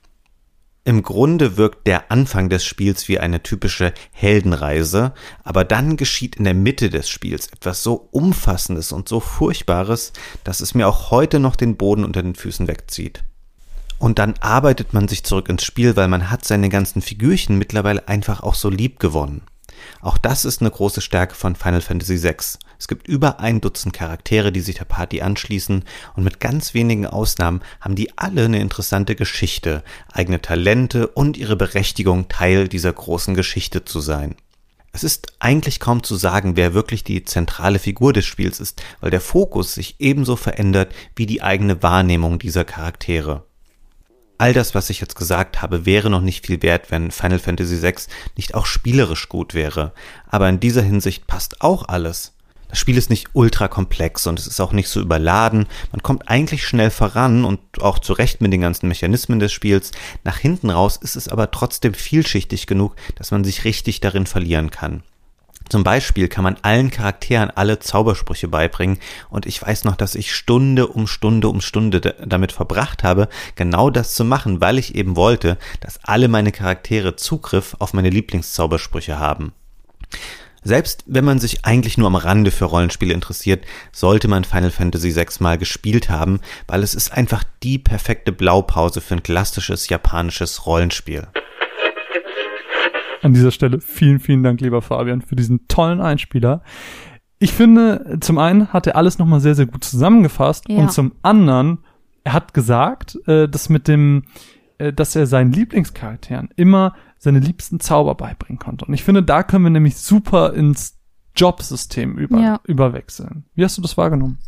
[0.84, 5.12] Im Grunde wirkt der Anfang des Spiels wie eine typische Heldenreise,
[5.44, 10.60] aber dann geschieht in der Mitte des Spiels etwas so Umfassendes und so Furchtbares, dass
[10.60, 13.24] es mir auch heute noch den Boden unter den Füßen wegzieht.
[13.98, 18.08] Und dann arbeitet man sich zurück ins Spiel, weil man hat seine ganzen Figürchen mittlerweile
[18.08, 19.42] einfach auch so lieb gewonnen.
[20.00, 22.36] Auch das ist eine große Stärke von Final Fantasy VI.
[22.78, 25.84] Es gibt über ein Dutzend Charaktere, die sich der Party anschließen
[26.16, 31.56] und mit ganz wenigen Ausnahmen haben die alle eine interessante Geschichte, eigene Talente und ihre
[31.56, 34.36] Berechtigung, Teil dieser großen Geschichte zu sein.
[34.92, 39.10] Es ist eigentlich kaum zu sagen, wer wirklich die zentrale Figur des Spiels ist, weil
[39.10, 43.44] der Fokus sich ebenso verändert wie die eigene Wahrnehmung dieser Charaktere.
[44.40, 47.82] All das, was ich jetzt gesagt habe, wäre noch nicht viel wert, wenn Final Fantasy
[47.82, 47.96] VI
[48.38, 49.92] nicht auch spielerisch gut wäre.
[50.30, 52.32] Aber in dieser Hinsicht passt auch alles.
[52.68, 55.66] Das Spiel ist nicht ultra komplex und es ist auch nicht so überladen.
[55.92, 59.90] Man kommt eigentlich schnell voran und auch zurecht mit den ganzen Mechanismen des Spiels.
[60.24, 64.70] Nach hinten raus ist es aber trotzdem vielschichtig genug, dass man sich richtig darin verlieren
[64.70, 65.02] kann.
[65.70, 68.98] Zum Beispiel kann man allen Charakteren alle Zaubersprüche beibringen
[69.30, 73.88] und ich weiß noch, dass ich Stunde um Stunde um Stunde damit verbracht habe, genau
[73.88, 79.20] das zu machen, weil ich eben wollte, dass alle meine Charaktere Zugriff auf meine Lieblingszaubersprüche
[79.20, 79.52] haben.
[80.64, 85.14] Selbst wenn man sich eigentlich nur am Rande für Rollenspiele interessiert, sollte man Final Fantasy
[85.14, 90.66] VI mal gespielt haben, weil es ist einfach die perfekte Blaupause für ein klassisches japanisches
[90.66, 91.28] Rollenspiel.
[93.22, 96.62] An dieser Stelle vielen, vielen Dank, lieber Fabian, für diesen tollen Einspieler.
[97.38, 100.78] Ich finde, zum einen hat er alles nochmal sehr, sehr gut zusammengefasst Ja.
[100.78, 101.78] und zum anderen,
[102.24, 104.24] er hat gesagt, äh, dass mit dem,
[104.78, 108.84] äh, dass er seinen Lieblingscharakteren immer seine liebsten Zauber beibringen konnte.
[108.86, 110.98] Und ich finde, da können wir nämlich super ins
[111.36, 112.60] Jobsystem über, Ja.
[112.66, 113.44] überwechseln.
[113.54, 114.38] Wie hast du das wahrgenommen?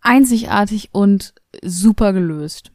[0.00, 2.70] Einzigartig und super gelöst.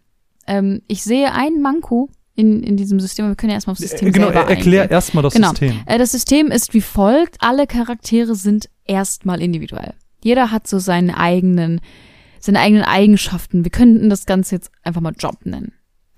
[0.47, 2.09] Ähm, ich sehe ein Manko
[2.41, 3.27] in, in diesem System.
[3.27, 4.93] Wir können ja erstmal aufs System Äh, genau, selber er- erklär eingehen.
[4.95, 5.49] erstmal das Genau.
[5.49, 5.79] System.
[5.85, 7.37] Äh, Das System ist wie folgt.
[7.39, 9.93] Alle Charaktere sind erstmal individuell.
[10.23, 11.79] Jeder hat so seine eigenen,
[12.39, 13.63] seine eigenen Eigenschaften.
[13.63, 15.73] Wir könnten das Ganze jetzt einfach mal Job nennen.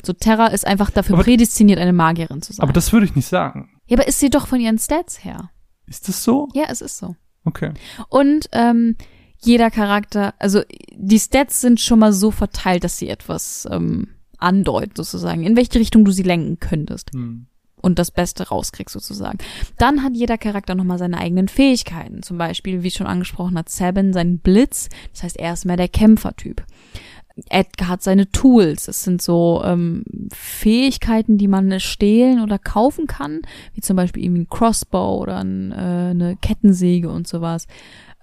[0.06, 2.64] So Terra ist einfach dafür Aber- prädestiniert, eine Magierin zu sein.
[2.64, 3.70] Aber das würde ich nicht sagen.
[3.88, 5.50] ja, aber ist sie doch von ihren Stats her.
[5.88, 6.48] Ist das so?
[6.54, 7.16] Ja, es ist so.
[7.45, 7.72] Okay.
[8.10, 8.95] Und ähm,
[9.41, 10.62] jeder Charakter, also
[10.95, 14.08] die Stats sind schon mal so verteilt, dass sie etwas ähm,
[14.44, 17.48] andeuten, sozusagen, in welche Richtung du sie lenken könntest Hm.
[17.82, 19.38] und das Beste rauskriegst, sozusagen.
[19.78, 22.24] Dann hat jeder Charakter nochmal seine eigenen Fähigkeiten.
[22.24, 24.90] Zum Beispiel, wie schon angesprochen hat, Sabin seinen Blitz.
[25.11, 26.64] Das heißt, er ist mehr der Kämpfertyp.
[27.49, 28.86] Edgar hat seine Tools.
[28.86, 33.41] Das sind so ähm, Fähigkeiten, die man stehlen oder kaufen kann,
[33.74, 37.65] wie zum Beispiel irgendwie ein Crossbow oder ein, äh, eine Kettensäge und sowas.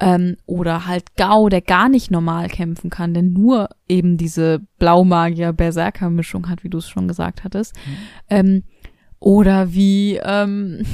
[0.01, 6.49] Ähm, oder halt Gao, der gar nicht normal kämpfen kann, der nur eben diese Blaumagier-Berserker-Mischung
[6.49, 7.75] hat, wie du es schon gesagt hattest.
[8.29, 8.65] Ähm,
[9.19, 10.87] oder wie, ähm,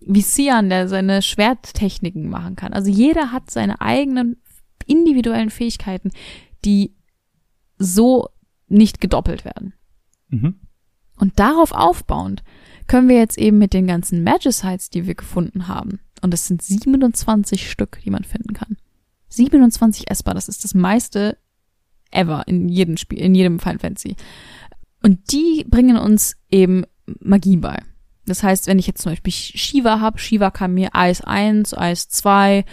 [0.00, 2.72] wie Sian, der seine Schwerttechniken machen kann.
[2.72, 4.36] Also jeder hat seine eigenen
[4.86, 6.10] individuellen Fähigkeiten,
[6.64, 6.94] die
[7.78, 8.28] so
[8.68, 9.74] nicht gedoppelt werden.
[10.28, 10.60] Mhm.
[11.18, 12.42] Und darauf aufbauend
[12.86, 16.60] können wir jetzt eben mit den ganzen Magicites, die wir gefunden haben, und es sind
[16.60, 18.76] 27 Stück, die man finden kann.
[19.28, 21.38] 27 Esper, das ist das meiste
[22.10, 24.16] ever in jedem Spiel, in jedem Final Fantasy.
[25.04, 26.82] Und die bringen uns eben
[27.20, 27.78] Magie bei.
[28.24, 32.08] Das heißt, wenn ich jetzt zum Beispiel Shiva habe, Shiva kann mir Eis 1, Eis
[32.08, 32.64] 2,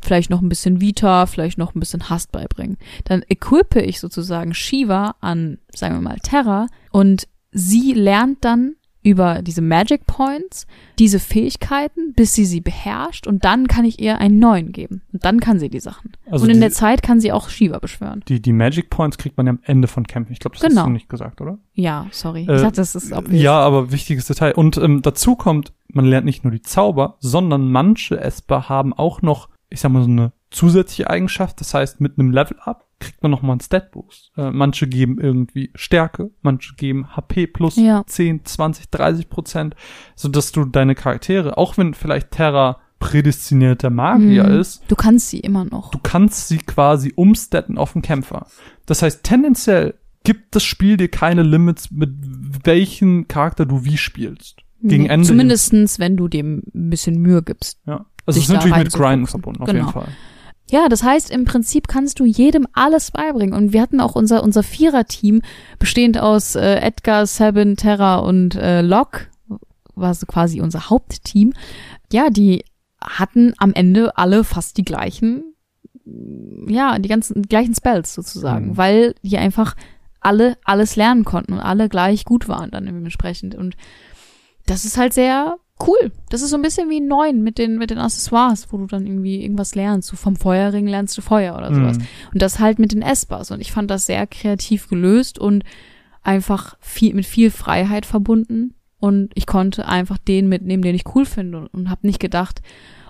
[0.00, 2.78] vielleicht noch ein bisschen Vita, vielleicht noch ein bisschen Hast beibringen.
[3.04, 9.42] Dann equippe ich sozusagen Shiva an, sagen wir mal, Terra und sie lernt dann über
[9.42, 10.66] diese Magic Points
[10.98, 15.02] diese Fähigkeiten, bis sie sie beherrscht und dann kann ich ihr einen neuen geben.
[15.12, 16.12] Und dann kann sie die Sachen.
[16.30, 18.22] Also und in die- der Zeit kann sie auch Shiva beschwören.
[18.28, 20.32] Die, die Magic Points kriegt man ja am Ende von Kämpfen.
[20.32, 20.80] Ich glaube, das Genau.
[20.82, 21.58] hast du nicht gesagt, oder?
[21.74, 22.46] Ja, sorry.
[22.48, 23.40] Äh, ich dachte, das ist obvious.
[23.42, 24.54] Ja, aber wichtiges Detail.
[24.54, 29.20] Und ähm, dazu kommt, man lernt nicht nur die Zauber, sondern manche Esper haben auch
[29.22, 31.60] noch, ich sag mal, so eine zusätzliche Eigenschaft.
[31.60, 34.32] Das heißt, mit einem Level-Up kriegt man noch mal einen Stat-Boost.
[34.36, 38.04] Äh, manche geben irgendwie Stärke, manche geben HP plus Ja.
[38.06, 39.74] 10, 20, 30 Prozent,
[40.14, 44.60] sodass du deine Charaktere, auch wenn vielleicht Terra prädestinierter Magier Mhm.
[44.60, 45.90] ist, Du kannst sie immer noch.
[45.90, 48.46] du kannst sie quasi umstatten auf den Kämpfer.
[48.86, 52.10] Das heißt, tendenziell gibt das Spiel dir keine Limits, mit
[52.64, 54.60] welchen Charakter du wie spielst.
[54.82, 55.26] Gegen Ende.
[55.26, 57.78] Zumindestens, wenn du dem ein bisschen Mühe gibst.
[57.86, 58.06] Ja.
[58.26, 58.92] Also es ist natürlich mit.
[58.92, 59.80] Grinden verbunden, auf Genau.
[59.80, 60.08] jeden Fall.
[60.74, 63.54] Ja, das heißt, im Prinzip kannst du jedem alles beibringen.
[63.54, 65.40] Und wir hatten auch unser, unser Vierer-Team,
[65.78, 69.26] bestehend aus äh, Edgar, Sabin, Terra und äh, Locke,
[69.94, 71.52] war so quasi unser Hauptteam.
[72.12, 72.64] Ja, die
[73.00, 75.44] hatten am Ende alle fast die gleichen,
[76.66, 78.76] ja, die ganzen die gleichen Spells sozusagen, Mhm.
[78.76, 79.76] weil die einfach
[80.20, 83.54] alle alles lernen konnten und alle gleich gut waren dann dementsprechend.
[83.54, 83.76] Und
[84.66, 86.12] das ist halt sehr cool.
[86.30, 89.06] Das ist so ein bisschen wie neun mit den, mit den Accessoires, wo du dann
[89.06, 90.08] irgendwie irgendwas lernst.
[90.08, 91.98] So vom Feuerring lernst du Feuer oder sowas.
[91.98, 92.06] Mhm.
[92.32, 93.50] Und das halt mit den Espers.
[93.50, 95.64] Und ich fand das sehr kreativ gelöst und
[96.22, 98.74] einfach viel, mit viel Freiheit verbunden.
[98.98, 102.62] Und ich konnte einfach den mitnehmen, den ich cool finde und, und habe nicht gedacht,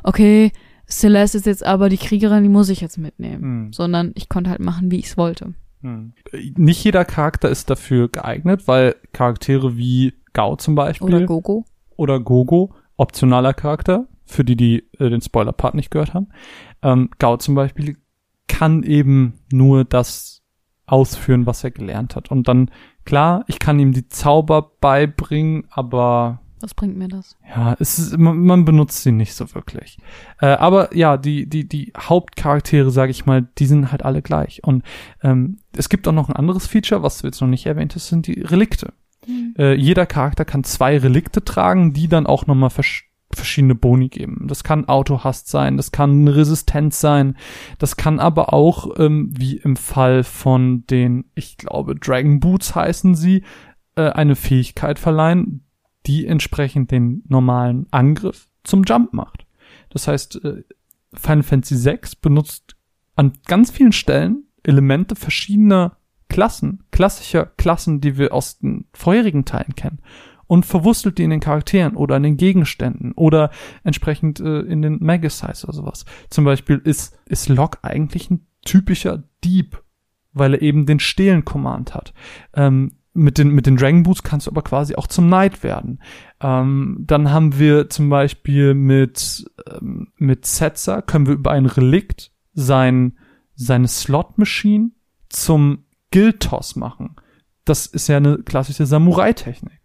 [0.03, 0.51] okay,
[0.89, 3.67] Celeste ist jetzt aber die Kriegerin, die muss ich jetzt mitnehmen.
[3.67, 3.73] Mhm.
[3.73, 5.55] Sondern ich konnte halt machen, wie ich es wollte.
[5.83, 6.15] Mhm.
[6.57, 11.65] Nicht jeder Charakter ist dafür geeignet, weil Charaktere wie Gao zum Beispiel Oder Gogo.
[11.97, 16.29] Oder Gogo, optionaler Charakter, für die, die äh, den Spoiler-Part nicht gehört haben.
[16.83, 17.97] Ähm, Gao zum Beispiel
[18.49, 20.43] kann eben nur das
[20.87, 22.31] ausführen, was er gelernt hat.
[22.31, 22.71] Und dann,
[23.05, 27.37] klar, ich kann ihm die Zauber beibringen, aber Was bringt mir das?
[27.49, 29.99] ja, es ist, man, man benutzt sie nicht so wirklich.
[30.41, 34.63] Äh, aber ja, die, die, die Hauptcharaktere, sage ich mal, die sind halt alle gleich.
[34.63, 34.85] Und
[35.23, 38.09] ähm, es gibt auch noch ein anderes Feature, was du jetzt noch nicht erwähnt hast,
[38.09, 38.93] sind die Relikte.
[39.59, 44.47] Äh, jeder Charakter kann zwei Relikte tragen, die dann auch nochmal versch verschiedene Boni geben.
[44.47, 47.37] Das kann Autohast sein, das kann Resistenz sein,
[47.79, 53.17] das kann aber auch, ähm, wie im Fall von den, ich glaube, Dragon Boots heißen
[53.17, 53.43] sie,
[53.97, 55.65] äh, eine Fähigkeit verleihen,
[56.07, 59.47] die entsprechend den normalen Angriff zum Jump macht.
[59.91, 60.63] Das heißt, äh,
[61.15, 62.77] Final Fantasy VI benutzt
[63.17, 65.97] an ganz vielen Stellen Elemente verschiedener
[66.35, 70.01] Klassen, klassischer Klassen, die wir aus den vorherigen Teilen kennen
[70.49, 73.53] und verwurstelt die in den Charakteren oder in den Gegenständen oder
[73.85, 76.05] entsprechend äh, in den Magasize oder sowas.
[76.31, 79.81] Zum Beispiel ist, ist Locke eigentlich ein typischer Dieb,
[80.33, 82.13] weil er eben den Stehlen-Command hat.
[82.53, 86.03] Ähm, mit den, mit den Dragon Boots kannst du aber quasi auch zum Knight werden.
[86.41, 92.33] Ähm, dann haben wir zum Beispiel mit, ähm, mit Setzer können wir über ein Relikt
[92.55, 93.17] sein,
[93.55, 94.91] seine Slot-Machine
[95.29, 95.84] zum
[96.15, 97.17] Guild-Toss machen.
[97.65, 99.81] Das ist ja eine klassische Samurai-Technik.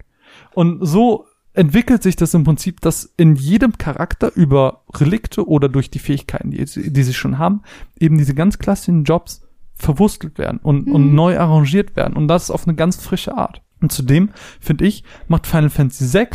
[0.53, 5.89] Und so entwickelt sich das im Prinzip, dass in jedem Charakter über Relikte oder durch
[5.89, 7.63] die Fähigkeiten, die, die sie schon haben,
[7.99, 9.41] eben diese ganz klassischen Jobs
[9.73, 10.93] verwurstelt werden und, mhm.
[10.95, 12.15] und neu arrangiert werden.
[12.15, 13.63] Und das auf eine ganz frische Art.
[13.81, 16.27] Und zudem, finde ich, macht Final Fantasy VI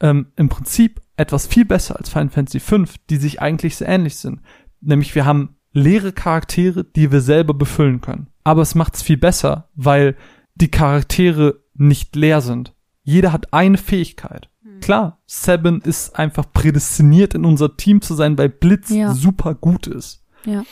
[0.00, 4.16] ähm, im Prinzip etwas viel besser als Final Fantasy V, die sich eigentlich sehr ähnlich
[4.16, 4.40] sind.
[4.80, 8.28] Nämlich wir haben leere Charaktere, die wir selber befüllen können.
[8.46, 10.16] Aber es macht es viel besser, weil
[10.54, 12.74] die Charaktere nicht leer sind.
[13.02, 14.48] Jeder hat eine Fähigkeit.
[14.62, 14.80] Hm.
[14.80, 19.12] Klar, Seven ist einfach prädestiniert in unser Team zu sein, weil Blitz ja.
[19.12, 20.24] super gut ist.
[20.44, 20.64] Ja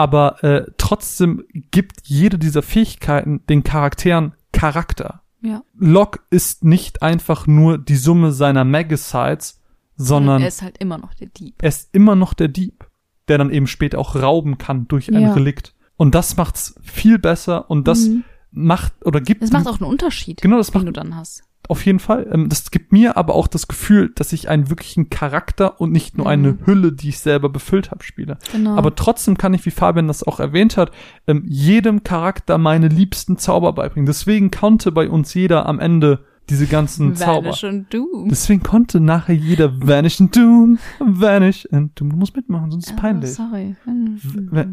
[0.00, 5.20] aber äh, trotzdem gibt jede dieser Fähigkeiten den Charakteren Charakter.
[5.42, 5.62] Ja.
[5.74, 9.60] Locke ist nicht einfach nur die Summe seiner Magasites,
[9.96, 11.56] sondern er ist halt immer noch der Dieb.
[11.60, 12.88] Er ist immer noch der Dieb,
[13.28, 15.34] der dann eben später auch rauben kann durch ein ja.
[15.34, 15.74] Relikt.
[16.00, 18.24] Und das macht's viel besser und das mhm.
[18.52, 19.42] macht oder gibt.
[19.42, 22.28] Es macht auch einen Unterschied, genau, das macht, du dann hast auf jeden Fall.
[22.32, 26.18] Ähm, das gibt mir aber auch das Gefühl, dass ich einen wirklichen Charakter und nicht
[26.18, 26.32] nur mhm.
[26.32, 28.38] eine Hülle, die ich selber befüllt habe, spiele.
[28.50, 28.76] Genau.
[28.76, 30.90] Aber trotzdem kann ich, wie Fabian das auch erwähnt hat,
[31.28, 34.06] ähm, jedem Charakter meine liebsten Zauber beibringen.
[34.06, 37.50] Deswegen konnte bei uns jeder am Ende diese ganzen Zauber.
[37.50, 38.28] Vanish and Doom.
[38.28, 42.10] Deswegen konnte nachher jeder Vanish and Doom, Vanish and Doom.
[42.10, 43.32] Du musst mitmachen, sonst ist es oh, peinlich.
[43.32, 43.76] Sorry.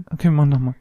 [0.10, 0.76] Okay, wir machen nochmal.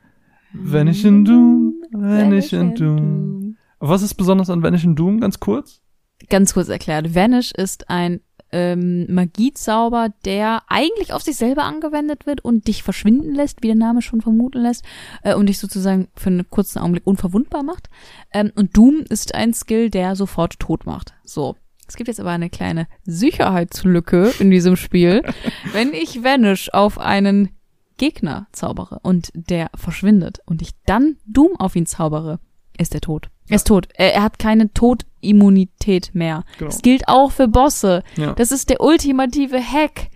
[0.53, 3.57] Vanish and Doom, Vanish and Doom.
[3.79, 5.81] Was ist besonders an Vanish and Doom, ganz kurz?
[6.29, 8.21] ganz kurz erklärt, Vanish ist ein
[8.53, 13.77] ähm, Magiezauber, der eigentlich auf sich selber angewendet wird und dich verschwinden lässt, wie der
[13.77, 14.85] Name schon vermuten lässt,
[15.23, 17.91] äh, und dich sozusagen für einen kurzen Augenblick unverwundbar macht.
[18.33, 21.15] Ähm, und Doom ist ein Skill, der sofort tot macht.
[21.25, 21.57] So.
[21.89, 25.23] Es gibt jetzt aber eine kleine Sicherheitslücke in diesem Spiel.
[25.73, 27.51] Wenn ich Vanish auf einen
[27.97, 32.41] Gegner zaubere und der verschwindet und ich dann Doom auf ihn zaubere,
[32.79, 33.31] ist er tot.
[33.49, 33.89] Er ist tot.
[33.95, 36.45] Er, er hat keine Todimmunität mehr.
[36.59, 36.71] Genau.
[36.71, 38.03] Das gilt auch für Bosse.
[38.17, 38.33] Ja.
[38.35, 40.09] Das ist der ultimative Hack.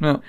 [0.00, 0.20] Ja.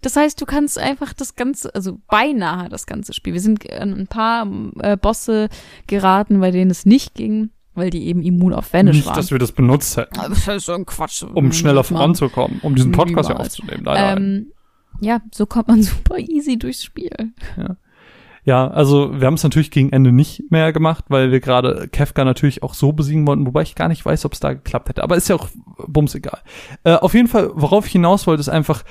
[0.00, 3.32] Das heißt, du kannst einfach das ganze, also beinahe das ganze Spiel.
[3.32, 4.46] Wir sind an ein paar
[4.80, 5.48] äh, Bosse
[5.88, 9.16] geraten, bei denen es nicht ging, weil die eben immun auf Vanish nicht, waren.
[9.16, 10.14] dass wir das benutzt hätten.
[10.14, 11.22] Das ist so ein Quatsch.
[11.22, 13.82] Um schneller voranzukommen, um diesen Podcast ja aufzunehmen.
[13.84, 14.52] Nein, ähm,
[15.00, 17.32] ja, so kommt man super easy durchs Spiel.
[17.56, 17.76] Ja.
[18.44, 22.24] Ja, also wir haben es natürlich gegen Ende nicht mehr gemacht, weil wir gerade Kefka
[22.24, 25.02] natürlich auch so besiegen wollten, wobei ich gar nicht weiß, ob es da geklappt hätte.
[25.02, 25.48] Aber ist ja auch
[25.86, 26.38] bums egal.
[26.82, 28.84] Äh, auf jeden Fall, worauf ich hinaus wollte, ist einfach,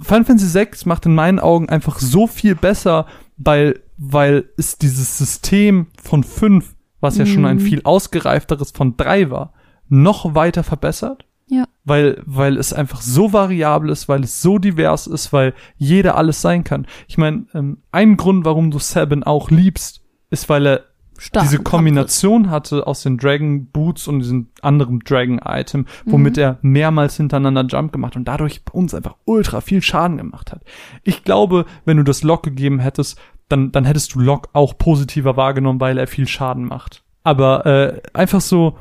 [0.00, 5.16] Final Fantasy VI macht in meinen Augen einfach so viel besser, weil, weil es dieses
[5.16, 7.28] System von fünf, was ja mhm.
[7.28, 7.60] schon ein mhm.
[7.60, 9.52] viel ausgereifteres von drei war,
[9.88, 11.64] noch weiter verbessert ja.
[11.84, 16.42] Weil, weil es einfach so variabel ist, weil es so divers ist, weil jeder alles
[16.42, 16.86] sein kann.
[17.08, 20.84] Ich meine, ähm, ein Grund, warum du Sabin auch liebst, ist, weil er
[21.18, 26.42] Stark diese Kombination hatte aus den Dragon Boots und diesem anderen Dragon Item, womit mhm.
[26.42, 30.62] er mehrmals hintereinander Jump gemacht und dadurch bei uns einfach ultra viel Schaden gemacht hat.
[31.02, 33.18] Ich glaube, wenn du das Lock gegeben hättest,
[33.48, 37.02] dann, dann hättest du Lock auch positiver wahrgenommen, weil er viel Schaden macht.
[37.24, 38.78] Aber äh, einfach so,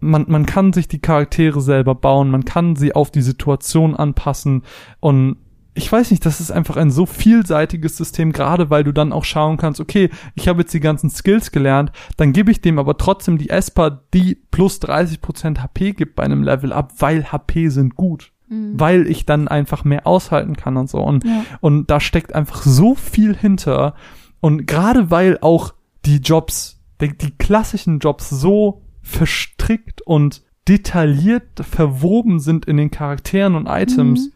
[0.00, 4.62] man, man kann sich die Charaktere selber bauen, man kann sie auf die Situation anpassen
[5.00, 5.36] und
[5.78, 9.24] ich weiß nicht, das ist einfach ein so vielseitiges System, gerade weil du dann auch
[9.24, 12.98] schauen kannst, okay, ich habe jetzt die ganzen Skills gelernt, dann gebe ich dem aber
[12.98, 17.94] trotzdem die Esper, die plus 30% HP gibt bei einem Level ab, weil HP sind
[17.94, 18.32] gut.
[18.48, 18.80] Mhm.
[18.80, 20.98] Weil ich dann einfach mehr aushalten kann und so.
[20.98, 21.44] Und, ja.
[21.60, 23.94] und da steckt einfach so viel hinter.
[24.40, 32.40] Und gerade weil auch die Jobs, die, die klassischen Jobs so verstrickt und detailliert verwoben
[32.40, 34.30] sind in den Charakteren und Items,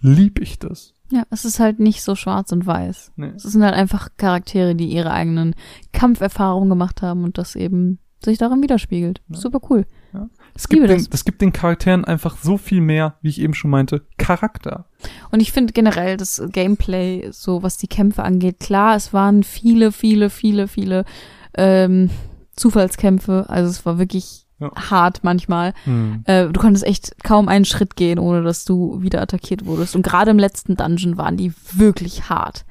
[0.00, 0.14] mhm.
[0.14, 0.94] lieb ich das.
[1.10, 3.12] Ja, es ist halt nicht so schwarz und weiß.
[3.16, 3.32] Nee.
[3.36, 5.54] Es sind halt einfach Charaktere, die ihre eigenen
[5.92, 9.20] Kampferfahrungen gemacht haben und das eben sich darin widerspiegelt.
[9.28, 9.36] Ja.
[9.36, 9.84] Super cool.
[10.14, 10.28] Ja.
[10.54, 11.24] Es gibt, den, das.
[11.24, 14.86] gibt den Charakteren einfach so viel mehr, wie ich eben schon meinte, Charakter.
[15.30, 19.92] Und ich finde generell das Gameplay, so was die Kämpfe angeht, klar, es waren viele,
[19.92, 21.04] viele, viele, viele
[21.54, 22.10] ähm,
[22.56, 23.46] Zufallskämpfe.
[23.48, 24.70] Also es war wirklich Ja.
[24.90, 25.74] hart manchmal.
[25.84, 26.22] Hm.
[26.26, 29.96] Äh, du konntest echt kaum einen Schritt gehen, ohne dass du wieder attackiert wurdest.
[29.96, 32.64] Und gerade im letzten Dungeon waren die wirklich hart.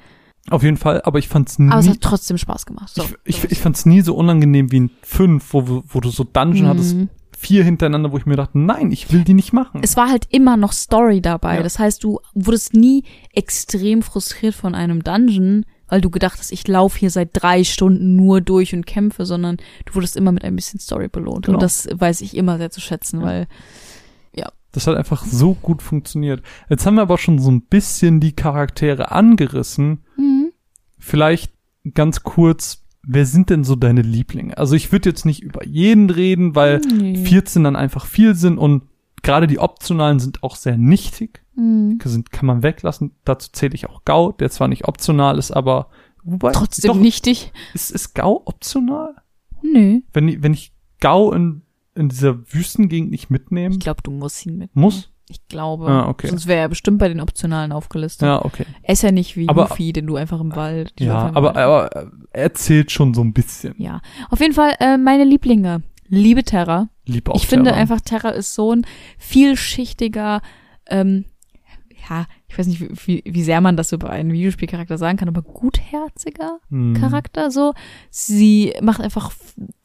[0.49, 1.69] Auf jeden Fall, aber ich fand's nie.
[1.69, 2.91] Aber es hat trotzdem Spaß gemacht.
[2.93, 6.23] So, ich, ich, ich fand's nie so unangenehm wie in 5, wo, wo du so
[6.23, 6.69] Dungeon Mhm.
[6.69, 6.95] hattest,
[7.37, 9.81] vier hintereinander, wo ich mir dachte, nein, ich will die nicht machen.
[9.83, 11.57] es war halt immer noch Story dabei.
[11.57, 11.63] Ja.
[11.63, 13.03] Das heißt, du wurdest nie
[13.33, 18.15] extrem frustriert von einem Dungeon, weil du gedacht hast, ich laufe hier seit drei Stunden
[18.15, 21.45] nur durch und kämpfe, sondern du wurdest immer mit ein bisschen Story belohnt.
[21.45, 21.57] Genau.
[21.57, 23.25] Und das weiß ich immer sehr zu schätzen, Ja.
[23.27, 23.47] weil
[24.73, 26.41] Das hat einfach so gut funktioniert.
[26.69, 30.05] Jetzt haben wir aber schon so ein bisschen die Charaktere angerissen.
[30.15, 30.53] mhm.
[30.97, 31.51] Vielleicht
[31.93, 34.57] ganz kurz, wer sind denn so deine Lieblinge?
[34.57, 37.17] Also ich würde jetzt nicht über jeden reden, weil Nee.
[37.25, 38.83] 14 dann einfach viel sind und
[39.23, 41.43] gerade die optionalen sind auch sehr nichtig.
[41.61, 41.99] Mhm.
[42.03, 43.11] Sind, kann man weglassen.
[43.25, 45.87] Dazu zähle ich auch Gau, der zwar nicht optional ist, aber
[46.23, 47.51] wobei, trotzdem doch, nichtig.
[47.73, 49.15] Ist, ist Gau optional?
[49.61, 49.99] Nö.
[50.13, 51.61] Wenn, ich- wenn ich Gau in,
[51.95, 54.75] in dieser Wüstengegend nicht mitnehme, Ich glaube, du musst ihn mit.
[54.75, 55.09] muss?
[55.29, 55.87] Ich glaube.
[55.87, 56.27] Ah, okay.
[56.27, 58.25] Sonst wäre er bestimmt bei den Optionalen aufgelistet.
[58.25, 58.65] Ja, okay.
[58.81, 60.93] Er ist ja nicht wie Aber- Luffy, den du einfach im Wald.
[60.99, 61.57] Ja, im aber, Wald-
[61.95, 63.73] aber er zählt schon so ein bisschen.
[63.77, 64.01] Ja.
[64.29, 65.83] Auf jeden Fall äh, meine Lieblinge.
[66.09, 66.89] Liebe Terra.
[67.05, 67.77] Lieb auch ich finde Terra.
[67.81, 68.85] einfach, Terra ist so ein
[69.19, 70.41] vielschichtiger,
[70.87, 71.25] ähm,
[72.11, 75.41] ja, ich weiß nicht, wie, wie, sehr man das über einen Videospielcharakter sagen kann, aber
[75.41, 76.93] gutherziger Hm.
[76.93, 77.73] Charakter so.
[78.09, 79.31] Sie macht einfach,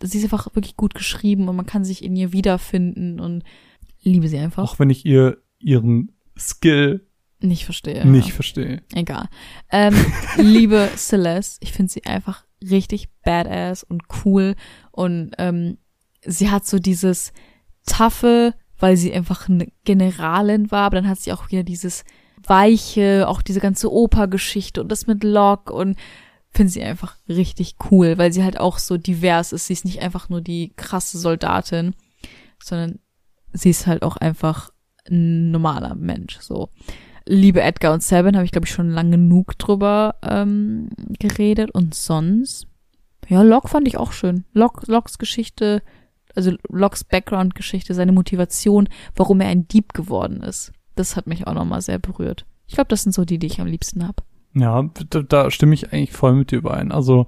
[0.02, 3.44] sie ist einfach wirklich gut geschrieben und man kann sich in ihr wiederfinden und
[4.02, 4.64] liebe sie einfach.
[4.64, 7.06] Auch wenn ich ihr ihren Skill
[7.38, 8.04] Nicht verstehe.
[8.06, 8.82] nicht verstehe.
[8.92, 9.28] Egal.
[9.70, 9.94] Ähm,
[10.36, 14.56] liebe Celeste, ich finde sie einfach richtig badass und cool
[14.90, 15.78] und ähm,
[16.24, 17.32] sie hat so dieses
[17.86, 22.04] taffe, weil sie einfach eine Generalin war, aber dann hat sie auch wieder dieses
[22.48, 25.96] weiche, auch diese ganze Opergeschichte und das mit Locke und
[26.50, 29.66] finde sie einfach richtig cool, weil sie halt auch so divers ist.
[29.66, 31.94] Sie ist nicht einfach nur die krasse Soldatin,
[32.62, 32.98] sondern
[33.52, 34.70] sie ist halt auch einfach
[35.08, 36.70] ein normaler Mensch, so
[37.26, 41.70] liebe Edgar und Sabin, habe ich glaube ich schon lang genug drüber ähm, geredet.
[41.72, 42.66] Und sonst,
[43.28, 44.44] ja, Locke fand ich auch schön.
[44.52, 45.82] Locke, Locks Geschichte,
[46.34, 50.72] also Locks Background-Geschichte, seine Motivation, warum er ein Dieb geworden ist.
[50.96, 52.44] Das hat mich auch nochmal sehr berührt.
[52.66, 54.22] Ich glaube, das sind so die, die ich am liebsten habe.
[54.54, 56.90] Ja, da, da stimme ich eigentlich voll mit dir überein.
[56.90, 57.26] Also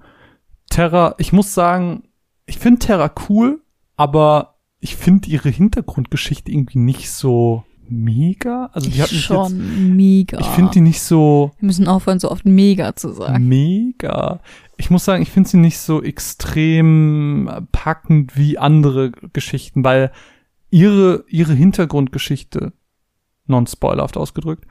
[0.70, 2.04] Terra, ich muss sagen,
[2.46, 3.62] ich finde Terra cool,
[3.96, 8.70] aber ich finde ihre Hintergrundgeschichte irgendwie nicht so mega.
[8.72, 10.38] Also die hat mich jetzt, Schon mega.
[10.40, 13.46] ich finde die nicht so Wir müssen aufhören, so oft mega zu sagen.
[13.46, 14.40] mega.
[14.76, 20.12] Ich muss sagen, ich finde sie nicht so extrem packend wie andere Geschichten, weil
[20.70, 22.72] ihre, ihre Hintergrundgeschichte,
[23.48, 24.64] non-spoilerhaft ausgedrückt,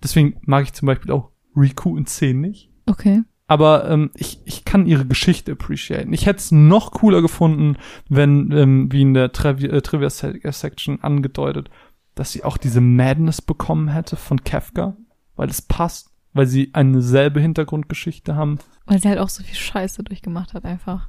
[0.00, 2.70] Deswegen mag ich zum Beispiel auch Riku in 10 nicht.
[2.86, 3.22] Okay.
[3.48, 6.12] Aber ähm, ich, ich kann ihre Geschichte appreciaten.
[6.12, 7.76] Ich hätte es noch cooler gefunden,
[8.08, 11.70] wenn, ähm, wie in der Travi äh, Trivia-Section angedeutet,
[12.14, 14.96] dass sie auch diese Madness bekommen hätte von Kafka,
[15.40, 18.58] weil es passt, weil sie eine selbe Hintergrundgeschichte haben.
[18.84, 21.08] Weil sie halt auch so viel Scheiße durchgemacht hat einfach.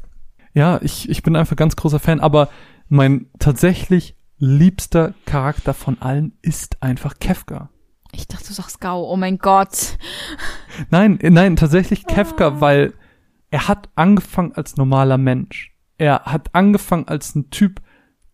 [0.54, 2.48] Ja, ich, ich bin einfach ganz großer Fan, aber
[2.88, 7.70] mein tatsächlich liebster Charakter von allen ist einfach Kafka.
[8.14, 9.04] Ich dachte, du sagst Gau.
[9.04, 9.98] Oh mein Gott.
[10.90, 12.94] Nein, äh, nein, tatsächlich Kafka, weil
[13.50, 15.76] er hat angefangen als normaler Mensch.
[15.98, 17.82] Er hat angefangen als ein Typ,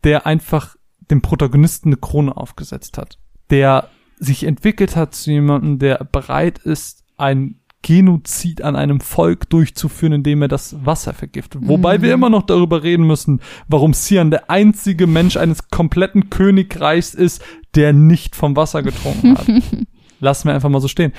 [0.03, 0.75] der einfach
[1.09, 3.17] dem Protagonisten eine Krone aufgesetzt hat.
[3.49, 3.89] Der
[4.19, 10.41] sich entwickelt hat zu jemandem, der bereit ist, ein Genozid an einem Volk durchzuführen, indem
[10.41, 11.61] er das Wasser vergiftet.
[11.63, 12.01] Wobei Mhm.
[12.01, 17.41] wir immer noch darüber reden müssen, warum Sian der einzige Mensch eines kompletten Königreichs ist,
[17.75, 19.47] der nicht vom Wasser getrunken hat.
[20.19, 21.13] Lassen wir einfach mal so stehen.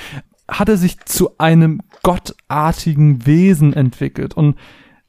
[0.49, 4.57] Hat er sich zu einem gottartigen Wesen entwickelt und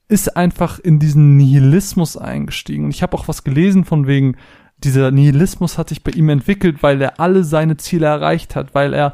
[0.08, 2.86] ist einfach in diesen Nihilismus eingestiegen.
[2.86, 4.38] Und ich habe auch was gelesen von wegen,
[4.84, 8.94] dieser Nihilismus hat sich bei ihm entwickelt, weil er alle seine Ziele erreicht hat, weil
[8.94, 9.14] er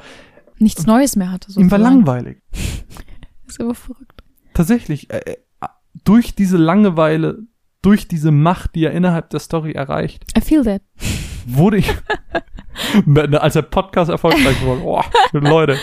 [0.57, 1.51] Nichts Neues mehr hatte.
[1.51, 1.83] ihm war sozusagen.
[1.83, 2.37] langweilig.
[3.47, 4.23] ist aber verrückt.
[4.53, 5.67] Tatsächlich, äh, äh,
[6.03, 7.39] durch diese Langeweile,
[7.81, 10.81] durch diese Macht, die er innerhalb der Story erreicht, I feel that.
[11.45, 11.93] wurde ich,
[13.39, 15.01] als der Podcast erfolgreich wurde, oh,
[15.33, 15.73] Leute,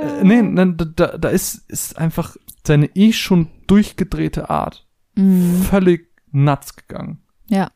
[0.00, 5.62] äh, nee, nein, da- da, ist, ist einfach seine eh schon durchgedrehte Art Mhm.
[5.62, 7.22] völlig nuts gegangen.
[7.48, 7.70] Ja.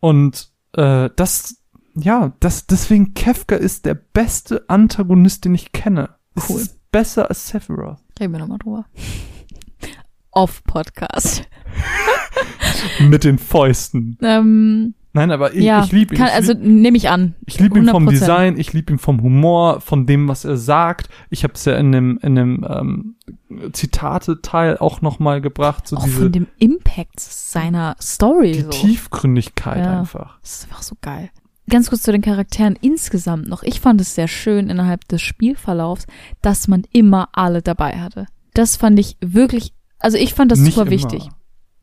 [0.00, 1.62] Und äh, das,
[1.94, 6.10] ja, das, deswegen Kefka ist der beste Antagonist, den ich kenne.
[6.48, 6.60] Cool.
[6.60, 7.98] ist besser als Sephiroth.
[8.20, 8.86] Reden wir nochmal drüber.
[10.30, 11.48] Off-Podcast.
[13.00, 14.18] Mit den Fäusten.
[14.22, 16.18] Ähm, Nein, aber ich, ja, ich liebe ihn.
[16.18, 17.34] kann, also nehme ich an.
[17.46, 18.10] Ich liebe ihn vom 100%.
[18.10, 21.08] Design, ich liebe ihn vom Humor, von dem, was er sagt.
[21.30, 23.14] Ich habe es ja in dem, in dem ähm,
[23.72, 28.52] Zitate-Teil auch nochmal gebracht, so Auch diese von dem Impact seiner Story.
[28.52, 28.68] die so.
[28.70, 30.00] Tiefgründigkeit Ja.
[30.00, 30.38] einfach.
[30.42, 31.30] Das ist einfach so geil.
[31.70, 33.62] Ganz kurz zu den Charakteren insgesamt noch.
[33.62, 36.06] Ich fand es sehr schön innerhalb des Spielverlaufs,
[36.40, 38.26] dass man immer alle dabei hatte.
[38.54, 40.90] Das fand ich wirklich, also ich fand das Nicht super immer.
[40.92, 41.28] wichtig.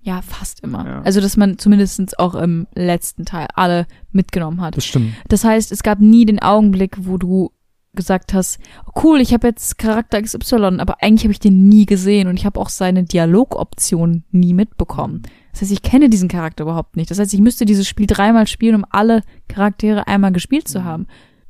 [0.05, 0.85] Ja, fast immer.
[0.85, 1.01] Ja.
[1.01, 4.77] Also, dass man zumindestens auch im letzten Teil alle mitgenommen hat.
[4.77, 5.13] Das stimmt.
[5.29, 7.51] Das heißt, es gab nie den Augenblick, wo du
[7.95, 8.59] gesagt hast,
[9.01, 12.45] cool, ich habe jetzt Charakter XY, aber eigentlich habe ich den nie gesehen und ich
[12.45, 15.23] habe auch seine Dialogoption nie mitbekommen.
[15.53, 17.09] Das heißt, ich kenne diesen Charakter überhaupt nicht.
[17.09, 21.07] Das heißt, ich müsste dieses Spiel dreimal spielen, um alle Charaktere einmal gespielt zu haben.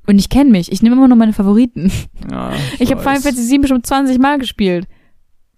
[0.07, 0.71] Und ich kenne mich.
[0.71, 1.91] Ich nehme immer nur meine Favoriten.
[2.31, 3.19] Ja, Ich habe Final.
[3.19, 4.87] Fantasy 7 bestimmt 20 Mal gespielt.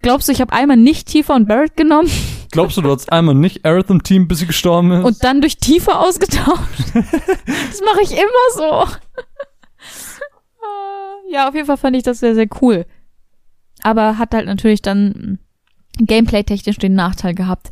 [0.00, 2.08] Glaubst du, ich habe einmal nicht Tifa und Barrett genommen
[2.50, 5.04] Glaubst du, du hattest einmal nicht Aerith im Team, bis sie gestorben ist?
[5.04, 6.94] und dann durch Tifa ausgetauscht?
[6.94, 8.86] das mache ich immer so.
[11.30, 12.86] Ja, auf jeden Fall fand ich das sehr, sehr cool.
[13.82, 15.38] Aber hat halt natürlich dann
[15.98, 17.70] gameplay-technisch den Nachteil gehabt.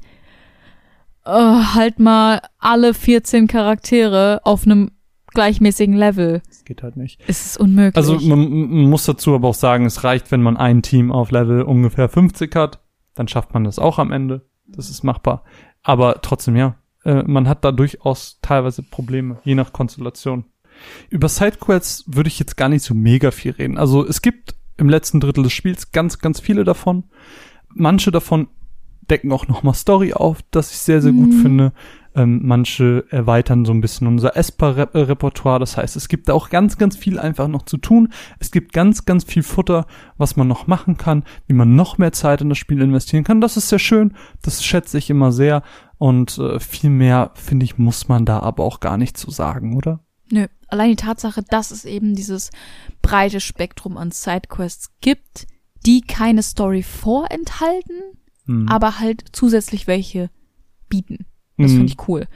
[1.24, 4.90] Äh, halt mal alle 14 Charaktere auf einem
[5.32, 6.42] gleichmäßigen Level.
[6.48, 7.20] das geht halt nicht.
[7.26, 7.96] Es ist unmöglich.
[7.96, 11.30] Also man, man muss dazu aber auch sagen, es reicht, wenn man ein Team auf
[11.30, 12.80] Level ungefähr 50 hat,
[13.14, 14.46] dann schafft man das auch am Ende.
[14.68, 15.44] Das ist machbar.
[15.82, 20.44] Aber trotzdem, ja, äh, man hat da durchaus teilweise Probleme, je nach Konstellation.
[21.08, 23.78] Über Sidequests würde ich jetzt gar nicht so mega viel reden.
[23.78, 27.04] Also es gibt im letzten Drittel des Spiels ganz, ganz viele davon.
[27.68, 28.48] Manche davon
[29.10, 31.42] decken auch nochmal Story auf, das ich sehr, sehr gut Mhm.
[31.42, 31.72] finde.
[32.14, 35.58] Ähm, manche erweitern so ein bisschen unser Esper-Repertoire.
[35.58, 38.10] Das heißt, es gibt da auch ganz, ganz viel einfach noch zu tun.
[38.38, 39.86] Es gibt ganz, ganz viel Futter,
[40.16, 43.42] was man noch machen kann, wie man noch mehr Zeit in das Spiel investieren kann.
[43.42, 44.14] Das ist sehr schön.
[44.42, 45.62] Das schätze ich immer sehr.
[45.98, 49.76] Und äh, viel mehr, finde ich, muss man da aber auch gar nicht zu sagen,
[49.76, 50.00] oder?
[50.30, 52.50] Nö, allein die Tatsache, dass es eben dieses
[53.02, 55.46] breite Spektrum an Sidequests gibt,
[55.84, 58.00] die keine Story vorenthalten,
[58.46, 58.68] Hm.
[58.68, 60.30] aber halt zusätzlich welche
[60.88, 61.26] bieten.
[61.58, 61.76] Das Mhm.
[61.76, 62.26] finde ich cool.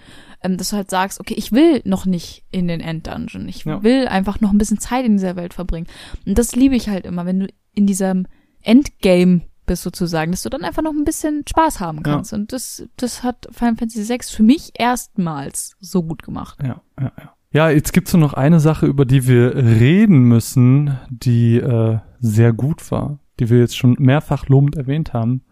[0.43, 3.49] Ähm, dass du halt sagst, okay, ich will noch nicht in den Enddungeon.
[3.49, 3.83] Ich Ja.
[3.83, 5.87] will einfach noch ein bisschen Zeit in dieser Welt verbringen.
[6.27, 8.27] Und das liebe ich halt immer, wenn du in diesem
[8.63, 12.03] Endgame bist sozusagen, dass du dann einfach noch ein bisschen Spaß haben Ja.
[12.15, 12.33] kannst.
[12.33, 16.59] Und das, das hat Final Fantasy VI für mich erstmals so gut gemacht.
[16.63, 17.35] Ja, ja, ja.
[17.53, 22.53] Ja, jetzt gibt's nur noch eine Sache, über die wir reden müssen, die äh, sehr
[22.53, 25.43] gut war, die wir jetzt schon mehrfach lobend erwähnt haben.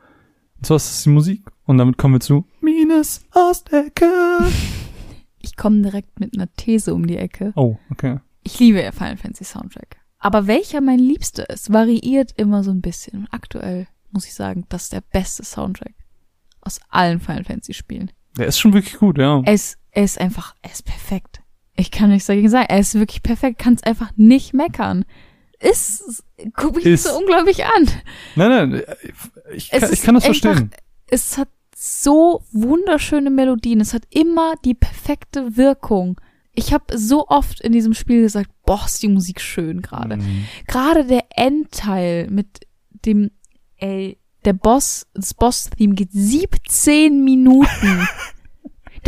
[0.59, 1.45] Und zwar ist es die Musik.
[1.65, 4.07] Und damit kommen wir zu Mines Ostecke.
[5.41, 7.53] Ich komme direkt mit einer These um die Ecke.
[7.55, 8.19] Oh, okay.
[8.43, 9.97] Ich liebe ja Final Fantasy Soundtrack.
[10.19, 13.21] Aber welcher mein liebster ist, variiert immer so ein bisschen.
[13.21, 15.95] Und aktuell muss ich sagen, das ist der beste Soundtrack
[16.61, 18.11] aus allen Final Fantasy Spielen.
[18.37, 19.41] Der ist schon wirklich gut, ja.
[19.45, 21.41] Er ist, er ist einfach, er ist perfekt.
[21.77, 22.67] Ich kann nichts dagegen sagen.
[22.69, 25.05] Er ist wirklich perfekt, kann es einfach nicht meckern.
[25.61, 26.23] Ist,
[26.55, 27.05] guck mich Ist.
[27.05, 27.89] so unglaublich an.
[28.37, 28.83] Nein, nein,
[29.53, 30.71] ich, Es kann, ich kann das einfach- verstehen.
[31.09, 33.81] Es hat so wunderschöne Melodien.
[33.81, 36.21] Es hat immer die perfekte Wirkung.
[36.55, 40.17] Ich habe so oft in diesem Spiel gesagt, boah, ist die Musik schön gerade.
[40.17, 40.45] Mhm.
[40.67, 42.61] Gerade der Endteil mit
[43.07, 43.31] dem,
[43.77, 48.09] ey, der Boss, das Boss-Theme geht 17 Minuten.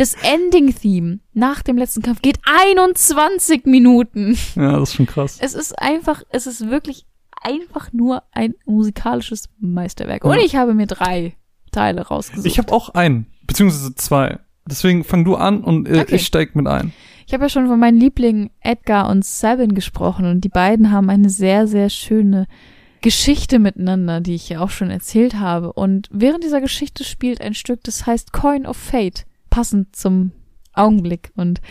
[0.01, 4.35] Das Ending-Theme nach dem letzten Kampf geht 21 Minuten.
[4.55, 5.37] Ja, das ist schon krass.
[5.39, 7.05] Es ist einfach, es ist wirklich
[7.39, 10.25] einfach nur ein musikalisches Meisterwerk.
[10.25, 10.41] Und Ja.
[10.43, 11.35] ich habe mir drei
[11.71, 12.47] Teile rausgesucht.
[12.47, 14.39] Ich habe auch einen, beziehungsweise zwei.
[14.65, 16.15] Deswegen fang du an und äh, Okay.
[16.15, 16.93] ich steig mit ein.
[17.27, 21.11] Ich habe ja schon von meinen Lieblingen Edgar und Sabin gesprochen und die beiden haben
[21.11, 22.47] eine sehr, sehr schöne
[23.01, 25.73] Geschichte miteinander, die ich ja auch schon erzählt habe.
[25.73, 30.31] Und während dieser Geschichte spielt ein Stück, das heißt Coin of Fate, passend zum
[30.73, 31.31] Augenblick.
[31.35, 31.61] Und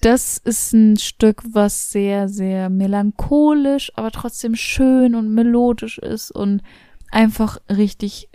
[0.00, 6.62] das ist ein Stück, was sehr, sehr melancholisch, aber trotzdem schön und melodisch ist und
[7.10, 8.28] einfach richtig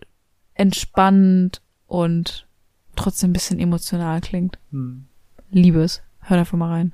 [0.56, 2.48] entspannend und
[2.96, 4.60] trotzdem ein bisschen emotional klingt.
[5.52, 6.02] Liebe es.
[6.22, 6.94] Hör einfach mal rein.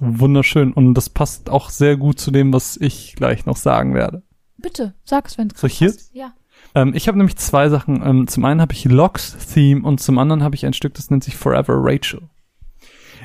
[0.00, 3.94] Ist wunderschön und das passt auch sehr gut zu dem, was ich gleich noch sagen
[3.94, 4.22] werde.
[4.56, 5.94] Bitte, sag es, wenn es Soll ich hier?
[6.12, 6.32] Ja.
[6.74, 8.02] Ähm, ich habe nämlich zwei Sachen.
[8.04, 11.10] Ähm, zum einen habe ich Locks Theme und zum anderen habe ich ein Stück, das
[11.10, 12.22] nennt sich Forever Rachel.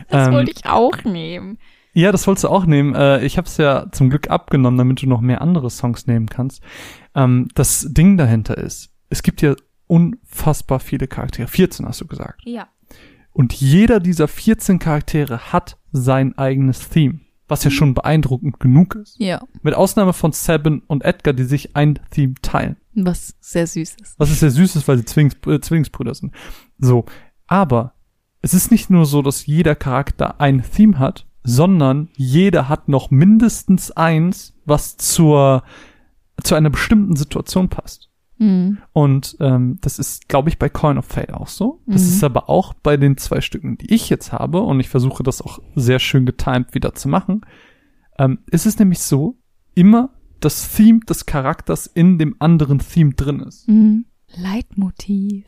[0.09, 1.57] Das Ähm, wollte ich auch nehmen.
[1.93, 2.95] Ja, das wolltest du auch nehmen.
[2.95, 6.27] Äh, ich habe es ja zum Glück abgenommen, damit du noch mehr andere Songs nehmen
[6.27, 6.63] kannst.
[7.15, 9.55] Ähm, das Ding dahinter ist, es gibt ja
[9.87, 11.47] unfassbar viele Charaktere.
[11.47, 12.41] 14 hast du gesagt.
[12.45, 12.67] Ja.
[13.33, 19.19] Und jeder dieser 14 Charaktere hat sein eigenes Theme, was ja schon beeindruckend genug ist.
[19.19, 19.41] Ja.
[19.63, 22.77] Mit Ausnahme von Sabin und Edgar, die sich ein Theme teilen.
[22.93, 24.19] Was sehr süß ist.
[24.19, 26.33] Was ist sehr süß ist, weil sie Zwillings, äh, Zwillingsbrüder sind.
[26.77, 27.05] So.
[27.47, 27.95] Aber
[28.41, 33.09] es ist nicht nur so, dass jeder Charakter ein Theme hat, sondern jeder hat noch
[33.09, 35.63] mindestens eins, was zur,
[36.43, 38.09] zu einer bestimmten Situation passt.
[38.37, 38.79] Mhm.
[38.93, 41.81] Und ähm, das ist, glaube ich, bei Coin of Fate auch so.
[41.85, 42.07] Das Mhm.
[42.09, 45.41] ist aber auch bei den zwei Stücken, die ich jetzt habe, und ich versuche das
[45.41, 47.41] auch sehr schön getimed wieder zu machen.
[48.17, 49.37] Ähm, ist es nämlich so,
[49.75, 53.67] immer das Theme des Charakters in dem anderen Theme drin ist.
[53.69, 54.05] Mhm.
[54.35, 55.45] Leitmotiv.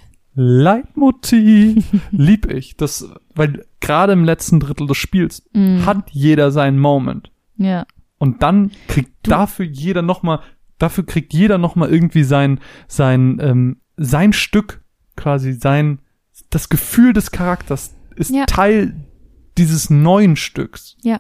[0.76, 2.76] Leitmotiv lieb ich.
[2.78, 5.86] Das, weil gerade im letzten Drittel des Spiels Mhm.
[5.86, 7.32] hat jeder seinen Moment.
[7.58, 7.86] Ja.
[8.18, 10.40] Und dann kriegt Du- dafür jeder noch mal,
[10.78, 14.84] dafür kriegt jeder noch mal irgendwie sein, sein, ähm, sein Stück,
[15.16, 16.00] quasi sein,
[16.50, 18.45] das Gefühl des Charakters ist Ja.
[18.45, 18.95] Teil
[19.58, 20.98] dieses neuen Stücks.
[21.02, 21.20] Ja.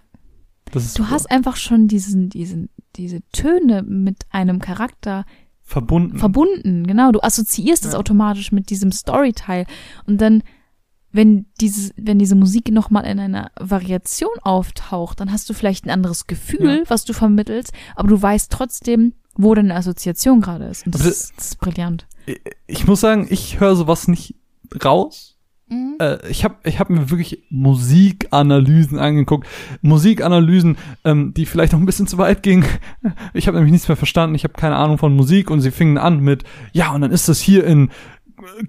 [0.71, 1.15] Das ist Du super.
[1.15, 5.25] hast einfach schon diesen, diesen, diese Töne mit einem Charakter
[5.61, 6.17] verbunden.
[6.17, 7.11] verbunden, genau.
[7.11, 7.99] Du assoziierst es Ja.
[7.99, 9.65] automatisch mit diesem Storyteil.
[10.05, 10.43] Und dann,
[11.11, 15.91] wenn diese, wenn diese Musik nochmal in einer Variation auftaucht, dann hast du vielleicht ein
[15.91, 20.85] anderes Gefühl, was du vermittelst, aber du weißt trotzdem, wo deine Assoziation gerade ist.
[20.85, 22.07] Und das, Aber ist, das ist brillant.
[22.67, 24.35] ich muss sagen, ich höre sowas nicht
[24.83, 25.35] raus.
[25.99, 29.47] Äh, ich habe ich hab mir wirklich Musikanalysen angeguckt.
[29.81, 32.65] Musikanalysen, ähm, die vielleicht noch ein bisschen zu weit gingen.
[33.33, 34.35] Ich habe nämlich nichts mehr verstanden.
[34.35, 37.27] Ich habe keine Ahnung von Musik und sie fingen an mit, ja, und dann ist
[37.27, 37.89] das hier in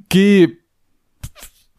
[0.09, 0.49] G,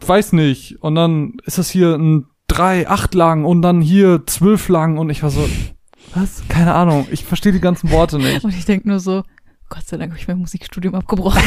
[0.06, 4.70] weiß nicht, und dann ist das hier ein drei, acht Lagen und dann hier zwölf
[4.70, 5.48] Lagen und ich war so,
[6.22, 6.44] was?
[6.48, 7.08] Keine Ahnung.
[7.12, 8.44] Ich verstehe die ganzen Worte nicht.
[8.44, 9.24] Und ich denke nur so,
[9.70, 11.42] Gott sei Dank habe ich mein Musikstudium abgebrochen.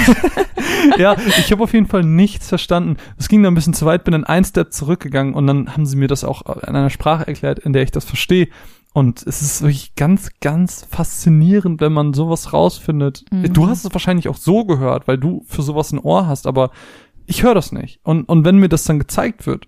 [0.99, 2.97] ja, ich habe auf jeden Fall nichts verstanden.
[3.17, 5.87] Es ging dann ein bisschen zu weit, bin dann ein Step zurückgegangen und dann haben
[5.87, 8.49] sie mir das auch in einer Sprache erklärt, in der ich das verstehe.
[8.93, 13.25] Und es ist wirklich ganz, ganz faszinierend, wenn man sowas rausfindet.
[13.31, 13.53] Mhm.
[13.53, 16.71] Du hast es wahrscheinlich auch so gehört, weil du für sowas ein Ohr hast, aber
[17.27, 18.01] ich höre das nicht.
[18.03, 19.67] Und, und wenn mir das dann gezeigt wird,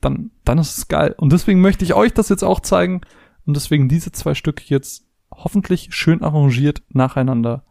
[0.00, 1.14] dann, dann ist es geil.
[1.18, 3.02] Und deswegen möchte ich euch das jetzt auch zeigen.
[3.44, 7.64] Und deswegen diese zwei Stücke jetzt hoffentlich schön arrangiert nacheinander.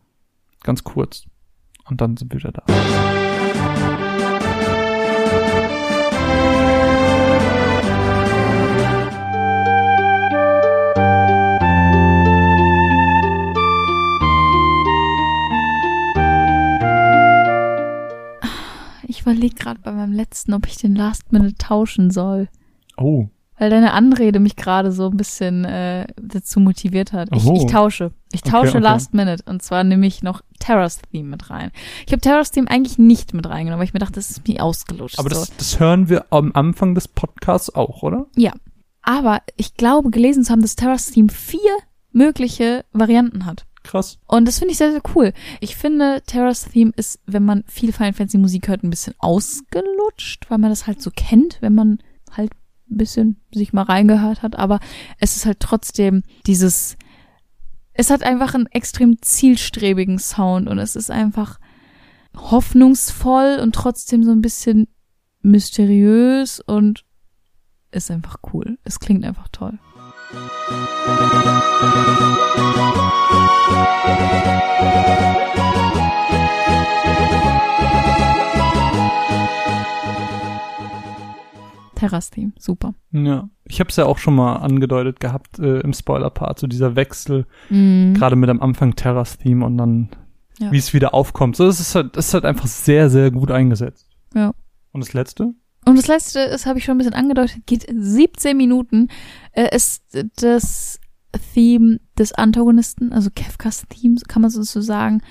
[0.63, 1.25] Ganz kurz.
[1.85, 2.63] Und dann sind wir wieder da.
[19.07, 22.49] Ich überlege gerade bei meinem letzten, ob ich den Last Minute tauschen soll.
[22.97, 23.27] Oh.
[23.61, 27.29] Weil deine Anrede mich gerade so ein bisschen äh, dazu motiviert hat.
[27.31, 27.53] Ich, Oh.
[27.55, 28.09] ich tausche.
[28.33, 28.79] Ich Okay, tausche okay.
[28.79, 29.43] Last Minute.
[29.45, 31.69] Und zwar nehme ich noch Terra's Theme mit rein.
[32.07, 34.63] Ich habe Terra's Theme eigentlich nicht mit reingenommen, weil ich mir dachte, das ist mir
[34.63, 35.19] ausgelutscht.
[35.19, 35.41] Aber so.
[35.41, 38.25] das, das hören wir am Anfang des Podcasts auch, oder?
[38.35, 38.53] Ja.
[39.03, 41.59] Aber ich glaube, gelesen zu haben, dass Terra's Theme vier
[42.11, 43.67] mögliche Varianten hat.
[43.83, 44.17] Krass.
[44.25, 45.33] Und das finde ich sehr, sehr cool.
[45.59, 50.49] Ich finde, Terra's Theme ist, wenn man viel Final Fantasy Musik hört, ein bisschen ausgelutscht,
[50.49, 51.99] weil man das halt so kennt, wenn man
[52.97, 54.57] bisschen sich mal reingehört hat.
[54.57, 54.79] Aber
[55.19, 56.97] es ist halt trotzdem dieses,
[57.93, 61.59] es hat einfach einen extrem zielstrebigen Sound und es ist einfach
[62.35, 64.87] hoffnungsvoll und trotzdem so ein bisschen
[65.41, 67.05] mysteriös und
[67.91, 68.77] ist einfach cool.
[68.83, 69.79] Es klingt einfach toll.
[82.01, 82.93] Terrace-Theme, super.
[83.11, 83.49] Ja.
[83.65, 87.45] Ich habe es ja auch schon mal angedeutet gehabt äh, im Spoiler-Part, so dieser Wechsel,
[87.69, 88.13] Mhm.
[88.15, 90.09] gerade mit am Anfang Terras-Theme und dann,
[90.59, 90.71] Ja.
[90.71, 91.55] wie es wieder aufkommt.
[91.55, 94.07] So, es ist halt, es ist halt einfach sehr, sehr gut eingesetzt.
[94.33, 94.53] Ja.
[94.91, 95.53] Und das letzte?
[95.85, 99.07] Und das letzte, das habe ich schon ein bisschen angedeutet, geht 17 Minuten,
[99.53, 100.03] äh, ist
[100.35, 100.99] das
[101.53, 105.21] Theme des Antagonisten, also Kefkas Theme, kann man sozusagen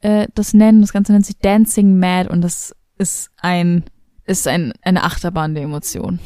[0.00, 0.80] äh, das nennen.
[0.80, 3.84] Das Ganze nennt sich Dancing Mad und das ist ein
[4.38, 6.18] ist ein, eine Achterbahn der Emotionen.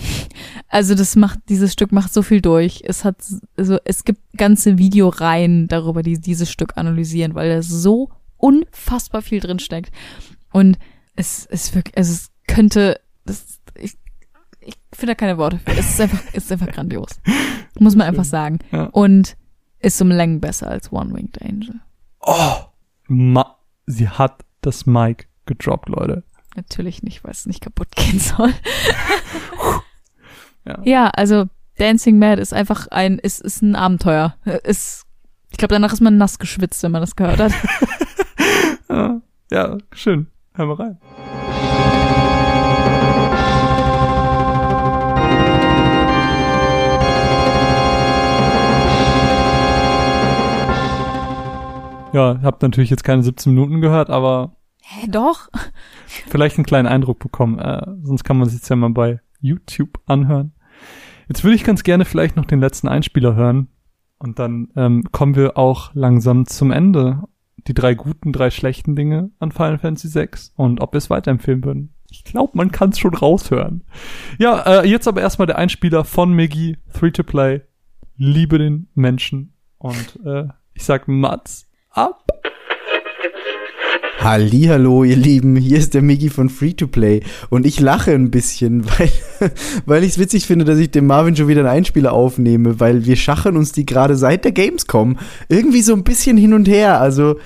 [0.68, 2.83] Also das macht, dieses Stück macht so viel durch.
[2.85, 3.17] Es hat,
[3.57, 9.41] also es gibt ganze Videoreihen darüber, die dieses Stück analysieren, weil da so unfassbar viel
[9.41, 9.93] drin steckt.
[10.52, 10.78] Und
[11.15, 13.97] es ist wirklich, also es könnte, das, ich,
[14.60, 15.73] ich finde da keine Worte für.
[15.73, 17.20] Es ist einfach, es ist einfach grandios.
[17.78, 18.59] Muss man einfach sagen.
[18.73, 18.85] Ja.
[18.86, 19.36] Und
[19.81, 21.81] ist um Längen besser als One Winged Angel.
[22.20, 22.57] Oh,
[23.09, 26.25] Ma sie hat das Mic gedroppt, Leute.
[26.57, 28.52] Natürlich nicht, weil es nicht kaputt gehen soll.
[30.68, 30.81] Ja.
[30.83, 31.44] ja, also
[31.78, 34.35] Dancing Mad ist einfach ein, ist, ist ein Abenteuer.
[34.65, 35.05] Ist,
[35.49, 37.52] ich glaube, danach ist man nass geschwitzt, wenn man das gehört hat.
[38.89, 39.20] Ja,
[39.52, 40.26] ja schön.
[40.55, 40.99] Hör mal rein.
[52.12, 54.56] Ja, habt natürlich jetzt keine 17 Minuten gehört, aber
[54.89, 55.48] Hä, doch?
[56.28, 57.58] vielleicht einen kleinen Eindruck bekommen.
[57.58, 60.52] Äh, sonst kann man sich ja mal bei YouTube anhören.
[61.28, 63.66] Jetzt würde ich ganz gerne vielleicht noch den letzten Einspieler hören.
[64.18, 67.24] Und dann ähm, kommen wir auch langsam zum Ende.
[67.66, 71.65] Die drei guten, drei schlechten Dinge an Final Fantasy VI und ob wir es weiterempfehlen
[71.65, 71.92] würden.
[72.08, 73.82] Ich glaube, man kann es schon raushören.
[74.39, 77.62] Ja, äh, jetzt aber erstmal der Einspieler von Miggy, Free to Play.
[78.16, 79.52] Liebe den Menschen.
[79.78, 82.26] Und äh, ich sag Mats ab.
[84.19, 87.20] Hallihallo, ihr Lieben, hier ist der Migi von Free-to-Play
[87.51, 89.11] und ich lache ein bisschen, weil,
[89.85, 93.05] weil ich es witzig finde, dass ich dem Marvin schon wieder einen Einspieler aufnehme, weil
[93.05, 97.01] wir schachen uns die gerade seit der Gamescom irgendwie so ein bisschen hin und her,
[97.01, 97.36] also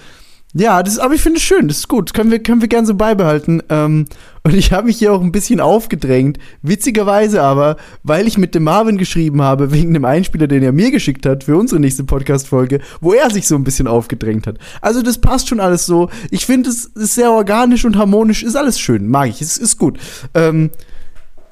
[0.53, 2.87] ja, das, aber ich finde es schön, das ist gut, können wir, können wir gern
[2.87, 3.63] so beibehalten.
[3.69, 4.07] Ähm,
[4.43, 8.65] und ich habe mich hier auch ein bisschen aufgedrängt, witzigerweise aber, weil ich mit dem
[8.65, 12.81] Marvin geschrieben habe, wegen dem Einspieler, den er mir geschickt hat für unsere nächste Podcast-Folge,
[13.01, 14.59] wo er sich so ein bisschen aufgedrängt hat.
[14.81, 16.11] Also das passt schon alles so.
[16.31, 19.79] Ich finde, es ist sehr organisch und harmonisch, ist alles schön, mag ich, es ist
[19.79, 19.99] gut.
[20.35, 20.71] Ähm,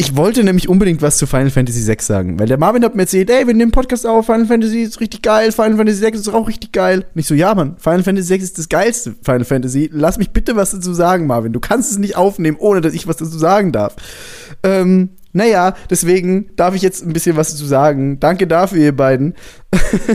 [0.00, 3.02] ich wollte nämlich unbedingt was zu Final Fantasy VI sagen, weil der Marvin hat mir
[3.02, 6.28] erzählt, ey, wir nehmen Podcast auf, Final Fantasy ist richtig geil, Final Fantasy VI ist
[6.28, 7.04] auch richtig geil.
[7.12, 9.90] Und ich so, ja, Mann, Final Fantasy VI ist das geilste Final Fantasy.
[9.92, 11.52] Lass mich bitte was dazu sagen, Marvin.
[11.52, 13.96] Du kannst es nicht aufnehmen, ohne dass ich was dazu sagen darf.
[14.62, 18.18] Ähm, naja, deswegen darf ich jetzt ein bisschen was dazu sagen.
[18.18, 19.34] Danke dafür, ihr beiden.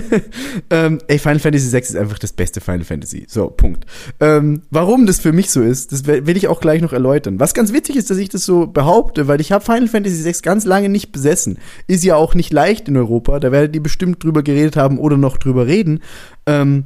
[0.71, 3.25] ähm, ey, Final Fantasy VI ist einfach das beste Final Fantasy.
[3.29, 3.85] So, Punkt.
[4.19, 7.39] Ähm, warum das für mich so ist, das will ich auch gleich noch erläutern.
[7.39, 10.41] Was ganz witzig ist, dass ich das so behaupte, weil ich habe Final Fantasy VI
[10.41, 11.59] ganz lange nicht besessen.
[11.87, 15.17] Ist ja auch nicht leicht in Europa, da werdet ihr bestimmt drüber geredet haben oder
[15.17, 16.01] noch drüber reden.
[16.47, 16.85] Ähm,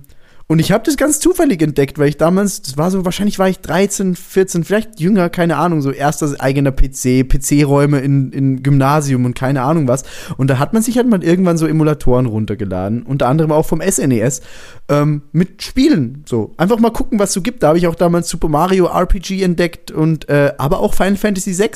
[0.50, 3.50] und ich habe das ganz zufällig entdeckt, weil ich damals, das war so, wahrscheinlich war
[3.50, 9.26] ich 13, 14, vielleicht jünger, keine Ahnung, so erster eigener PC, PC-Räume in, in Gymnasium
[9.26, 10.04] und keine Ahnung was.
[10.38, 13.82] Und da hat man sich halt mal irgendwann so Emulatoren runtergeladen, unter anderem auch vom
[13.82, 14.40] SNES,
[14.88, 16.24] ähm, mit Spielen.
[16.26, 17.62] So, einfach mal gucken, was so gibt.
[17.62, 21.60] Da habe ich auch damals Super Mario RPG entdeckt und äh, aber auch Final Fantasy
[21.60, 21.72] VI.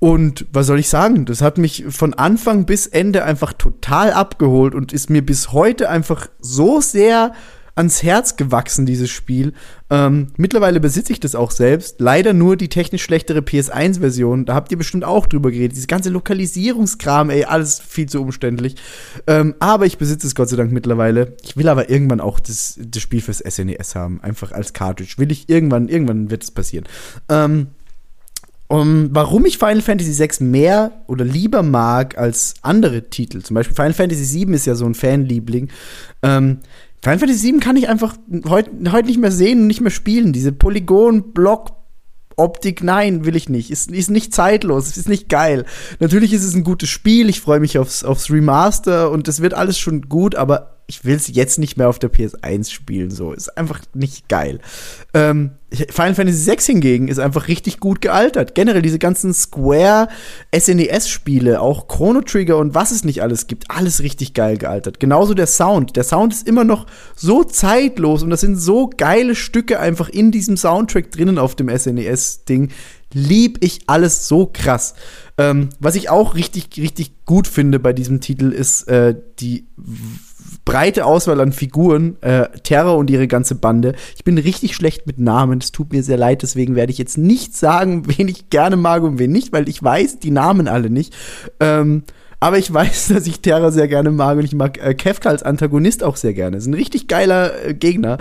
[0.00, 1.26] Und was soll ich sagen?
[1.26, 5.88] Das hat mich von Anfang bis Ende einfach total abgeholt und ist mir bis heute
[5.88, 7.32] einfach so sehr
[7.74, 9.52] ans Herz gewachsen, dieses Spiel.
[9.90, 12.00] Ähm, mittlerweile besitze ich das auch selbst.
[12.00, 14.44] Leider nur die technisch schlechtere PS1-Version.
[14.44, 15.72] Da habt ihr bestimmt auch drüber geredet.
[15.72, 18.76] Dieses ganze Lokalisierungskram, ey, alles viel zu umständlich.
[19.26, 21.36] Ähm, aber ich besitze es Gott sei Dank mittlerweile.
[21.42, 24.20] Ich will aber irgendwann auch das, das Spiel fürs SNES haben.
[24.22, 25.14] Einfach als Cartridge.
[25.18, 26.84] Will ich irgendwann, irgendwann wird es passieren.
[27.28, 27.68] Ähm,
[28.66, 33.76] um, warum ich Final Fantasy VI mehr oder lieber mag als andere Titel, zum Beispiel
[33.76, 35.68] Final Fantasy VII ist ja so ein Fanliebling.
[36.22, 36.58] Ähm,
[37.04, 38.16] Final Fantasy VII kann ich einfach
[38.48, 40.32] heute heut nicht mehr sehen und nicht mehr spielen.
[40.32, 41.72] Diese Polygon-Block-
[42.36, 43.70] Optik, nein, will ich nicht.
[43.70, 45.66] Ist, ist nicht zeitlos, ist nicht geil.
[46.00, 49.54] Natürlich ist es ein gutes Spiel, ich freue mich aufs, aufs Remaster und das wird
[49.54, 53.10] alles schon gut, aber ich will es jetzt nicht mehr auf der PS1 spielen.
[53.10, 54.60] So, ist einfach nicht geil.
[55.14, 58.54] Ähm, Final Fantasy VI hingegen ist einfach richtig gut gealtert.
[58.54, 60.08] Generell diese ganzen Square
[60.56, 65.00] SNES-Spiele, auch Chrono Trigger und was es nicht alles gibt, alles richtig geil gealtert.
[65.00, 65.96] Genauso der Sound.
[65.96, 70.30] Der Sound ist immer noch so zeitlos und das sind so geile Stücke einfach in
[70.30, 72.70] diesem Soundtrack drinnen auf dem SNES-Ding.
[73.12, 74.94] Lieb ich alles so krass.
[75.38, 79.66] Ähm, was ich auch richtig, richtig gut finde bei diesem Titel ist äh, die
[80.64, 83.94] breite Auswahl an Figuren, äh, Terror und ihre ganze Bande.
[84.16, 87.18] Ich bin richtig schlecht mit Namen, es tut mir sehr leid, deswegen werde ich jetzt
[87.18, 90.90] nicht sagen, wen ich gerne mag und wen nicht, weil ich weiß die Namen alle
[90.90, 91.14] nicht.
[91.60, 92.04] Ähm,
[92.44, 95.42] aber ich weiß, dass ich Terra sehr gerne mag und ich mag äh, Kefka als
[95.42, 96.58] Antagonist auch sehr gerne.
[96.58, 98.18] Ist ein richtig geiler äh, Gegner.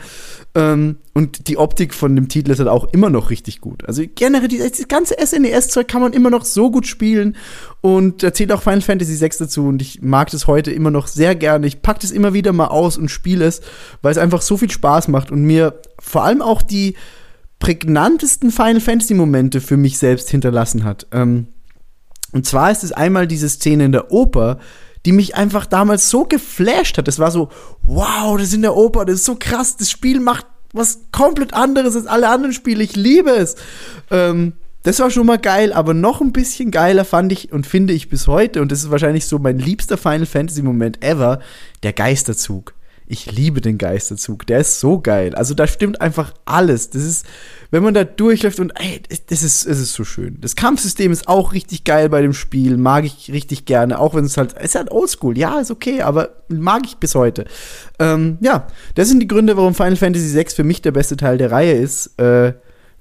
[0.56, 3.86] Ähm, und die Optik von dem Titel ist halt auch immer noch richtig gut.
[3.86, 7.36] Also generell, dieses die ganze SNES-Zeug kann man immer noch so gut spielen.
[7.82, 9.68] Und erzählt auch Final Fantasy VI dazu.
[9.68, 11.68] Und ich mag das heute immer noch sehr gerne.
[11.68, 13.60] Ich packe das immer wieder mal aus und spiele es,
[14.02, 16.96] weil es einfach so viel Spaß macht und mir vor allem auch die
[17.60, 21.08] prägnantesten Final Fantasy Momente für mich selbst hinterlassen hat.
[21.12, 21.48] Ähm,
[22.34, 24.60] und zwar ist es einmal diese Szene in der Oper,
[25.06, 27.08] die mich einfach damals so geflasht hat.
[27.08, 27.50] Es war so,
[27.84, 31.54] wow, das ist in der Oper, das ist so krass, das Spiel macht was komplett
[31.54, 32.84] anderes als alle anderen Spiele.
[32.84, 33.56] Ich liebe es.
[34.10, 37.94] Ähm, das war schon mal geil, aber noch ein bisschen geiler fand ich und finde
[37.94, 41.40] ich bis heute, und das ist wahrscheinlich so mein liebster Final Fantasy Moment ever,
[41.84, 42.74] der Geisterzug.
[43.08, 45.36] Ich liebe den Geisterzug, der ist so geil.
[45.36, 46.90] Also da stimmt einfach alles.
[46.90, 47.26] Das ist,
[47.72, 50.38] wenn man da durchläuft und ey, das ist, es ist so schön.
[50.40, 54.26] Das Kampfsystem ist auch richtig geil bei dem Spiel, mag ich richtig gerne, auch wenn
[54.26, 57.46] es halt, es ist halt oldschool, ja, ist okay, aber mag ich bis heute.
[58.00, 61.38] Ähm, ja, das sind die Gründe, warum Final Fantasy VI für mich der beste Teil
[61.38, 62.20] der Reihe ist.
[62.20, 62.54] Äh,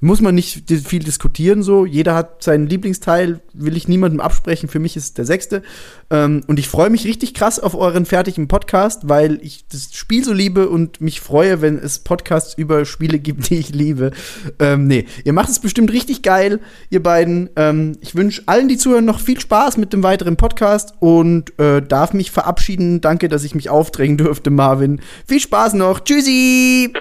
[0.02, 1.86] muss man nicht viel diskutieren so.
[1.86, 4.68] Jeder hat seinen Lieblingsteil, will ich niemandem absprechen.
[4.68, 5.62] Für mich ist es der sechste.
[6.10, 10.24] Ähm, und ich freue mich richtig krass auf euren fertigen Podcast, weil ich das Spiel
[10.24, 14.10] so liebe und mich freue, wenn es Podcasts über Spiele gibt, die ich liebe.
[14.58, 16.58] Ähm, nee, ihr macht es bestimmt richtig geil,
[16.90, 17.50] ihr beiden.
[17.54, 21.80] Ähm, ich wünsche allen, die zuhören, noch viel Spaß mit dem weiteren Podcast und äh,
[21.80, 23.00] darf mich verabschieden.
[23.00, 25.00] Danke, dass ich mich aufdrängen durfte, Marvin.
[25.28, 26.00] Viel Spaß noch.
[26.00, 26.92] Tschüssi!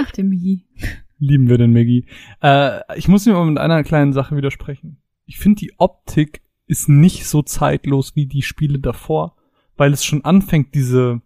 [0.00, 0.64] Ach, der Migi.
[1.18, 2.06] Lieben wir den Maggie.
[2.42, 4.98] Äh, ich muss mir mal mit einer kleinen Sache widersprechen.
[5.26, 9.36] Ich finde, die Optik ist nicht so zeitlos wie die Spiele davor,
[9.76, 11.20] weil es schon anfängt, diese,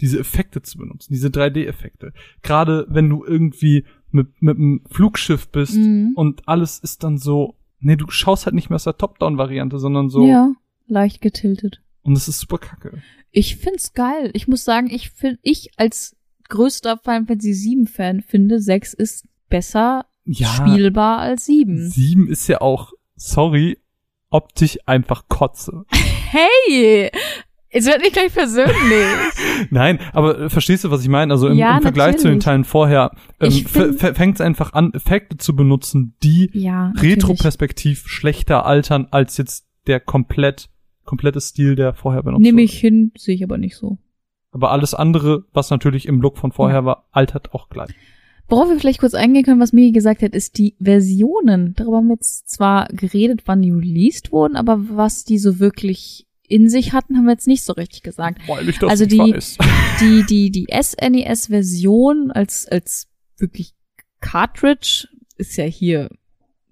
[0.00, 2.12] diese Effekte zu benutzen, diese 3D-Effekte.
[2.42, 6.12] Gerade wenn du irgendwie mit, mit einem Flugschiff bist Mhm.
[6.14, 10.08] und alles ist dann so, nee, du schaust halt nicht mehr aus der Top-Down-Variante, sondern
[10.10, 10.52] so, Ja,
[10.86, 11.80] leicht getiltet.
[12.02, 13.02] und es ist super kacke.
[13.30, 14.30] Ich find's geil.
[14.34, 16.16] Ich muss sagen, ich find, ich als
[16.52, 21.88] größter Final Fantasy 7 Fan finde, 6 ist besser Ja, spielbar als 7.
[21.88, 23.78] sieben ist ja auch, sorry,
[24.30, 25.84] optisch einfach Kotze.
[25.90, 27.10] Hey!
[27.74, 29.06] Es wird nicht gleich persönlich.
[29.70, 31.32] Nein, aber äh, verstehst du, was ich meine?
[31.32, 32.44] Also im, Ja, im Vergleich zu den natürlich.
[32.44, 36.88] Teilen vorher ähm, fängt es einfach an, Effekte zu benutzen, die ja.
[36.88, 37.16] natürlich.
[37.16, 40.68] retroperspektiv schlechter altern als jetzt der komplett
[41.04, 42.64] komplette Stil, der vorher benutzt Nehme wurde.
[42.64, 43.98] ich hin, sehe ich aber nicht so.
[44.52, 47.90] Aber alles andere, was natürlich im Look von vorher war, altert auch gleich.
[48.48, 51.72] Worauf wir vielleicht kurz eingehen können, was Migi gesagt hat, ist die Versionen.
[51.74, 56.26] Darüber haben wir jetzt zwar geredet, wann die released wurden, aber was die so wirklich
[56.46, 58.46] in sich hatten, haben wir jetzt nicht so richtig gesagt.
[58.46, 59.56] Weil ich das Also die- weiß.
[60.00, 60.66] Die, die, die
[61.36, 63.08] SNES-Version als, als
[63.38, 63.72] wirklich
[64.20, 66.08] Cartridge ist ja hier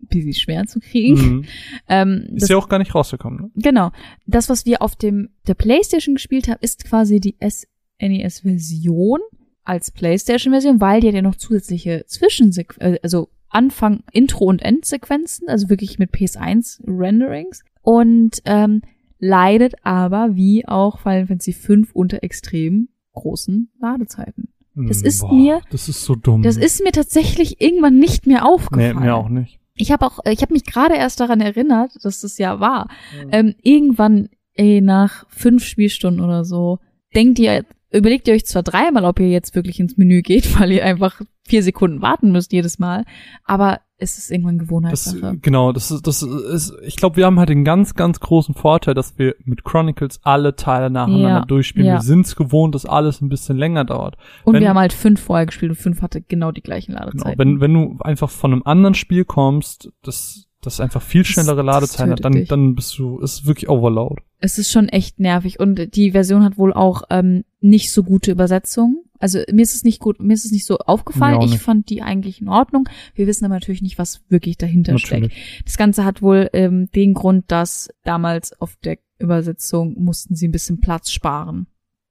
[0.09, 1.21] bisschen schwer zu kriegen.
[1.21, 1.45] Mhm.
[1.89, 3.51] Ähm, das, Ist ja auch gar nicht rausgekommen, ne?
[3.57, 3.91] Genau.
[4.27, 9.21] Das, was wir auf dem der PlayStation gespielt haben, ist quasi die SNES-Version
[9.65, 15.69] als PlayStation-Version, weil die hat ja noch zusätzliche Zwischensequenzen, also Anfang, Intro und Endsequenzen, also
[15.71, 17.63] wirklich mit PS1-Renderings.
[17.83, 18.83] Und ähm,
[19.19, 24.49] leidet aber, wie auch Final Fantasy V, unter extrem großen Ladezeiten.
[24.77, 26.43] Das Mhm, ist mir- Das ist so dumm.
[26.43, 28.99] Das ist mir tatsächlich irgendwann nicht mehr nee, aufgefallen.
[29.01, 29.60] mir auch nicht.
[29.81, 32.89] Ich habe auch, ich habe mich gerade erst daran erinnert, dass das ja war.
[33.33, 36.79] Ähm, irgendwann, ey, nach fünf Spielstunden oder so,
[37.15, 40.73] denkt ihr, überlegt ihr euch zwar dreimal, ob ihr jetzt wirklich ins Menü geht, weil
[40.73, 43.05] ihr einfach vier Sekunden warten müsst jedes Mal,
[43.45, 45.39] aber es ist irgendwann Das, Gewohnheitssache.
[45.43, 48.95] genau, das ist, das ist, ich glaube, wir haben halt den ganz, ganz großen Vorteil,
[48.95, 51.87] dass wir mit Chronicles alle Teile nacheinander Ja, durchspielen.
[51.87, 51.95] ja.
[51.95, 54.17] Wir sind's gewohnt, dass alles ein bisschen länger dauert.
[54.45, 57.05] und wenn- wir haben halt fünf vorher gespielt und fünf hatte genau die gleichen Genau.
[57.07, 57.39] Ladezeiten.
[57.39, 61.67] Wenn, wenn du einfach von einem anderen Spiel kommst, das, das einfach viel schnellere das
[61.67, 62.49] Ladezeiten hat, dann, dich.
[62.49, 64.23] dann bist du, ist wirklich Overload.
[64.41, 68.31] es ist schon echt nervig und die Version hat wohl auch ähm, nicht so gute
[68.33, 69.03] Übersetzungen.
[69.21, 71.37] Also mir ist es nicht gut, mir ist es nicht so aufgefallen.
[71.37, 71.63] Auch Ich nicht.
[71.63, 72.89] fand die eigentlich in Ordnung.
[73.15, 75.23] Wir wissen aber natürlich nicht, was wirklich dahinter steckt.
[75.23, 75.63] Natürlich.
[75.65, 80.53] Das Ganze hat wohl ähm, den Grund, dass damals auf der Übersetzung mussten sie ein
[80.53, 81.67] bisschen Platz sparen.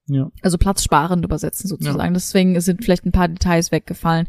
[0.07, 0.31] Ja.
[0.41, 2.13] Also platzsparend übersetzen sozusagen.
[2.13, 4.27] Deswegen sind vielleicht ein paar Details weggefallen.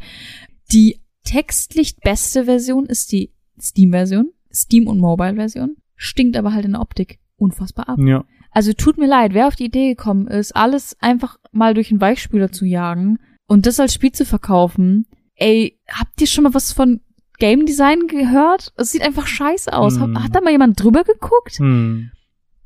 [0.71, 6.81] Die textlich beste Version ist die Steam-Version, Steam- und Mobile-Version, stinkt aber halt in der
[6.81, 7.99] Optik unfassbar ab.
[7.99, 8.25] Ja.
[8.51, 12.01] Also tut mir leid, wer auf die Idee gekommen ist, alles einfach mal durch einen
[12.01, 15.07] Weichspüler zu jagen und das als Spiel zu verkaufen.
[15.35, 17.01] Ey, habt ihr schon mal was von
[17.39, 18.73] Game Design gehört?
[18.75, 19.99] Es sieht einfach scheiße aus.
[19.99, 20.15] Hm.
[20.15, 21.57] Hat, hat da mal jemand drüber geguckt?
[21.57, 22.11] Hm.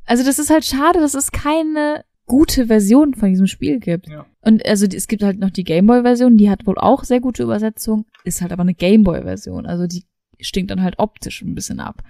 [0.05, 4.09] Also das ist halt schade, dass es keine gute Version von diesem Spiel gibt.
[4.09, 4.25] Ja.
[4.41, 8.05] Und also es gibt halt noch die Gameboy-Version, die hat wohl auch sehr gute Übersetzung,
[8.23, 9.65] ist halt aber eine Gameboy-Version.
[9.65, 10.05] Also die
[10.39, 12.03] stinkt dann halt optisch ein bisschen ab.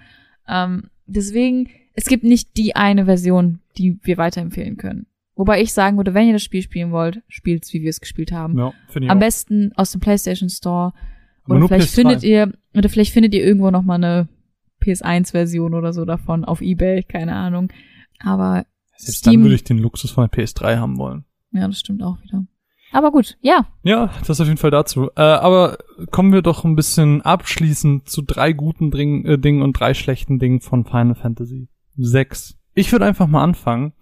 [0.48, 5.06] Ähm, deswegen, es gibt nicht die eine Version, die wir weiterempfehlen können.
[5.34, 8.32] Wobei ich sagen würde, wenn ihr das Spiel spielen wollt, spielt's, wie wir es gespielt
[8.32, 8.56] haben.
[8.58, 9.20] Ja, finde ich Am auch.
[9.20, 10.92] besten aus dem PlayStation Store.
[11.44, 11.94] Aber Oder vielleicht PS2.
[11.94, 14.28] findet ihr, oder vielleicht findet ihr irgendwo noch mal eine
[14.82, 17.72] PS1-Version oder so davon auf Ebay, keine Ahnung.
[18.20, 18.64] Aber
[18.96, 21.24] Selbst Steam- dann würde ich den Luxus von der PS3 haben wollen.
[21.52, 22.46] ja, das stimmt auch wieder.
[22.92, 23.66] Aber gut, ja.
[23.82, 25.10] Ja, das auf jeden Fall dazu.
[25.16, 25.76] Äh, aber
[26.12, 30.38] kommen wir doch ein bisschen abschließend zu drei guten Ding, äh, Dingen und drei schlechten
[30.38, 32.58] Dingen von Final Fantasy 6.
[32.74, 33.92] Ich würde einfach mal anfangen,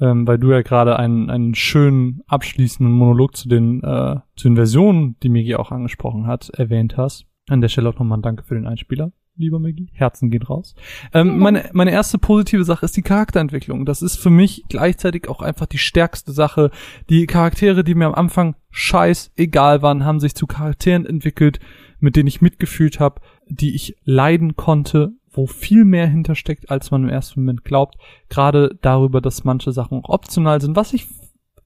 [0.00, 4.56] ähm, weil du ja gerade einen, einen schönen abschließenden Monolog zu den, äh, zu den
[4.56, 7.26] Versionen, die Migi auch angesprochen hat, erwähnt hast.
[7.48, 9.88] An der Stelle auch nochmal ein Danke für den Einspieler lieber Maggie.
[9.92, 10.74] Herzen gehen raus.
[11.12, 13.84] Ähm, meine, meine erste positive Sache ist die Charakterentwicklung.
[13.84, 16.70] Das ist für mich gleichzeitig auch einfach die stärkste Sache.
[17.08, 21.60] Die Charaktere, die mir am Anfang scheiß egal waren, haben sich zu Charakteren entwickelt,
[21.98, 27.04] mit denen ich mitgefühlt habe, die ich leiden konnte, wo viel mehr hintersteckt, als man
[27.04, 27.96] im ersten Moment glaubt.
[28.28, 31.06] Gerade darüber, dass manche Sachen auch optional sind, was ich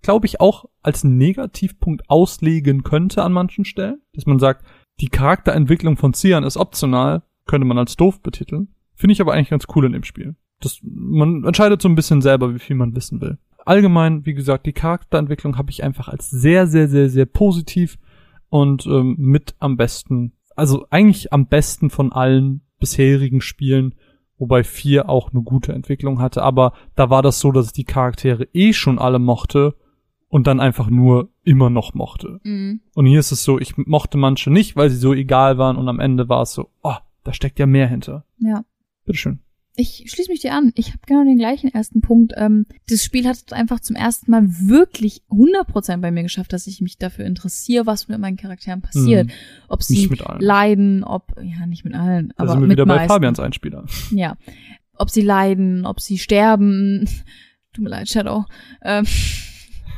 [0.02, 4.64] glaube ich auch als Negativpunkt auslegen könnte an manchen Stellen, dass man sagt,
[5.00, 8.68] die Charakterentwicklung von Cian ist optional, könnte man als doof betiteln.
[8.94, 10.36] Finde ich aber eigentlich ganz cool in dem Spiel.
[10.60, 13.38] Das, man entscheidet so ein bisschen selber, wie viel man wissen will.
[13.64, 17.98] Allgemein, wie gesagt, die Charakterentwicklung habe ich einfach als sehr, sehr, sehr, sehr positiv
[18.48, 23.94] und ähm, mit am besten, also eigentlich am besten von allen bisherigen Spielen,
[24.38, 27.84] wobei vier auch eine gute Entwicklung hatte, aber da war das so, dass ich die
[27.84, 29.76] Charaktere eh schon alle mochte
[30.28, 32.40] und dann einfach nur immer noch mochte.
[32.42, 32.80] Mhm.
[32.94, 35.88] Und hier ist es so, ich mochte manche nicht, weil sie so egal waren und
[35.88, 38.24] am Ende war es so, oh, da steckt ja mehr hinter.
[38.38, 38.64] Ja.
[39.04, 39.40] Bitteschön.
[39.80, 40.72] Ich schließe mich dir an.
[40.74, 42.34] Ich habe genau den gleichen ersten Punkt.
[42.36, 46.82] Ähm, das Spiel hat einfach zum ersten Mal wirklich 100% bei mir geschafft, dass ich
[46.82, 49.28] mich dafür interessiere, was mit meinen Charakteren passiert.
[49.28, 49.32] Mhm.
[49.68, 52.96] Ob sie leiden, ob, ja, nicht mit allen, Da aber sind wir mit wieder bei
[52.96, 53.08] meisten.
[53.08, 53.86] Fabians Einspieler.
[54.10, 54.36] Ja.
[54.98, 57.08] Ob sie leiden, ob sie sterben.
[57.72, 58.44] Tut mir leid, Shadow.
[58.82, 59.06] Ähm,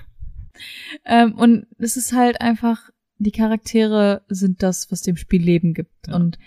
[1.07, 6.07] ähm, und es ist halt einfach, die Charaktere sind das, was dem Spiel Leben gibt.
[6.07, 6.15] Ja.
[6.15, 6.39] Und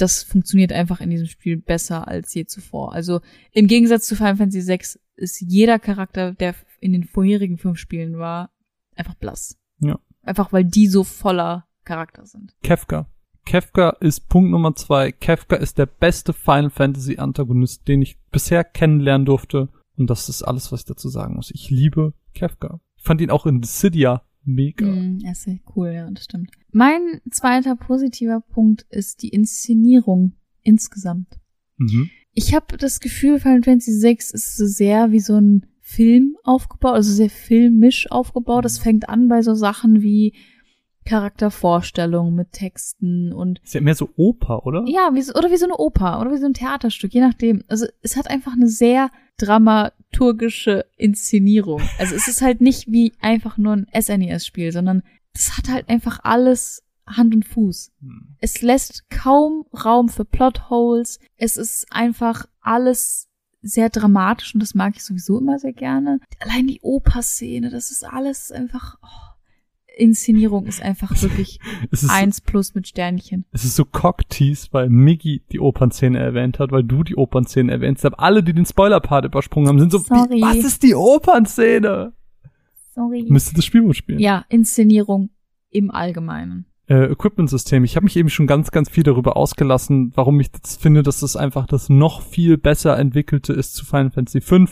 [0.00, 2.94] das funktioniert einfach in diesem Spiel besser als je zuvor.
[2.94, 3.20] Also
[3.52, 8.18] im Gegensatz zu Final Fantasy VI ist jeder Charakter, der in den vorherigen fünf Spielen
[8.18, 8.50] war,
[8.94, 9.58] einfach blass.
[9.80, 9.98] Ja.
[10.22, 12.54] Einfach weil die so voller Charakter sind.
[12.62, 13.06] Kefka.
[13.44, 15.10] Kefka ist Punkt Nummer zwei.
[15.10, 19.68] Kefka ist der beste Final Fantasy Antagonist, den ich bisher kennenlernen durfte.
[19.96, 21.50] Und das ist alles, was ich dazu sagen muss.
[21.50, 22.80] Ich liebe Kefka.
[22.96, 24.86] Ich fand ihn auch in Dissidia mega.
[24.86, 26.50] Mm, er ist sehr cool, ja, das stimmt.
[26.72, 31.38] Mein zweiter positiver Punkt ist die Inszenierung insgesamt.
[31.76, 32.10] Mhm.
[32.34, 36.94] Ich habe das Gefühl, Final Fantasy VI ist so sehr wie so ein Film aufgebaut,
[36.94, 38.64] also sehr filmisch aufgebaut.
[38.64, 40.34] Das fängt an bei so Sachen wie
[41.08, 44.84] Charaktervorstellungen mit Texten und Ist ja mehr so Oper, oder?
[44.86, 47.64] ja, wie so, oder wie so eine Oper oder wie so ein Theaterstück, je nachdem.
[47.68, 51.80] Also es hat einfach eine sehr dramaturgische Inszenierung.
[51.98, 56.20] Also es ist halt nicht wie einfach nur ein SNES-Spiel, sondern es hat halt einfach
[56.24, 57.92] alles Hand und Fuß.
[58.00, 58.36] Hm.
[58.40, 61.20] Es lässt kaum Raum für Plotholes.
[61.36, 63.28] Es ist einfach alles
[63.62, 66.20] sehr dramatisch und das mag ich sowieso immer sehr gerne.
[66.40, 68.98] Allein die Operszene, das ist alles einfach.
[69.02, 69.27] Oh,
[69.98, 71.58] Inszenierung ist einfach wirklich
[71.90, 73.44] Es ist, eins plus mit Sternchen.
[73.52, 77.98] es ist so Cocktease, weil Miggy die Opernszene erwähnt hat, weil du die Opernszene erwähnt
[78.02, 78.14] hast.
[78.18, 80.36] Alle, die den Spoiler-Part übersprungen haben, sind so, Sorry.
[80.36, 82.12] wie, was ist die Opernszene?
[82.94, 83.26] Sorry.
[83.28, 84.18] Müsste das Spielmod spielen.
[84.18, 85.30] Ja, Inszenierung
[85.70, 86.66] im Allgemeinen.
[86.88, 87.84] Äh, Equipment-System.
[87.84, 91.20] Ich habe mich eben schon ganz, ganz viel darüber ausgelassen, warum ich das finde, dass
[91.20, 94.64] das einfach das noch viel besser entwickelte ist zu Final Fantasy V,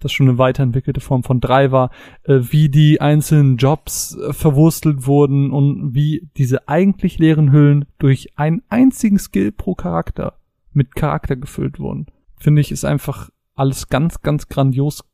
[0.00, 1.90] das schon eine weiterentwickelte Form von 3 war,
[2.24, 8.38] äh, wie die einzelnen Jobs äh, verwurstelt wurden und wie diese eigentlich leeren Hüllen durch
[8.38, 10.38] einen einzigen Skill pro Charakter
[10.72, 12.06] mit Charakter gefüllt wurden.
[12.36, 15.04] Finde ich, ist einfach alles ganz, ganz grandios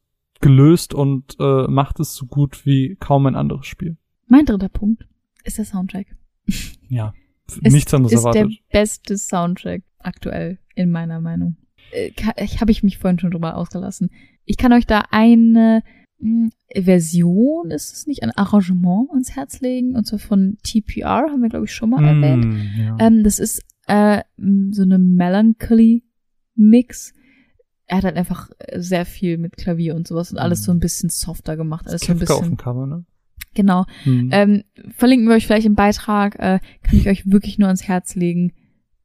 [0.41, 3.97] gelöst und äh, macht es so gut wie kaum ein anderes Spiel.
[4.27, 5.07] Mein dritter Punkt
[5.43, 6.07] ist der Soundtrack.
[6.89, 7.13] Ja.
[7.61, 8.53] Nichts anderes ist erwartet.
[8.73, 11.57] der beste Soundtrack aktuell, in meiner Meinung.
[11.93, 12.11] Äh,
[12.43, 14.11] Ich habe ich mich vorhin schon drüber ausgelassen.
[14.45, 15.83] Ich kann euch da eine
[16.19, 21.43] mh, Version, ist es nicht, ein Arrangement ans Herz legen, und zwar von TPR, haben
[21.43, 22.45] wir, glaube ich, schon mal erwähnt.
[22.47, 22.97] Mm, ja.
[23.01, 27.13] Ähm, das ist äh, m, so eine Melancholy-Mix.
[27.87, 31.11] Er hat halt einfach sehr viel mit Klavier und sowas und alles so ein bisschen
[31.11, 31.87] softer gemacht.
[31.87, 32.57] Alles so ein Kafka auf bisschen.
[32.57, 33.05] dem Cover, ne?
[33.55, 33.85] Genau.
[34.03, 34.31] Hm.
[34.33, 34.65] Ähm,
[34.97, 36.35] verlinken wir euch vielleicht im Beitrag.
[36.37, 38.53] Äh, kann ich euch wirklich nur ans Herz legen.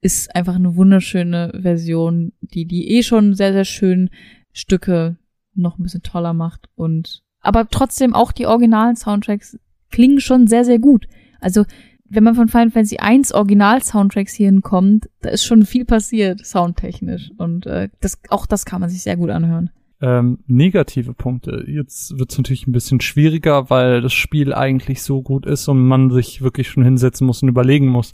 [0.01, 4.09] Ist einfach eine wunderschöne Version, die die eh schon sehr, sehr schön
[4.51, 5.17] Stücke
[5.53, 6.69] noch ein bisschen toller macht.
[6.75, 9.57] Und aber trotzdem auch die originalen Soundtracks
[9.91, 11.07] klingen schon sehr, sehr gut.
[11.39, 11.65] Also
[12.09, 17.31] wenn man von Final Fantasy 1 Original-Soundtracks hier hinkommt, da ist schon viel passiert, soundtechnisch.
[17.37, 19.69] Und äh, das, auch das kann man sich sehr gut anhören.
[20.01, 21.65] Ähm, negative Punkte.
[21.67, 25.85] Jetzt wird es natürlich ein bisschen schwieriger, weil das Spiel eigentlich so gut ist und
[25.85, 28.11] man sich wirklich schon hinsetzen muss und überlegen muss.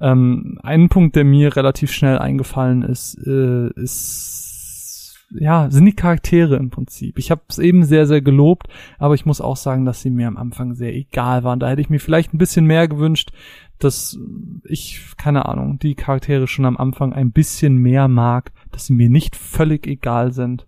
[0.00, 4.48] Ähm, ein Punkt, der mir relativ schnell eingefallen ist, äh, ist
[5.30, 7.18] ja, sind die Charaktere im Prinzip.
[7.18, 10.26] Ich habe es eben sehr, sehr gelobt, aber ich muss auch sagen, dass sie mir
[10.26, 11.60] am Anfang sehr egal waren.
[11.60, 13.30] Da hätte ich mir vielleicht ein bisschen mehr gewünscht,
[13.78, 14.18] dass
[14.64, 19.10] ich, keine Ahnung, die Charaktere schon am Anfang ein bisschen mehr mag, dass sie mir
[19.10, 20.66] nicht völlig egal sind.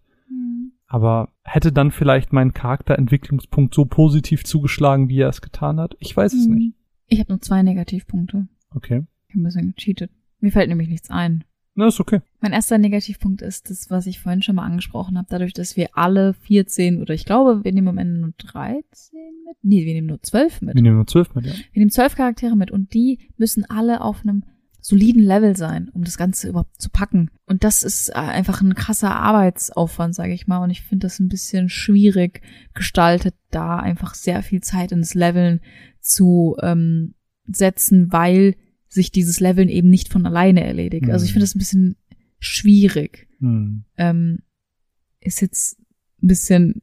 [0.92, 5.96] Aber hätte dann vielleicht mein Charakterentwicklungspunkt so positiv zugeschlagen, wie er es getan hat?
[6.00, 6.54] Ich weiß es Hm.
[6.54, 6.74] nicht.
[7.06, 8.48] Ich habe nur zwei Negativpunkte.
[8.74, 9.04] Okay.
[9.28, 10.10] Ich habe ein bisschen gecheatet.
[10.40, 11.44] Mir fällt nämlich nichts ein.
[11.76, 12.20] Na, ist okay.
[12.40, 15.90] Mein erster Negativpunkt ist das, was ich vorhin schon mal angesprochen habe, dadurch, dass wir
[15.96, 18.82] alle 14 oder ich glaube, wir nehmen am Ende nur 13
[19.46, 19.56] mit.
[19.62, 20.74] Nee, wir nehmen nur 12 mit.
[20.74, 21.52] Wir nehmen nur zwölf mit, ja.
[21.52, 24.42] Wir nehmen 12 Charaktere mit und die müssen alle auf einem
[24.80, 27.30] soliden Level sein, um das Ganze überhaupt zu packen.
[27.46, 30.58] Und das ist äh, einfach ein krasser Arbeitsaufwand, sage ich mal.
[30.62, 32.42] Und ich finde das ein bisschen schwierig
[32.74, 35.60] gestaltet, da einfach sehr viel Zeit ins Leveln
[36.00, 37.14] zu ähm,
[37.46, 38.56] setzen, weil
[38.88, 41.10] sich dieses Leveln eben nicht von alleine erledigt.
[41.10, 41.34] Also ich Mhm.
[41.34, 41.96] finde das ein bisschen
[42.38, 43.28] schwierig.
[43.38, 43.84] Hm.
[43.96, 44.38] Ähm,
[45.20, 45.78] ist jetzt
[46.22, 46.82] ein bisschen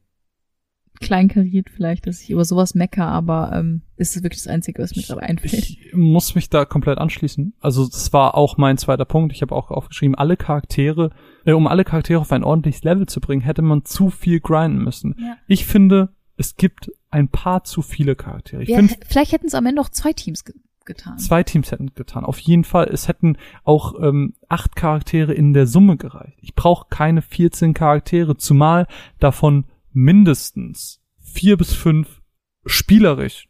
[1.00, 4.94] kleinkariert vielleicht, dass ich über sowas mecker, aber ähm, ist es wirklich das Einzige, was
[4.96, 5.52] mir gerade einfällt.
[5.54, 7.54] Ich muss mich da komplett anschließen.
[7.60, 9.32] Also das war auch mein zweiter Punkt.
[9.34, 11.10] Ich habe auch aufgeschrieben, alle Charaktere,
[11.44, 14.82] äh, um alle Charaktere auf ein ordentliches Level zu bringen, hätte man zu viel grinden
[14.84, 15.14] müssen.
[15.18, 15.36] Ja.
[15.46, 18.62] Ich finde, es gibt ein paar zu viele Charaktere.
[18.62, 20.54] Ich Ja, finde, vielleicht hätten es am Ende auch zwei Teams ge
[20.84, 21.18] getan.
[21.18, 22.24] zwei Teams hätten getan.
[22.24, 22.88] Auf jeden Fall.
[22.90, 26.38] Es hätten auch ähm, acht Charaktere in der Summe gereicht.
[26.40, 28.86] Ich brauche keine 14 Charaktere, zumal
[29.18, 32.20] davon mindestens vier bis fünf
[32.66, 33.48] spielerisch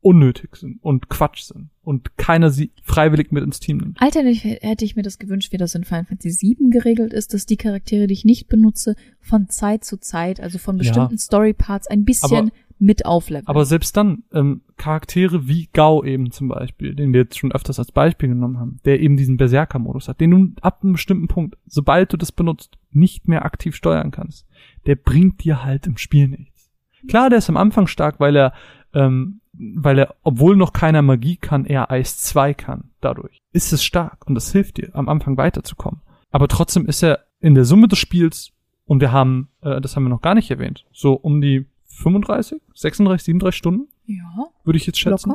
[0.00, 4.02] unnötig sind und Quatsch sind und keiner sie freiwillig mit ins Team nimmt.
[4.02, 7.46] Alternativ hätte ich mir das gewünscht, wie das in Final Fantasy VII geregelt ist, dass
[7.46, 10.80] die Charaktere, die ich nicht benutze, von Zeit zu Zeit, also von Ja.
[10.82, 12.50] bestimmten Storyparts, ein bisschen
[12.82, 13.46] mit aufleveln.
[13.46, 17.78] Aber selbst dann, ähm, Charaktere wie Gao eben zum Beispiel, den wir jetzt schon öfters
[17.78, 21.56] als Beispiel genommen haben, der eben diesen Berserker-Modus hat, den du ab einem bestimmten Punkt,
[21.64, 24.46] sobald du das benutzt, nicht mehr aktiv steuern kannst,
[24.86, 26.70] der bringt dir halt im Spiel nichts.
[27.08, 28.52] Klar, der ist am Anfang stark, weil er,
[28.94, 32.90] ähm, weil er, obwohl noch keiner Magie kann, er Eis 2 kann.
[33.00, 36.00] Dadurch ist es stark und das hilft dir, am Anfang weiterzukommen.
[36.32, 38.52] Aber trotzdem ist er in der Summe des Spiels
[38.86, 41.66] und wir haben, äh, das haben wir noch gar nicht erwähnt, so um die
[42.02, 45.34] 35, 36, 37 Stunden, ja, würde ich jetzt schätzen,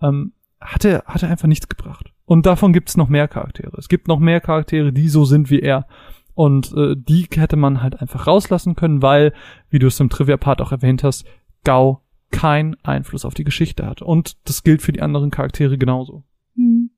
[0.00, 2.12] ähm, hat er, hat er einfach nichts gebracht.
[2.24, 3.76] Und davon gibt es noch mehr Charaktere.
[3.78, 5.86] Es gibt noch mehr Charaktere, die so sind wie er.
[6.34, 9.32] Und äh, die hätte man halt einfach rauslassen können, weil,
[9.70, 11.26] wie du es im Trivia-Part auch erwähnt hast,
[11.64, 14.02] Gao keinen Einfluss auf die Geschichte hat.
[14.02, 16.24] Und das gilt für die anderen Charaktere genauso.
[16.56, 16.90] Hm.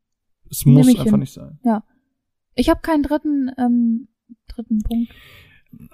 [0.50, 1.20] Es muss einfach hin.
[1.20, 1.58] nicht sein.
[2.54, 4.08] Ich habe keinen dritten, ähm,
[4.46, 5.12] dritten Punkt.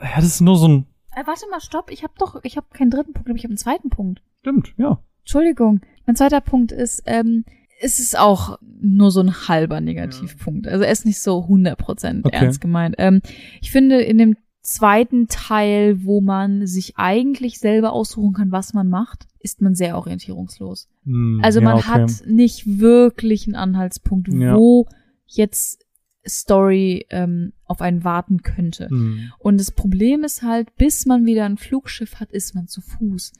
[0.02, 0.86] Ja, das ist nur so ein.
[1.20, 1.90] Äh, warte mal, stopp.
[1.90, 4.22] Ich habe doch, ich habe keinen dritten Punkt, aber ich habe einen zweiten Punkt.
[4.40, 5.02] Stimmt, ja.
[5.20, 5.80] Entschuldigung.
[6.06, 7.44] Mein zweiter Punkt ist, ähm,
[7.80, 10.66] es ist auch nur so ein halber Negativpunkt.
[10.68, 12.36] Also er ist nicht so 100% Okay.
[12.36, 12.94] ernst gemeint.
[12.98, 13.20] Ähm,
[13.60, 18.88] ich finde, in dem zweiten Teil, wo man sich eigentlich selber aussuchen kann, was man
[18.88, 20.88] macht, ist man sehr orientierungslos.
[21.04, 21.88] Hm, Also ja, man okay.
[21.88, 24.56] hat nicht wirklich einen Anhaltspunkt, Ja.
[24.56, 24.86] wo
[25.26, 25.84] jetzt
[26.26, 28.88] Story ähm, auf einen warten könnte.
[28.88, 29.32] Hm.
[29.38, 33.32] Und das Problem ist halt, bis man wieder ein Flugschiff hat, ist man zu Fuß.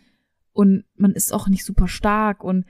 [0.52, 2.42] Und man ist auch nicht super stark.
[2.42, 2.64] Und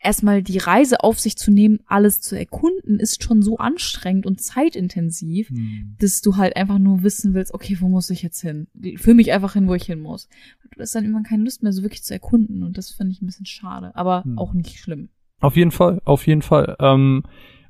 [0.00, 4.40] erstmal die Reise auf sich zu nehmen, alles zu erkunden, ist schon so anstrengend und
[4.40, 5.96] zeitintensiv, Hm.
[5.98, 8.66] dass du halt einfach nur wissen willst, okay, wo muss ich jetzt hin?
[8.96, 10.28] Fühl mich einfach hin, wo ich hin muss.
[10.64, 12.62] Und du hast dann irgendwann keine Lust mehr, so wirklich zu erkunden.
[12.62, 14.38] Und das finde ich ein bisschen schade, aber Hm.
[14.38, 15.08] auch nicht schlimm.
[15.40, 16.76] Auf jeden Fall, auf jeden Fall.
[16.78, 17.24] Ähm,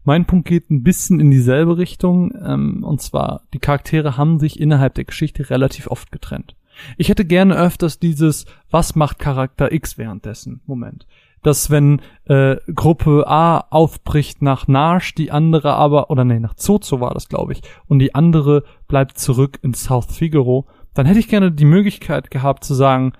[0.05, 2.32] mein Punkt geht ein bisschen in dieselbe Richtung.
[2.44, 6.56] Ähm, und zwar, die Charaktere haben sich innerhalb der Geschichte relativ oft getrennt.
[6.97, 11.06] Ich hätte gerne öfters dieses, was macht Charakter X währenddessen Moment.
[11.42, 17.00] Dass wenn äh, Gruppe A aufbricht nach Narsh, die andere aber, oder nee, nach Zozo
[17.00, 21.28] war das, glaube ich, und die andere bleibt zurück in South Figaro, dann hätte ich
[21.28, 23.12] gerne die Möglichkeit gehabt zu sagen,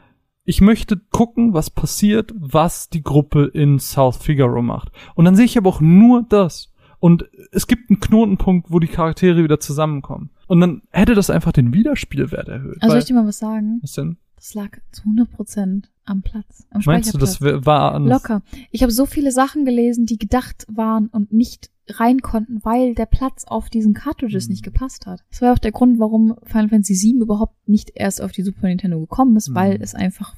[0.45, 4.91] ich möchte gucken, was passiert, was die Gruppe in South Figaro macht.
[5.15, 6.72] Und dann sehe ich aber auch nur das.
[7.03, 10.31] Und es gibt einen Knotenpunkt, wo die Charaktere wieder zusammenkommen.
[10.47, 12.77] Und dann hätte das einfach den Wiederspielwert erhöht.
[12.81, 13.81] Also soll weil, ich dir mal was sagen?
[13.83, 14.19] was denn?
[14.37, 16.65] Das lag zu 100 Prozent am Platz.
[16.71, 18.23] Am Meinst du, das war anders?
[18.23, 18.43] Locker.
[18.71, 23.07] Ich habe so viele Sachen gelesen, die gedacht waren und nicht rein konnten, weil der
[23.07, 24.53] Platz auf diesen Cartridges Mhm.
[24.53, 25.25] nicht gepasst hat.
[25.31, 28.69] Das war auch der Grund, warum Final Fantasy VII überhaupt nicht erst auf die Super
[28.69, 29.83] Nintendo gekommen ist, weil Mhm.
[29.83, 30.37] es einfach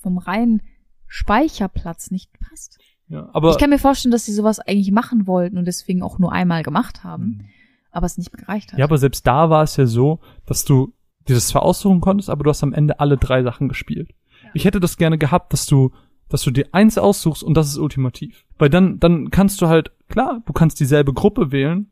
[0.00, 0.62] vom reinen
[1.06, 2.78] Speicherplatz nicht passt.
[3.08, 6.18] Ja, aber ich kann mir vorstellen, dass sie sowas eigentlich machen wollten und deswegen auch
[6.18, 7.44] nur einmal gemacht haben, Mhm.
[7.90, 8.78] aber es nicht gereicht hat.
[8.78, 10.92] Ja, aber selbst da war es ja so, dass du
[11.26, 14.10] dir das zwar aussuchen konntest, aber du hast am Ende alle drei Sachen gespielt.
[14.42, 14.50] Ja.
[14.54, 15.92] Ich hätte das gerne gehabt, dass du,
[16.28, 18.44] dass du dir eins aussuchst und das ist ultimativ.
[18.58, 21.90] Weil dann, dann kannst du halt, klar, du kannst dieselbe Gruppe wählen,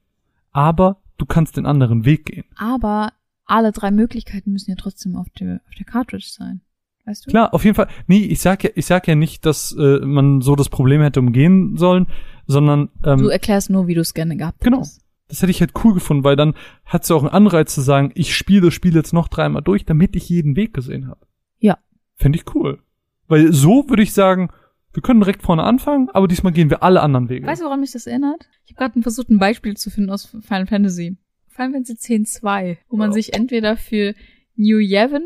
[0.53, 2.45] aber du kannst den anderen Weg gehen.
[2.57, 3.13] Aber
[3.47, 6.61] alle drei Möglichkeiten müssen ja trotzdem auf der, auf der Cartridge sein.
[7.07, 7.31] Weißt du?
[7.31, 7.89] Klar, auf jeden Fall.
[8.07, 11.21] Nee, ich sag ja, ich sag ja nicht, dass äh, man so das Problem hätte
[11.21, 12.07] umgehen sollen,
[12.47, 14.79] sondern ähm, Du erklärst nur, wie du es gerne gehabt Genau.
[14.79, 15.03] hättest.
[15.29, 16.55] das hätte ich halt cool gefunden, weil dann
[16.85, 19.85] hat sie auch einen Anreiz zu sagen, ich spiele das Spiel jetzt noch dreimal durch,
[19.85, 21.21] damit ich jeden Weg gesehen habe.
[21.59, 21.79] Ja.
[22.17, 22.81] Fände ich cool.
[23.29, 24.51] Weil so würde ich sagen,
[24.93, 27.47] wir können direkt vorne anfangen, aber diesmal gehen wir alle anderen Wege.
[27.47, 28.49] Weißt du, woran mich das erinnert?
[28.65, 31.17] Ich habe gerade versucht, ein Beispiel zu finden aus Final Fantasy.
[31.49, 34.15] Final Fantasy 10.2, wo man sich entweder für
[34.57, 35.23] New Yevon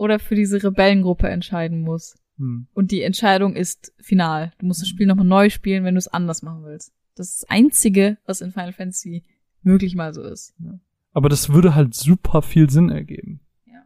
[0.00, 2.16] oder für diese Rebellengruppe entscheiden muss.
[2.38, 2.66] Hm.
[2.72, 4.52] Und die Entscheidung ist final.
[4.58, 6.94] Du musst das Spiel nochmal neu spielen, wenn du es anders machen willst.
[7.16, 9.24] Das ist das Einzige, was in Final Fantasy
[9.62, 10.54] wirklich mal so ist.
[11.12, 13.40] Aber das würde halt super viel Sinn ergeben.
[13.66, 13.82] Ja.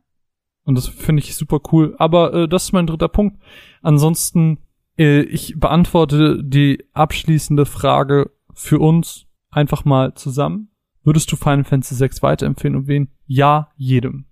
[0.63, 1.97] Und das finde ich super cool.
[1.99, 3.43] Aber äh, das ist mein dritter Punkt.
[3.83, 4.59] Ansonsten,
[4.97, 10.71] äh, ich beantworte die abschließende Frage für uns einfach mal zusammen.
[11.03, 13.09] Würdest du Final Fantasy 6 weiterempfehlen und wen?
[13.27, 14.27] Ja, jedem.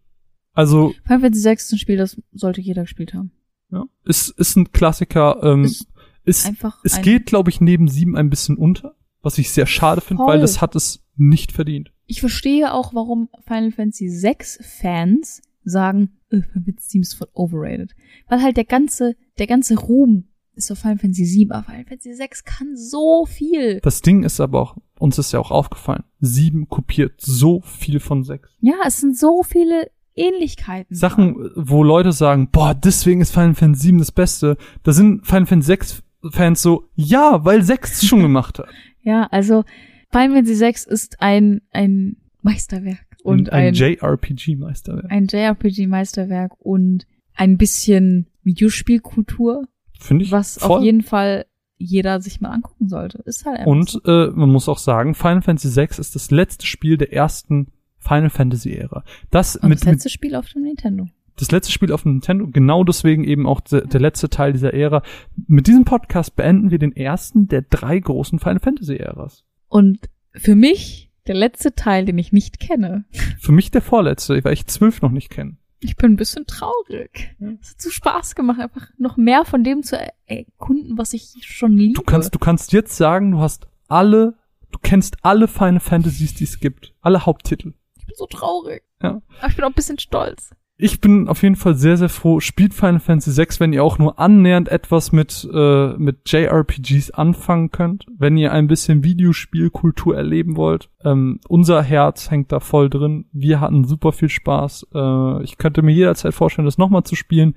[0.52, 3.32] Also, Final Fantasy 6 ist ein Spiel, das sollte jeder gespielt haben.
[3.70, 5.40] ja, ist, ist ein Klassiker.
[5.42, 5.88] Ähm, Ist
[6.24, 9.66] ist, Einfach es ein, geht, glaube ich, neben sieben ein bisschen unter, was ich sehr
[9.66, 11.92] schade finde, weil das hat es nicht verdient.
[12.06, 17.28] Ich verstehe auch, warum Final Fantasy 6 Fans sagen, äh, Final Fantasy 7 ist voll
[17.32, 17.94] overrated.
[18.28, 22.14] Weil halt der ganze, der ganze Ruhm ist auf Final Fantasy 7, aber Final Fantasy
[22.14, 23.80] 6 kann so viel.
[23.80, 28.22] Das Ding ist aber auch, uns ist ja auch aufgefallen, sieben kopiert so viel von
[28.22, 28.50] sechs.
[28.60, 30.94] Ja, es sind so viele Ähnlichkeiten.
[30.94, 34.56] Sachen, wo Leute sagen, boah, deswegen ist Final Fantasy 7 das Beste.
[34.82, 38.68] Da sind Final Fantasy 6 Fans so, ja, weil 6 es schon gemacht hat.
[39.04, 39.64] Ja, also
[40.12, 45.10] Final Fantasy 6 ist ein, ein Meisterwerk und ein, ein, JRPG-Meisterwerk.
[45.10, 49.64] ein JRPG-Meisterwerk und ein bisschen Videospielkultur,
[49.98, 50.78] Finde ich was voll.
[50.78, 51.46] auf jeden Fall
[51.78, 53.22] jeder sich mal angucken sollte.
[53.26, 54.00] Ist halt einfach Und so.
[54.04, 58.30] äh, man muss auch sagen, Final Fantasy 6 ist das letzte Spiel der ersten Final
[58.30, 59.04] Fantasy Ära.
[59.30, 61.06] Das Und mit, das mit letzte Spiel auf dem Nintendo.
[61.36, 64.74] das letzte Spiel auf dem Nintendo, genau deswegen eben auch de, der letzte Teil dieser
[64.74, 65.02] Ära.
[65.46, 69.44] Mit diesem Podcast beenden wir den ersten der drei großen Final Fantasy Äras.
[69.68, 69.98] Und
[70.34, 73.04] für mich der letzte Teil, den ich nicht kenne.
[73.38, 75.56] Für mich der vorletzte, weil ich zwölf noch nicht kenne.
[75.84, 77.34] Ich bin ein bisschen traurig.
[77.60, 81.34] Es hat so Spaß gemacht, einfach noch mehr von dem zu er- erkunden, was ich
[81.42, 81.94] schon liebe.
[81.94, 84.36] Du kannst, du kannst jetzt sagen, du hast alle,
[84.70, 86.94] du kennst alle Final Fantasies, die es gibt.
[87.00, 87.72] Alle Haupttitel.
[88.02, 88.82] Ich bin so traurig.
[89.02, 89.22] Ja.
[89.40, 90.50] Aber ich bin auch ein bisschen stolz.
[90.78, 92.40] Ich bin auf jeden Fall sehr, sehr froh.
[92.40, 97.70] Spielt Final Fantasy 6, wenn ihr auch nur annähernd etwas mit, äh, mit JRPGs anfangen
[97.70, 98.06] könnt.
[98.18, 100.88] Wenn ihr ein bisschen Videospielkultur erleben wollt.
[101.04, 103.26] Ähm, unser Herz hängt da voll drin.
[103.32, 104.88] Wir hatten super viel Spaß.
[104.92, 107.54] Äh, ich könnte mir jederzeit vorstellen, das nochmal zu spielen.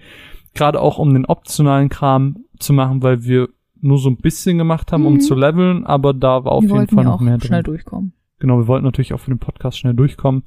[0.53, 3.49] Gerade auch um den optionalen Kram zu machen, weil wir
[3.81, 5.21] nur so ein bisschen gemacht haben, um Mhm.
[5.21, 7.73] zu leveln, aber da war auf Wir jeden Fall noch auch mehr schnell drin.
[7.73, 8.13] durchkommen.
[8.45, 10.43] Genau, wir wollten natürlich auch für den Podcast schnell durchkommen,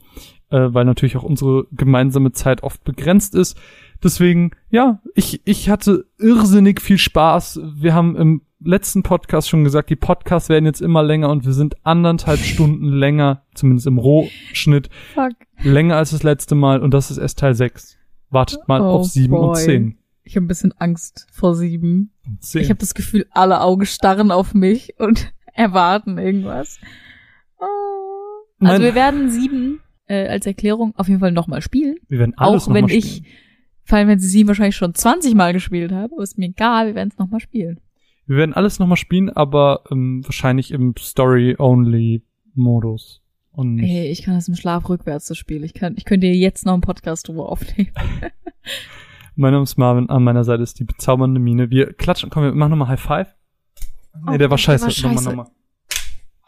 [0.51, 3.59] äh, weil natürlich auch unsere gemeinsame Zeit oft begrenzt ist.
[4.01, 7.59] Deswegen, ja, ich, ich hatte irrsinnig viel Spaß.
[7.75, 11.52] Wir haben im letzten Podcast schon gesagt, die Podcasts werden jetzt immer länger und wir
[11.52, 15.33] sind anderthalb Stunden länger, zumindest im Rohschnitt, Fuck.
[15.65, 17.99] länger als das letzte Mal und das ist erst Teil 6.
[18.31, 19.57] Wartet mal Oh auf 7 und boy.
[19.57, 19.99] 10.
[20.23, 22.12] Ich habe ein bisschen Angst vor sieben.
[22.25, 22.62] Und 10.
[22.62, 26.78] Ich habe das Gefühl, alle Augen starren auf mich und erwarten irgendwas.
[27.61, 27.65] Oh.
[28.67, 31.97] Also wir werden sieben äh, als Erklärung auf jeden Fall nochmal spielen.
[32.09, 33.27] wir werden alles auch wenn ich spielen.
[33.85, 37.09] Final Fantasy 7 wahrscheinlich schon 20 Mal gespielt habe, aber ist mir egal, wir werden
[37.11, 37.81] es nochmal spielen.
[38.27, 40.95] Wir werden alles nochmal spielen, aber ähm, wahrscheinlich im
[41.99, 43.23] Story-Only-Modus.
[43.53, 45.65] Und nicht Hey, ich kann das im Schlaf rückwärts das Spiel.
[45.65, 47.91] Ich kann, ich könnte dir jetzt noch einen Podcast drüber aufnehmen.
[49.37, 51.70] Mein Name ist Marvin, an meiner Seite ist die bezaubernde Mine.
[51.70, 53.35] Wir klatschen, komm, wir machen nochmal High Five.
[54.27, 54.83] Nee, Oh, der war der scheiße.
[54.87, 55.28] war Nochmal, scheiße.
[55.28, 55.47] nochmal.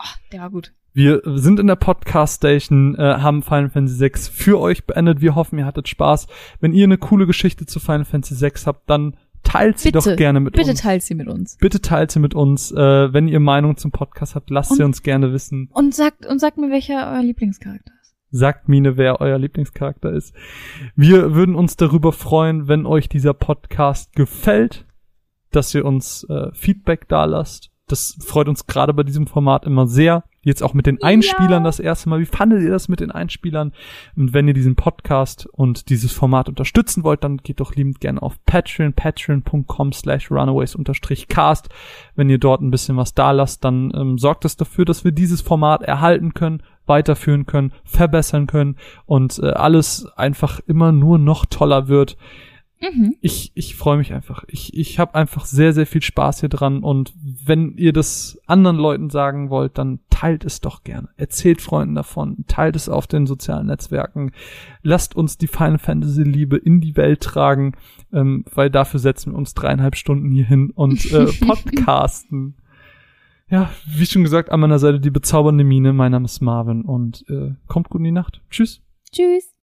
[0.03, 0.73] Ah, der war gut.
[0.93, 5.21] Wir sind in der Podcast Station, äh, haben Final Fantasy 6 für euch beendet.
[5.21, 6.27] Wir hoffen, ihr hattet Spaß.
[6.61, 10.17] Wenn ihr eine coole Geschichte zu Final Fantasy 6 habt, dann teilt sie Bitte, doch
[10.17, 10.81] gerne mit Bitte uns.
[10.81, 11.57] teilt sie mit uns.
[11.59, 12.73] Bitte teilt sie mit uns.
[12.73, 15.69] Äh, wenn ihr Meinung zum Podcast habt, lasst sie Und- uns gerne wissen.
[15.73, 18.15] Und sagt, und sagt mir, welcher euer Lieblingscharakter ist.
[18.33, 20.35] Sagt Mine, wer euer Lieblingscharakter ist.
[20.97, 24.87] Wir würden uns darüber freuen, wenn euch dieser Podcast gefällt,
[25.53, 27.71] dass ihr uns äh, Feedback da lasst.
[27.91, 30.25] Das freut uns gerade bei diesem Format immer sehr.
[30.43, 32.21] Jetzt auch mit den Einspielern das erste Mal.
[32.21, 33.73] Wie fandet ihr das mit den Einspielern?
[34.17, 38.23] Und wenn ihr diesen Podcast und dieses Format unterstützen wollt, dann geht doch liebend gerne
[38.23, 40.77] auf Patreon, patreon.com slash runaways
[41.29, 41.69] cast.
[42.17, 45.13] Wenn ihr dort ein bisschen was da lasst, dann ähm, sorgt es dafür, dass wir
[45.13, 51.45] dieses Format erhalten können, weiterführen können, verbessern können und äh, alles einfach immer nur noch
[51.45, 52.17] toller wird.
[52.81, 53.15] Mhm.
[53.21, 54.45] ich, ich freue mich einfach.
[54.49, 58.77] Ich, ich habe einfach sehr, sehr viel Spaß hier dran und wenn ihr das anderen
[58.77, 61.09] Leuten sagen wollt, dann teilt es doch gerne.
[61.17, 64.33] Erzählt Freunden davon, teilt es auf den sozialen Netzwerken.
[64.83, 67.73] Lasst uns die Final Fantasy Liebe in die Welt tragen,
[68.13, 72.57] ähm, weil dafür setzen wir uns dreieinhalb Stunden hier hin und äh, podcasten.
[73.51, 75.93] Ja, wie schon gesagt, an meiner Seite die bezaubernde Mine.
[75.93, 78.41] Mein Name ist Marvin und äh, kommt gut in die Nacht.
[78.49, 78.81] Tschüss.
[79.13, 79.60] Tschüss.